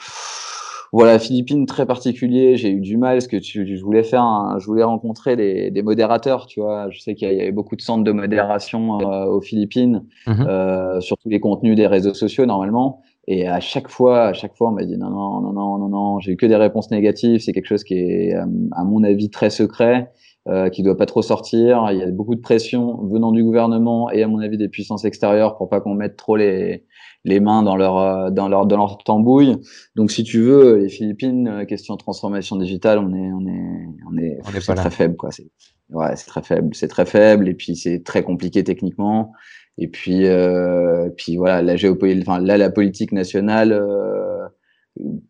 voilà, 0.92 1.18
Philippines 1.18 1.66
très 1.66 1.86
particulier. 1.86 2.56
J'ai 2.56 2.70
eu 2.70 2.80
du 2.80 2.96
mal 2.96 3.16
parce 3.16 3.28
que 3.28 3.36
tu, 3.36 3.76
je 3.76 3.82
voulais 3.82 4.02
faire, 4.02 4.56
je 4.58 4.66
voulais 4.66 4.82
rencontrer 4.82 5.36
des, 5.36 5.70
des, 5.70 5.82
modérateurs. 5.82 6.46
Tu 6.46 6.60
vois, 6.60 6.90
je 6.90 6.98
sais 7.00 7.14
qu'il 7.14 7.30
y 7.30 7.40
avait 7.40 7.52
beaucoup 7.52 7.76
de 7.76 7.80
centres 7.80 8.02
de 8.02 8.12
modération 8.12 9.00
euh, 9.00 9.26
aux 9.26 9.40
Philippines 9.40 10.04
mhm. 10.26 10.46
euh, 10.48 11.00
sur 11.00 11.16
tous 11.18 11.28
les 11.28 11.38
contenus 11.40 11.76
des 11.76 11.86
réseaux 11.86 12.14
sociaux 12.14 12.44
normalement. 12.46 13.02
Et 13.28 13.46
à 13.46 13.60
chaque 13.60 13.88
fois, 13.88 14.24
à 14.24 14.32
chaque 14.32 14.56
fois, 14.56 14.70
on 14.70 14.72
m'a 14.72 14.84
dit 14.84 14.96
non, 14.96 15.10
non, 15.10 15.40
non, 15.40 15.52
non, 15.52 15.78
non, 15.78 15.88
non. 15.88 16.18
J'ai 16.18 16.32
eu 16.32 16.36
que 16.36 16.46
des 16.46 16.56
réponses 16.56 16.90
négatives. 16.90 17.40
C'est 17.40 17.52
quelque 17.52 17.68
chose 17.68 17.84
qui 17.84 17.94
est, 17.94 18.34
euh, 18.34 18.44
à 18.72 18.82
mon 18.82 19.04
avis, 19.04 19.30
très 19.30 19.50
secret. 19.50 20.10
Euh, 20.48 20.70
qui 20.70 20.82
doit 20.82 20.96
pas 20.96 21.04
trop 21.04 21.20
sortir. 21.20 21.86
Il 21.92 21.98
y 21.98 22.02
a 22.02 22.10
beaucoup 22.10 22.34
de 22.34 22.40
pression 22.40 22.96
venant 23.04 23.30
du 23.30 23.44
gouvernement 23.44 24.10
et 24.10 24.22
à 24.22 24.26
mon 24.26 24.38
avis 24.38 24.56
des 24.56 24.70
puissances 24.70 25.04
extérieures 25.04 25.58
pour 25.58 25.68
pas 25.68 25.82
qu'on 25.82 25.92
mette 25.92 26.16
trop 26.16 26.34
les, 26.34 26.86
les 27.26 27.40
mains 27.40 27.62
dans 27.62 27.76
leur 27.76 27.98
euh, 27.98 28.30
dans 28.30 28.48
leur 28.48 28.64
dans 28.64 28.78
leur 28.78 28.96
tambouille. 29.04 29.58
Donc 29.96 30.10
si 30.10 30.24
tu 30.24 30.40
veux, 30.40 30.78
les 30.78 30.88
Philippines, 30.88 31.46
euh, 31.46 31.64
question 31.66 31.92
de 31.92 31.98
transformation 31.98 32.56
digitale, 32.56 32.98
on 33.00 33.12
est 33.14 33.32
on 33.32 33.46
est 33.46 33.98
on 34.10 34.16
est, 34.16 34.38
on 34.48 34.54
est 34.54 34.74
très 34.74 34.90
faible 34.90 35.16
quoi. 35.16 35.30
C'est 35.30 35.50
ouais, 35.90 36.16
c'est 36.16 36.26
très 36.26 36.42
faible, 36.42 36.74
c'est 36.74 36.88
très 36.88 37.04
faible 37.04 37.46
et 37.46 37.54
puis 37.54 37.76
c'est 37.76 38.02
très 38.02 38.22
compliqué 38.22 38.64
techniquement. 38.64 39.32
Et 39.76 39.88
puis 39.88 40.24
euh, 40.24 41.10
puis 41.18 41.36
voilà, 41.36 41.60
la 41.60 41.76
géopolitique, 41.76 42.26
enfin 42.26 42.40
là 42.40 42.56
la 42.56 42.70
politique 42.70 43.12
nationale 43.12 43.72
euh, 43.72 44.46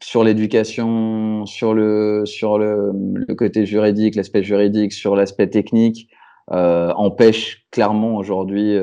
sur 0.03 0.25
l'éducation, 0.25 1.47
sur 1.47 1.75
le 1.75 2.23
sur 2.27 2.59
le, 2.59 2.93
le 3.15 3.35
côté 3.35 3.67
juridique, 3.67 4.15
l'aspect 4.15 4.43
juridique, 4.43 4.93
sur 4.93 5.17
l'aspect 5.17 5.49
technique, 5.49 6.09
euh, 6.53 6.93
empêche 6.97 7.67
clairement 7.71 8.17
aujourd'hui 8.17 8.77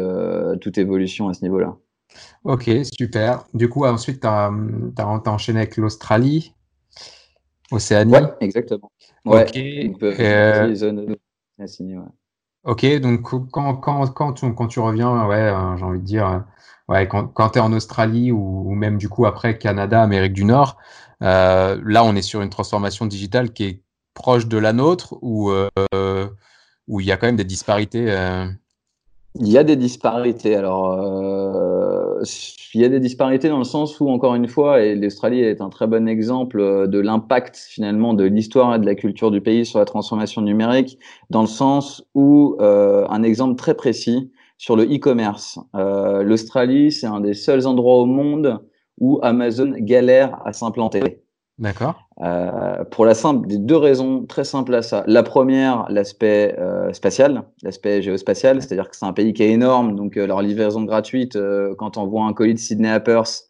toute 0.62 0.78
évolution 0.78 1.30
à 1.30 1.34
ce 1.34 1.44
niveau-là. 1.44 1.78
Ok, 2.44 2.70
super. 2.84 3.46
Du 3.54 3.70
coup, 3.70 3.86
ensuite, 3.86 4.22
tu 4.22 4.28
as, 4.28 4.52
enchaîné 5.26 5.60
avec 5.60 5.78
l'Australie, 5.78 6.54
Océanie. 7.72 8.14
Ouais, 8.14 8.34
exactement. 8.40 8.92
Ouais. 9.26 9.46
Euh, 10.02 10.74
ok, 12.64 13.00
donc 13.00 13.22
quand, 13.52 13.76
quand, 13.76 14.08
quand, 14.08 14.34
tu, 14.34 14.54
quand 14.54 14.68
tu 14.68 14.80
reviens, 14.80 15.28
ouais, 15.28 15.36
euh, 15.36 15.76
j'ai 15.78 15.84
envie 15.84 16.00
de 16.00 16.06
dire, 16.06 16.28
euh, 16.28 16.40
ouais, 16.88 17.08
quand, 17.08 17.28
quand 17.28 17.50
tu 17.52 17.60
es 17.60 17.62
en 17.62 17.74
Australie 17.74 18.32
ou, 18.32 18.74
même 18.76 18.98
du 18.98 19.10
coup 19.10 19.26
après 19.26 19.58
Canada, 19.58 20.02
Amérique 20.02 20.34
du 20.34 20.46
Nord, 20.46 20.78
là, 21.22 22.04
on 22.04 22.16
est 22.16 22.22
sur 22.22 22.42
une 22.42 22.50
transformation 22.50 23.06
digitale 23.06 23.52
qui 23.52 23.64
est 23.66 23.84
proche 24.14 24.48
de 24.48 24.58
la 24.58 24.74
nôtre 24.74 25.16
ou 25.22 25.52
où 26.88 27.02
il 27.02 27.06
y 27.06 27.12
a 27.12 27.18
quand 27.18 27.28
même 27.28 27.36
des 27.36 27.44
disparités 27.44 28.16
il 29.40 29.50
y 29.50 29.58
a 29.58 29.64
des 29.64 29.76
disparités. 29.76 30.56
Alors, 30.56 30.94
euh, 30.94 32.24
il 32.74 32.82
y 32.82 32.86
a 32.86 32.90
des 32.90 33.00
disparités 33.00 33.50
dans 33.50 33.58
le 33.58 33.64
sens 33.64 34.00
où, 34.00 34.10
encore 34.10 34.36
une 34.36 34.48
fois, 34.48 34.82
et 34.82 34.96
l'Australie 34.96 35.42
est 35.42 35.62
un 35.62 35.70
très 35.70 35.88
bon 35.88 36.08
exemple 36.08 36.60
euh, 36.60 36.88
de 36.88 37.00
l'impact 37.00 37.56
finalement 37.56 38.14
de 38.14 38.24
l'histoire 38.24 38.76
et 38.76 38.80
de 38.80 38.86
la 38.86 38.96
culture 38.96 39.32
du 39.32 39.42
pays 39.42 39.66
sur 39.66 39.80
la 39.80 39.86
transformation 39.86 40.42
numérique, 40.42 40.98
dans 41.30 41.42
le 41.42 41.48
sens 41.48 42.04
où 42.16 42.58
euh, 42.60 43.06
un 43.10 43.24
exemple 43.24 43.56
très 43.56 43.76
précis 43.76 44.32
sur 44.58 44.76
le 44.76 44.84
e-commerce. 44.84 45.60
Euh, 45.76 46.24
L'Australie, 46.24 46.91
c'est 46.91 47.08
un 47.08 47.22
des 47.22 47.34
seuls 47.34 47.68
endroits 47.68 47.97
au 47.97 48.05
monde 48.05 48.60
où 48.99 49.20
Amazon 49.22 49.74
galère 49.78 50.39
à 50.45 50.53
s'implanter. 50.53 51.22
D'accord. 51.60 52.08
Euh, 52.22 52.84
pour 52.86 53.05
la 53.05 53.16
simple, 53.16 53.47
des 53.47 53.58
deux 53.58 53.78
raisons 53.78 54.26
très 54.26 54.43
simples 54.43 54.76
à 54.76 54.84
ça. 54.84 55.03
La 55.08 55.24
première, 55.24 55.88
l'aspect 55.89 56.55
euh, 56.60 56.93
spatial, 56.93 57.43
l'aspect 57.64 58.01
géospatial, 58.01 58.62
c'est-à-dire 58.62 58.89
que 58.89 58.95
c'est 58.95 59.05
un 59.05 59.14
pays 59.14 59.34
qui 59.34 59.43
est 59.43 59.49
énorme, 59.49 59.95
donc 59.95 60.18
euh, 60.18 60.28
leur 60.28 60.43
livraison 60.43 60.84
gratuite, 60.84 61.38
quand 61.78 61.97
on 61.97 62.05
voit 62.05 62.26
un 62.26 62.34
colis 62.34 62.53
de 62.53 62.60
Sydney 62.60 62.89
à 62.89 62.99
Perth, 62.99 63.45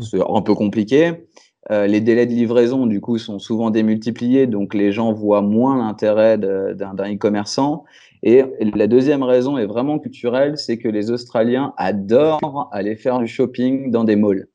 c'est 0.00 0.20
un 0.26 0.42
peu 0.42 0.54
compliqué. 0.54 1.26
Euh, 1.70 1.86
les 1.86 2.00
délais 2.00 2.26
de 2.26 2.32
livraison, 2.32 2.86
du 2.86 3.00
coup, 3.00 3.18
sont 3.18 3.38
souvent 3.38 3.70
démultipliés, 3.70 4.46
donc 4.46 4.74
les 4.74 4.90
gens 4.90 5.12
voient 5.12 5.42
moins 5.42 5.78
l'intérêt 5.78 6.36
d'un 6.38 7.14
e-commerçant. 7.14 7.84
Et 8.22 8.44
la 8.60 8.86
deuxième 8.86 9.22
raison 9.22 9.58
est 9.58 9.66
vraiment 9.66 9.98
culturelle, 9.98 10.58
c'est 10.58 10.78
que 10.78 10.88
les 10.88 11.10
Australiens 11.10 11.72
adorent 11.76 12.68
aller 12.72 12.96
faire 12.96 13.18
du 13.18 13.26
shopping 13.26 13.90
dans 13.90 14.04
des 14.04 14.16
malls. 14.16 14.48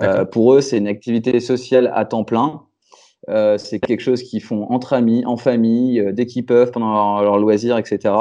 Euh, 0.00 0.24
pour 0.24 0.54
eux, 0.54 0.60
c'est 0.60 0.78
une 0.78 0.88
activité 0.88 1.40
sociale 1.40 1.90
à 1.94 2.04
temps 2.04 2.24
plein. 2.24 2.62
Euh, 3.28 3.58
c'est 3.58 3.80
quelque 3.80 4.00
chose 4.00 4.22
qu'ils 4.22 4.42
font 4.42 4.64
entre 4.70 4.92
amis, 4.92 5.24
en 5.26 5.36
famille, 5.36 6.00
euh, 6.00 6.12
dès 6.12 6.26
qu'ils 6.26 6.46
peuvent, 6.46 6.70
pendant 6.70 7.20
leur, 7.20 7.38
loisirs, 7.38 7.76
etc. 7.76 8.14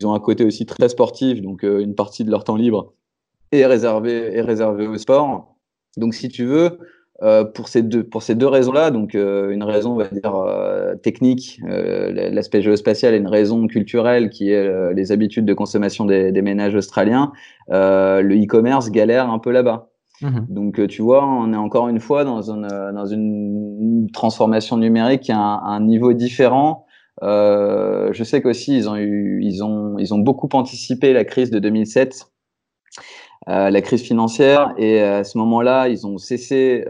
Ils 0.00 0.06
ont 0.06 0.14
un 0.14 0.20
côté 0.20 0.44
aussi 0.44 0.66
très 0.66 0.88
sportif, 0.88 1.42
donc 1.42 1.64
euh, 1.64 1.80
une 1.80 1.94
partie 1.94 2.24
de 2.24 2.30
leur 2.30 2.44
temps 2.44 2.56
libre 2.56 2.94
est 3.52 3.66
réservée, 3.66 4.36
est 4.36 4.42
réservée 4.42 4.86
au 4.86 4.98
sport. 4.98 5.56
Donc, 5.96 6.14
si 6.14 6.28
tu 6.28 6.44
veux, 6.44 6.78
euh, 7.22 7.44
pour 7.44 7.68
ces 7.68 7.82
deux 7.82 8.04
pour 8.04 8.22
ces 8.22 8.34
deux 8.34 8.46
raisons-là, 8.46 8.90
donc 8.90 9.14
une 9.14 9.62
raison 9.62 9.92
on 9.92 9.96
va 9.96 10.08
dire 10.08 10.98
technique, 11.02 11.60
l'aspect 11.64 12.62
géospatial, 12.62 13.14
et 13.14 13.18
une 13.18 13.28
raison 13.28 13.66
culturelle 13.66 14.30
qui 14.30 14.50
est 14.50 14.92
les 14.94 15.12
habitudes 15.12 15.44
de 15.44 15.54
consommation 15.54 16.04
des, 16.04 16.32
des 16.32 16.42
ménages 16.42 16.74
australiens, 16.74 17.32
le 17.68 18.34
e-commerce 18.34 18.90
galère 18.90 19.30
un 19.30 19.38
peu 19.38 19.50
là-bas. 19.50 19.88
Mhm. 20.22 20.46
Donc, 20.48 20.80
euh, 20.80 20.86
tu 20.86 21.02
vois, 21.02 21.26
on 21.26 21.52
est 21.52 21.56
encore 21.56 21.88
une 21.88 22.00
fois 22.00 22.24
dans 22.24 22.50
une, 22.50 22.68
euh, 22.70 22.92
dans 22.92 23.06
une 23.06 24.08
transformation 24.12 24.76
numérique 24.76 25.22
qui 25.22 25.32
a 25.32 25.38
un, 25.38 25.80
niveau 25.80 26.12
différent. 26.12 26.86
Euh, 27.22 28.10
je 28.12 28.24
sais 28.24 28.42
qu'aussi, 28.42 28.76
ils 28.76 28.88
ont, 28.88 28.96
eu, 28.96 29.40
ils, 29.42 29.62
ont, 29.62 29.98
ils 29.98 30.14
ont 30.14 30.18
beaucoup 30.18 30.48
anticipé 30.52 31.12
la 31.12 31.24
crise 31.24 31.50
de 31.50 31.58
2007 31.58 32.26
la 33.46 33.80
crise 33.80 34.02
financière 34.02 34.74
et 34.76 35.00
à 35.00 35.22
ce 35.22 35.38
moment-là, 35.38 35.88
ils 35.88 36.06
ont 36.06 36.18
cessé, 36.18 36.84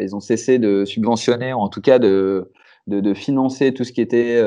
ils 0.00 0.16
ont 0.16 0.20
cessé 0.20 0.58
de 0.58 0.84
subventionner, 0.84 1.52
ou 1.52 1.58
en 1.58 1.68
tout 1.68 1.82
cas 1.82 1.98
de, 1.98 2.50
de, 2.86 3.00
de 3.00 3.14
financer 3.14 3.74
tout 3.74 3.84
ce 3.84 3.92
qui 3.92 4.00
était, 4.00 4.40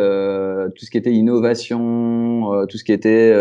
tout 0.76 0.86
ce 0.86 0.90
qui 0.90 0.98
était 0.98 1.12
innovation, 1.12 2.66
tout 2.68 2.78
ce 2.78 2.84
qui 2.84 2.92
était 2.92 3.34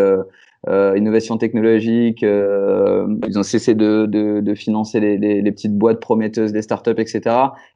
euh, 0.69 0.97
innovation 0.97 1.39
technologique. 1.39 2.23
Euh, 2.23 3.07
ils 3.27 3.39
ont 3.39 3.43
cessé 3.43 3.75
de, 3.75 4.07
de, 4.07 4.41
de 4.41 4.55
financer 4.55 5.01
les, 5.01 5.19
les, 5.19 5.43
les, 5.43 5.53
petites 5.53 5.77
boîtes 5.77 6.01
prometteuses 6.01 6.53
des 6.53 6.63
startups, 6.63 6.91
etc. 6.99 7.23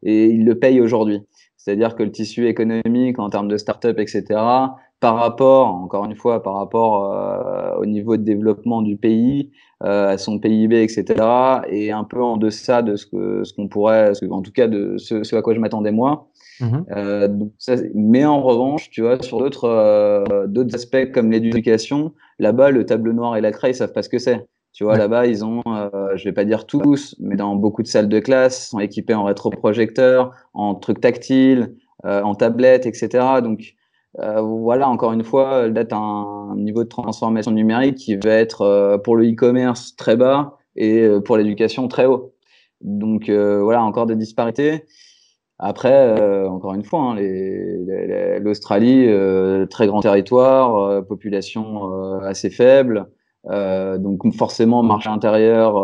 Et 0.05 0.27
ils 0.27 0.45
le 0.45 0.57
payent 0.59 0.81
aujourd'hui. 0.81 1.21
C'est-à-dire 1.57 1.97
que 1.97 2.05
le 2.05 2.13
tissu 2.13 2.47
économique 2.47 3.19
en 3.19 3.29
termes 3.29 3.49
de 3.49 3.57
startups, 3.57 3.99
etc. 3.99 4.23
Par 5.01 5.17
rapport, 5.17 5.67
encore 5.75 6.05
une 6.05 6.15
fois, 6.15 6.43
par 6.45 6.55
rapport 6.55 7.13
euh, 7.13 7.77
au 7.81 7.87
niveau 7.87 8.17
de 8.17 8.23
développement 8.23 8.83
du 8.83 8.97
pays, 8.97 9.51
euh, 9.51 9.66
à 9.81 10.17
son 10.17 10.39
PIB, 10.39 10.83
etc., 10.83 11.05
est 11.69 11.91
un 11.91 12.05
peu 12.05 12.23
en 12.23 12.37
deçà 12.37 12.83
de 12.83 12.97
ce 12.97 13.07
que 13.07 13.45
ce 13.45 13.53
qu'on 13.53 13.69
pourrait, 13.69 14.15
ce, 14.15 14.25
en 14.27 14.43
tout 14.43 14.53
cas 14.53 14.69
de 14.69 14.97
ce, 14.97 15.23
ce 15.23 15.37
à 15.37 15.43
quoi 15.43 15.55
je 15.55 15.61
m'attendais 15.61 15.93
moi. 15.93 16.29
Mmh 16.61 16.85
euh, 16.97 17.29
donc 17.29 17.53
ça, 17.59 17.75
mais 17.95 18.25
en 18.25 18.41
revanche, 18.41 18.89
tu 18.91 19.03
vois, 19.03 19.23
sur 19.23 19.39
d'autres 19.39 19.69
euh, 19.69 20.47
d'autres 20.47 20.75
aspects 20.75 21.13
comme 21.13 21.31
l'éducation, 21.31 22.13
là-bas, 22.39 22.71
le 22.71 22.87
tableau 22.87 23.13
noir 23.13 23.37
et 23.37 23.41
la 23.43 23.53
craie, 23.53 23.71
ils 23.71 23.75
savent 23.75 23.93
pas 23.93 24.03
ce 24.03 24.09
que 24.09 24.19
c'est. 24.19 24.47
Tu 24.73 24.85
vois, 24.85 24.99
là-bas, 24.99 25.27
ils 25.27 25.43
ont, 25.43 25.63
euh, 25.67 25.89
je 26.17 26.25
vais 26.25 26.35
pas 26.35 26.45
dire 26.45 26.67
tous, 26.67 27.17
mais 27.19 27.37
dans 27.37 27.57
beaucoup 27.57 27.83
de 27.83 27.89
salles 27.89 28.11
de 28.11 28.21
classe, 28.21 28.69
sont 28.69 28.79
équipés 28.79 29.15
en 29.15 29.25
rétroprojecteur, 29.25 30.33
en 30.53 30.75
trucs 30.75 31.01
tactiles, 31.01 31.75
euh, 32.05 32.21
en 32.21 32.35
tablettes, 32.35 32.85
etc. 32.85 33.25
Donc 33.43 33.75
euh, 34.21 34.41
voilà, 34.41 34.89
encore 34.89 35.13
une 35.13 35.25
fois, 35.25 35.69
là, 35.69 35.85
tu 35.85 35.95
un 35.95 36.55
niveau 36.57 36.85
de 36.85 36.89
transformation 36.89 37.51
numérique 37.51 37.97
qui 37.97 38.17
va 38.17 38.31
être 38.31 38.99
pour 39.05 39.17
le 39.17 39.31
e-commerce 39.31 39.95
très 39.97 40.17
bas 40.17 40.57
et 40.75 41.07
pour 41.25 41.37
l'éducation 41.37 41.89
très 41.89 42.07
haut. 42.07 42.35
Donc 42.81 43.29
voilà, 43.29 43.83
encore 43.83 44.07
des 44.07 44.17
disparités. 44.17 44.85
Après, 45.59 45.93
euh, 45.93 46.49
encore 46.49 46.75
une 46.75 46.85
fois, 46.85 47.01
hein, 47.01 48.39
l'Australie, 48.41 49.07
euh, 49.09 49.65
très 49.67 49.87
grand 49.87 50.01
territoire, 50.01 50.77
euh, 50.77 51.03
population 51.03 52.21
assez 52.23 52.51
faible, 52.51 53.07
donc 53.45 54.35
forcément 54.35 54.83
marché 54.83 55.09
intérieur 55.09 55.75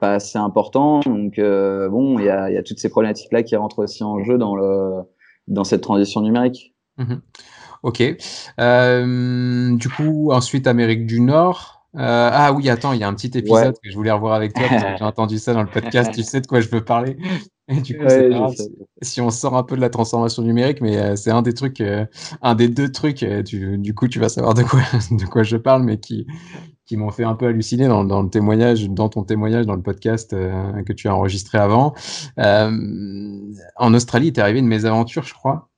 pas 0.00 0.14
assez 0.14 0.38
important. 0.38 1.00
Donc 1.00 1.38
bon, 1.38 2.18
il 2.18 2.24
y 2.24 2.28
a, 2.28 2.50
y 2.50 2.56
a, 2.56 2.62
toutes 2.62 2.78
ces 2.78 2.88
problématiques-là 2.90 3.42
qui 3.42 3.56
rentrent 3.56 3.78
aussi 3.80 4.02
en 4.04 4.22
jeu 4.24 4.36
dans, 4.36 4.56
le, 4.56 5.02
dans 5.48 5.64
cette 5.64 5.82
transition 5.82 6.20
numérique. 6.20 6.69
Mmh 7.00 7.20
ok. 7.82 8.02
du 9.78 9.88
coup, 9.88 10.32
ensuite 10.32 10.66
Amérique 10.66 11.06
du 11.06 11.20
Nord. 11.20 11.86
ah 11.94 12.52
oui, 12.52 12.68
attends, 12.68 12.92
il 12.92 13.00
y 13.00 13.04
a 13.04 13.08
un 13.08 13.14
petit 13.14 13.36
épisode 13.38 13.74
que 13.82 13.90
je 13.90 13.94
voulais 13.94 14.10
revoir 14.10 14.34
avec 14.34 14.52
toi. 14.52 14.66
J'ai 14.68 15.04
entendu 15.04 15.38
ça 15.38 15.54
dans 15.54 15.62
le 15.62 15.70
podcast. 15.70 16.12
tu 16.12 16.22
sais 16.22 16.40
de 16.40 16.46
quoi 16.46 16.60
je 16.60 16.68
veux 16.68 16.84
parler 16.84 17.16
du 17.70 17.96
coup, 17.96 18.04
si 19.02 19.20
on 19.20 19.30
sort 19.30 19.56
un 19.56 19.62
peu 19.62 19.76
de 19.76 19.80
la 19.80 19.90
transformation 19.90 20.42
numérique, 20.42 20.80
mais 20.80 20.98
euh, 20.98 21.16
c'est 21.16 21.30
un 21.30 21.42
des 21.42 21.54
trucs, 21.54 21.80
euh, 21.80 22.04
un 22.42 22.54
des 22.54 22.68
deux 22.68 22.90
trucs, 22.90 23.22
euh, 23.22 23.42
du 23.42 23.94
coup, 23.94 24.08
tu 24.08 24.18
vas 24.18 24.28
savoir 24.28 24.54
de 24.54 24.62
quoi, 24.62 24.80
de 25.10 25.24
quoi 25.26 25.42
je 25.42 25.56
parle, 25.56 25.84
mais 25.84 25.98
qui, 25.98 26.26
qui 26.86 26.96
m'ont 26.96 27.10
fait 27.10 27.24
un 27.24 27.34
peu 27.34 27.46
halluciner 27.46 27.86
dans, 27.86 28.04
dans, 28.04 28.22
le 28.22 28.30
témoignage, 28.30 28.88
dans 28.90 29.08
ton 29.08 29.22
témoignage, 29.22 29.66
dans 29.66 29.76
le 29.76 29.82
podcast 29.82 30.30
que 30.30 30.92
tu 30.92 31.08
as 31.08 31.14
enregistré 31.14 31.58
avant. 31.58 31.94
en 32.36 33.94
Australie, 33.94 34.32
t'es 34.32 34.40
arrivé 34.40 34.58
une 34.58 34.68
mésaventure, 34.68 35.22
je 35.22 35.34
crois. 35.34 35.69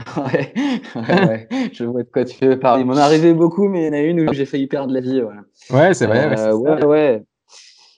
ouais, 0.16 0.52
ouais, 0.96 1.48
je 1.72 1.84
vois 1.84 2.02
de 2.02 2.08
quoi 2.08 2.24
tu 2.24 2.44
veux 2.44 2.58
parler. 2.58 2.82
Il 2.82 2.86
m'en 2.86 2.94
est 2.94 3.00
arrivé 3.00 3.34
beaucoup, 3.34 3.68
mais 3.68 3.82
il 3.82 3.86
y 3.86 3.88
en 3.90 3.92
a 3.92 4.00
une 4.00 4.28
où 4.28 4.32
j'ai 4.32 4.46
failli 4.46 4.66
perdre 4.66 4.92
la 4.92 5.00
vie. 5.00 5.22
Ouais, 5.22 5.76
ouais 5.76 5.94
c'est 5.94 6.06
vrai. 6.06 6.52
ouais, 6.52 6.84
ouais. 6.84 7.22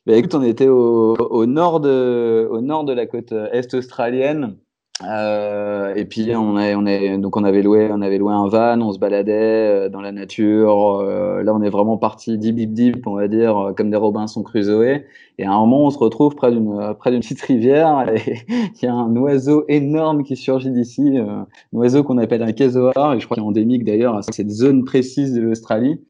Bah, 0.07 0.15
écoute, 0.15 0.35
on 0.35 0.43
était 0.43 0.69
au, 0.69 1.15
au, 1.15 1.47
nord 1.47 1.81
de, 1.81 2.49
au 2.51 2.61
nord 2.61 2.85
de 2.85 2.93
la 2.93 3.07
côte 3.07 3.33
est 3.33 3.75
australienne. 3.75 4.57
Euh, 5.05 5.95
et 5.95 6.05
puis 6.05 6.35
on, 6.37 6.57
a, 6.57 6.75
on, 6.77 6.87
est, 6.87 7.19
donc 7.19 7.37
on 7.37 7.45
avait 7.45 7.63
loué, 7.63 7.89
on 7.91 8.03
avait 8.03 8.19
loué 8.19 8.33
un 8.33 8.47
van, 8.47 8.81
on 8.81 8.93
se 8.93 8.99
baladait 8.99 9.87
euh, 9.87 9.89
dans 9.89 10.01
la 10.01 10.13
nature. 10.13 11.01
Euh, 11.01 11.43
là, 11.43 11.55
on 11.55 11.63
est 11.63 11.71
vraiment 11.71 11.97
parti 11.97 12.39
deep, 12.39 12.57
deep, 12.57 12.73
deep, 12.73 13.07
on 13.07 13.15
va 13.15 13.29
dire, 13.29 13.57
euh, 13.57 13.73
comme 13.73 13.91
des 13.91 13.97
Robinson 13.97 14.43
Crusoe. 14.43 15.03
Et 15.39 15.45
à 15.45 15.53
un 15.53 15.59
moment, 15.61 15.87
on 15.87 15.91
se 15.91 15.99
retrouve 15.99 16.35
près 16.35 16.51
d'une 16.51 16.95
près 16.99 17.11
d'une 17.11 17.21
petite 17.21 17.41
rivière 17.41 18.07
et 18.15 18.45
il 18.49 18.85
y 18.85 18.87
a 18.87 18.95
un 18.95 19.15
oiseau 19.17 19.65
énorme 19.69 20.23
qui 20.23 20.37
surgit 20.37 20.71
d'ici, 20.71 21.17
un 21.19 21.47
oiseau 21.73 22.05
qu'on 22.05 22.19
appelle 22.19 22.43
un 22.43 22.53
casoar, 22.53 23.15
et 23.15 23.21
je 23.21 23.25
crois 23.25 23.37
qu'il 23.37 23.45
est 23.45 23.47
endémique 23.47 23.85
d'ailleurs 23.85 24.17
à 24.17 24.23
cette 24.23 24.51
zone 24.51 24.85
précise 24.85 25.33
de 25.35 25.41
l'Australie. 25.41 26.01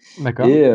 Et 0.49 0.69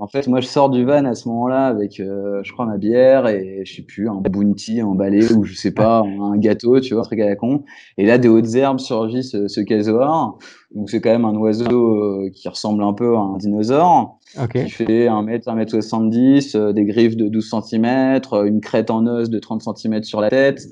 en 0.00 0.06
fait, 0.06 0.28
moi, 0.28 0.40
je 0.40 0.46
sors 0.46 0.70
du 0.70 0.84
van 0.84 1.04
à 1.04 1.14
ce 1.14 1.28
moment-là 1.28 1.66
avec, 1.66 1.96
je 1.96 2.52
crois, 2.52 2.66
ma 2.66 2.76
bière 2.76 3.26
et 3.26 3.62
je 3.64 3.76
sais 3.76 3.82
plus, 3.82 4.08
un 4.08 4.20
bounty 4.20 4.82
emballé 4.82 5.32
ou 5.32 5.44
je 5.44 5.54
sais 5.54 5.72
pas, 5.72 6.02
un 6.04 6.36
gâteau, 6.36 6.80
tu 6.80 6.94
vois, 6.94 7.02
un 7.02 7.06
truc 7.06 7.20
à 7.20 7.26
la 7.26 7.36
con. 7.36 7.64
Et 7.96 8.06
là, 8.06 8.18
des 8.18 8.28
hautes 8.28 8.54
herbes 8.54 8.80
surgit 8.80 9.22
ce, 9.24 9.48
ce 9.48 9.60
casoar. 9.60 10.38
Donc 10.74 10.90
c'est 10.90 11.00
quand 11.00 11.10
même 11.10 11.24
un 11.24 11.36
oiseau 11.36 11.94
euh, 12.02 12.30
qui 12.34 12.48
ressemble 12.48 12.82
un 12.82 12.92
peu 12.92 13.16
à 13.16 13.20
un 13.20 13.36
dinosaure. 13.36 14.18
Qui 14.66 14.70
fait 14.70 15.06
1 15.06 15.22
mètre, 15.22 15.48
1 15.48 15.54
mètre 15.54 15.70
70, 15.70 16.56
euh, 16.56 16.72
des 16.72 16.84
griffes 16.84 17.16
de 17.16 17.28
12 17.28 17.54
cm, 17.62 18.20
euh, 18.32 18.44
une 18.44 18.60
crête 18.60 18.90
en 18.90 19.06
os 19.06 19.30
de 19.30 19.38
30 19.38 19.62
cm 19.62 20.02
sur 20.02 20.20
la 20.20 20.30
tête, 20.30 20.62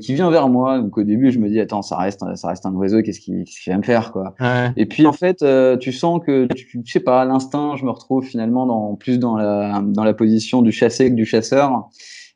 qui 0.00 0.14
vient 0.14 0.30
vers 0.30 0.48
moi. 0.48 0.78
Donc 0.80 0.98
au 0.98 1.02
début, 1.02 1.30
je 1.30 1.38
me 1.38 1.48
dis 1.48 1.60
attends, 1.60 1.80
ça 1.80 1.96
reste, 1.96 2.22
ça 2.34 2.48
reste 2.48 2.66
un 2.66 2.74
oiseau, 2.74 3.00
qu'est-ce 3.00 3.20
qu'il 3.20 3.44
va 3.68 3.78
me 3.78 3.82
faire 3.82 4.12
quoi 4.12 4.34
Et 4.76 4.84
puis 4.84 5.06
en 5.06 5.12
fait, 5.12 5.42
tu 5.80 5.92
sens 5.92 6.20
que 6.26 6.46
tu, 6.52 6.82
sais 6.84 7.00
pas, 7.00 7.22
à 7.22 7.24
l'instinct, 7.24 7.76
je 7.76 7.84
me 7.84 7.90
retrouve 7.90 8.24
finalement 8.24 8.66
dans 8.66 8.96
plus 8.96 9.18
dans 9.18 9.36
la 9.36 9.82
dans 9.82 10.04
la 10.04 10.14
position 10.14 10.60
du 10.60 10.72
chassé 10.72 11.08
que 11.08 11.14
du 11.14 11.24
chasseur. 11.24 11.88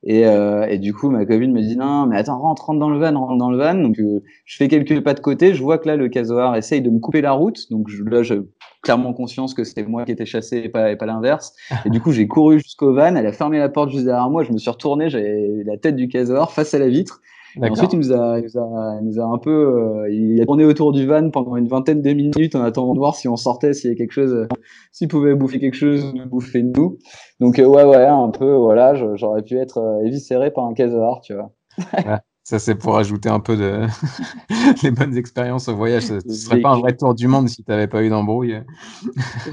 Et, 0.05 0.27
euh, 0.27 0.77
du 0.79 0.93
coup, 0.93 1.11
ma 1.11 1.25
copine 1.25 1.53
me 1.53 1.61
dit 1.61 1.77
non, 1.77 2.07
mais 2.07 2.17
attends, 2.17 2.39
rentre, 2.39 2.65
rentre 2.65 2.81
dans 2.81 2.91
le 2.91 2.99
van, 2.99 3.19
rentre 3.19 3.39
dans 3.39 3.51
le 3.51 3.59
van. 3.59 3.75
Donc, 3.75 3.99
euh, 4.01 4.21
je 4.45 4.57
fais 4.57 4.69
quelques 4.69 5.01
pas 5.03 5.15
de 5.15 5.21
côté. 5.21 5.55
Je 5.55 5.63
vois 5.63 5.79
que 5.79 5.87
là, 5.87 5.97
le 5.97 6.09
casoar 6.09 6.57
essaye 6.57 6.81
de 6.81 6.91
me 6.91 6.99
couper 6.99 7.21
la 7.21 7.33
route. 7.33 7.71
Donc 7.71 7.89
je, 7.89 8.03
là, 8.03 8.23
j'ai 8.23 8.41
clairement 8.83 9.13
conscience 9.13 9.55
que 9.55 9.63
c'était 9.63 9.85
moi 9.85 10.05
qui 10.05 10.13
étais 10.13 10.27
chassé 10.27 10.59
et 10.65 10.69
pas, 10.69 10.91
et 10.91 10.97
pas 10.97 11.07
l'inverse. 11.07 11.55
Et 11.85 11.91
du 11.91 12.01
coup, 12.01 12.11
j'ai 12.13 12.27
couru 12.27 12.59
jusqu'au 12.59 12.93
van. 12.95 13.15
Elle 13.15 13.27
a 13.27 13.33
fermé 13.33 13.59
la 13.59 13.69
porte 13.69 13.91
juste 13.91 14.05
derrière 14.05 14.29
moi. 14.29 14.43
Je 14.43 14.53
me 14.53 14.59
suis 14.59 14.71
retourné. 14.71 15.09
J'avais 15.09 15.63
la 15.65 15.77
tête 15.77 15.95
du 15.95 16.09
casoar 16.09 16.51
face 16.53 16.75
à 16.75 16.79
la 16.79 16.89
vitre. 16.89 17.21
Ensuite, 17.61 17.93
il 17.93 17.99
nous 17.99 18.13
a, 18.13 18.39
il 18.39 18.45
nous 18.45 18.59
a, 18.59 18.99
il 19.01 19.07
nous 19.07 19.21
a 19.21 19.25
un 19.25 19.39
peu, 19.39 19.51
euh, 19.51 20.11
il 20.11 20.41
a 20.41 20.47
tourné 20.47 20.65
autour 20.65 20.93
du 20.93 21.07
van 21.07 21.31
pendant 21.31 21.57
une 21.57 21.69
vingtaine 21.69 22.01
de 22.01 22.13
minutes 22.13 22.55
en 22.55 22.63
attendant 22.63 22.95
de 22.95 22.99
voir 22.99 23.15
si 23.15 23.29
on 23.29 23.37
sortait, 23.37 23.75
s'il 23.75 23.89
y 23.89 23.91
avait 23.91 23.99
quelque 23.99 24.13
chose, 24.13 24.33
euh, 24.33 24.49
s'il 24.91 25.09
pouvait 25.09 25.35
bouffer 25.35 25.59
quelque 25.59 25.77
chose, 25.77 26.13
nous 26.15 26.27
bouffer 26.27 26.63
nous. 26.63 26.99
Donc 27.41 27.59
euh, 27.59 27.67
ouais, 27.67 27.85
ouais, 27.85 28.07
un 28.07 28.31
peu, 28.31 28.55
voilà, 28.55 28.95
j'aurais 29.17 29.43
pu 29.43 29.59
être 29.59 30.01
éviscéré 30.05 30.51
par 30.51 30.65
un 30.65 30.75
casar, 30.75 31.21
tu 31.21 31.35
vois. 31.35 31.53
Ça, 32.45 32.59
c'est 32.59 32.75
pour 32.75 32.99
ajouter 32.99 33.29
un 33.29 33.39
peu 33.39 33.57
de 33.57 33.87
les 34.83 34.91
bonnes 34.91 35.17
expériences 35.17 35.69
au 35.69 35.77
voyage. 35.77 36.07
Ce 36.07 36.15
ne 36.15 36.33
serait 36.33 36.61
pas 36.61 36.71
un 36.71 36.81
vrai 36.81 36.97
tour 36.97 37.15
du 37.15 37.29
monde 37.29 37.49
si 37.49 37.63
tu 37.63 37.71
n'avais 37.71 37.87
pas 37.87 38.03
eu 38.03 38.09
d'embrouille. 38.09 38.61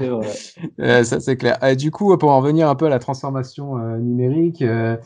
euh, 0.00 1.04
ça, 1.04 1.20
c'est 1.20 1.36
clair. 1.36 1.62
Et 1.62 1.76
du 1.76 1.92
coup, 1.92 2.16
pour 2.18 2.30
en 2.30 2.40
revenir 2.40 2.68
un 2.68 2.74
peu 2.74 2.86
à 2.86 2.88
la 2.88 2.98
transformation 2.98 3.78
euh, 3.78 3.96
numérique, 3.98 4.62
euh, 4.62 4.96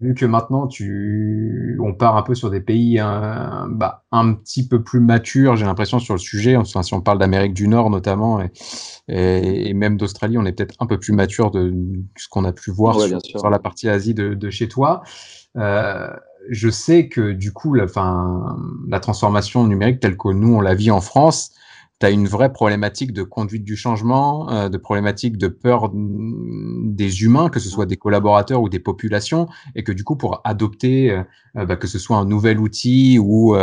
vu 0.00 0.14
que 0.14 0.26
maintenant, 0.26 0.68
tu... 0.68 1.76
on 1.82 1.92
part 1.92 2.16
un 2.16 2.22
peu 2.22 2.36
sur 2.36 2.50
des 2.50 2.60
pays 2.60 3.00
hein, 3.00 3.66
bah, 3.68 4.04
un 4.12 4.34
petit 4.34 4.68
peu 4.68 4.84
plus 4.84 5.00
matures, 5.00 5.56
j'ai 5.56 5.66
l'impression, 5.66 5.98
sur 5.98 6.14
le 6.14 6.20
sujet. 6.20 6.54
Enfin, 6.54 6.84
si 6.84 6.94
on 6.94 7.00
parle 7.00 7.18
d'Amérique 7.18 7.54
du 7.54 7.66
Nord 7.66 7.90
notamment, 7.90 8.40
et, 9.08 9.68
et, 9.68 9.74
même 9.74 9.96
d'Australie, 9.96 10.38
on 10.38 10.46
est 10.46 10.52
peut-être 10.52 10.76
un 10.78 10.86
peu 10.86 11.00
plus 11.00 11.12
mature 11.12 11.50
de 11.50 11.74
ce 12.16 12.28
qu'on 12.28 12.44
a 12.44 12.52
pu 12.52 12.70
voir 12.70 13.00
sur, 13.00 13.18
sur, 13.22 13.50
la 13.50 13.58
partie 13.58 13.88
Asie 13.88 14.14
de, 14.14 14.34
de 14.34 14.50
chez 14.50 14.68
toi. 14.68 15.02
Euh, 15.56 16.08
je 16.50 16.68
sais 16.68 17.08
que 17.08 17.32
du 17.32 17.52
coup, 17.52 17.74
la, 17.74 17.88
fin, 17.88 18.56
la 18.88 19.00
transformation 19.00 19.66
numérique 19.66 20.00
telle 20.00 20.16
que 20.16 20.28
nous 20.28 20.54
on 20.54 20.60
la 20.60 20.74
vit 20.74 20.90
en 20.90 21.00
France, 21.00 21.52
tu 22.04 22.08
as 22.08 22.10
une 22.10 22.28
vraie 22.28 22.52
problématique 22.52 23.12
de 23.14 23.22
conduite 23.22 23.64
du 23.64 23.76
changement, 23.76 24.50
euh, 24.50 24.68
de 24.68 24.76
problématique 24.76 25.38
de 25.38 25.48
peur 25.48 25.90
des 25.94 27.22
humains, 27.22 27.48
que 27.48 27.58
ce 27.58 27.70
soit 27.70 27.86
des 27.86 27.96
collaborateurs 27.96 28.60
ou 28.60 28.68
des 28.68 28.78
populations, 28.78 29.48
et 29.74 29.82
que 29.84 29.92
du 29.92 30.04
coup, 30.04 30.16
pour 30.16 30.42
adopter, 30.44 31.10
euh, 31.10 31.22
euh, 31.56 31.64
bah, 31.64 31.76
que 31.76 31.86
ce 31.86 31.98
soit 31.98 32.18
un 32.18 32.26
nouvel 32.26 32.60
outil 32.60 33.18
ou 33.18 33.56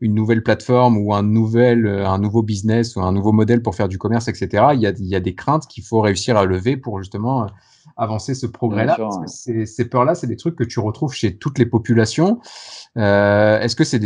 une 0.00 0.14
nouvelle 0.14 0.42
plateforme 0.42 0.96
ou 0.96 1.12
un 1.12 1.22
nouvel, 1.22 1.88
un 1.88 2.18
nouveau 2.18 2.42
business 2.42 2.94
ou 2.94 3.00
un 3.00 3.12
nouveau 3.12 3.32
modèle 3.32 3.62
pour 3.62 3.74
faire 3.74 3.88
du 3.88 3.98
commerce, 3.98 4.28
etc., 4.28 4.68
il 4.74 4.80
y 4.80 4.86
a, 4.86 4.92
y 4.96 5.16
a 5.16 5.20
des 5.20 5.34
craintes 5.34 5.66
qu'il 5.66 5.82
faut 5.82 6.00
réussir 6.00 6.36
à 6.36 6.44
lever 6.44 6.76
pour 6.76 6.98
justement 6.98 7.48
avancer 7.96 8.34
ce 8.34 8.46
progrès-là 8.46 8.96
ces, 9.26 9.66
ces 9.66 9.84
peurs-là, 9.88 10.14
c'est 10.14 10.26
des 10.26 10.36
trucs 10.36 10.56
que 10.56 10.64
tu 10.64 10.80
retrouves 10.80 11.12
chez 11.12 11.36
toutes 11.36 11.58
les 11.58 11.66
populations. 11.66 12.40
Euh, 12.96 13.60
Est-ce 13.60 13.76
que 13.76 13.84
c'est 13.84 14.00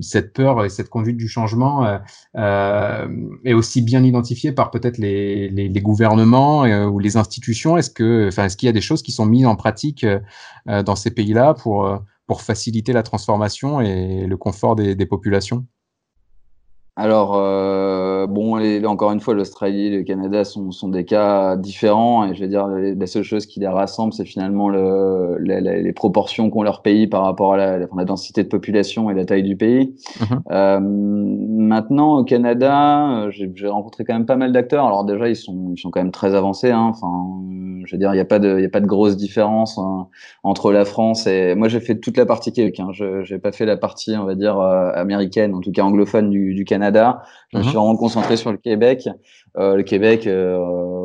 cette 0.00 0.32
peur 0.32 0.64
et 0.64 0.68
cette 0.68 0.88
conduite 0.88 1.16
du 1.16 1.28
changement 1.28 2.00
euh, 2.36 3.03
est 3.44 3.52
aussi 3.52 3.82
bien 3.82 4.02
identifiée 4.04 4.52
par 4.52 4.70
peut-être 4.70 4.98
les, 4.98 5.70
gouvernements 5.82 6.64
euh, 6.64 6.86
ou 6.86 6.98
les 6.98 7.16
institutions. 7.16 7.76
Est-ce 7.76 7.90
que, 7.90 8.28
est-ce 8.28 8.56
qu'il 8.56 8.66
y 8.66 8.70
a 8.70 8.72
des 8.72 8.80
choses 8.80 9.02
qui 9.02 9.12
sont 9.12 9.26
mises 9.26 9.46
en 9.46 9.56
pratique 9.56 10.04
euh, 10.04 10.82
dans 10.82 10.96
ces 10.96 11.10
pays-là 11.10 11.54
pour 11.54 12.00
pour 12.26 12.40
faciliter 12.40 12.94
la 12.94 13.02
transformation 13.02 13.82
et 13.82 14.26
le 14.26 14.36
confort 14.38 14.76
des, 14.76 14.94
des 14.94 15.06
populations? 15.06 15.66
Alors 16.96 17.32
Euh, 18.24 18.26
bon, 18.26 18.58
et, 18.58 18.84
encore 18.86 19.12
une 19.12 19.20
fois, 19.20 19.34
l'Australie 19.34 19.86
et 19.86 19.90
le 19.90 20.02
Canada 20.02 20.44
sont, 20.44 20.70
sont, 20.70 20.88
des 20.88 21.04
cas 21.04 21.56
différents. 21.56 22.24
Et 22.24 22.34
je 22.34 22.40
vais 22.40 22.48
dire, 22.48 22.66
la 22.66 23.06
seule 23.06 23.22
chose 23.22 23.46
qui 23.46 23.60
les 23.60 23.68
rassemble, 23.68 24.12
c'est 24.12 24.24
finalement 24.24 24.68
le, 24.68 25.38
les 25.38 25.92
proportions 25.92 26.50
qu'ont 26.50 26.62
leur 26.62 26.82
pays 26.82 27.06
par 27.06 27.22
rapport 27.22 27.54
à 27.54 27.56
la, 27.56 27.78
la, 27.78 28.04
densité 28.04 28.42
de 28.42 28.48
population 28.48 29.10
et 29.10 29.14
la 29.14 29.24
taille 29.24 29.42
du 29.42 29.56
pays. 29.56 29.94
Mhm. 30.20 30.42
euh, 30.50 30.80
maintenant, 30.80 32.18
au 32.18 32.24
Canada, 32.24 33.28
j'ai 33.30 33.68
rencontré 33.68 34.04
quand 34.04 34.14
même 34.14 34.26
pas 34.26 34.36
mal 34.36 34.52
d'acteurs. 34.52 34.86
Alors 34.86 35.04
déjà, 35.04 35.28
ils 35.28 35.36
sont, 35.36 35.72
ils 35.74 35.80
sont 35.80 35.90
quand 35.90 36.00
même 36.00 36.12
très 36.12 36.34
avancés. 36.34 36.70
Hein. 36.70 36.90
Enfin, 36.90 37.42
je 37.86 37.94
veux 37.94 37.98
dire, 37.98 38.12
il 38.12 38.16
n'y 38.16 38.20
a 38.20 38.24
pas 38.24 38.38
de, 38.38 38.58
il 38.58 38.64
a 38.64 38.68
pas 38.68 38.80
de 38.80 38.86
grosse 38.86 39.16
différence 39.16 39.78
hein, 39.78 40.08
entre 40.42 40.72
la 40.72 40.84
France 40.84 41.26
et 41.26 41.54
moi, 41.54 41.68
j'ai 41.68 41.80
fait 41.80 41.96
toute 41.96 42.16
la 42.16 42.26
partie 42.26 42.52
Québec. 42.52 42.80
Hein. 42.80 42.88
Je 42.92 43.32
n'ai 43.32 43.38
pas 43.38 43.52
fait 43.52 43.66
la 43.66 43.76
partie, 43.76 44.16
on 44.16 44.24
va 44.24 44.34
dire, 44.34 44.58
euh, 44.58 44.90
américaine, 44.94 45.54
en 45.54 45.60
tout 45.60 45.72
cas 45.72 45.82
anglophone 45.82 46.30
du, 46.30 46.54
du 46.54 46.64
Canada. 46.64 47.22
Je 47.52 47.58
me 47.58 47.62
suis 47.62 47.72
mhm. 47.72 47.82
Concentré 48.14 48.36
sur 48.36 48.52
le 48.52 48.58
Québec. 48.58 49.08
Euh, 49.58 49.76
le 49.76 49.82
Québec, 49.82 50.26
euh, 50.26 50.56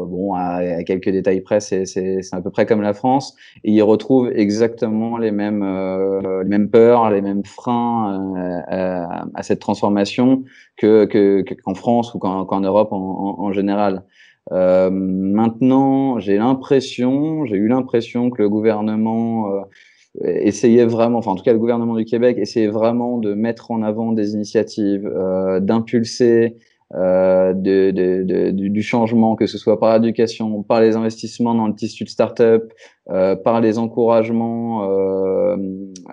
bon, 0.05 0.33
à, 0.35 0.83
quelques 0.83 1.09
détails 1.09 1.41
près, 1.41 1.59
c'est 1.59 1.85
à 2.31 2.41
peu 2.41 2.51
près 2.51 2.65
comme 2.65 2.81
la 2.81 2.93
France. 2.93 3.35
Et 3.63 3.71
il 3.71 3.81
retrouve 3.81 4.31
exactement 4.33 5.17
les 5.17 5.31
mêmes, 5.31 5.63
euh, 5.63 6.67
peurs, 6.71 7.09
les 7.09 7.21
mêmes 7.21 7.43
freins 7.43 8.35
à, 8.67 9.43
cette 9.43 9.59
transformation 9.59 10.43
que 10.77 11.05
qu'en 11.63 11.73
France 11.73 12.13
ou 12.13 12.19
qu'en 12.19 12.61
Europe 12.61 12.89
en, 12.91 13.51
général. 13.53 14.03
Maintenant, 14.51 16.19
j'ai 16.19 16.37
l'impression, 16.37 17.45
j'ai 17.45 17.55
eu 17.55 17.67
l'impression 17.67 18.29
que 18.29 18.41
le 18.41 18.49
gouvernement 18.49 19.63
essayait 20.21 20.85
vraiment, 20.85 21.19
enfin 21.19 21.31
en 21.31 21.35
tout 21.35 21.43
cas 21.43 21.53
le 21.53 21.59
gouvernement 21.59 21.95
du 21.95 22.05
Québec 22.05 22.37
essayait 22.39 22.67
vraiment 22.67 23.17
de 23.17 23.33
mettre 23.33 23.71
en 23.71 23.81
avant 23.83 24.11
des 24.11 24.33
initiatives, 24.33 25.09
d'impulser 25.61 26.57
euh, 26.95 27.53
de, 27.53 27.91
de, 27.91 28.23
de, 28.23 28.67
du 28.67 28.81
changement, 28.81 29.35
que 29.35 29.45
ce 29.45 29.57
soit 29.57 29.79
par 29.79 29.93
l'éducation, 29.93 30.63
par 30.63 30.81
les 30.81 30.95
investissements 30.95 31.53
dans 31.53 31.67
le 31.67 31.75
tissu 31.75 32.03
de 32.03 32.09
start-up, 32.09 32.73
euh, 33.11 33.35
par 33.35 33.61
les 33.61 33.77
encouragements 33.77 34.89
euh, 34.89 35.55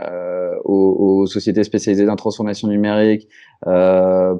euh 0.06 0.54
aux, 0.64 1.22
aux, 1.22 1.26
sociétés 1.26 1.64
spécialisées 1.64 2.04
dans 2.04 2.12
la 2.12 2.16
transformation 2.16 2.68
numérique, 2.68 3.28
euh, 3.66 4.34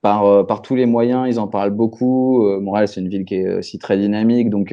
par, 0.00 0.46
par 0.46 0.62
tous 0.62 0.76
les 0.76 0.86
moyens, 0.86 1.26
ils 1.28 1.38
en 1.38 1.48
parlent 1.48 1.70
beaucoup. 1.70 2.42
Montréal, 2.60 2.88
c'est 2.88 3.00
une 3.00 3.08
ville 3.08 3.24
qui 3.24 3.36
est 3.36 3.54
aussi 3.54 3.78
très 3.78 3.98
dynamique, 3.98 4.50
donc 4.50 4.72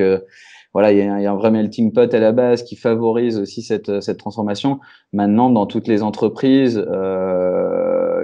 voilà, 0.73 0.91
il 0.91 0.99
y, 0.99 1.01
a, 1.01 1.19
il 1.19 1.23
y, 1.23 1.25
a, 1.25 1.31
un 1.31 1.35
vrai 1.35 1.51
melting 1.51 1.91
pot 1.91 2.13
à 2.13 2.19
la 2.19 2.31
base 2.31 2.63
qui 2.63 2.75
favorise 2.75 3.39
aussi 3.39 3.63
cette, 3.63 4.01
cette 4.01 4.17
transformation. 4.17 4.79
Maintenant, 5.13 5.49
dans 5.49 5.65
toutes 5.65 5.87
les 5.87 6.03
entreprises, 6.03 6.77
euh, 6.77 8.23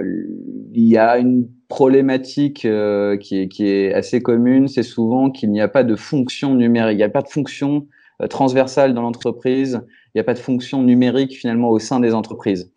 il 0.72 0.86
y 0.88 0.96
a 0.96 1.18
une 1.18 1.48
problématique 1.68 2.64
euh, 2.64 3.16
qui, 3.16 3.40
est, 3.40 3.48
qui 3.48 3.68
est 3.68 3.92
assez 3.92 4.22
commune, 4.22 4.68
c'est 4.68 4.82
souvent 4.82 5.30
qu'il 5.30 5.50
n'y 5.50 5.60
a 5.60 5.68
pas 5.68 5.84
de 5.84 5.96
fonction 5.96 6.54
numérique, 6.54 6.94
il 6.94 6.98
n'y 6.98 7.02
a 7.02 7.08
pas 7.08 7.22
de 7.22 7.28
fonction 7.28 7.86
euh, 8.22 8.26
transversale 8.26 8.94
dans 8.94 9.02
l'entreprise, 9.02 9.80
il 10.14 10.18
n'y 10.18 10.20
a 10.20 10.24
pas 10.24 10.34
de 10.34 10.38
fonction 10.38 10.82
numérique 10.82 11.36
finalement 11.36 11.70
au 11.70 11.78
sein 11.78 12.00
des 12.00 12.14
entreprises. 12.14 12.72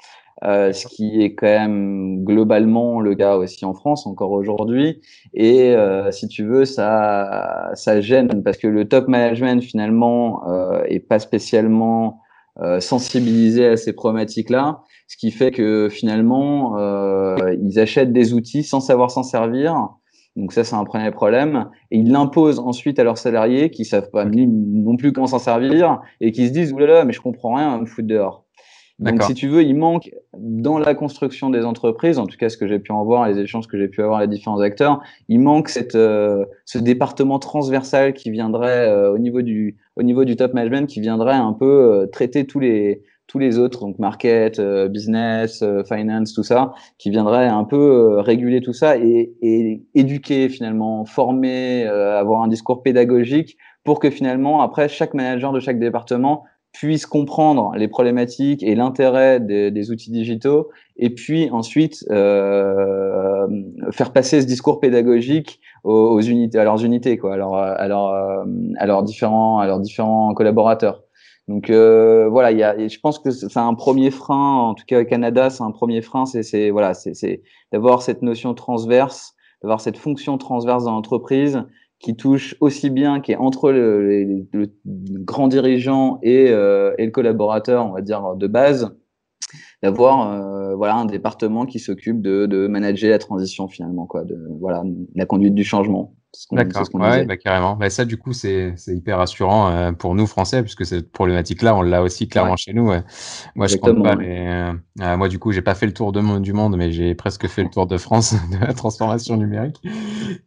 Euh, 0.45 0.71
ce 0.71 0.87
qui 0.87 1.21
est 1.21 1.35
quand 1.35 1.47
même 1.47 2.23
globalement 2.23 3.01
le 3.01 3.13
cas 3.13 3.35
aussi 3.35 3.65
en 3.65 3.73
France 3.73 4.07
encore 4.07 4.31
aujourd'hui. 4.31 5.01
Et 5.33 5.75
euh, 5.75 6.11
si 6.11 6.29
tu 6.29 6.45
veux, 6.45 6.63
ça, 6.63 7.71
ça 7.73 7.99
gêne 7.99 8.41
parce 8.41 8.57
que 8.57 8.67
le 8.67 8.87
top 8.87 9.09
management 9.09 9.61
finalement 9.61 10.47
euh, 10.47 10.83
est 10.85 11.01
pas 11.01 11.19
spécialement 11.19 12.21
euh, 12.61 12.79
sensibilisé 12.79 13.67
à 13.67 13.77
ces 13.77 13.93
problématiques-là, 13.93 14.83
ce 15.10 15.18
qui 15.18 15.32
fait 15.32 15.51
que 15.51 15.89
finalement 15.89 16.78
euh, 16.78 17.36
ils 17.62 17.80
achètent 17.80 18.14
des 18.14 18.34
outils 18.34 18.64
sans 18.64 18.80
savoir 18.80 19.12
s'en 19.12 19.24
servir. 19.24 19.89
Donc 20.36 20.53
ça, 20.53 20.64
c'est 20.64 20.76
un 20.76 20.86
premier 20.86 21.12
problème. 21.12 21.70
Et 21.91 21.97
ils 21.97 22.12
l'imposent 22.12 22.60
ensuite 22.60 22.99
à 22.99 23.03
leurs 23.03 23.18
salariés 23.18 23.72
qui 23.72 23.84
savent 23.84 24.12
pas 24.12 24.24
non 24.24 24.95
plus 24.95 25.12
comment 25.12 25.28
s'en 25.28 25.39
servir 25.39 25.99
et 26.22 26.32
qui 26.32 26.47
se 26.47 26.53
disent 26.53 26.72
oulala, 26.72 27.03
mais 27.03 27.12
je 27.12 27.20
comprends 27.20 27.55
rien, 27.55 27.80
me 27.80 27.86
foutre 27.86 28.07
dehors. 28.07 28.45
Donc, 28.99 29.24
si 29.24 29.34
tu 29.34 29.47
veux, 29.47 29.64
il 29.64 29.76
manque 29.76 30.12
dans 30.38 30.78
la 30.78 30.93
construction 30.93 31.49
des 31.49 31.64
entreprises, 31.64 32.20
en 32.20 32.28
tout 32.28 32.36
cas 32.38 32.49
ce 32.49 32.57
que 32.57 32.68
j'ai 32.68 32.80
pu 32.80 32.91
en 32.91 33.05
voir, 33.05 33.28
les 33.30 33.39
échanges 33.39 33.66
que 33.68 33.78
j'ai 33.78 33.88
pu 33.88 34.01
avoir 34.01 34.20
avec 34.20 34.30
les 34.30 34.36
différents 34.36 34.60
acteurs, 34.60 35.01
il 35.30 35.39
manque 35.39 35.70
cette, 35.70 35.95
euh, 35.95 36.45
ce 36.66 36.78
département 36.78 37.39
transversal 37.39 38.14
qui 38.14 38.30
viendrait 38.30 38.89
euh, 38.89 39.14
au 39.14 39.18
niveau 39.18 39.41
du 39.41 39.78
au 39.95 40.03
niveau 40.03 40.26
du 40.26 40.36
top 40.36 40.53
management, 40.53 40.86
qui 40.86 40.99
viendrait 40.99 41.34
un 41.34 41.53
peu 41.53 41.66
euh, 41.66 42.07
traiter 42.07 42.45
tous 42.45 42.60
les 42.60 43.01
tous 43.30 43.39
les 43.39 43.57
autres, 43.57 43.80
donc 43.80 43.97
market, 43.99 44.59
business, 44.89 45.63
finance, 45.88 46.34
tout 46.34 46.43
ça, 46.43 46.73
qui 46.97 47.11
viendrait 47.11 47.47
un 47.47 47.63
peu 47.63 48.19
réguler 48.19 48.59
tout 48.59 48.73
ça 48.73 48.97
et, 48.97 49.34
et 49.41 49.84
éduquer 49.95 50.49
finalement, 50.49 51.05
former, 51.05 51.86
avoir 51.86 52.41
un 52.41 52.47
discours 52.49 52.84
pédagogique 52.84 53.55
pour 53.84 53.99
que 53.99 54.09
finalement 54.09 54.61
après 54.61 54.89
chaque 54.89 55.13
manager 55.13 55.53
de 55.53 55.59
chaque 55.59 55.80
département 55.80 56.43
puisse 56.71 57.05
comprendre 57.05 57.73
les 57.75 57.88
problématiques 57.88 58.63
et 58.63 58.75
l'intérêt 58.75 59.39
des, 59.39 59.71
des, 59.71 59.91
outils 59.91 60.11
digitaux, 60.11 60.69
et 60.97 61.09
puis 61.09 61.49
ensuite 61.49 62.05
euh, 62.11 63.47
faire 63.91 64.13
passer 64.13 64.41
ce 64.41 64.45
discours 64.45 64.80
pédagogique 64.80 65.59
aux, 65.84 66.21
unités, 66.21 66.59
à 66.59 66.63
leurs 66.63 66.84
unités, 66.84 67.17
quoi, 67.17 67.34
à, 67.34 67.38
leur, 67.38 67.53
à, 67.55 67.88
leur, 67.88 68.45
à 68.77 68.86
leurs 68.86 69.03
différents, 69.03 69.59
à 69.59 69.67
leurs 69.67 69.80
différents 69.80 70.34
collaborateurs. 70.34 71.03
Donc 71.50 71.72
euh, 71.72 72.30
voilà, 72.30 72.52
il 72.52 72.60
y 72.60 72.64
a, 72.64 72.88
je 72.88 73.00
pense 73.00 73.18
que 73.18 73.32
c'est 73.32 73.58
un 73.58 73.74
premier 73.74 74.12
frein, 74.12 74.58
en 74.58 74.76
tout 74.76 74.86
cas 74.86 75.02
au 75.02 75.06
Canada, 75.06 75.50
c'est 75.50 75.64
un 75.64 75.72
premier 75.72 76.04
frein, 76.04 76.28
c'est 76.28 76.70
voilà, 76.70 76.93
c'est 76.93 77.41
d'avoir 77.72 78.04
cette 78.04 78.22
notion 78.22 78.54
transverse, 78.54 79.34
d'avoir 79.64 79.82
cette 79.82 79.97
fonction 79.97 80.38
transverse 80.38 80.84
dans 80.84 80.91
l'entreprise 80.91 81.64
qui 81.97 82.16
touche 82.16 82.56
aussi 82.60 82.91
bien, 82.91 83.20
qui 83.20 83.32
est 83.32 83.36
entre 83.36 83.72
le, 83.72 84.45
le, 84.54 84.70
grand 84.86 85.47
dirigeant 85.47 86.20
et, 86.22 86.50
euh, 86.52 86.93
et, 87.00 87.06
le 87.06 87.12
collaborateur, 87.12 87.84
on 87.84 87.93
va 87.93 88.02
dire, 88.02 88.36
de 88.36 88.45
base, 88.45 88.95
d'avoir 89.82 90.32
euh, 90.32 90.76
voilà 90.76 90.97
un 90.97 91.06
département 91.06 91.66
qui 91.66 91.80
s'occupe 91.80 92.22
de, 92.22 92.45
de 92.45 92.68
manager 92.68 93.10
la 93.10 93.18
transition 93.18 93.68
finalement, 93.68 94.06
quoi, 94.06 94.24
de 94.24 94.38
voilà 94.60 94.84
la 95.16 95.26
conduite 95.26 95.56
du 95.56 95.64
changement. 95.64 96.14
D'accord, 96.51 96.88
ouais, 96.93 97.25
bah, 97.25 97.38
carrément. 97.38 97.75
Bah, 97.75 97.89
ça, 97.89 98.05
du 98.05 98.17
coup, 98.17 98.34
c'est 98.34 98.75
hyper 98.88 99.17
rassurant 99.17 99.71
euh, 99.71 99.91
pour 99.91 100.13
nous, 100.13 100.27
Français, 100.27 100.61
puisque 100.61 100.86
cette 100.86 101.11
problématique-là, 101.11 101.75
on 101.75 101.82
l'a 101.82 102.03
aussi 102.03 102.27
clairement 102.27 102.55
chez 102.55 102.71
nous. 102.71 102.91
Moi, 103.55 103.67
je 103.67 103.77
compte 103.77 104.03
pas, 104.03 104.15
mais 104.15 104.47
euh, 104.47 104.73
euh, 105.01 105.17
moi, 105.17 105.27
du 105.27 105.39
coup, 105.39 105.51
j'ai 105.51 105.63
pas 105.63 105.73
fait 105.73 105.88
le 105.88 105.93
tour 105.93 106.11
de, 106.11 106.39
du 106.39 106.53
monde, 106.53 106.77
mais 106.77 106.91
j'ai 106.91 107.15
presque 107.15 107.47
fait 107.47 107.63
le 107.63 107.69
tour 107.69 107.88
de 107.88 107.97
France 107.97 108.36
de 108.51 108.63
la 108.63 108.73
transformation 108.73 109.38
numérique. 109.38 109.82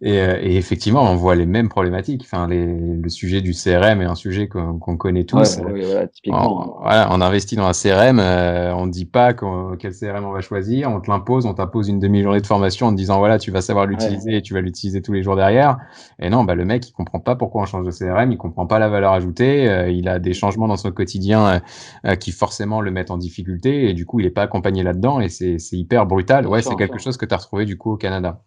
Et, 0.00 0.14
et, 0.14 0.56
effectivement, 0.56 1.02
on 1.02 1.16
voit 1.16 1.34
les 1.34 1.46
mêmes 1.46 1.68
problématiques. 1.68 2.22
Enfin, 2.24 2.46
les, 2.46 2.64
le 2.64 3.08
sujet 3.08 3.40
du 3.40 3.52
CRM 3.52 4.02
est 4.02 4.06
un 4.06 4.14
sujet 4.14 4.46
qu'on 4.48 4.96
connaît 4.96 5.24
tous. 5.24 5.58
voilà, 5.58 6.06
typiquement. 6.06 6.78
On, 6.78 6.82
voilà, 6.82 7.08
on 7.10 7.20
investit 7.20 7.56
dans 7.56 7.66
un 7.66 7.72
CRM, 7.72 8.20
on 8.20 8.86
ne 8.86 8.90
dit 8.90 9.06
pas 9.06 9.34
quel 9.34 9.92
CRM 9.92 10.24
on 10.24 10.32
va 10.32 10.42
choisir, 10.42 10.90
on 10.90 11.00
te 11.00 11.10
l'impose, 11.10 11.44
on 11.44 11.54
t'impose 11.54 11.88
une 11.88 11.98
demi-journée 11.98 12.40
de 12.40 12.46
formation 12.46 12.86
en 12.86 12.92
te 12.92 12.96
disant, 12.96 13.18
voilà, 13.18 13.38
tu 13.38 13.50
vas 13.50 13.60
savoir 13.62 13.86
l'utiliser 13.86 14.36
et 14.36 14.42
tu 14.42 14.54
vas 14.54 14.60
l'utiliser 14.60 15.02
tous 15.02 15.12
les 15.12 15.24
jours 15.24 15.34
derrière. 15.34 15.71
Et 16.18 16.30
non, 16.30 16.44
bah, 16.44 16.54
le 16.54 16.64
mec, 16.64 16.88
il 16.88 16.92
comprend 16.92 17.20
pas 17.20 17.36
pourquoi 17.36 17.62
on 17.62 17.66
change 17.66 17.86
de 17.86 17.90
CRM, 17.90 18.32
il 18.32 18.38
comprend 18.38 18.66
pas 18.66 18.78
la 18.78 18.88
valeur 18.88 19.12
ajoutée, 19.12 19.68
euh, 19.68 19.90
il 19.90 20.08
a 20.08 20.18
des 20.18 20.32
changements 20.32 20.68
dans 20.68 20.76
son 20.76 20.90
quotidien 20.92 21.46
euh, 21.46 21.58
euh, 22.06 22.14
qui 22.16 22.32
forcément 22.32 22.80
le 22.80 22.90
mettent 22.90 23.10
en 23.10 23.18
difficulté, 23.18 23.88
et 23.88 23.94
du 23.94 24.06
coup, 24.06 24.20
il 24.20 24.26
est 24.26 24.30
pas 24.30 24.42
accompagné 24.42 24.82
là-dedans, 24.82 25.20
et 25.20 25.28
c'est 25.28 25.58
hyper 25.72 26.06
brutal. 26.06 26.46
Ouais, 26.46 26.62
c'est 26.62 26.76
quelque 26.76 26.98
chose 26.98 27.16
que 27.16 27.26
tu 27.26 27.34
as 27.34 27.38
retrouvé 27.38 27.64
du 27.64 27.76
coup 27.76 27.92
au 27.92 27.96
Canada. 27.96 28.42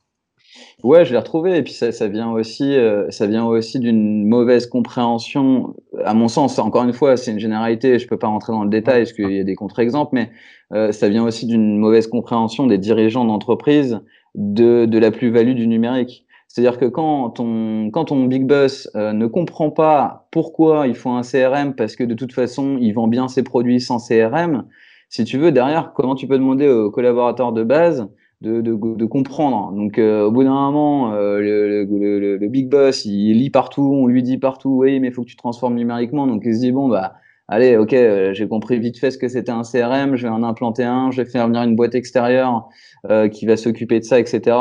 Ouais, 0.84 1.04
je 1.04 1.12
l'ai 1.12 1.18
retrouvé. 1.18 1.58
Et 1.58 1.64
puis 1.64 1.74
ça, 1.74 1.92
ça 1.92 2.08
vient 2.08 2.32
aussi, 2.32 2.78
ça 3.10 3.28
vient 3.28 3.46
aussi 3.46 3.80
d'une 3.80 4.28
mauvaise 4.28 4.68
compréhension. 4.68 5.74
À 6.04 6.14
mon 6.14 6.28
sens, 6.28 6.60
encore 6.60 6.84
une 6.84 6.94
fois, 6.94 7.18
c'est 7.18 7.32
une 7.32 7.40
généralité. 7.40 8.00
Je 8.00 8.08
peux 8.08 8.18
pas 8.18 8.28
rentrer 8.28 8.54
dans 8.54 8.64
le 8.64 8.70
détail 8.70 9.04
parce 9.04 9.14
qu'il 9.14 9.32
y 9.32 9.40
a 9.40 9.44
des 9.44 9.56
contre-exemples, 9.56 10.12
mais 10.14 10.92
ça 10.92 11.10
vient 11.10 11.24
aussi 11.24 11.46
d'une 11.46 11.78
mauvaise 11.78 12.08
compréhension 12.08 12.68
des 12.68 12.78
dirigeants 12.78 13.26
d'entreprise 13.26 14.00
de, 14.36 14.86
de 14.86 15.00
la 15.00 15.12
plus-value 15.12 15.54
du 15.54 15.68
numérique. 15.68 16.25
C'est-à-dire 16.48 16.78
que 16.78 16.86
quand 16.86 17.32
ton, 17.32 17.90
quand 17.92 18.06
ton 18.06 18.26
big 18.26 18.46
boss 18.46 18.90
euh, 18.96 19.12
ne 19.14 19.28
comprend 19.28 19.72
pas 19.72 20.28
pourquoi 20.32 20.88
il 20.88 20.96
faut 20.96 21.10
un 21.10 21.22
CRM, 21.22 21.76
parce 21.76 21.96
que 21.96 22.04
de 22.04 22.14
toute 22.14 22.34
façon, 22.34 22.78
il 22.80 22.94
vend 22.94 23.08
bien 23.08 23.28
ses 23.28 23.44
produits 23.44 23.82
sans 23.82 23.98
CRM, 24.00 24.66
si 25.10 25.24
tu 25.24 25.38
veux, 25.38 25.52
derrière, 25.52 25.94
comment 25.94 26.16
tu 26.16 26.28
peux 26.28 26.38
demander 26.38 26.68
aux 26.68 26.92
collaborateurs 26.92 27.52
de 27.52 27.64
base 27.64 28.08
de, 28.42 28.62
de, 28.62 28.76
de 28.76 29.06
comprendre? 29.06 29.72
Donc, 29.74 29.98
euh, 29.98 30.26
au 30.26 30.32
bout 30.32 30.44
d'un 30.44 30.54
moment, 30.54 31.14
euh, 31.14 31.40
le, 31.40 31.86
le, 31.86 32.38
le, 32.38 32.48
big 32.48 32.70
boss, 32.70 33.06
il 33.06 33.34
lit 33.34 33.50
partout, 33.50 33.84
on 33.94 34.08
lui 34.08 34.24
dit 34.24 34.38
partout, 34.38 34.78
oui, 34.78 35.00
mais 35.00 35.08
il 35.08 35.14
faut 35.14 35.24
que 35.24 35.30
tu 35.30 35.36
transformes 35.36 35.76
numériquement. 35.76 36.28
Donc, 36.28 36.44
il 36.46 36.56
se 36.56 36.60
dit, 36.60 36.72
bon, 36.72 36.88
bah, 36.90 37.16
allez, 37.48 37.78
ok, 37.78 37.96
j'ai 38.34 38.48
compris 38.48 38.80
vite 38.80 38.98
fait 38.98 39.12
ce 39.12 39.18
que 39.18 39.28
c'était 39.28 39.52
un 39.52 39.62
CRM, 39.62 40.16
je 40.16 40.24
vais 40.24 40.34
en 40.34 40.44
implanter 40.44 40.84
un, 40.84 41.12
je 41.12 41.22
vais 41.22 41.30
faire 41.30 41.48
venir 41.48 41.62
une 41.64 41.76
boîte 41.76 41.96
extérieure 41.96 42.70
euh, 43.10 43.30
qui 43.30 43.46
va 43.46 43.56
s'occuper 43.56 44.00
de 44.00 44.04
ça, 44.04 44.20
etc. 44.20 44.58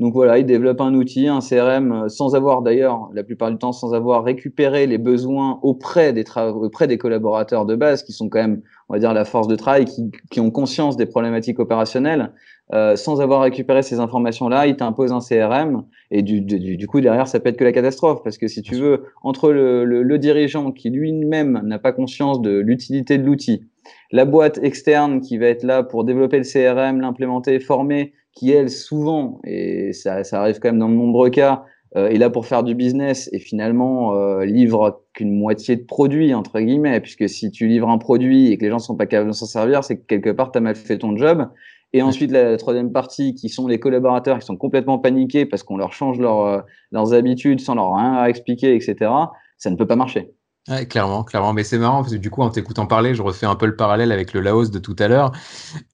Donc 0.00 0.12
voilà, 0.12 0.38
il 0.38 0.44
développe 0.44 0.82
un 0.82 0.92
outil, 0.94 1.28
un 1.28 1.40
CRM, 1.40 1.92
euh, 1.92 2.08
sans 2.08 2.34
avoir 2.34 2.60
d'ailleurs, 2.60 3.08
la 3.14 3.24
plupart 3.24 3.50
du 3.50 3.56
temps, 3.56 3.72
sans 3.72 3.94
avoir 3.94 4.22
récupéré 4.22 4.86
les 4.86 4.98
besoins 4.98 5.58
auprès 5.62 6.12
des 6.12 6.24
auprès 6.36 6.86
des 6.86 6.98
collaborateurs 6.98 7.64
de 7.64 7.74
base, 7.74 8.02
qui 8.02 8.12
sont 8.12 8.28
quand 8.28 8.40
même, 8.40 8.60
on 8.90 8.94
va 8.94 8.98
dire, 8.98 9.14
la 9.14 9.24
force 9.24 9.48
de 9.48 9.56
travail, 9.56 9.86
qui, 9.86 10.10
qui 10.30 10.40
ont 10.40 10.50
conscience 10.50 10.98
des 10.98 11.06
problématiques 11.06 11.58
opérationnelles. 11.58 12.32
Euh, 12.72 12.96
sans 12.96 13.20
avoir 13.20 13.42
récupéré 13.42 13.82
ces 13.82 14.00
informations-là, 14.00 14.66
il 14.66 14.76
t'impose 14.76 15.12
un 15.12 15.20
CRM 15.20 15.84
et 16.10 16.22
du, 16.22 16.40
du, 16.40 16.76
du, 16.76 16.86
coup 16.88 17.00
derrière 17.00 17.28
ça 17.28 17.38
peut 17.38 17.48
être 17.48 17.56
que 17.56 17.64
la 17.64 17.72
catastrophe. 17.72 18.22
Parce 18.24 18.38
que 18.38 18.48
si 18.48 18.62
tu 18.62 18.74
veux 18.74 19.04
entre 19.22 19.52
le, 19.52 19.84
le, 19.84 20.02
le 20.02 20.18
dirigeant 20.18 20.72
qui 20.72 20.90
lui-même 20.90 21.60
n'a 21.64 21.78
pas 21.78 21.92
conscience 21.92 22.40
de 22.40 22.58
l'utilité 22.58 23.18
de 23.18 23.24
l'outil, 23.24 23.62
la 24.10 24.24
boîte 24.24 24.58
externe 24.62 25.20
qui 25.20 25.38
va 25.38 25.46
être 25.46 25.62
là 25.62 25.82
pour 25.82 26.04
développer 26.04 26.38
le 26.38 26.44
CRM, 26.44 27.00
l'implémenter, 27.00 27.60
former, 27.60 28.12
qui 28.32 28.50
elle 28.50 28.70
souvent 28.70 29.40
et 29.44 29.92
ça, 29.92 30.24
ça 30.24 30.40
arrive 30.40 30.58
quand 30.58 30.68
même 30.68 30.78
dans 30.78 30.88
de 30.88 30.94
nombreux 30.94 31.30
cas 31.30 31.64
euh, 31.96 32.08
est 32.08 32.18
là 32.18 32.28
pour 32.28 32.46
faire 32.46 32.62
du 32.62 32.74
business 32.74 33.30
et 33.32 33.38
finalement 33.38 34.14
euh, 34.14 34.44
livre 34.44 35.02
qu'une 35.14 35.32
moitié 35.32 35.76
de 35.76 35.84
produit 35.84 36.34
entre 36.34 36.60
guillemets. 36.60 37.00
Puisque 37.00 37.28
si 37.28 37.50
tu 37.50 37.66
livres 37.68 37.88
un 37.88 37.98
produit 37.98 38.52
et 38.52 38.58
que 38.58 38.64
les 38.64 38.70
gens 38.70 38.78
sont 38.78 38.96
pas 38.96 39.06
capables 39.06 39.30
de 39.30 39.34
s'en 39.34 39.46
servir 39.46 39.84
c'est 39.84 39.98
que 39.98 40.06
quelque 40.06 40.30
part 40.30 40.52
tu 40.52 40.58
as 40.58 40.60
mal 40.60 40.74
fait 40.74 40.98
ton 40.98 41.16
job 41.16 41.48
et 41.92 42.02
ensuite, 42.02 42.30
la 42.30 42.56
troisième 42.56 42.92
partie, 42.92 43.34
qui 43.34 43.48
sont 43.48 43.66
les 43.68 43.78
collaborateurs 43.78 44.38
qui 44.38 44.46
sont 44.46 44.56
complètement 44.56 44.98
paniqués 44.98 45.46
parce 45.46 45.62
qu'on 45.62 45.76
leur 45.76 45.92
change 45.92 46.18
leur, 46.18 46.40
euh, 46.40 46.60
leurs 46.90 47.14
habitudes 47.14 47.60
sans 47.60 47.74
leur 47.74 47.94
rien 47.94 48.14
à 48.14 48.28
expliquer, 48.28 48.74
etc., 48.74 49.10
ça 49.58 49.70
ne 49.70 49.76
peut 49.76 49.86
pas 49.86 49.96
marcher. 49.96 50.32
Ouais, 50.68 50.84
clairement, 50.84 51.22
clairement. 51.22 51.52
Mais 51.52 51.62
c'est 51.62 51.78
marrant 51.78 52.02
parce 52.02 52.12
que 52.12 52.18
du 52.18 52.28
coup, 52.28 52.42
en 52.42 52.50
t'écoutant 52.50 52.86
parler, 52.86 53.14
je 53.14 53.22
refais 53.22 53.46
un 53.46 53.54
peu 53.54 53.66
le 53.66 53.76
parallèle 53.76 54.10
avec 54.10 54.32
le 54.32 54.40
Laos 54.40 54.70
de 54.70 54.80
tout 54.80 54.96
à 54.98 55.06
l'heure. 55.06 55.30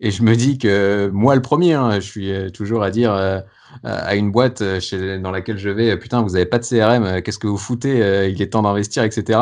Et 0.01 0.11
je 0.11 0.23
me 0.23 0.35
dis 0.35 0.57
que 0.57 1.11
moi, 1.13 1.35
le 1.35 1.43
premier, 1.43 1.75
hein, 1.75 1.97
je 1.97 2.01
suis 2.01 2.33
euh, 2.33 2.49
toujours 2.49 2.83
à 2.83 2.91
dire 2.91 3.13
euh, 3.13 3.41
à 3.85 4.17
une 4.17 4.33
boîte 4.33 4.81
chez, 4.81 5.19
dans 5.19 5.31
laquelle 5.31 5.59
je 5.59 5.69
vais, 5.69 5.97
putain, 5.99 6.23
vous 6.23 6.37
avez 6.37 6.47
pas 6.47 6.59
de 6.59 6.65
CRM, 6.65 7.23
qu'est-ce 7.23 7.39
que 7.39 7.47
vous 7.47 7.59
foutez 7.59 8.29
Il 8.31 8.41
est 8.43 8.53
temps 8.53 8.63
d'investir, 8.63 9.03
etc. 9.03 9.39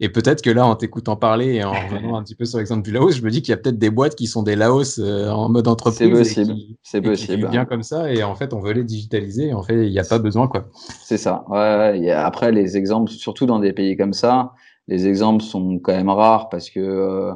Et 0.00 0.08
peut-être 0.08 0.42
que 0.42 0.50
là, 0.50 0.66
en 0.66 0.74
t'écoutant 0.74 1.16
parler 1.16 1.54
et 1.54 1.64
en 1.64 1.72
revenant 1.72 2.16
un 2.16 2.22
petit 2.22 2.34
peu 2.34 2.44
sur 2.44 2.58
l'exemple 2.58 2.82
du 2.82 2.90
Laos, 2.90 3.16
je 3.16 3.22
me 3.22 3.30
dis 3.30 3.42
qu'il 3.42 3.50
y 3.50 3.54
a 3.54 3.56
peut-être 3.56 3.78
des 3.78 3.90
boîtes 3.90 4.16
qui 4.16 4.26
sont 4.26 4.42
des 4.42 4.56
Laos 4.56 4.98
euh, 4.98 5.28
en 5.30 5.48
mode 5.48 5.68
entreprise. 5.68 6.08
C'est 6.08 6.10
possible. 6.10 6.54
C'est 6.82 7.00
possible. 7.00 7.48
bien 7.48 7.64
comme 7.64 7.82
ça. 7.82 8.12
Et 8.12 8.22
en 8.22 8.34
fait, 8.34 8.52
on 8.52 8.60
veut 8.60 8.72
les 8.72 8.84
digitaliser. 8.84 9.52
en 9.52 9.62
fait, 9.62 9.86
il 9.86 9.90
n'y 9.90 9.98
a 9.98 10.04
pas 10.04 10.18
besoin, 10.18 10.48
quoi. 10.48 10.66
C'est 11.02 11.18
ça. 11.18 11.44
Ouais, 11.48 12.10
après, 12.10 12.52
les 12.52 12.76
exemples, 12.76 13.10
surtout 13.10 13.46
dans 13.46 13.60
des 13.60 13.72
pays 13.72 13.96
comme 13.96 14.12
ça, 14.12 14.52
les 14.88 15.06
exemples 15.06 15.42
sont 15.42 15.78
quand 15.78 15.92
même 15.92 16.10
rares 16.10 16.48
parce 16.48 16.70
que, 16.70 16.80
euh, 16.80 17.32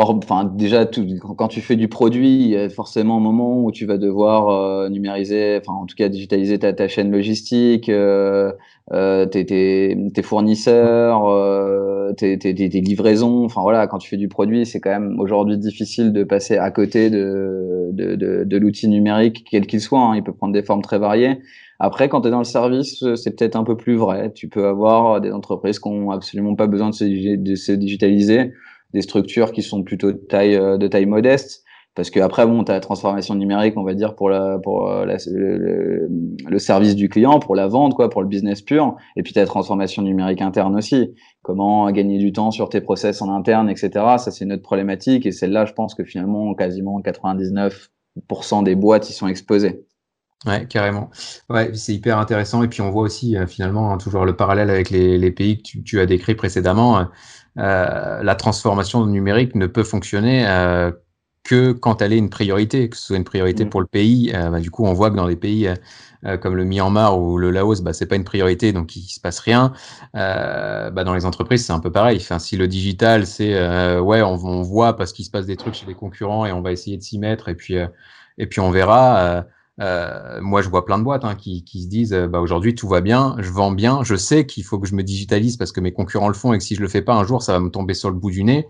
Or, 0.00 0.14
enfin, 0.22 0.44
déjà, 0.44 0.86
tout, 0.86 1.04
quand 1.36 1.48
tu 1.48 1.60
fais 1.60 1.74
du 1.74 1.88
produit, 1.88 2.44
il 2.44 2.50
y 2.50 2.56
a 2.56 2.68
forcément 2.68 3.16
un 3.16 3.20
moment 3.20 3.64
où 3.64 3.72
tu 3.72 3.84
vas 3.84 3.98
devoir 3.98 4.48
euh, 4.48 4.88
numériser, 4.88 5.58
enfin, 5.60 5.72
en 5.72 5.86
tout 5.86 5.96
cas, 5.96 6.08
digitaliser 6.08 6.56
ta, 6.60 6.86
chaîne 6.86 7.10
logistique, 7.10 7.88
euh, 7.88 8.52
euh, 8.92 9.26
tes, 9.26 9.44
tes, 9.44 9.98
tes, 10.14 10.22
fournisseurs, 10.22 11.26
euh, 11.26 12.12
tes, 12.12 12.38
tes, 12.38 12.52
livraisons. 12.52 13.44
Enfin, 13.44 13.60
voilà, 13.62 13.88
quand 13.88 13.98
tu 13.98 14.08
fais 14.08 14.16
du 14.16 14.28
produit, 14.28 14.66
c'est 14.66 14.78
quand 14.78 14.90
même 14.90 15.18
aujourd'hui 15.18 15.58
difficile 15.58 16.12
de 16.12 16.22
passer 16.22 16.58
à 16.58 16.70
côté 16.70 17.10
de, 17.10 17.88
de, 17.90 18.14
de, 18.14 18.44
de 18.44 18.56
l'outil 18.56 18.86
numérique, 18.86 19.46
quel 19.50 19.66
qu'il 19.66 19.80
soit. 19.80 19.98
Hein. 19.98 20.14
il 20.14 20.22
peut 20.22 20.32
prendre 20.32 20.52
des 20.52 20.62
formes 20.62 20.82
très 20.82 21.00
variées. 21.00 21.40
Après, 21.80 22.08
quand 22.08 22.20
tu 22.20 22.28
es 22.28 22.30
dans 22.30 22.38
le 22.38 22.44
service, 22.44 23.04
c'est 23.16 23.36
peut-être 23.36 23.56
un 23.56 23.64
peu 23.64 23.76
plus 23.76 23.96
vrai. 23.96 24.32
Tu 24.32 24.48
peux 24.48 24.66
avoir 24.68 25.20
des 25.20 25.32
entreprises 25.32 25.80
qui 25.80 25.88
ont 25.88 26.12
absolument 26.12 26.54
pas 26.54 26.68
besoin 26.68 26.90
de 26.90 26.94
se, 26.94 27.04
de 27.34 27.54
se 27.56 27.72
digitaliser 27.72 28.52
des 28.92 29.02
structures 29.02 29.52
qui 29.52 29.62
sont 29.62 29.82
plutôt 29.82 30.12
de 30.12 30.16
taille, 30.16 30.56
euh, 30.56 30.78
de 30.78 30.86
taille 30.86 31.06
modeste. 31.06 31.64
Parce 31.98 32.10
que 32.10 32.20
après, 32.20 32.46
bon, 32.46 32.62
tu 32.62 32.70
as 32.70 32.74
la 32.74 32.80
transformation 32.80 33.34
numérique, 33.34 33.76
on 33.76 33.82
va 33.82 33.92
dire, 33.92 34.14
pour, 34.14 34.30
la, 34.30 34.60
pour 34.60 34.88
euh, 34.88 35.04
le, 35.04 36.58
service 36.60 36.94
du 36.94 37.08
client, 37.08 37.40
pour 37.40 37.56
la 37.56 37.66
vente, 37.66 37.94
quoi, 37.94 38.08
pour 38.08 38.22
le 38.22 38.28
business 38.28 38.62
pur. 38.62 38.94
Et 39.16 39.24
puis, 39.24 39.32
tu 39.32 39.40
as 39.40 39.42
la 39.42 39.48
transformation 39.48 40.02
numérique 40.02 40.40
interne 40.40 40.76
aussi. 40.76 41.12
Comment 41.42 41.90
gagner 41.90 42.18
du 42.18 42.32
temps 42.32 42.52
sur 42.52 42.68
tes 42.68 42.80
process 42.80 43.20
en 43.20 43.34
interne, 43.34 43.68
etc. 43.68 43.90
Ça, 44.18 44.30
c'est 44.30 44.44
une 44.44 44.52
autre 44.52 44.62
problématique. 44.62 45.26
Et 45.26 45.32
celle-là, 45.32 45.64
je 45.64 45.72
pense 45.72 45.96
que 45.96 46.04
finalement, 46.04 46.54
quasiment 46.54 47.00
99% 47.00 48.62
des 48.62 48.76
boîtes 48.76 49.10
y 49.10 49.12
sont 49.12 49.26
exposées. 49.26 49.84
Ouais, 50.46 50.66
carrément. 50.68 51.10
Ouais, 51.50 51.74
c'est 51.74 51.94
hyper 51.94 52.18
intéressant. 52.18 52.62
Et 52.62 52.68
puis, 52.68 52.80
on 52.80 52.90
voit 52.90 53.02
aussi, 53.02 53.36
euh, 53.36 53.48
finalement, 53.48 53.92
hein, 53.92 53.98
toujours 53.98 54.24
le 54.24 54.36
parallèle 54.36 54.70
avec 54.70 54.90
les, 54.90 55.32
pays 55.32 55.60
que 55.60 55.80
tu, 55.80 55.98
as 55.98 56.06
décrits 56.06 56.36
précédemment. 56.36 57.08
La 57.58 58.34
transformation 58.34 59.04
numérique 59.06 59.54
ne 59.54 59.66
peut 59.66 59.82
fonctionner 59.82 60.46
euh, 60.46 60.90
que 61.44 61.72
quand 61.72 62.02
elle 62.02 62.12
est 62.12 62.18
une 62.18 62.30
priorité, 62.30 62.88
que 62.88 62.96
ce 62.96 63.06
soit 63.06 63.16
une 63.16 63.24
priorité 63.24 63.64
mm. 63.64 63.70
pour 63.70 63.80
le 63.80 63.86
pays. 63.86 64.32
Euh, 64.34 64.50
bah, 64.50 64.60
du 64.60 64.70
coup, 64.70 64.84
on 64.84 64.92
voit 64.92 65.10
que 65.10 65.16
dans 65.16 65.28
des 65.28 65.36
pays 65.36 65.68
comme 66.40 66.56
le 66.56 66.64
Myanmar 66.64 67.16
ou 67.20 67.38
le 67.38 67.52
Laos, 67.52 67.80
bah, 67.80 67.92
c'est 67.92 68.06
pas 68.06 68.16
une 68.16 68.24
priorité, 68.24 68.72
donc 68.72 68.96
il 68.96 69.02
se 69.02 69.20
passe 69.20 69.38
rien. 69.38 69.72
bah, 70.14 71.04
dans 71.04 71.14
les 71.14 71.24
entreprises, 71.24 71.64
c'est 71.64 71.72
un 71.72 71.78
peu 71.78 71.92
pareil. 71.92 72.18
Enfin, 72.20 72.38
si 72.38 72.56
le 72.56 72.66
digital, 72.66 73.26
c'est 73.26 73.54
ouais, 74.00 74.22
on, 74.22 74.34
on, 74.34 74.62
voit 74.62 74.96
parce 74.96 75.12
qu'il 75.12 75.24
se 75.24 75.30
passe 75.30 75.46
des 75.46 75.56
trucs 75.56 75.74
chez 75.74 75.86
les 75.86 75.94
concurrents 75.94 76.44
et 76.44 76.52
on 76.52 76.60
va 76.60 76.72
essayer 76.72 76.96
de 76.96 77.02
s'y 77.02 77.18
mettre 77.18 77.48
et 77.48 77.54
puis 77.54 77.76
et 78.36 78.46
puis 78.46 78.60
on 78.60 78.70
verra. 78.70 79.44
Euh, 79.80 80.40
moi, 80.40 80.62
je 80.62 80.68
vois 80.68 80.84
plein 80.84 80.98
de 80.98 81.04
boîtes 81.04 81.24
hein, 81.24 81.34
qui, 81.34 81.62
qui, 81.64 81.82
se 81.82 81.88
disent 81.88 82.12
bah, 82.12 82.40
aujourd'hui 82.40 82.74
tout 82.74 82.88
va 82.88 83.00
bien, 83.00 83.36
je 83.38 83.50
vends 83.50 83.70
bien, 83.70 84.02
je 84.02 84.16
sais 84.16 84.44
qu'il 84.44 84.64
faut 84.64 84.78
que 84.78 84.88
je 84.88 84.94
me 84.94 85.02
digitalise 85.02 85.56
parce 85.56 85.72
que 85.72 85.80
mes 85.80 85.92
concurrents 85.92 86.28
le 86.28 86.34
font 86.34 86.52
et 86.52 86.58
que 86.58 86.64
si 86.64 86.74
je 86.74 86.80
le 86.80 86.88
fais 86.88 87.02
pas 87.02 87.14
un 87.14 87.24
jour, 87.24 87.42
ça 87.42 87.52
va 87.52 87.60
me 87.60 87.70
tomber 87.70 87.94
sur 87.94 88.10
le 88.10 88.16
bout 88.16 88.30
du 88.30 88.42
nez 88.44 88.66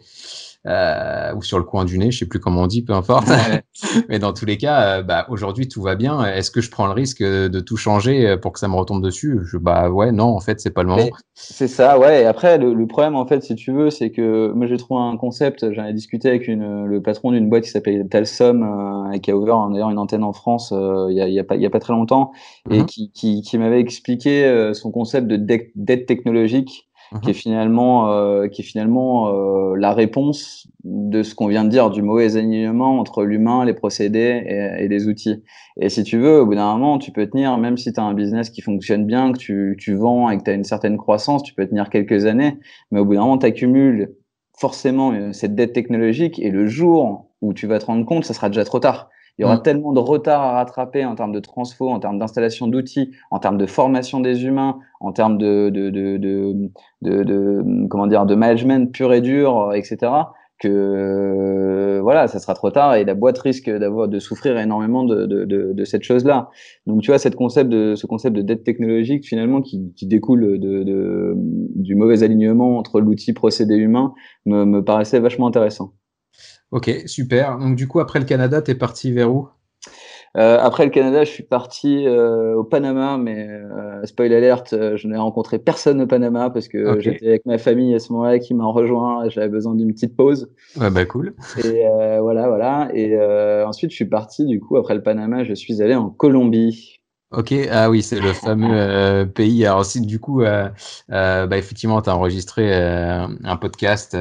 euh, 0.66 1.34
ou 1.34 1.42
sur 1.42 1.58
le 1.58 1.64
coin 1.64 1.84
du 1.84 1.98
nez, 1.98 2.10
je 2.10 2.18
sais 2.18 2.26
plus 2.26 2.40
comment 2.40 2.62
on 2.62 2.66
dit, 2.66 2.82
peu 2.82 2.92
importe. 2.92 3.28
Mais 4.08 4.18
dans 4.18 4.32
tous 4.32 4.44
les 4.44 4.56
cas, 4.56 4.98
euh, 4.98 5.02
bah, 5.02 5.26
aujourd'hui 5.28 5.68
tout 5.68 5.82
va 5.82 5.94
bien. 5.94 6.24
Est-ce 6.24 6.50
que 6.50 6.60
je 6.60 6.70
prends 6.70 6.86
le 6.86 6.92
risque 6.92 7.22
de 7.22 7.60
tout 7.60 7.76
changer 7.76 8.36
pour 8.42 8.52
que 8.52 8.58
ça 8.58 8.68
me 8.68 8.74
retombe 8.74 9.02
dessus? 9.02 9.40
Je, 9.44 9.56
Bah 9.56 9.90
ouais, 9.90 10.12
non, 10.12 10.26
en 10.26 10.40
fait, 10.40 10.60
c'est 10.60 10.70
pas 10.70 10.82
le 10.82 10.88
moment. 10.88 11.08
C'est 11.34 11.68
ça, 11.68 11.98
ouais. 11.98 12.22
Et 12.22 12.26
après, 12.26 12.58
le, 12.58 12.86
problème, 12.86 13.14
en 13.14 13.26
fait, 13.26 13.42
si 13.42 13.54
tu 13.54 13.72
veux, 13.72 13.90
c'est 13.90 14.10
que 14.10 14.50
moi 14.52 14.66
j'ai 14.66 14.76
trouvé 14.76 15.00
un 15.00 15.16
concept. 15.16 15.72
J'en 15.72 15.84
ai 15.84 15.92
discuté 15.92 16.28
avec 16.28 16.48
une, 16.48 16.84
le 16.86 17.02
patron 17.02 17.30
d'une 17.30 17.48
boîte 17.48 17.64
qui 17.64 17.70
s'appelle 17.70 18.08
Talsom 18.08 18.62
euh, 18.62 19.12
et 19.12 19.20
qui 19.20 19.30
a 19.30 19.36
ouvert 19.36 19.68
d'ailleurs 19.68 19.90
une 19.90 19.98
antenne 19.98 20.24
en 20.24 20.32
France 20.32 20.72
euh, 20.72 21.06
il 21.10 21.16
y, 21.16 21.20
a, 21.20 21.28
y, 21.28 21.38
a, 21.38 21.44
pas, 21.44 21.56
y 21.56 21.66
a 21.66 21.70
pas 21.70 21.80
très 21.80 21.92
longtemps 21.92 22.32
et 22.70 22.80
mhm. 22.80 22.86
qui, 22.86 23.10
qui, 23.12 23.42
qui 23.42 23.58
m'avait 23.58 23.80
expliqué 23.80 24.72
son 24.74 24.90
concept 24.90 25.26
de 25.26 25.36
dette 25.36 26.06
technologique 26.06 26.87
qui 27.22 27.30
est 27.30 27.34
finalement, 27.34 28.12
euh, 28.12 28.48
qui 28.48 28.62
est 28.62 28.64
finalement 28.64 29.28
euh, 29.28 29.76
la 29.76 29.92
réponse 29.92 30.68
de 30.84 31.22
ce 31.22 31.34
qu'on 31.34 31.46
vient 31.46 31.64
de 31.64 31.70
dire, 31.70 31.90
du 31.90 32.02
mauvais 32.02 32.36
alignement 32.36 32.98
entre 32.98 33.24
l'humain, 33.24 33.64
les 33.64 33.74
procédés 33.74 34.42
et, 34.46 34.84
et, 34.84 34.88
les 34.88 35.08
outils. 35.08 35.42
Et 35.80 35.88
si 35.88 36.02
tu 36.04 36.18
veux, 36.18 36.40
au 36.40 36.46
bout 36.46 36.54
d'un 36.54 36.72
moment, 36.72 36.98
tu 36.98 37.10
peux 37.10 37.26
tenir, 37.26 37.56
même 37.58 37.76
si 37.76 37.92
tu 37.92 38.00
as 38.00 38.02
un 38.02 38.14
business 38.14 38.50
qui 38.50 38.60
fonctionne 38.60 39.06
bien, 39.06 39.32
que 39.32 39.38
tu, 39.38 39.76
tu 39.78 39.94
vends 39.94 40.30
et 40.30 40.38
que 40.38 40.42
tu 40.42 40.50
as 40.50 40.54
une 40.54 40.64
certaine 40.64 40.96
croissance, 40.96 41.42
tu 41.42 41.54
peux 41.54 41.66
tenir 41.66 41.90
quelques 41.90 42.26
années, 42.26 42.58
mais 42.90 43.00
au 43.00 43.04
bout 43.04 43.14
d'un 43.14 43.20
moment, 43.20 43.38
tu 43.38 43.46
accumules 43.46 44.14
forcément 44.58 45.12
euh, 45.12 45.32
cette 45.32 45.54
dette 45.54 45.72
technologique 45.72 46.38
et 46.38 46.50
le 46.50 46.66
jour 46.66 47.30
où 47.40 47.54
tu 47.54 47.66
vas 47.66 47.78
te 47.78 47.86
rendre 47.86 48.04
compte, 48.04 48.24
ça 48.24 48.34
sera 48.34 48.48
déjà 48.48 48.64
trop 48.64 48.80
tard. 48.80 49.08
Il 49.38 49.42
y 49.42 49.44
aura 49.44 49.56
mm. 49.56 49.62
tellement 49.62 49.92
de 49.92 50.00
retard 50.00 50.42
à 50.42 50.52
rattraper 50.52 51.04
en 51.04 51.14
termes 51.14 51.32
de 51.32 51.40
transfo, 51.40 51.88
en 51.88 52.00
termes 52.00 52.18
d'installation 52.18 52.66
d'outils, 52.66 53.12
en 53.30 53.38
termes 53.38 53.58
de 53.58 53.66
formation 53.66 54.20
des 54.20 54.44
humains, 54.44 54.78
en 55.00 55.12
termes 55.12 55.38
de, 55.38 55.70
de, 55.70 55.90
de, 55.90 56.16
de, 57.02 57.22
de 57.22 57.86
comment 57.88 58.08
dire, 58.08 58.26
de 58.26 58.34
management 58.34 58.92
pur 58.92 59.12
et 59.12 59.20
dur, 59.20 59.72
etc. 59.74 60.12
Que 60.58 62.00
voilà, 62.02 62.26
ça 62.26 62.40
sera 62.40 62.54
trop 62.54 62.72
tard 62.72 62.96
et 62.96 63.04
la 63.04 63.14
boîte 63.14 63.38
risque 63.38 63.70
d'avoir 63.70 64.08
de 64.08 64.18
souffrir 64.18 64.58
énormément 64.58 65.04
de, 65.04 65.24
de, 65.26 65.44
de, 65.44 65.84
cette 65.84 66.02
chose-là. 66.02 66.50
Donc 66.86 67.02
tu 67.02 67.12
vois, 67.12 67.18
cette 67.18 67.36
concept 67.36 67.70
de 67.70 67.94
ce 67.94 68.08
concept 68.08 68.34
de 68.34 68.42
dette 68.42 68.64
technologique 68.64 69.24
finalement 69.24 69.62
qui, 69.62 69.92
qui 69.94 70.08
découle 70.08 70.58
de, 70.58 70.82
de, 70.82 71.34
du 71.76 71.94
mauvais 71.94 72.24
alignement 72.24 72.76
entre 72.76 73.00
l'outil 73.00 73.34
procédé 73.34 73.76
humain 73.76 74.14
me, 74.46 74.64
me 74.64 74.82
paraissait 74.82 75.20
vachement 75.20 75.46
intéressant. 75.46 75.92
Ok, 76.70 76.90
super. 77.06 77.58
Donc 77.58 77.76
du 77.76 77.88
coup, 77.88 78.00
après 78.00 78.18
le 78.18 78.24
Canada, 78.24 78.60
tu 78.62 78.70
es 78.70 78.74
parti 78.74 79.12
vers 79.12 79.32
où? 79.32 79.48
Euh, 80.36 80.58
après 80.60 80.84
le 80.84 80.90
Canada, 80.90 81.24
je 81.24 81.30
suis 81.30 81.42
parti 81.42 82.06
euh, 82.06 82.54
au 82.54 82.64
Panama, 82.64 83.16
mais 83.16 83.48
euh, 83.48 84.04
spoil 84.04 84.32
alert, 84.32 84.72
euh, 84.72 84.96
je 84.96 85.08
n'ai 85.08 85.16
rencontré 85.16 85.58
personne 85.58 86.02
au 86.02 86.06
Panama 86.06 86.50
parce 86.50 86.68
que 86.68 87.00
j'étais 87.00 87.28
avec 87.28 87.46
ma 87.46 87.56
famille 87.56 87.94
à 87.94 87.98
ce 87.98 88.12
moment-là 88.12 88.38
qui 88.38 88.54
m'a 88.54 88.66
rejoint. 88.66 89.28
J'avais 89.30 89.48
besoin 89.48 89.74
d'une 89.74 89.92
petite 89.92 90.16
pause. 90.16 90.50
Ouais, 90.78 90.90
bah 90.90 91.06
cool. 91.06 91.34
Et 91.64 91.86
voilà, 92.20 92.48
voilà. 92.48 92.90
Et 92.92 93.18
ensuite, 93.64 93.90
je 93.90 93.96
suis 93.96 94.04
parti. 94.04 94.44
Du 94.44 94.60
coup, 94.60 94.76
après 94.76 94.94
le 94.94 95.02
Panama, 95.02 95.44
je 95.44 95.54
suis 95.54 95.82
allé 95.82 95.94
en 95.94 96.10
Colombie 96.10 96.97
Ok, 97.30 97.52
ah 97.70 97.90
oui, 97.90 98.00
c'est 98.00 98.20
le 98.20 98.32
fameux 98.32 98.70
euh, 98.72 99.26
pays. 99.26 99.66
Alors, 99.66 99.84
si 99.84 100.00
du 100.00 100.18
coup, 100.18 100.40
euh, 100.40 100.66
euh, 101.12 101.46
bah, 101.46 101.58
effectivement, 101.58 102.00
tu 102.00 102.08
as 102.08 102.16
enregistré 102.16 102.72
un 102.72 103.56
podcast 103.58 104.16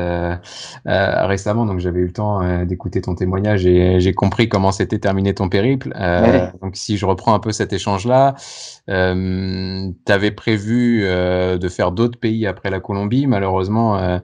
récemment, 0.85 1.65
donc 1.65 1.79
j'avais 1.79 2.01
eu 2.01 2.07
le 2.07 2.11
temps 2.11 2.65
d'écouter 2.65 3.01
ton 3.01 3.15
témoignage 3.15 3.65
et 3.65 4.01
j'ai 4.01 4.13
compris 4.13 4.49
comment 4.49 4.73
s'était 4.73 4.99
terminé 4.99 5.33
ton 5.33 5.47
périple. 5.47 5.93
Donc, 6.61 6.75
si 6.75 6.97
je 6.97 7.05
reprends 7.05 7.33
un 7.33 7.39
peu 7.39 7.53
cet 7.53 7.71
échange-là, 7.71 8.35
tu 8.87 10.11
avais 10.11 10.31
prévu 10.31 11.03
de 11.03 11.69
faire 11.69 11.93
d'autres 11.93 12.19
pays 12.19 12.45
après 12.45 12.69
la 12.69 12.81
Colombie. 12.81 13.25
Malheureusement, 13.25 13.93
ouais. 13.93 14.19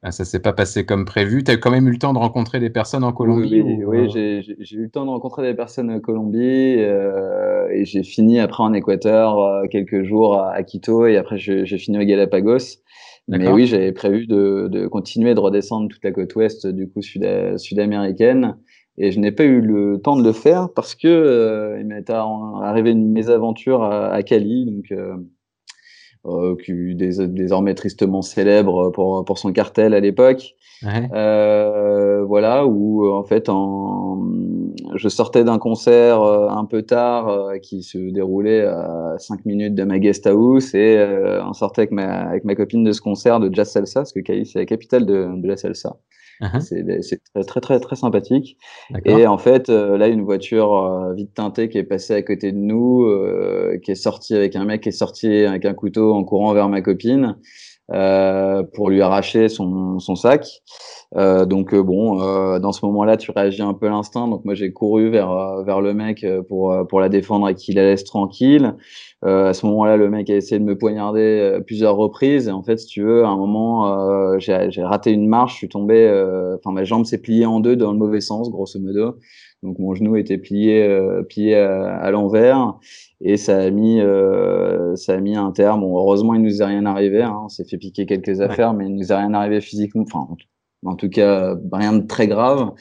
Bah, 0.00 0.12
ça 0.12 0.24
s'est 0.24 0.40
pas 0.40 0.52
passé 0.52 0.86
comme 0.86 1.06
prévu. 1.06 1.42
Tu 1.42 1.50
as 1.50 1.56
quand 1.56 1.72
même 1.72 1.88
eu 1.88 1.92
le 1.92 1.98
temps 1.98 2.12
de 2.12 2.18
rencontrer 2.18 2.60
des 2.60 2.70
personnes 2.70 3.02
en 3.02 3.12
Colombie 3.12 3.62
Oui, 3.62 3.84
oui 3.84 4.08
j'ai 4.10 4.76
eu 4.76 4.82
le 4.82 4.90
temps 4.90 5.04
de 5.04 5.10
rencontrer 5.10 5.42
des 5.42 5.54
personnes 5.54 5.90
en 5.90 5.98
Colombie 5.98 6.38
et 6.38 7.84
j'ai 7.84 8.04
fini 8.04 8.27
après 8.36 8.62
en 8.62 8.72
Équateur 8.74 9.38
euh, 9.38 9.66
quelques 9.70 10.02
jours 10.02 10.38
à, 10.38 10.62
Quito 10.62 11.06
et 11.06 11.16
après 11.16 11.38
j'ai 11.38 11.78
fini 11.78 11.98
au 11.98 12.04
Galapagos. 12.04 12.82
Mais 13.28 13.48
oui, 13.48 13.66
j'avais 13.66 13.92
prévu 13.92 14.26
de, 14.26 14.68
de, 14.70 14.86
continuer 14.86 15.34
de 15.34 15.40
redescendre 15.40 15.88
toute 15.88 16.02
la 16.02 16.12
côte 16.12 16.34
ouest 16.34 16.66
du 16.66 16.88
coup 16.88 17.02
sud-américaine. 17.02 18.56
Et 18.96 19.12
je 19.12 19.20
n'ai 19.20 19.30
pas 19.30 19.44
eu 19.44 19.60
le 19.60 20.00
temps 20.02 20.16
de 20.16 20.24
le 20.24 20.32
faire 20.32 20.68
parce 20.74 20.94
que 20.94 21.06
euh, 21.06 21.78
il 21.78 21.86
m'est 21.86 22.10
arrivé 22.10 22.90
une 22.90 23.12
mésaventure 23.12 23.82
à, 23.82 24.08
à 24.08 24.22
Cali, 24.22 24.66
donc 24.66 24.90
euh, 24.90 25.14
euh, 26.26 26.56
qui 26.56 26.94
désormais 26.94 27.74
tristement 27.74 28.22
célèbre 28.22 28.90
pour, 28.90 29.24
pour 29.24 29.38
son 29.38 29.52
cartel 29.52 29.94
à 29.94 30.00
l'époque. 30.00 30.54
Ouais. 30.82 31.08
Euh, 31.12 32.24
voilà, 32.24 32.66
où 32.66 33.10
en 33.12 33.24
fait, 33.24 33.48
en, 33.48 34.22
je 34.94 35.08
sortais 35.08 35.44
d'un 35.44 35.58
concert 35.58 36.22
euh, 36.22 36.48
un 36.48 36.64
peu 36.64 36.82
tard 36.82 37.28
euh, 37.28 37.58
qui 37.58 37.82
se 37.82 37.98
déroulait 37.98 38.64
à 38.64 39.14
5 39.18 39.44
minutes 39.44 39.74
de 39.74 39.84
ma 39.84 39.98
guest 39.98 40.26
house 40.26 40.74
et 40.74 40.96
euh, 40.96 41.42
on 41.44 41.52
sortait 41.52 41.82
avec 41.82 41.92
ma, 41.92 42.28
avec 42.28 42.44
ma 42.44 42.54
copine 42.54 42.84
de 42.84 42.92
ce 42.92 43.00
concert 43.00 43.40
de 43.40 43.52
jazz 43.52 43.70
salsa, 43.70 44.00
parce 44.00 44.12
que 44.12 44.20
Cali 44.20 44.46
c'est 44.46 44.58
la 44.58 44.66
capitale 44.66 45.06
de, 45.06 45.28
de 45.34 45.48
la 45.48 45.56
salsa. 45.56 45.96
Uh-huh. 46.40 46.60
C'est 46.60 47.20
très, 47.32 47.44
très, 47.44 47.60
très, 47.60 47.80
très 47.80 47.96
sympathique. 47.96 48.56
Et 49.04 49.26
en 49.26 49.38
fait, 49.38 49.68
euh, 49.68 49.98
là, 49.98 50.08
une 50.08 50.22
voiture 50.22 50.76
euh, 50.76 51.14
vite 51.14 51.34
teintée 51.34 51.68
qui 51.68 51.78
est 51.78 51.84
passée 51.84 52.14
à 52.14 52.22
côté 52.22 52.52
de 52.52 52.58
nous, 52.58 53.04
euh, 53.04 53.78
qui 53.82 53.90
est 53.90 53.96
sortie 53.96 54.34
avec 54.34 54.54
un 54.54 54.64
mec 54.64 54.82
qui 54.82 54.90
est 54.90 54.92
sorti 54.92 55.44
avec 55.44 55.64
un 55.64 55.74
couteau 55.74 56.14
en 56.14 56.24
courant 56.24 56.52
vers 56.52 56.68
ma 56.68 56.80
copine 56.80 57.36
pour 58.74 58.90
lui 58.90 59.00
arracher 59.00 59.48
son, 59.48 59.98
son 59.98 60.14
sac. 60.14 60.46
Donc 61.14 61.74
bon, 61.74 62.58
dans 62.58 62.72
ce 62.72 62.84
moment-là, 62.86 63.16
tu 63.16 63.30
réagis 63.30 63.62
un 63.62 63.74
peu 63.74 63.86
à 63.86 63.90
l'instinct. 63.90 64.28
Donc 64.28 64.44
moi, 64.44 64.54
j'ai 64.54 64.72
couru 64.72 65.10
vers 65.10 65.62
vers 65.64 65.80
le 65.80 65.94
mec 65.94 66.26
pour 66.48 66.74
pour 66.88 67.00
la 67.00 67.08
défendre 67.08 67.48
et 67.48 67.54
qu'il 67.54 67.76
la 67.76 67.82
laisse 67.84 68.04
tranquille. 68.04 68.74
Euh, 69.24 69.48
à 69.48 69.52
ce 69.54 69.66
moment-là, 69.66 69.96
le 69.96 70.08
mec 70.10 70.30
a 70.30 70.36
essayé 70.36 70.60
de 70.60 70.64
me 70.64 70.78
poignarder 70.78 71.20
euh, 71.20 71.60
plusieurs 71.60 71.96
reprises. 71.96 72.46
Et 72.46 72.52
en 72.52 72.62
fait, 72.62 72.76
si 72.76 72.86
tu 72.86 73.02
veux, 73.02 73.24
à 73.24 73.28
un 73.28 73.36
moment, 73.36 73.88
euh, 73.88 74.38
j'ai 74.38 74.82
raté 74.84 75.10
une 75.10 75.26
marche, 75.26 75.54
je 75.54 75.58
suis 75.58 75.68
tombé. 75.68 76.06
euh, 76.06 76.56
Enfin, 76.56 76.72
ma 76.72 76.84
jambe 76.84 77.04
s'est 77.04 77.20
pliée 77.20 77.44
en 77.46 77.58
deux 77.58 77.74
dans 77.74 77.90
le 77.92 77.98
mauvais 77.98 78.20
sens, 78.20 78.50
grosso 78.50 78.78
modo. 78.78 79.16
Donc 79.64 79.78
mon 79.80 79.92
genou 79.94 80.14
était 80.14 80.38
plié, 80.38 80.84
euh, 80.86 81.22
plié 81.22 81.56
à, 81.56 81.96
à 81.96 82.10
l'envers, 82.12 82.74
et 83.20 83.36
ça 83.36 83.58
a 83.58 83.70
mis, 83.70 84.00
ça 84.94 85.14
a 85.14 85.20
mis 85.20 85.34
un 85.36 85.50
terme. 85.50 85.80
Bon, 85.80 85.96
heureusement, 85.96 86.34
il 86.34 86.42
nous 86.42 86.62
est 86.62 86.64
rien 86.64 86.86
arrivé. 86.86 87.22
Hein. 87.22 87.40
On 87.44 87.48
s'est 87.48 87.64
fait 87.64 87.78
piquer 87.78 88.06
quelques 88.06 88.40
affaires, 88.40 88.72
mais 88.72 88.86
il 88.86 88.94
nous 88.94 89.10
est 89.10 89.16
rien 89.16 89.34
arrivé 89.34 89.60
physiquement. 89.60 90.04
Enfin, 90.06 90.28
en 90.84 90.94
tout 90.94 91.08
cas, 91.08 91.56
rien 91.72 91.92
de 91.92 92.06
très 92.06 92.28
grave. 92.28 92.72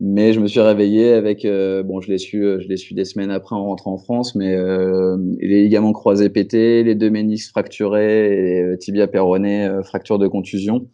Mais 0.00 0.32
je 0.34 0.40
me 0.40 0.46
suis 0.46 0.60
réveillé 0.60 1.12
avec, 1.12 1.44
euh, 1.44 1.82
bon, 1.82 2.00
je 2.00 2.10
l'ai 2.10 2.18
su, 2.18 2.44
euh, 2.44 2.60
je 2.60 2.68
l'ai 2.68 2.76
su 2.76 2.92
des 2.92 3.06
semaines 3.06 3.30
après 3.30 3.56
en 3.56 3.64
rentrant 3.64 3.94
en 3.94 3.98
France, 3.98 4.34
mais 4.34 4.54
euh, 4.54 5.16
les 5.40 5.62
ligaments 5.62 5.92
croisés 5.92 6.28
pétés, 6.28 6.82
les 6.82 6.94
deux 6.94 7.08
ménisques 7.08 7.50
fracturés, 7.50 8.58
et 8.58 8.62
euh, 8.62 8.76
tibia 8.76 9.06
péroné, 9.06 9.70
fracture 9.84 10.18
de 10.18 10.28
contusion. 10.28 10.88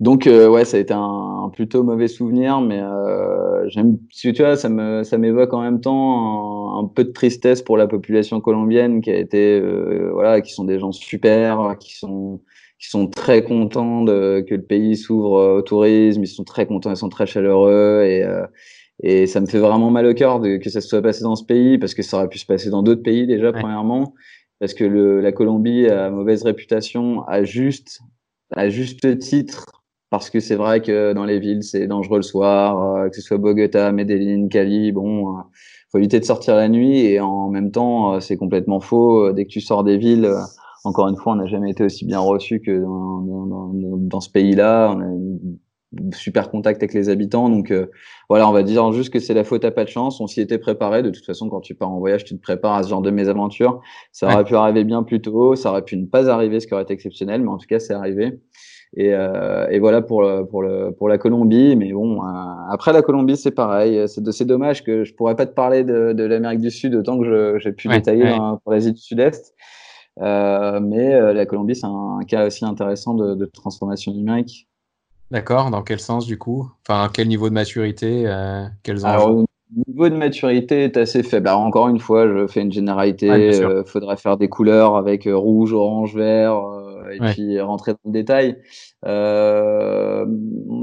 Donc 0.00 0.26
ouais, 0.26 0.64
ça 0.64 0.76
a 0.76 0.80
été 0.80 0.92
un, 0.92 1.50
plutôt 1.52 1.84
mauvais 1.84 2.08
souvenir, 2.08 2.60
mais 2.60 2.82
j'aime, 3.68 3.96
tu 4.10 4.32
vois, 4.32 4.56
ça 4.56 4.68
me, 4.68 5.04
ça 5.04 5.18
m'évoque 5.18 5.54
en 5.54 5.62
même 5.62 5.80
temps 5.80 6.78
un, 6.78 6.84
un, 6.84 6.88
peu 6.88 7.04
de 7.04 7.12
tristesse 7.12 7.62
pour 7.62 7.76
la 7.76 7.86
population 7.86 8.40
colombienne 8.40 9.00
qui 9.00 9.10
a 9.10 9.16
été, 9.16 9.60
voilà, 10.12 10.40
qui 10.40 10.52
sont 10.52 10.64
des 10.64 10.80
gens 10.80 10.92
super, 10.92 11.76
qui 11.78 11.96
sont 11.96 12.40
qui 12.78 12.88
sont 12.88 13.06
très 13.06 13.42
contents 13.44 14.02
de, 14.02 14.44
que 14.48 14.54
le 14.54 14.62
pays 14.62 14.96
s'ouvre 14.96 15.56
au 15.56 15.62
tourisme, 15.62 16.22
ils 16.22 16.28
sont 16.28 16.44
très 16.44 16.66
contents, 16.66 16.90
ils 16.90 16.96
sont 16.96 17.08
très 17.08 17.26
chaleureux 17.26 18.02
et, 18.04 18.22
euh, 18.22 18.46
et 19.02 19.26
ça 19.26 19.40
me 19.40 19.46
fait 19.46 19.58
vraiment 19.58 19.90
mal 19.90 20.06
au 20.06 20.14
cœur 20.14 20.40
de, 20.40 20.56
que 20.56 20.70
ça 20.70 20.80
se 20.80 20.88
soit 20.88 21.02
passé 21.02 21.22
dans 21.22 21.36
ce 21.36 21.44
pays 21.44 21.78
parce 21.78 21.94
que 21.94 22.02
ça 22.02 22.18
aurait 22.18 22.28
pu 22.28 22.38
se 22.38 22.46
passer 22.46 22.70
dans 22.70 22.82
d'autres 22.82 23.02
pays 23.02 23.26
déjà, 23.26 23.50
ouais. 23.50 23.60
premièrement, 23.60 24.14
parce 24.60 24.74
que 24.74 24.84
le, 24.84 25.20
la 25.20 25.32
Colombie 25.32 25.86
a 25.86 26.10
mauvaise 26.10 26.42
réputation 26.42 27.22
à 27.26 27.44
juste, 27.44 28.00
à 28.52 28.68
juste 28.68 29.18
titre 29.18 29.66
parce 30.10 30.30
que 30.30 30.38
c'est 30.38 30.54
vrai 30.54 30.80
que 30.80 31.12
dans 31.12 31.24
les 31.24 31.40
villes 31.40 31.62
c'est 31.64 31.86
dangereux 31.86 32.18
le 32.18 32.22
soir, 32.22 32.96
euh, 32.96 33.08
que 33.08 33.16
ce 33.16 33.22
soit 33.22 33.38
Bogota, 33.38 33.92
Medellin, 33.92 34.48
Cali, 34.48 34.92
bon, 34.92 35.38
euh, 35.38 35.40
faut 35.90 35.98
éviter 35.98 36.20
de 36.20 36.24
sortir 36.24 36.54
la 36.54 36.68
nuit 36.68 37.00
et 37.00 37.20
en 37.20 37.48
même 37.48 37.70
temps 37.70 38.20
c'est 38.20 38.36
complètement 38.36 38.80
faux. 38.80 39.32
Dès 39.32 39.44
que 39.44 39.50
tu 39.50 39.60
sors 39.60 39.84
des 39.84 39.96
villes 39.96 40.28
encore 40.84 41.08
une 41.08 41.16
fois, 41.16 41.32
on 41.32 41.36
n'a 41.36 41.46
jamais 41.46 41.70
été 41.70 41.84
aussi 41.84 42.04
bien 42.04 42.20
reçu 42.20 42.60
que 42.60 42.78
dans, 42.78 43.20
dans, 43.20 43.46
dans, 43.46 43.96
dans 43.96 44.20
ce 44.20 44.30
pays-là. 44.30 44.94
On 44.94 45.00
a 45.00 45.04
super 46.12 46.50
contact 46.50 46.82
avec 46.82 46.94
les 46.94 47.08
habitants. 47.08 47.48
Donc 47.48 47.70
euh, 47.70 47.86
voilà, 48.28 48.48
on 48.48 48.52
va 48.52 48.62
dire 48.62 48.92
juste 48.92 49.12
que 49.12 49.18
c'est 49.18 49.34
la 49.34 49.44
faute 49.44 49.64
à 49.64 49.70
pas 49.70 49.84
de 49.84 49.88
chance. 49.88 50.20
On 50.20 50.26
s'y 50.26 50.40
était 50.40 50.58
préparé. 50.58 51.02
De 51.02 51.10
toute 51.10 51.24
façon, 51.24 51.48
quand 51.48 51.60
tu 51.60 51.74
pars 51.74 51.90
en 51.90 51.98
voyage, 51.98 52.24
tu 52.24 52.36
te 52.36 52.40
prépares 52.40 52.74
à 52.74 52.82
ce 52.82 52.88
genre 52.88 53.02
de 53.02 53.10
mésaventures. 53.10 53.80
Ça 54.12 54.26
aurait 54.26 54.36
ouais. 54.36 54.44
pu 54.44 54.54
arriver 54.56 54.84
bien 54.84 55.02
plus 55.02 55.20
tôt. 55.20 55.54
Ça 55.56 55.70
aurait 55.70 55.84
pu 55.84 55.96
ne 55.96 56.06
pas 56.06 56.28
arriver, 56.28 56.60
ce 56.60 56.66
qui 56.66 56.74
aurait 56.74 56.82
été 56.82 56.94
exceptionnel. 56.94 57.42
Mais 57.42 57.48
en 57.48 57.56
tout 57.56 57.66
cas, 57.66 57.78
c'est 57.78 57.94
arrivé. 57.94 58.40
Et, 58.96 59.12
euh, 59.12 59.66
et, 59.70 59.80
voilà 59.80 60.02
pour 60.02 60.22
le, 60.22 60.44
pour 60.44 60.62
le 60.62 60.92
pour 60.92 61.08
la 61.08 61.18
Colombie. 61.18 61.74
Mais 61.76 61.92
bon, 61.92 62.22
euh, 62.22 62.26
après 62.70 62.92
la 62.92 63.02
Colombie, 63.02 63.36
c'est 63.36 63.50
pareil. 63.50 64.06
C'est 64.06 64.44
dommage 64.44 64.84
que 64.84 65.04
je 65.04 65.14
pourrais 65.14 65.34
pas 65.34 65.46
te 65.46 65.54
parler 65.54 65.82
de, 65.82 66.12
de 66.12 66.24
l'Amérique 66.24 66.60
du 66.60 66.70
Sud 66.70 66.94
autant 66.94 67.18
que 67.18 67.58
j'ai 67.58 67.72
pu 67.72 67.88
ouais, 67.88 67.96
détailler 67.96 68.24
ouais. 68.24 68.38
pour 68.62 68.72
l'Asie 68.72 68.92
du 68.92 69.00
Sud-Est. 69.00 69.54
Euh, 70.20 70.80
mais 70.80 71.14
euh, 71.14 71.32
la 71.32 71.46
Colombie, 71.46 71.74
c'est 71.74 71.86
un, 71.86 72.18
un, 72.20 72.24
cas 72.24 72.46
aussi 72.46 72.64
intéressant 72.64 73.14
de, 73.14 73.34
de 73.34 73.46
transformation 73.46 74.12
numérique. 74.12 74.68
D'accord. 75.30 75.70
Dans 75.70 75.82
quel 75.82 76.00
sens 76.00 76.26
du 76.26 76.38
coup? 76.38 76.70
Enfin, 76.86 77.10
quel 77.12 77.28
niveau 77.28 77.48
de 77.48 77.54
maturité 77.54 78.24
euh, 78.26 78.66
Quels 78.82 79.04
Alors, 79.04 79.30
le 79.30 79.46
niveau 79.88 80.08
de 80.08 80.14
maturité 80.14 80.84
est 80.84 80.96
assez 80.96 81.22
faible. 81.24 81.48
Alors, 81.48 81.62
encore 81.62 81.88
une 81.88 81.98
fois, 81.98 82.28
je 82.28 82.46
fais 82.46 82.60
une 82.60 82.70
généralité. 82.70 83.26
Il 83.26 83.32
ouais, 83.32 83.60
euh, 83.60 83.82
faudrait 83.84 84.16
faire 84.16 84.36
des 84.36 84.48
couleurs 84.48 84.96
avec 84.96 85.28
rouge, 85.30 85.72
orange, 85.72 86.14
vert, 86.14 86.62
et 87.12 87.20
ouais. 87.20 87.32
puis 87.32 87.60
rentrer 87.60 87.92
dans 87.92 87.98
le 88.04 88.12
détail. 88.12 88.56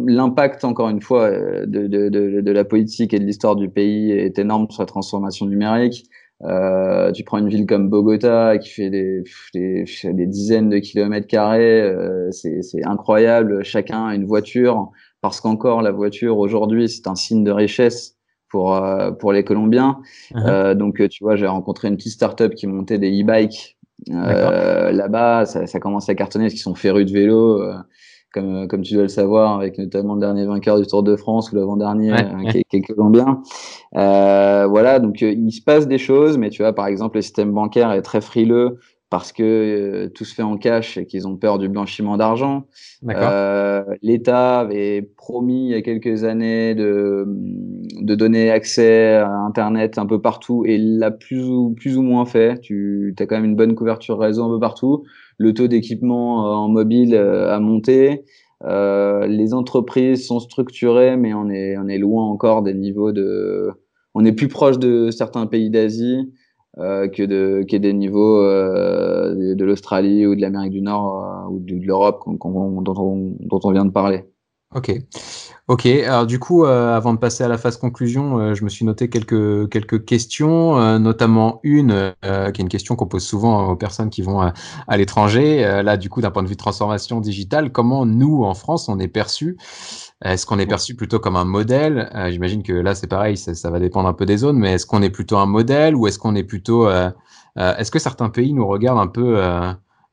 L'impact, 0.08 0.66
encore 0.66 0.90
une 0.90 1.02
fois, 1.02 1.32
de, 1.32 1.88
de, 1.88 2.10
de, 2.10 2.42
de, 2.42 2.52
la 2.52 2.66
politique 2.66 3.14
et 3.14 3.20
de 3.20 3.24
l'histoire 3.24 3.56
du 3.56 3.70
pays 3.70 4.12
est 4.12 4.38
énorme 4.38 4.70
sur 4.70 4.82
la 4.82 4.88
transformation 4.88 5.46
numérique. 5.46 6.04
Euh, 6.44 7.12
tu 7.12 7.24
prends 7.24 7.38
une 7.38 7.50
ville 7.50 7.66
comme 7.66 7.90
Bogota 7.90 8.58
qui 8.58 8.70
fait 8.70 8.90
des, 8.90 9.24
des, 9.54 9.86
des 10.04 10.26
dizaines 10.26 10.70
de 10.70 10.80
kilomètres 10.80 11.28
carrés, 11.28 11.82
euh, 11.82 12.32
c'est 12.32 12.84
incroyable. 12.84 13.64
Chacun 13.64 14.08
a 14.08 14.16
une 14.16 14.26
voiture 14.26 14.90
parce 15.22 15.40
qu'encore 15.40 15.82
la 15.84 15.92
voiture 15.92 16.40
aujourd'hui 16.40 16.90
c'est 16.90 17.08
un 17.08 17.16
signe 17.16 17.44
de 17.44 17.52
richesse 17.52 18.18
pour 18.50 18.76
euh, 18.76 19.12
pour 19.12 19.34
les 19.34 19.44
Colombiens. 19.44 20.00
Uh 20.34 20.38
-huh. 20.38 20.74
donc 20.74 21.08
tu 21.10 21.24
vois, 21.24 21.36
j'ai 21.36 21.48
rencontré 21.48 21.88
une 21.90 21.96
petite 21.98 22.14
start-up 22.14 22.54
qui 22.56 22.66
montait 22.68 22.98
des 22.98 23.12
e-bikes 23.22 23.78
là-bas. 24.08 25.46
Ça, 25.46 25.68
ça 25.68 25.80
commence 25.80 26.10
à 26.10 26.16
cartonner 26.16 26.46
parce 26.46 26.54
qu'ils 26.54 26.64
sont 26.64 26.76
férus 26.76 27.06
de 27.06 27.14
vélo 27.14 27.62
comme, 28.34 28.68
comme 28.68 28.82
tu 28.82 28.94
dois 28.94 29.04
le 29.04 29.10
savoir, 29.10 29.56
avec 29.56 29.78
notamment 29.78 30.16
le 30.16 30.22
dernier 30.22 30.46
vainqueur 30.46 30.80
du 30.80 30.88
Tour 30.88 31.04
de 31.04 31.16
France 31.16 31.52
ou 31.52 31.56
l'avant-dernier 31.56 32.12
ouais, 32.12 32.26
euh, 32.26 32.52
qui, 32.52 32.64
qui, 32.70 32.78
est 32.78 32.82
colombien. 32.82 33.42
Euh, 33.96 34.68
voilà, 34.68 35.00
donc 35.00 35.22
euh, 35.22 35.32
il 35.32 35.52
se 35.52 35.62
passe 35.62 35.88
des 35.88 35.98
choses, 35.98 36.38
mais 36.38 36.50
tu 36.50 36.62
vois, 36.62 36.74
par 36.74 36.88
exemple, 36.88 37.18
le 37.18 37.22
système 37.22 37.52
bancaire 37.52 37.92
est 37.92 38.02
très 38.02 38.22
frileux 38.22 38.80
parce 39.12 39.34
que 39.34 39.44
euh, 39.44 40.10
tout 40.10 40.24
se 40.24 40.34
fait 40.34 40.42
en 40.42 40.58
cash 40.58 40.98
et 40.98 41.06
qu'ils 41.06 41.28
ont 41.28 41.36
peur 41.36 41.60
du 41.60 41.68
blanchiment 41.68 42.16
d'argent. 42.16 42.64
Euh, 43.10 43.84
L'État 44.02 44.62
avait 44.62 45.02
promis 45.02 45.66
il 45.66 45.72
y 45.72 45.74
a 45.74 45.82
quelques 45.82 46.24
années 46.24 46.76
de, 46.76 47.26
de 47.28 48.16
donner 48.16 48.50
accès 48.50 49.16
à 49.16 49.30
Internet 49.30 49.98
un 49.98 50.06
peu 50.06 50.22
partout 50.22 50.64
et 50.66 50.78
l'a 50.78 51.12
plus 51.12 51.44
ou, 51.44 51.76
plus 51.78 51.98
ou 51.98 52.04
moins 52.04 52.26
fait. 52.26 52.62
Tu 52.62 53.14
as 53.20 53.26
quand 53.26 53.36
même 53.36 53.44
une 53.44 53.58
bonne 53.58 53.76
couverture 53.76 54.18
réseau 54.18 54.46
un 54.46 54.50
peu 54.50 54.62
partout. 54.62 55.04
Le 55.38 55.54
taux 55.54 55.68
d'équipement 55.68 56.48
euh, 56.48 56.54
en 56.54 56.70
mobile 56.70 57.14
euh, 57.14 57.54
a 57.54 57.60
monté. 57.60 58.24
Euh, 58.64 59.28
les 59.28 59.54
entreprises 59.54 60.26
sont 60.26 60.40
structurées, 60.40 61.18
mais 61.18 61.34
on 61.34 61.50
est, 61.50 61.78
on 61.78 61.90
est 61.90 61.98
loin 61.98 62.24
encore 62.24 62.64
des 62.64 62.74
niveaux 62.74 63.12
de... 63.12 63.72
On 64.14 64.24
est 64.24 64.34
plus 64.34 64.48
proche 64.48 64.80
de 64.80 65.10
certains 65.12 65.48
pays 65.48 65.70
d'Asie 65.70 66.32
euh, 66.78 67.08
que, 67.10 67.24
de, 67.24 67.66
des 67.78 67.94
niveaux 67.94 68.42
euh, 68.44 69.56
de, 69.56 69.66
l'Australie 69.66 70.26
ou 70.26 70.36
de 70.36 70.42
l'Amérique 70.42 70.72
du 70.72 70.82
Nord 70.82 71.26
euh, 71.26 71.50
ou 71.50 71.60
de, 71.60 71.78
de 71.78 71.86
l'Europe 71.86 72.24
dont, 72.26 72.40
on, 72.46 72.82
dont 72.82 73.60
on 73.64 73.72
vient 73.72 73.86
de 73.86 73.92
parler. 73.92 74.24
Ok, 74.74 74.94
ok. 75.68 75.86
Alors 75.86 76.26
du 76.26 76.40
coup, 76.40 76.66
euh, 76.66 76.96
avant 76.96 77.14
de 77.14 77.20
passer 77.20 77.44
à 77.44 77.48
la 77.48 77.58
phase 77.58 77.78
conclusion, 77.78 78.38
euh, 78.40 78.54
je 78.54 78.64
me 78.64 78.70
suis 78.70 78.86
noté 78.86 79.10
quelques 79.10 79.70
quelques 79.70 80.06
questions, 80.06 80.78
euh, 80.78 81.00
notamment 81.00 81.60
une 81.64 82.14
qui 82.22 82.28
est 82.28 82.60
une 82.60 82.70
question 82.70 82.96
qu'on 82.96 83.08
pose 83.08 83.24
souvent 83.24 83.70
aux 83.70 83.76
personnes 83.76 84.10
qui 84.10 84.22
vont 84.22 84.42
à, 84.42 84.98
l'étranger. 84.98 85.82
Là, 85.84 85.98
du 85.98 86.10
coup, 86.10 86.22
d'un 86.22 86.32
point 86.32 86.44
de 86.44 86.48
vue 86.48 86.56
de 86.56 86.60
transformation 86.60 87.20
digitale, 87.20 87.72
comment 87.72 88.06
nous 88.06 88.44
en 88.44 88.54
France 88.54 88.90
on 88.90 89.00
est 89.00 89.08
perçu 89.08 89.58
Est-ce 90.24 90.46
qu'on 90.46 90.60
est 90.60 90.66
perçu 90.66 90.96
plutôt 90.96 91.20
comme 91.20 91.36
un 91.36 91.46
modèle? 91.46 92.10
J'imagine 92.30 92.64
que 92.64 92.74
là, 92.74 92.96
c'est 92.96 93.08
pareil, 93.08 93.38
ça, 93.38 93.56
ça, 93.56 93.70
va 93.70 93.80
dépendre 93.80 94.08
un 94.08 94.14
peu 94.14 94.26
des 94.26 94.38
zones, 94.38 94.58
mais 94.58 94.74
est-ce 94.74 94.86
qu'on 94.86 95.02
est 95.02 95.10
plutôt 95.10 95.38
un 95.38 95.46
modèle 95.46 95.96
ou 95.96 96.08
est-ce 96.08 96.20
qu'on 96.20 96.36
est 96.36 96.44
plutôt 96.44 96.90
Est-ce 96.90 97.92
que 97.92 98.00
certains 98.00 98.30
pays 98.30 98.54
nous 98.54 98.68
regardent 98.68 99.00
un 99.00 99.08
peu 99.08 99.40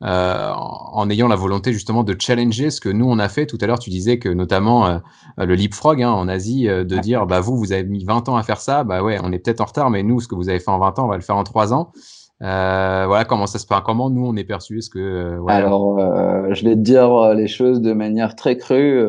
euh, 0.04 0.52
en 0.54 1.10
ayant 1.10 1.26
la 1.26 1.34
volonté 1.34 1.72
justement 1.72 2.04
de 2.04 2.14
challenger 2.16 2.70
ce 2.70 2.80
que 2.80 2.88
nous 2.88 3.06
on 3.06 3.18
a 3.18 3.28
fait. 3.28 3.46
Tout 3.46 3.58
à 3.60 3.66
l'heure, 3.66 3.80
tu 3.80 3.90
disais 3.90 4.18
que 4.18 4.28
notamment 4.28 4.86
euh, 4.86 4.98
le 5.38 5.54
leapfrog 5.54 6.02
hein, 6.02 6.10
en 6.10 6.28
Asie, 6.28 6.68
euh, 6.68 6.84
de 6.84 6.94
ouais. 6.94 7.00
dire 7.00 7.26
bah 7.26 7.40
vous, 7.40 7.56
vous 7.56 7.72
avez 7.72 7.84
mis 7.84 8.04
20 8.04 8.28
ans 8.28 8.36
à 8.36 8.42
faire 8.42 8.60
ça, 8.60 8.84
bah 8.84 9.02
ouais, 9.02 9.18
on 9.22 9.32
est 9.32 9.38
peut-être 9.38 9.60
en 9.60 9.64
retard, 9.64 9.90
mais 9.90 10.02
nous, 10.02 10.20
ce 10.20 10.28
que 10.28 10.34
vous 10.34 10.48
avez 10.48 10.60
fait 10.60 10.70
en 10.70 10.78
20 10.78 10.98
ans, 10.98 11.06
on 11.06 11.08
va 11.08 11.16
le 11.16 11.22
faire 11.22 11.36
en 11.36 11.44
3 11.44 11.72
ans. 11.74 11.92
Euh, 12.40 13.04
voilà, 13.08 13.24
comment 13.24 13.46
ça 13.46 13.58
se 13.58 13.66
passe 13.66 13.82
Comment 13.84 14.10
nous 14.10 14.24
on 14.24 14.36
est 14.36 14.44
perçu 14.44 14.78
Est-ce 14.78 14.90
que 14.90 14.98
euh, 15.00 15.46
alors, 15.48 15.98
euh, 15.98 16.54
je 16.54 16.64
vais 16.64 16.76
te 16.76 16.80
dire 16.80 17.34
les 17.34 17.48
choses 17.48 17.80
de 17.80 17.92
manière 17.92 18.36
très 18.36 18.56
crue. 18.56 19.04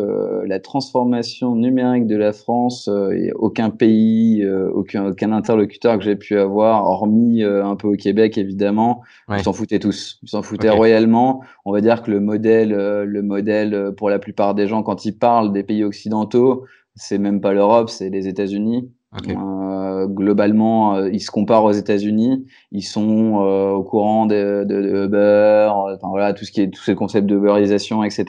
la 0.48 0.60
transformation 0.60 1.56
numérique 1.56 2.08
de 2.08 2.16
la 2.16 2.34
France, 2.34 2.90
aucun 3.36 3.70
pays, 3.70 4.44
aucun, 4.74 5.08
aucun 5.08 5.32
interlocuteur 5.32 5.98
que 6.00 6.04
j'ai 6.04 6.16
pu 6.16 6.40
avoir, 6.40 6.86
hormis 6.86 7.44
un 7.44 7.76
peu 7.76 7.88
au 7.88 7.96
Québec 7.96 8.38
évidemment, 8.38 9.04
ils 9.30 9.44
s'en 9.44 9.54
foutaient 9.54 9.80
tous. 9.80 10.20
Ils 10.24 10.30
s'en 10.30 10.42
foutaient 10.42 10.70
royalement. 10.70 11.44
On 11.66 11.72
va 11.72 11.82
dire 11.82 12.02
que 12.02 12.10
le 12.10 12.20
modèle, 12.20 12.72
le 12.72 13.22
modèle 13.22 13.94
pour 13.96 14.10
la 14.10 14.18
plupart 14.18 14.56
des 14.56 14.68
gens 14.68 14.82
quand 14.82 15.06
ils 15.06 15.18
parlent 15.18 15.54
des 15.54 15.64
pays 15.64 15.84
occidentaux, 15.84 16.66
c'est 16.96 17.20
même 17.20 17.42
pas 17.42 17.54
l'Europe, 17.54 17.90
c'est 17.90 18.10
les 18.10 18.28
États-Unis. 18.28 18.90
Euh, 19.16 20.06
globalement, 20.08 20.96
euh, 20.96 21.10
ils 21.10 21.20
se 21.20 21.32
comparent 21.32 21.64
aux 21.64 21.72
États-Unis. 21.72 22.46
Ils 22.72 22.84
sont 22.84 23.42
euh, 23.42 23.72
au 23.72 23.84
courant 23.84 24.28
de, 24.28 24.64
de, 24.68 24.82
de 24.82 25.06
Uber, 25.06 25.70
enfin 25.72 26.10
voilà, 26.10 26.34
tout 26.34 26.46
ce 26.46 26.52
qui 26.52 26.62
est 26.62 26.70
tous 26.70 26.84
ces 26.84 26.96
concepts 26.96 27.26
de 27.26 27.36
Uberisation, 27.36 28.04
etc. 28.04 28.26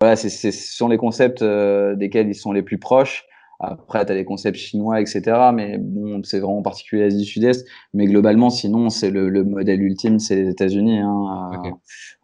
Voilà, 0.00 0.16
c'est, 0.16 0.30
ce 0.30 0.50
sont 0.52 0.88
les 0.88 0.96
concepts 0.96 1.44
desquels 1.44 2.28
ils 2.28 2.34
sont 2.34 2.52
les 2.52 2.62
plus 2.62 2.78
proches. 2.78 3.26
Après, 3.60 4.04
tu 4.04 4.10
as 4.10 4.16
les 4.16 4.24
concepts 4.24 4.56
chinois, 4.56 5.00
etc. 5.00 5.22
Mais 5.54 5.78
bon, 5.78 6.22
c'est 6.24 6.40
vraiment 6.40 6.62
particulier 6.62 7.02
à 7.02 7.04
l'Asie 7.04 7.18
du 7.18 7.24
Sud-Est. 7.24 7.64
Mais 7.94 8.06
globalement, 8.06 8.50
sinon, 8.50 8.88
c'est 8.88 9.10
le, 9.10 9.28
le, 9.28 9.44
modèle 9.44 9.80
ultime, 9.82 10.18
c'est 10.18 10.34
les 10.34 10.48
États-Unis. 10.48 10.98
Hein. 10.98 11.62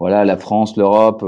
Voilà, 0.00 0.24
la 0.24 0.36
France, 0.36 0.76
l'Europe, 0.76 1.24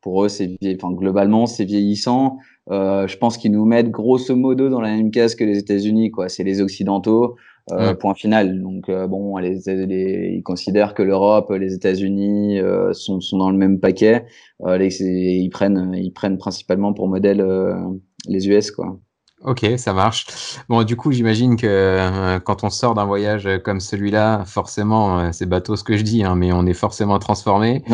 pour 0.00 0.24
eux, 0.24 0.28
c'est 0.28 0.56
enfin 0.76 0.92
globalement, 0.92 1.46
c'est 1.46 1.64
vieillissant. 1.64 2.38
Euh, 2.70 3.06
je 3.06 3.16
pense 3.16 3.38
qu'ils 3.38 3.52
nous 3.52 3.64
mettent 3.64 3.90
grosso 3.90 4.34
modo 4.34 4.68
dans 4.68 4.80
la 4.80 4.90
même 4.90 5.10
case 5.10 5.34
que 5.34 5.44
les 5.44 5.58
États-Unis, 5.58 6.10
quoi. 6.10 6.28
C'est 6.28 6.44
les 6.44 6.60
Occidentaux. 6.60 7.36
Euh, 7.72 7.94
Point 7.94 8.14
final. 8.14 8.62
Donc 8.62 8.88
euh, 8.88 9.08
bon, 9.08 9.36
les, 9.38 9.58
les, 9.66 10.34
ils 10.36 10.42
considèrent 10.44 10.94
que 10.94 11.02
l'Europe, 11.02 11.50
les 11.50 11.74
États-Unis 11.74 12.60
euh, 12.60 12.92
sont, 12.92 13.20
sont 13.20 13.38
dans 13.38 13.50
le 13.50 13.58
même 13.58 13.80
paquet. 13.80 14.24
Euh, 14.64 14.78
les, 14.78 15.02
ils 15.02 15.50
prennent, 15.50 15.92
ils 15.96 16.12
prennent 16.12 16.38
principalement 16.38 16.92
pour 16.92 17.08
modèle 17.08 17.44
les 18.28 18.48
US, 18.48 18.70
quoi. 18.70 18.98
Ok, 19.46 19.64
ça 19.76 19.92
marche. 19.92 20.26
Bon, 20.68 20.82
du 20.82 20.96
coup, 20.96 21.12
j'imagine 21.12 21.54
que 21.54 21.68
euh, 21.68 22.40
quand 22.40 22.64
on 22.64 22.70
sort 22.70 22.94
d'un 22.94 23.04
voyage 23.04 23.48
comme 23.64 23.78
celui-là, 23.78 24.44
forcément, 24.44 25.20
euh, 25.20 25.28
c'est 25.30 25.46
bateau 25.46 25.76
ce 25.76 25.84
que 25.84 25.96
je 25.96 26.02
dis, 26.02 26.24
hein, 26.24 26.34
mais 26.34 26.52
on 26.52 26.66
est 26.66 26.74
forcément 26.74 27.20
transformé, 27.20 27.84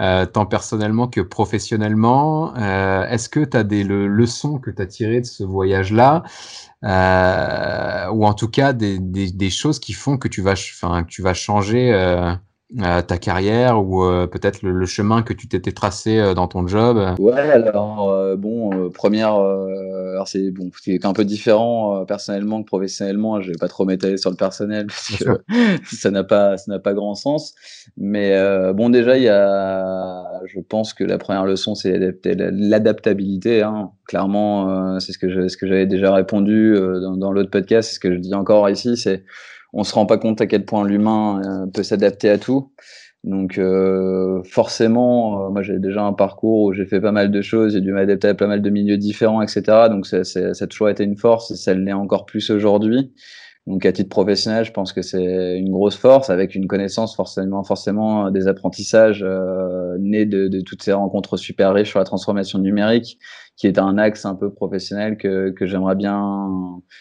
euh, 0.00 0.26
tant 0.26 0.46
personnellement 0.46 1.06
que 1.06 1.20
professionnellement. 1.20 2.56
Est-ce 2.56 3.28
que 3.28 3.38
tu 3.38 3.56
as 3.56 3.62
des 3.62 3.84
leçons 3.84 4.58
que 4.58 4.72
tu 4.72 4.82
as 4.82 4.86
tirées 4.86 5.20
de 5.20 5.26
ce 5.26 5.44
voyage-là, 5.44 6.24
ou 6.82 8.26
en 8.26 8.34
tout 8.34 8.48
cas 8.48 8.72
des, 8.72 8.98
des, 8.98 9.30
des, 9.30 9.50
choses 9.50 9.78
qui 9.78 9.92
font 9.92 10.18
que 10.18 10.26
tu 10.26 10.42
vas, 10.42 10.54
que 10.54 11.06
tu 11.08 11.22
vas 11.22 11.34
changer 11.34 11.92
euh, 12.82 13.00
ta 13.00 13.16
carrière 13.16 13.80
ou 13.80 14.02
euh, 14.02 14.26
peut-être 14.26 14.62
le, 14.62 14.86
chemin 14.86 15.22
que 15.22 15.32
tu 15.32 15.46
t'étais 15.46 15.70
tracé 15.70 16.18
euh, 16.18 16.34
dans 16.34 16.48
ton 16.48 16.66
job? 16.66 17.14
Ouais, 17.20 17.38
alors 17.38 18.36
bon, 18.36 18.90
première, 18.90 19.38
alors 20.16 20.28
c'est 20.28 20.50
bon, 20.50 20.70
c'est 20.82 21.04
un 21.04 21.12
peu 21.12 21.24
différent 21.24 22.04
personnellement 22.06 22.62
que 22.62 22.66
professionnellement. 22.66 23.40
Je 23.40 23.50
vais 23.50 23.58
pas 23.58 23.68
trop 23.68 23.84
m'étaler 23.84 24.16
sur 24.16 24.30
le 24.30 24.36
personnel 24.36 24.86
parce 24.88 25.16
que 25.16 25.24
ça 25.96 26.10
n'a 26.10 26.24
pas, 26.24 26.56
ça 26.56 26.72
n'a 26.72 26.78
pas 26.78 26.94
grand 26.94 27.14
sens. 27.14 27.54
Mais 27.96 28.34
bon, 28.72 28.90
déjà, 28.90 29.16
il 29.16 29.24
y 29.24 29.28
a, 29.28 30.24
je 30.46 30.60
pense 30.60 30.94
que 30.94 31.04
la 31.04 31.18
première 31.18 31.44
leçon, 31.44 31.74
c'est 31.74 31.98
l'adaptabilité. 32.24 33.62
Hein. 33.62 33.90
Clairement, 34.08 34.98
c'est 35.00 35.12
ce 35.12 35.18
que 35.18 35.30
je, 35.30 35.48
ce 35.48 35.56
que 35.56 35.66
j'avais 35.66 35.86
déjà 35.86 36.12
répondu 36.12 36.74
dans, 36.74 37.16
dans 37.16 37.32
l'autre 37.32 37.50
podcast, 37.50 37.88
c'est 37.88 37.94
ce 37.96 38.00
que 38.00 38.12
je 38.12 38.18
dis 38.18 38.34
encore 38.34 38.68
ici, 38.68 38.96
c'est 38.96 39.24
on 39.72 39.84
se 39.84 39.94
rend 39.94 40.06
pas 40.06 40.16
compte 40.16 40.40
à 40.40 40.46
quel 40.46 40.64
point 40.64 40.84
l'humain 40.86 41.42
euh, 41.44 41.66
peut 41.66 41.82
s'adapter 41.82 42.30
à 42.30 42.38
tout. 42.38 42.72
Donc 43.24 43.58
euh, 43.58 44.42
forcément, 44.44 45.46
euh, 45.46 45.50
moi 45.50 45.62
j'ai 45.62 45.78
déjà 45.78 46.02
un 46.02 46.12
parcours 46.12 46.62
où 46.62 46.72
j'ai 46.72 46.86
fait 46.86 47.00
pas 47.00 47.10
mal 47.12 47.30
de 47.30 47.42
choses, 47.42 47.72
j'ai 47.72 47.80
dû 47.80 47.92
m'adapter 47.92 48.28
à 48.28 48.34
pas 48.34 48.46
mal 48.46 48.62
de 48.62 48.70
milieux 48.70 48.98
différents, 48.98 49.42
etc. 49.42 49.88
Donc 49.90 50.06
ça, 50.06 50.22
ça, 50.22 50.50
a 50.60 50.66
toujours 50.66 50.88
été 50.88 51.02
une 51.02 51.16
force 51.16 51.50
et 51.50 51.56
ça 51.56 51.74
l'est 51.74 51.92
encore 51.92 52.24
plus 52.24 52.50
aujourd'hui. 52.50 53.12
Donc 53.66 53.84
à 53.84 53.90
titre 53.90 54.10
professionnel, 54.10 54.64
je 54.64 54.70
pense 54.70 54.92
que 54.92 55.02
c'est 55.02 55.58
une 55.58 55.72
grosse 55.72 55.96
force 55.96 56.30
avec 56.30 56.54
une 56.54 56.68
connaissance 56.68 57.16
forcément, 57.16 57.64
forcément 57.64 58.30
des 58.30 58.46
apprentissages 58.46 59.24
euh, 59.26 59.96
nés 59.98 60.24
de, 60.24 60.46
de, 60.46 60.60
toutes 60.60 60.84
ces 60.84 60.92
rencontres 60.92 61.36
super 61.36 61.74
riches 61.74 61.88
sur 61.88 61.98
la 61.98 62.04
transformation 62.04 62.60
numérique 62.60 63.18
qui 63.56 63.66
est 63.66 63.78
un 63.78 63.96
axe 63.96 64.26
un 64.26 64.34
peu 64.34 64.52
professionnel 64.52 65.16
que, 65.16 65.50
que 65.50 65.66
j'aimerais 65.66 65.94
bien, 65.94 66.48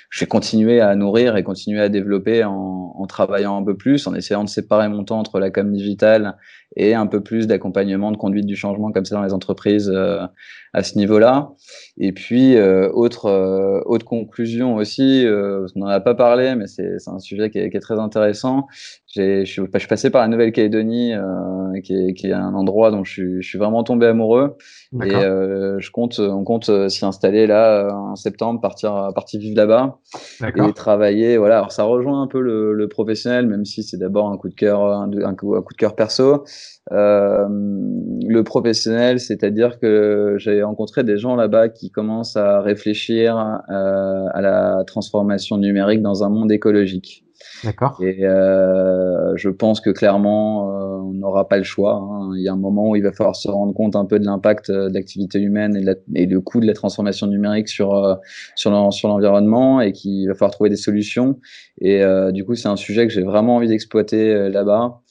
je 0.10 0.22
vais 0.22 0.27
continuer 0.27 0.80
à 0.80 0.95
nourrir 0.95 1.36
et 1.36 1.44
continuer 1.44 1.82
à 1.82 1.90
développer 1.90 2.44
en, 2.45 2.94
en, 2.98 3.06
travaillant 3.07 3.57
un 3.57 3.64
peu 3.64 3.76
plus, 3.76 4.07
en 4.07 4.15
essayant 4.15 4.44
de 4.44 4.49
séparer 4.49 4.88
mon 4.88 5.03
temps 5.03 5.19
entre 5.19 5.40
la 5.40 5.52
com 5.52 5.72
digitale 5.72 6.38
et 6.77 6.94
un 6.94 7.07
peu 7.07 7.22
plus 7.22 7.48
d'accompagnement, 7.48 8.11
de 8.11 8.18
conduite 8.18 8.45
du 8.45 8.56
changement 8.56 8.91
comme 8.91 9.06
ça 9.06 9.15
dans 9.15 9.23
les 9.23 9.34
entreprises 9.34 9.91
euh, 9.94 10.26
à 10.73 10.84
ce 10.84 10.98
niveau-là. 10.98 11.52
Et 11.98 12.11
puis, 12.11 12.56
euh, 12.57 12.90
autre, 12.91 13.27
euh, 13.27 13.80
autre 13.86 14.06
conclusion 14.06 14.76
aussi, 14.76 15.26
euh, 15.26 15.65
on 15.76 15.80
n'en 15.80 15.88
a 15.88 16.02
pas 16.02 16.15
parlé, 16.15 16.56
mais 16.56 16.68
c'est 16.68 16.98
un 17.07 17.19
sujet 17.19 17.49
qui 17.49 17.60
est, 17.60 17.69
qui 17.69 17.77
est 17.77 17.82
très 17.82 17.98
intéressant. 17.98 18.68
Je 19.15 19.43
suis, 19.45 19.67
je 19.73 19.79
suis 19.79 19.87
passé 19.87 20.09
par 20.09 20.21
la 20.21 20.27
Nouvelle-Calédonie, 20.27 21.13
euh, 21.13 21.79
qui, 21.83 21.93
est, 21.93 22.13
qui 22.13 22.27
est 22.27 22.33
un 22.33 22.53
endroit 22.53 22.91
dont 22.91 23.03
je 23.03 23.11
suis, 23.11 23.41
je 23.41 23.47
suis 23.47 23.57
vraiment 23.57 23.83
tombé 23.83 24.07
amoureux. 24.07 24.57
Et 25.03 25.13
euh, 25.13 25.77
je 25.79 25.91
compte, 25.91 26.19
on 26.19 26.43
compte 26.43 26.69
euh, 26.69 26.89
s'y 26.89 27.05
installer 27.05 27.47
là 27.47 27.89
en 27.93 28.15
septembre, 28.15 28.61
partir, 28.61 29.11
partir 29.13 29.39
vivre 29.39 29.57
là-bas 29.57 29.99
et 30.43 30.73
travailler. 30.73 31.37
Voilà. 31.37 31.57
Alors 31.57 31.71
ça 31.71 31.83
rejoint 31.83 32.21
un 32.21 32.27
peu 32.27 32.39
le, 32.39 32.73
le 32.73 32.87
professionnel, 32.87 33.47
même 33.47 33.65
si 33.65 33.83
c'est 33.83 33.97
d'abord 33.97 34.29
un 34.29 34.37
coup 34.37 34.49
de 34.49 34.55
cœur, 34.55 34.85
un, 34.85 35.09
un, 35.23 35.35
coup, 35.35 35.55
un 35.55 35.61
coup 35.61 35.73
de 35.73 35.77
cœur 35.77 35.95
perso. 35.95 36.43
Euh, 36.91 37.47
le 37.49 38.43
professionnel, 38.43 39.19
c'est-à-dire 39.19 39.79
que 39.79 40.35
j'ai 40.37 40.61
rencontré 40.61 41.03
des 41.03 41.17
gens 41.17 41.35
là-bas 41.35 41.69
qui 41.69 41.89
commencent 41.89 42.37
à 42.37 42.61
réfléchir 42.61 43.35
euh, 43.37 44.25
à 44.33 44.41
la 44.41 44.83
transformation 44.85 45.57
numérique 45.57 46.01
dans 46.01 46.23
un 46.23 46.29
monde 46.29 46.51
écologique. 46.51 47.24
D'accord. 47.64 47.98
Et 48.02 48.26
euh, 48.26 49.36
je 49.36 49.49
pense 49.49 49.82
que 49.82 49.90
clairement, 49.90 50.69
euh, 50.69 50.98
on 50.98 51.14
n'aura 51.14 51.48
pas 51.48 51.57
le 51.57 51.64
choix. 51.64 51.95
Hein. 51.95 52.32
Il 52.36 52.44
y 52.44 52.49
a 52.49 52.53
un 52.53 52.57
moment 52.57 52.90
où 52.90 52.95
il 52.95 53.03
va 53.03 53.11
falloir 53.11 53.36
se 53.36 53.48
rendre 53.48 53.73
compte 53.73 53.95
un 53.95 54.06
peu 54.06 54.19
de 54.19 54.26
l'impact 54.26 54.69
euh, 54.69 54.90
de 54.90 54.94
l'activité 54.94 55.40
humaine 55.40 55.76
et, 55.76 55.82
de 55.82 55.86
la, 55.86 55.95
et 56.15 56.26
le 56.26 56.41
coût 56.41 56.60
de 56.60 56.68
la 56.68 56.73
transformation 56.73 57.27
numérique 57.27 57.68
sur 57.68 57.94
euh, 57.94 58.15
sur 58.56 58.72
l'environnement 58.72 59.82
et 59.82 59.91
qu'il 59.91 60.27
va 60.27 60.34
falloir 60.34 60.52
trouver 60.52 60.69
des 60.69 60.76
solutions. 60.76 61.40
Et 61.80 62.03
euh, 62.03 62.32
du 62.32 62.45
coup, 62.45 62.56
c'est 62.56 62.68
un 62.68 62.76
sujet 62.76 63.07
que 63.07 63.14
j'ai 63.14 63.23
vraiment 63.23 63.56
envie 63.57 63.68
d'exploiter 63.68 64.49
là-bas. 64.49 65.02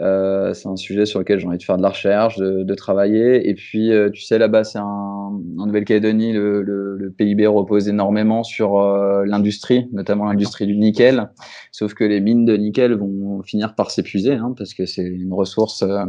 Euh, 0.00 0.54
c'est 0.54 0.68
un 0.68 0.76
sujet 0.76 1.06
sur 1.06 1.20
lequel 1.20 1.38
j'ai 1.38 1.46
envie 1.46 1.58
de 1.58 1.62
faire 1.62 1.76
de 1.76 1.82
la 1.82 1.90
recherche, 1.90 2.36
de, 2.36 2.64
de 2.64 2.74
travailler. 2.74 3.48
Et 3.48 3.54
puis, 3.54 3.92
euh, 3.92 4.10
tu 4.10 4.22
sais, 4.22 4.38
là-bas, 4.38 4.64
c'est 4.64 4.78
un, 4.78 4.84
en 4.84 5.66
Nouvelle-Calédonie, 5.66 6.32
le, 6.32 6.62
le, 6.62 6.96
le, 6.96 7.10
PIB 7.12 7.46
repose 7.46 7.88
énormément 7.88 8.42
sur 8.42 8.80
euh, 8.80 9.24
l'industrie, 9.24 9.86
notamment 9.92 10.24
l'industrie 10.24 10.66
du 10.66 10.76
nickel. 10.76 11.30
Sauf 11.70 11.94
que 11.94 12.02
les 12.02 12.20
mines 12.20 12.44
de 12.44 12.56
nickel 12.56 12.94
vont 12.94 13.42
finir 13.42 13.76
par 13.76 13.92
s'épuiser, 13.92 14.32
hein, 14.34 14.52
parce 14.56 14.74
que 14.74 14.84
c'est 14.84 15.04
une 15.04 15.32
ressource, 15.32 15.82
euh, 15.82 16.06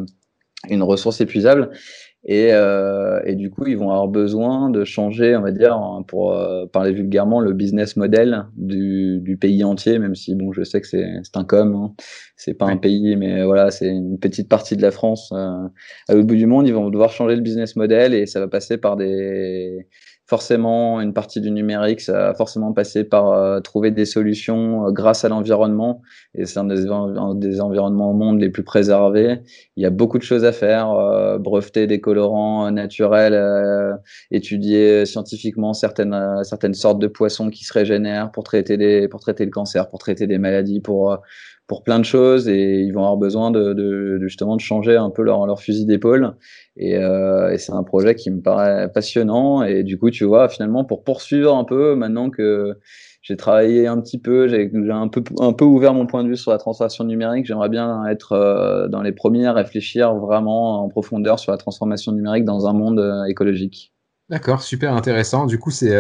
une 0.70 0.82
ressource 0.82 1.22
épuisable. 1.22 1.70
Et, 2.28 2.50
euh, 2.54 3.22
et, 3.24 3.36
du 3.36 3.52
coup, 3.52 3.68
ils 3.68 3.78
vont 3.78 3.92
avoir 3.92 4.08
besoin 4.08 4.72
de 4.72 4.84
changer, 4.84 5.36
on 5.36 5.42
va 5.42 5.52
dire, 5.52 5.80
pour 6.08 6.34
euh, 6.34 6.66
parler 6.66 6.92
vulgairement, 6.92 7.40
le 7.40 7.54
business 7.54 7.98
model 7.98 8.48
du, 8.58 9.20
du, 9.22 9.38
pays 9.38 9.64
entier, 9.64 10.00
même 10.00 10.16
si, 10.16 10.34
bon, 10.34 10.52
je 10.52 10.64
sais 10.64 10.82
que 10.82 10.88
c'est 10.88 11.22
un 11.36 11.44
com, 11.44 11.76
hein. 11.76 11.94
c'est 12.36 12.56
pas 12.56 12.66
un 12.66 12.78
pays, 12.78 13.16
mais 13.16 13.44
voilà, 13.44 13.70
c'est 13.70 13.90
une 13.90 14.18
petite 14.18 14.50
partie 14.50 14.76
de 14.76 14.82
la 14.82 14.90
France. 14.90 15.32
Euh, 15.34 15.68
à 16.08 16.16
l'autre 16.16 16.26
bout 16.26 16.36
du 16.36 16.48
monde, 16.48 16.68
ils 16.68 16.74
vont 16.74 16.90
devoir 16.90 17.12
changer 17.12 17.36
le 17.36 17.42
business 17.42 17.76
model 17.76 18.16
et 18.16 18.26
ça 18.26 18.40
va 18.40 18.48
passer 18.48 18.78
par 18.80 18.96
des 18.96 19.88
forcément 20.28 21.02
une 21.02 21.14
partie 21.14 21.40
du 21.40 21.52
numérique, 21.52 22.02
ça 22.02 22.14
va 22.14 22.34
forcément 22.34 22.74
passer 22.74 23.04
par 23.04 23.32
euh, 23.32 23.60
trouver 23.60 23.92
des 23.92 24.06
solutions 24.06 24.88
euh, 24.88 24.92
grâce 24.92 25.24
à 25.24 25.30
l'environnement. 25.30 26.02
Et 26.34 26.46
c'est 26.46 26.60
un 26.60 26.64
des, 26.64 26.86
des, 27.36 27.62
environnements 27.62 28.10
au 28.10 28.14
monde 28.14 28.40
les 28.40 28.50
plus 28.50 28.64
préservés. 28.64 29.42
Il 29.76 29.84
y 29.84 29.86
a 29.86 29.92
beaucoup 29.92 30.18
de 30.18 30.24
choses 30.24 30.44
à 30.44 30.52
faire, 30.52 30.92
euh, 30.92 31.38
breveter 31.38 31.86
des 31.86 32.02
colorants 32.02 32.72
naturels, 32.72 33.36
étudier 34.32 35.06
scientifiquement 35.06 35.74
certaines 35.74 36.44
certaines 36.44 36.74
sortes 36.74 37.00
de 37.00 37.08
poissons 37.08 37.50
qui 37.50 37.64
se 37.64 37.74
régénèrent 37.74 38.32
pour 38.32 38.44
traiter 38.44 38.78
des 38.78 39.08
pour 39.08 39.20
traiter 39.20 39.46
le 39.46 39.52
cancer, 39.52 39.90
pour 39.90 40.00
traiter 40.00 40.28
des 40.28 40.40
maladies, 40.40 40.80
pour 40.80 41.18
pour 41.68 41.84
plein 41.84 42.00
de 42.00 42.06
choses 42.06 42.48
et 42.48 42.82
ils 42.82 42.92
vont 42.92 43.02
avoir 43.02 43.18
besoin 43.18 43.50
de, 43.52 44.20
justement 44.22 44.56
de 44.56 44.62
changer 44.62 44.96
un 44.96 45.10
peu 45.10 45.24
leur, 45.24 45.46
leur 45.48 45.60
fusil 45.60 45.86
d'épaule. 45.86 46.36
Et, 46.78 46.98
euh, 46.98 47.52
et 47.52 47.58
c'est 47.58 47.72
un 47.72 47.84
projet 47.84 48.16
qui 48.16 48.30
me 48.30 48.42
paraît 48.42 48.92
passionnant. 48.92 49.64
Et 49.64 49.84
du 49.84 49.98
coup 49.98 50.12
tu 50.12 50.26
vois 50.26 50.48
finalement 50.50 50.86
pour 50.86 51.04
poursuivre 51.04 51.56
un 51.56 51.64
peu 51.64 51.96
maintenant 51.96 52.30
que 52.30 52.78
j'ai 53.22 53.38
travaillé 53.38 53.88
un 53.88 54.00
petit 54.00 54.20
peu 54.20 54.48
j'ai 54.48 54.70
un 54.92 55.08
peu 55.08 55.24
un 55.40 55.54
peu 55.54 55.66
ouvert 55.66 55.96
mon 55.96 56.06
point 56.06 56.24
de 56.24 56.30
vue 56.30 56.38
sur 56.38 56.52
la 56.52 56.60
transformation 56.60 57.04
numérique 57.06 57.48
j'aimerais 57.48 57.70
bien 57.70 58.06
être 58.06 58.34
euh, 58.34 58.88
dans 58.88 59.02
les 59.02 59.14
premiers 59.14 59.48
à 59.48 59.54
réfléchir 59.54 60.14
vraiment 60.14 60.84
en 60.84 60.90
profondeur 60.90 61.40
sur 61.40 61.52
la 61.52 61.58
transformation 61.58 62.12
numérique 62.12 62.46
dans 62.46 62.68
un 62.68 62.74
monde 62.74 63.00
euh, 63.00 63.24
écologique. 63.24 63.92
D'accord, 64.30 64.62
super 64.64 64.96
intéressant. 64.96 65.46
Du 65.46 65.60
coup, 65.60 65.70
c'est 65.70 65.96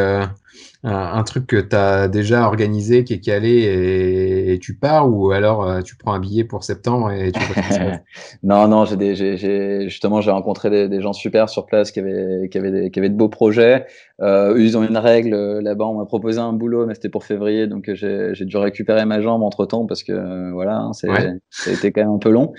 euh, 0.85 0.89
un, 0.89 1.23
truc 1.23 1.47
que 1.47 1.57
tu 1.57 1.75
as 1.75 2.07
déjà 2.07 2.45
organisé, 2.47 3.03
qui 3.03 3.13
est 3.13 3.19
calé 3.19 4.51
et 4.53 4.59
tu 4.59 4.75
pars 4.75 5.09
ou 5.11 5.31
alors 5.31 5.83
tu 5.83 5.95
prends 5.95 6.13
un 6.13 6.19
billet 6.19 6.43
pour 6.43 6.63
septembre 6.63 7.11
et 7.11 7.31
tu 7.31 7.39
Non, 8.43 8.67
non, 8.67 8.85
j'ai 8.85 8.97
des, 8.97 9.87
justement 9.87 10.21
j'ai 10.21 10.31
rencontré 10.31 10.69
des, 10.69 10.87
des, 10.87 11.01
gens 11.01 11.13
super 11.13 11.49
sur 11.49 11.65
place 11.65 11.91
qui 11.91 11.99
avaient, 11.99 12.49
qui 12.49 12.57
avaient, 12.57 12.71
des, 12.71 12.91
qui 12.91 12.99
avaient 12.99 13.09
de 13.09 13.15
beaux 13.15 13.29
projets. 13.29 13.85
Euh, 14.21 14.55
ils 14.57 14.77
ont 14.77 14.83
une 14.83 14.97
règle 14.97 15.33
euh, 15.33 15.61
là-bas. 15.61 15.85
On 15.85 15.97
m'a 15.97 16.05
proposé 16.05 16.39
un 16.39 16.53
boulot, 16.53 16.85
mais 16.85 16.93
c'était 16.93 17.09
pour 17.09 17.25
février, 17.25 17.67
donc 17.67 17.89
euh, 17.89 18.33
j'ai 18.33 18.45
dû 18.45 18.57
récupérer 18.57 19.05
ma 19.05 19.21
jambe 19.21 19.43
entre 19.43 19.65
temps 19.65 19.85
parce 19.85 20.03
que 20.03 20.13
euh, 20.13 20.51
voilà, 20.53 20.77
hein, 20.77 20.93
ça 20.93 21.07
a 21.11 21.71
été 21.71 21.91
quand 21.91 22.01
même 22.01 22.13
un 22.13 22.17
peu 22.17 22.29
long. 22.29 22.53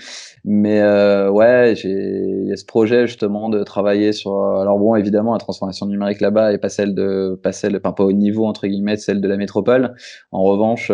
Mais 0.45 0.81
euh, 0.81 1.29
ouais, 1.29 1.73
il 1.73 2.47
y 2.47 2.53
a 2.53 2.55
ce 2.55 2.65
projet 2.65 3.07
justement 3.07 3.49
de 3.49 3.63
travailler 3.63 4.13
sur. 4.13 4.37
Alors 4.37 4.77
bon, 4.77 4.95
évidemment, 4.95 5.33
la 5.33 5.39
transformation 5.39 5.87
numérique 5.87 6.21
là-bas 6.21 6.53
est 6.53 6.59
pas 6.59 6.69
celle 6.69 6.93
de, 6.93 7.39
pas 7.41 7.51
celle, 7.51 7.79
pas 7.93 8.03
au 8.03 8.11
niveau 8.11 8.45
entre 8.45 8.67
guillemets, 8.67 8.97
celle 8.97 9.21
de 9.21 9.27
la 9.27 9.37
métropole. 9.37 9.95
En 10.31 10.43
revanche, 10.43 10.91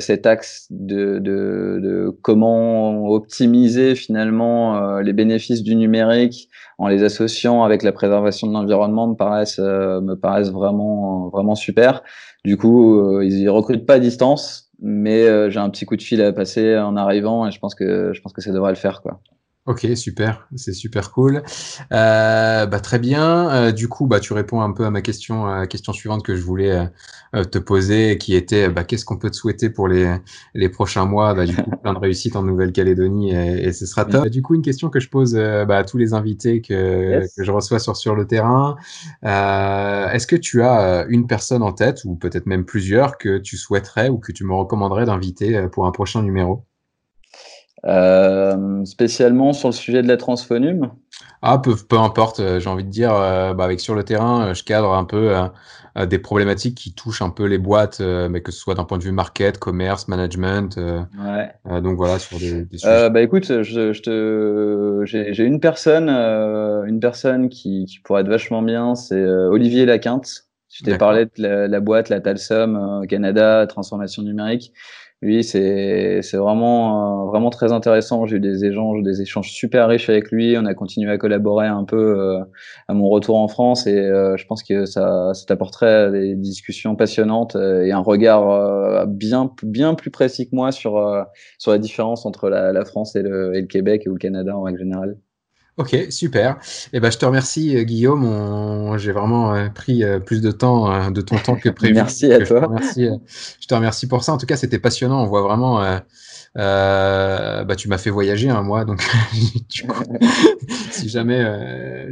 cet 0.00 0.26
axe 0.26 0.66
de, 0.70 1.18
de, 1.18 1.80
de, 1.82 2.16
comment 2.22 3.08
optimiser 3.08 3.94
finalement 3.94 4.98
les 5.00 5.12
bénéfices 5.12 5.62
du 5.62 5.76
numérique 5.76 6.48
en 6.78 6.88
les 6.88 7.02
associant 7.02 7.62
avec 7.62 7.82
la 7.82 7.92
préservation 7.92 8.46
de 8.46 8.52
l'environnement 8.52 9.08
me 9.08 9.14
paraissent 9.14 9.58
euh, 9.58 10.00
me 10.00 10.14
paraissent 10.14 10.50
vraiment 10.50 11.28
vraiment 11.28 11.54
super. 11.54 12.02
Du 12.44 12.56
coup, 12.56 12.98
euh, 13.00 13.24
ils 13.24 13.48
recrutent 13.48 13.86
pas 13.86 13.94
à 13.94 13.98
distance, 13.98 14.70
mais 14.80 15.26
euh, 15.26 15.50
j'ai 15.50 15.60
un 15.60 15.70
petit 15.70 15.86
coup 15.86 15.96
de 15.96 16.02
fil 16.02 16.20
à 16.22 16.32
passer 16.32 16.76
en 16.78 16.96
arrivant 16.96 17.46
et 17.46 17.50
je 17.50 17.58
pense 17.58 17.74
que 17.74 18.12
je 18.12 18.20
pense 18.20 18.32
que 18.32 18.42
ça 18.42 18.52
devrait 18.52 18.72
le 18.72 18.76
faire 18.76 19.02
quoi. 19.02 19.20
Ok, 19.66 19.84
super, 19.96 20.46
c'est 20.54 20.72
super 20.72 21.10
cool. 21.10 21.42
Euh, 21.92 22.66
bah, 22.66 22.78
très 22.78 23.00
bien. 23.00 23.50
Euh, 23.50 23.72
du 23.72 23.88
coup, 23.88 24.06
bah, 24.06 24.20
tu 24.20 24.32
réponds 24.32 24.60
un 24.60 24.70
peu 24.70 24.84
à 24.84 24.90
ma 24.90 25.02
question, 25.02 25.46
à 25.46 25.58
la 25.58 25.66
question 25.66 25.92
suivante 25.92 26.24
que 26.24 26.36
je 26.36 26.42
voulais 26.42 26.88
euh, 27.34 27.42
te 27.42 27.58
poser, 27.58 28.16
qui 28.16 28.36
était 28.36 28.68
bah, 28.68 28.84
qu'est-ce 28.84 29.04
qu'on 29.04 29.16
peut 29.16 29.28
te 29.28 29.34
souhaiter 29.34 29.68
pour 29.68 29.88
les, 29.88 30.18
les 30.54 30.68
prochains 30.68 31.04
mois? 31.04 31.34
Bah, 31.34 31.46
Du 31.46 31.56
coup, 31.56 31.68
plein 31.82 31.94
de 31.94 31.98
réussite 31.98 32.36
en 32.36 32.44
Nouvelle-Calédonie 32.44 33.32
et, 33.32 33.66
et, 33.66 33.72
ce 33.72 33.86
sera 33.86 34.04
top. 34.04 34.28
Du 34.28 34.40
coup, 34.40 34.54
une 34.54 34.62
question 34.62 34.88
que 34.88 35.00
je 35.00 35.08
pose 35.08 35.34
bah, 35.34 35.78
à 35.78 35.82
tous 35.82 35.98
les 35.98 36.14
invités 36.14 36.60
que, 36.60 37.26
que, 37.36 37.42
je 37.42 37.50
reçois 37.50 37.80
sur 37.80 37.96
sur 37.96 38.14
le 38.14 38.24
terrain. 38.24 38.76
Est-ce 39.24 40.28
que 40.28 40.36
tu 40.36 40.62
as 40.62 41.06
une 41.08 41.26
personne 41.26 41.62
en 41.62 41.72
tête, 41.72 42.02
ou 42.04 42.14
peut-être 42.14 42.46
même 42.46 42.64
plusieurs, 42.64 43.18
que 43.18 43.38
tu 43.38 43.56
souhaiterais 43.56 44.10
ou 44.10 44.18
que 44.18 44.30
tu 44.30 44.44
me 44.44 44.54
recommanderais 44.54 45.06
d'inviter 45.06 45.66
pour 45.72 45.86
un 45.86 45.90
prochain 45.90 46.22
numéro? 46.22 46.64
Euh, 47.84 48.84
spécialement 48.84 49.52
sur 49.52 49.68
le 49.68 49.74
sujet 49.74 50.02
de 50.02 50.08
la 50.08 50.16
transphonum 50.16 50.90
Ah, 51.42 51.58
peu, 51.58 51.74
peu 51.76 51.98
importe, 51.98 52.40
euh, 52.40 52.58
j'ai 52.58 52.70
envie 52.70 52.84
de 52.84 52.90
dire, 52.90 53.14
euh, 53.14 53.52
bah, 53.52 53.64
avec 53.64 53.80
sur 53.80 53.94
le 53.94 54.02
terrain, 54.02 54.54
je 54.54 54.64
cadre 54.64 54.92
un 54.94 55.04
peu 55.04 55.34
des 56.06 56.18
problématiques 56.18 56.74
qui 56.74 56.92
touchent 56.92 57.22
un 57.22 57.30
peu 57.30 57.44
les 57.44 57.56
boîtes, 57.56 58.00
mais 58.00 58.42
que 58.42 58.52
ce 58.52 58.58
soit 58.58 58.74
d'un 58.74 58.84
point 58.84 58.98
de 58.98 59.02
vue 59.02 59.12
market, 59.12 59.58
commerce, 59.58 60.08
management. 60.08 60.76
ouais. 60.76 61.80
donc 61.80 61.96
voilà, 61.96 62.18
sur 62.18 62.38
des, 62.38 62.64
des 62.64 62.78
sujets. 62.78 63.08
bah 63.08 63.22
écoute, 63.22 63.62
je, 63.62 63.92
je 63.94 64.02
te, 64.02 65.02
j'ai 65.06 65.44
une 65.44 65.58
personne, 65.58 66.10
une 66.10 67.00
personne 67.00 67.48
qui, 67.48 67.86
qui, 67.86 68.00
pourrait 68.00 68.22
être 68.22 68.28
vachement 68.28 68.60
bien, 68.60 68.94
c'est 68.94 69.24
Olivier 69.24 69.86
Laquinte. 69.86 70.44
Je 70.68 70.84
t'ai 70.84 70.98
parlé 70.98 71.24
de 71.24 71.30
la, 71.38 71.68
la, 71.68 71.80
boîte, 71.80 72.10
la 72.10 72.20
Talsum 72.20 73.00
au 73.02 73.06
Canada, 73.06 73.66
transformation 73.66 74.22
numérique. 74.22 74.74
Lui, 75.22 75.42
c'est 75.44 76.20
vraiment 76.34 77.24
euh, 77.24 77.30
vraiment 77.30 77.48
très 77.48 77.72
intéressant. 77.72 78.26
J'ai 78.26 78.36
eu 78.36 78.40
des 78.40 78.66
échanges 78.66 79.02
des 79.02 79.22
échanges 79.22 79.50
super 79.50 79.88
riches 79.88 80.10
avec 80.10 80.30
lui. 80.30 80.56
On 80.58 80.66
a 80.66 80.74
continué 80.74 81.10
à 81.10 81.16
collaborer 81.16 81.66
un 81.66 81.84
peu 81.84 81.96
euh, 81.96 82.44
à 82.86 82.92
mon 82.94 83.08
retour 83.08 83.36
en 83.38 83.48
France 83.48 83.86
et 83.86 83.96
euh, 83.98 84.36
je 84.36 84.44
pense 84.46 84.62
que 84.62 84.84
ça 84.84 85.32
ça 85.32 85.46
t'apporterait 85.46 86.10
des 86.12 86.36
discussions 86.36 86.96
passionnantes 86.96 87.56
et 87.56 87.92
un 87.92 88.00
regard 88.00 89.06
bien 89.06 89.50
bien 89.62 89.94
plus 89.94 90.10
précis 90.10 90.48
que 90.50 90.54
moi 90.54 90.70
sur 90.70 91.26
sur 91.58 91.70
la 91.72 91.78
différence 91.78 92.26
entre 92.26 92.50
la, 92.50 92.72
la 92.72 92.84
France 92.84 93.16
et 93.16 93.22
le, 93.22 93.54
et 93.54 93.62
le 93.62 93.66
Québec 93.66 94.02
ou 94.06 94.12
le 94.12 94.18
Canada 94.18 94.56
en 94.56 94.62
règle 94.62 94.80
générale. 94.80 95.16
Ok, 95.78 95.94
super. 96.08 96.56
Eh 96.94 97.00
ben, 97.00 97.10
je 97.10 97.18
te 97.18 97.26
remercie, 97.26 97.76
euh, 97.76 97.82
Guillaume. 97.82 98.96
J'ai 98.96 99.12
vraiment 99.12 99.54
euh, 99.54 99.68
pris 99.68 100.04
euh, 100.04 100.18
plus 100.18 100.40
de 100.40 100.50
temps, 100.50 101.10
de 101.10 101.20
ton 101.20 101.36
temps 101.36 101.56
que 101.56 101.68
prévu. 101.68 101.92
Merci 101.92 102.32
à 102.32 102.38
toi. 102.46 102.70
je 102.96 103.66
te 103.66 103.74
remercie 103.74 104.08
pour 104.08 104.24
ça. 104.24 104.32
En 104.32 104.38
tout 104.38 104.46
cas, 104.46 104.56
c'était 104.56 104.78
passionnant. 104.78 105.22
On 105.22 105.26
voit 105.26 105.42
vraiment 105.42 105.82
euh, 106.56 107.64
bah, 107.64 107.76
tu 107.76 107.88
m'as 107.88 107.98
fait 107.98 108.08
voyager 108.08 108.48
un 108.48 108.62
mois, 108.62 108.86
donc 108.86 109.02
si 110.90 111.08
jamais 111.10 111.42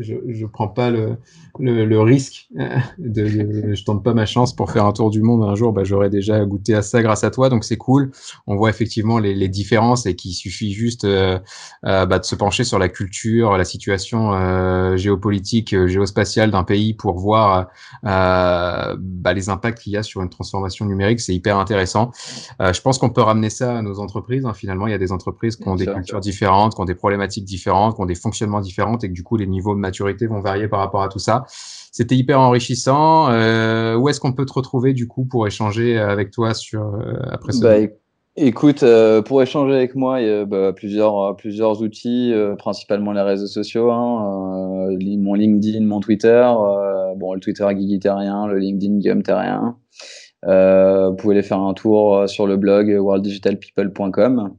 je, 0.02 0.14
je 0.28 0.44
prends 0.44 0.68
pas 0.68 0.90
le, 0.90 1.16
le, 1.58 1.84
le 1.86 2.00
risque 2.00 2.48
euh, 2.58 2.78
de, 2.98 3.74
je 3.74 3.84
tente 3.84 4.02
pas 4.04 4.14
ma 4.14 4.26
chance 4.26 4.54
pour 4.54 4.70
faire 4.70 4.84
un 4.84 4.92
tour 4.92 5.10
du 5.10 5.22
monde 5.22 5.42
un 5.42 5.54
jour, 5.54 5.72
bah, 5.72 5.84
j'aurais 5.84 6.10
déjà 6.10 6.44
goûté 6.44 6.74
à 6.74 6.82
ça 6.82 7.02
grâce 7.02 7.24
à 7.24 7.30
toi, 7.30 7.48
donc 7.48 7.64
c'est 7.64 7.76
cool. 7.76 8.10
On 8.46 8.56
voit 8.56 8.70
effectivement 8.70 9.18
les, 9.18 9.34
les 9.34 9.48
différences 9.48 10.06
et 10.06 10.14
qu'il 10.14 10.34
suffit 10.34 10.72
juste 10.72 11.04
euh, 11.04 11.38
euh, 11.86 12.06
bah, 12.06 12.18
de 12.18 12.24
se 12.24 12.34
pencher 12.34 12.64
sur 12.64 12.78
la 12.78 12.88
culture, 12.88 13.56
la 13.56 13.64
situation 13.64 14.14
géopolitique, 14.96 15.74
géospatiale 15.86 16.50
d'un 16.50 16.64
pays 16.64 16.94
pour 16.94 17.18
voir 17.18 17.68
bah, 18.02 18.96
les 19.34 19.48
impacts 19.48 19.78
qu'il 19.78 19.92
y 19.92 19.96
a 19.96 20.02
sur 20.02 20.22
une 20.22 20.28
transformation 20.28 20.86
numérique. 20.86 21.20
C'est 21.20 21.34
hyper 21.34 21.58
intéressant. 21.58 22.10
je 22.60 22.80
pense 22.80 22.98
qu'on 22.98 23.10
peut 23.10 23.22
ramener 23.22 23.50
ça 23.50 23.78
à 23.78 23.82
nos 23.82 24.00
entreprises 24.00 24.34
Hein. 24.44 24.54
Finalement, 24.54 24.86
il 24.86 24.90
y 24.90 24.94
a 24.94 24.98
des 24.98 25.12
entreprises 25.12 25.56
qui 25.56 25.68
ont 25.68 25.76
des 25.76 25.86
cultures 25.86 26.20
différentes, 26.20 26.74
qui 26.74 26.80
ont 26.80 26.84
des 26.84 26.94
problématiques 26.94 27.44
différentes, 27.44 27.96
qui 27.96 28.00
ont 28.02 28.06
des 28.06 28.14
fonctionnements 28.14 28.60
différents 28.60 28.98
et 28.98 29.08
que 29.08 29.12
du 29.12 29.22
coup, 29.22 29.36
les 29.36 29.46
niveaux 29.46 29.74
de 29.74 29.80
maturité 29.80 30.26
vont 30.26 30.40
varier 30.40 30.68
par 30.68 30.80
rapport 30.80 31.02
à 31.02 31.08
tout 31.08 31.18
ça. 31.18 31.43
C'était 31.48 32.16
hyper 32.16 32.40
enrichissant. 32.40 33.30
Euh, 33.30 33.96
où 33.96 34.08
est-ce 34.08 34.20
qu'on 34.20 34.32
peut 34.32 34.46
te 34.46 34.52
retrouver 34.52 34.92
du 34.92 35.06
coup 35.06 35.24
pour 35.24 35.46
échanger 35.46 35.98
avec 35.98 36.30
toi 36.30 36.54
sur 36.54 36.82
euh, 36.82 37.14
après 37.30 37.52
ce 37.52 37.60
bah, 37.60 37.76
Écoute, 38.36 38.82
euh, 38.82 39.22
pour 39.22 39.42
échanger 39.42 39.74
avec 39.74 39.94
moi, 39.94 40.20
il 40.20 40.26
y 40.26 40.30
a 40.30 40.44
bah, 40.44 40.72
plusieurs, 40.72 41.36
plusieurs 41.36 41.82
outils, 41.82 42.34
principalement 42.58 43.12
les 43.12 43.20
réseaux 43.20 43.46
sociaux, 43.46 43.92
hein, 43.92 44.88
mon 45.18 45.34
LinkedIn, 45.34 45.84
mon 45.84 46.00
Twitter, 46.00 46.44
bon 47.16 47.34
le 47.34 47.40
Twitter 47.40 47.66
Guigui 47.72 48.00
Terrien, 48.00 48.48
le 48.48 48.58
LinkedIn 48.58 48.98
Guillaume 48.98 49.22
Terrien. 49.22 49.76
Vous 50.42 51.14
pouvez 51.16 51.36
aller 51.36 51.44
faire 51.44 51.60
un 51.60 51.74
tour 51.74 52.28
sur 52.28 52.48
le 52.48 52.56
blog 52.56 52.90
worlddigitalpeople.com. 52.98 54.56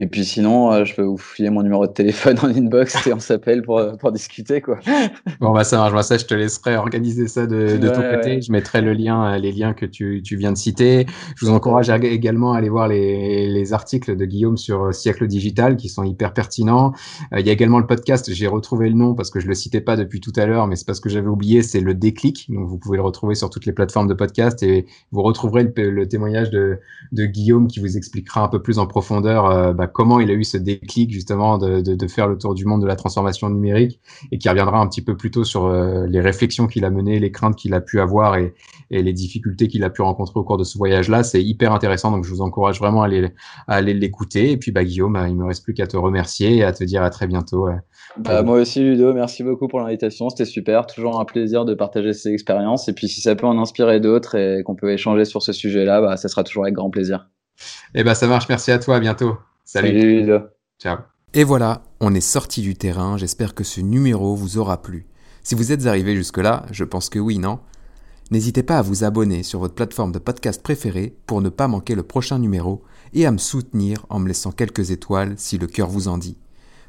Et 0.00 0.06
puis 0.06 0.24
sinon, 0.24 0.72
euh, 0.72 0.84
je 0.84 0.94
peux 0.94 1.02
vous 1.02 1.16
filer 1.16 1.50
mon 1.50 1.62
numéro 1.62 1.86
de 1.86 1.92
téléphone 1.92 2.38
en 2.42 2.46
inbox 2.48 3.06
et 3.06 3.12
on 3.12 3.18
s'appelle 3.18 3.62
pour, 3.62 3.82
pour 3.98 4.12
discuter 4.12 4.60
quoi. 4.60 4.78
Bon 5.40 5.52
bah 5.52 5.64
ça 5.64 5.78
marche, 5.78 5.92
moi 5.92 6.02
ça 6.02 6.18
je 6.18 6.24
te 6.24 6.34
laisserai 6.34 6.76
organiser 6.76 7.28
ça 7.28 7.46
de, 7.46 7.76
de 7.76 7.88
ton 7.88 8.02
côté. 8.02 8.40
Je 8.40 8.52
mettrai 8.52 8.80
le 8.80 8.92
lien, 8.92 9.36
les 9.38 9.52
liens 9.52 9.72
que 9.72 9.86
tu, 9.86 10.22
tu 10.22 10.36
viens 10.36 10.52
de 10.52 10.56
citer. 10.56 11.06
Je 11.36 11.46
vous 11.46 11.52
encourage 11.52 11.90
également 11.90 12.52
à 12.52 12.58
aller 12.58 12.68
voir 12.68 12.88
les, 12.88 13.48
les 13.48 13.72
articles 13.72 14.16
de 14.16 14.24
Guillaume 14.24 14.56
sur 14.56 14.94
Siècle 14.94 15.26
Digital 15.26 15.76
qui 15.76 15.88
sont 15.88 16.04
hyper 16.04 16.32
pertinents. 16.32 16.92
il 17.36 17.46
y 17.46 17.50
a 17.50 17.52
également 17.52 17.78
le 17.78 17.86
podcast, 17.86 18.32
j'ai 18.32 18.46
retrouvé 18.46 18.88
le 18.88 18.94
nom 18.94 19.14
parce 19.14 19.30
que 19.30 19.40
je 19.40 19.46
le 19.46 19.54
citais 19.54 19.80
pas 19.80 19.96
depuis 19.96 20.20
tout 20.20 20.32
à 20.36 20.46
l'heure, 20.46 20.66
mais 20.66 20.76
c'est 20.76 20.86
parce 20.86 21.00
que 21.00 21.08
j'avais 21.08 21.28
oublié, 21.28 21.62
c'est 21.62 21.80
le 21.80 21.94
déclic. 21.94 22.46
Donc 22.50 22.68
vous 22.68 22.78
pouvez 22.78 22.96
le 22.96 23.02
retrouver 23.02 23.34
sur 23.34 23.50
toutes 23.50 23.66
les 23.66 23.72
plateformes 23.72 24.08
de 24.08 24.14
podcast 24.14 24.62
et 24.62 24.86
vous 25.12 25.22
retrouverez 25.22 25.64
le, 25.76 25.90
le 25.90 26.08
témoignage 26.08 26.50
de, 26.50 26.78
de 27.12 27.26
Guillaume 27.26 27.68
qui 27.68 27.80
vous 27.80 27.96
expliquera 27.96 28.42
un 28.42 28.48
peu 28.48 28.62
plus 28.62 28.78
en 28.78 28.86
profondeur 28.86 29.74
bah, 29.74 29.87
comment 29.92 30.20
il 30.20 30.30
a 30.30 30.34
eu 30.34 30.44
ce 30.44 30.56
déclic 30.56 31.10
justement 31.10 31.58
de, 31.58 31.80
de, 31.80 31.94
de, 31.94 32.06
faire 32.08 32.28
le 32.28 32.38
tour 32.38 32.54
du 32.54 32.64
monde 32.64 32.82
de 32.82 32.86
la 32.86 32.96
transformation 32.96 33.48
numérique 33.50 34.00
et 34.30 34.38
qui 34.38 34.48
reviendra 34.48 34.78
un 34.78 34.86
petit 34.86 35.02
peu 35.02 35.16
plus 35.16 35.30
tôt 35.30 35.44
sur 35.44 35.66
euh, 35.66 36.06
les 36.06 36.20
réflexions 36.20 36.66
qu'il 36.66 36.84
a 36.84 36.90
menées, 36.90 37.18
les 37.18 37.32
craintes 37.32 37.56
qu'il 37.56 37.74
a 37.74 37.80
pu 37.80 38.00
avoir 38.00 38.36
et, 38.36 38.54
et 38.90 39.02
les 39.02 39.12
difficultés 39.12 39.68
qu'il 39.68 39.84
a 39.84 39.90
pu 39.90 40.02
rencontrer 40.02 40.38
au 40.38 40.44
cours 40.44 40.56
de 40.56 40.64
ce 40.64 40.78
voyage-là. 40.78 41.22
C'est 41.22 41.42
hyper 41.42 41.72
intéressant, 41.72 42.10
donc 42.10 42.24
je 42.24 42.30
vous 42.30 42.40
encourage 42.40 42.78
vraiment 42.78 43.02
à 43.02 43.06
aller, 43.06 43.28
à 43.66 43.74
aller 43.74 43.94
l'écouter. 43.94 44.52
Et 44.52 44.56
puis 44.56 44.70
bah, 44.70 44.84
Guillaume, 44.84 45.14
bah, 45.14 45.28
il 45.28 45.36
me 45.36 45.44
reste 45.44 45.64
plus 45.64 45.74
qu'à 45.74 45.86
te 45.86 45.96
remercier 45.96 46.56
et 46.56 46.64
à 46.64 46.72
te 46.72 46.84
dire 46.84 47.02
à 47.02 47.10
très 47.10 47.26
bientôt. 47.26 47.68
Bah, 48.18 48.42
moi 48.42 48.58
aussi 48.58 48.80
Ludo, 48.80 49.12
merci 49.12 49.42
beaucoup 49.42 49.68
pour 49.68 49.80
l'invitation, 49.80 50.28
c'était 50.28 50.44
super, 50.44 50.86
toujours 50.86 51.20
un 51.20 51.24
plaisir 51.24 51.64
de 51.64 51.74
partager 51.74 52.12
ces 52.12 52.32
expériences 52.32 52.88
et 52.88 52.92
puis 52.92 53.08
si 53.08 53.20
ça 53.20 53.36
peut 53.36 53.46
en 53.46 53.58
inspirer 53.58 54.00
d'autres 54.00 54.34
et 54.34 54.62
qu'on 54.64 54.74
peut 54.74 54.92
échanger 54.92 55.24
sur 55.24 55.42
ce 55.42 55.52
sujet-là, 55.52 56.00
bah, 56.00 56.16
ça 56.16 56.28
sera 56.28 56.42
toujours 56.44 56.64
avec 56.64 56.74
grand 56.74 56.90
plaisir. 56.90 57.28
Eh 57.94 58.04
bah 58.04 58.14
ça 58.14 58.26
marche, 58.26 58.48
merci 58.48 58.70
à 58.70 58.78
toi, 58.78 58.96
à 58.96 59.00
bientôt. 59.00 59.36
Salut. 59.70 60.26
Ciao. 60.78 60.96
Et 61.34 61.44
voilà, 61.44 61.82
on 62.00 62.14
est 62.14 62.22
sorti 62.22 62.62
du 62.62 62.74
terrain. 62.74 63.18
J'espère 63.18 63.54
que 63.54 63.64
ce 63.64 63.82
numéro 63.82 64.34
vous 64.34 64.56
aura 64.56 64.80
plu. 64.80 65.06
Si 65.42 65.54
vous 65.54 65.72
êtes 65.72 65.84
arrivé 65.84 66.16
jusque-là, 66.16 66.64
je 66.70 66.84
pense 66.84 67.10
que 67.10 67.18
oui, 67.18 67.36
non? 67.36 67.58
N'hésitez 68.30 68.62
pas 68.62 68.78
à 68.78 68.82
vous 68.82 69.04
abonner 69.04 69.42
sur 69.42 69.60
votre 69.60 69.74
plateforme 69.74 70.12
de 70.12 70.18
podcast 70.18 70.62
préférée 70.62 71.18
pour 71.26 71.42
ne 71.42 71.50
pas 71.50 71.68
manquer 71.68 71.94
le 71.94 72.02
prochain 72.02 72.38
numéro 72.38 72.82
et 73.12 73.26
à 73.26 73.30
me 73.30 73.36
soutenir 73.36 74.06
en 74.08 74.20
me 74.20 74.28
laissant 74.28 74.52
quelques 74.52 74.90
étoiles 74.90 75.34
si 75.36 75.58
le 75.58 75.66
cœur 75.66 75.90
vous 75.90 76.08
en 76.08 76.16
dit. 76.16 76.38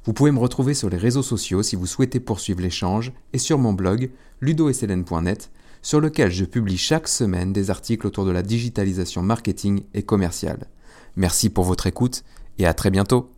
Vous 0.05 0.13
pouvez 0.13 0.31
me 0.31 0.39
retrouver 0.39 0.73
sur 0.73 0.89
les 0.89 0.95
réseaux 0.95 1.21
sociaux 1.21 1.63
si 1.63 1.75
vous 1.75 1.85
souhaitez 1.85 2.21
poursuivre 2.21 2.61
l'échange 2.61 3.11
et 3.33 3.39
sur 3.39 3.57
mon 3.57 3.73
blog 3.73 4.09
ludoeselene.net 4.39 5.51
sur 5.81 5.99
lequel 5.99 6.31
je 6.31 6.45
publie 6.45 6.77
chaque 6.77 7.09
semaine 7.09 7.51
des 7.51 7.71
articles 7.71 8.07
autour 8.07 8.23
de 8.23 8.31
la 8.31 8.41
digitalisation 8.41 9.21
marketing 9.21 9.81
et 9.93 10.03
commerciale. 10.03 10.67
Merci 11.17 11.49
pour 11.49 11.65
votre 11.65 11.85
écoute 11.85 12.23
et 12.59 12.65
à 12.65 12.73
très 12.73 12.91
bientôt 12.91 13.31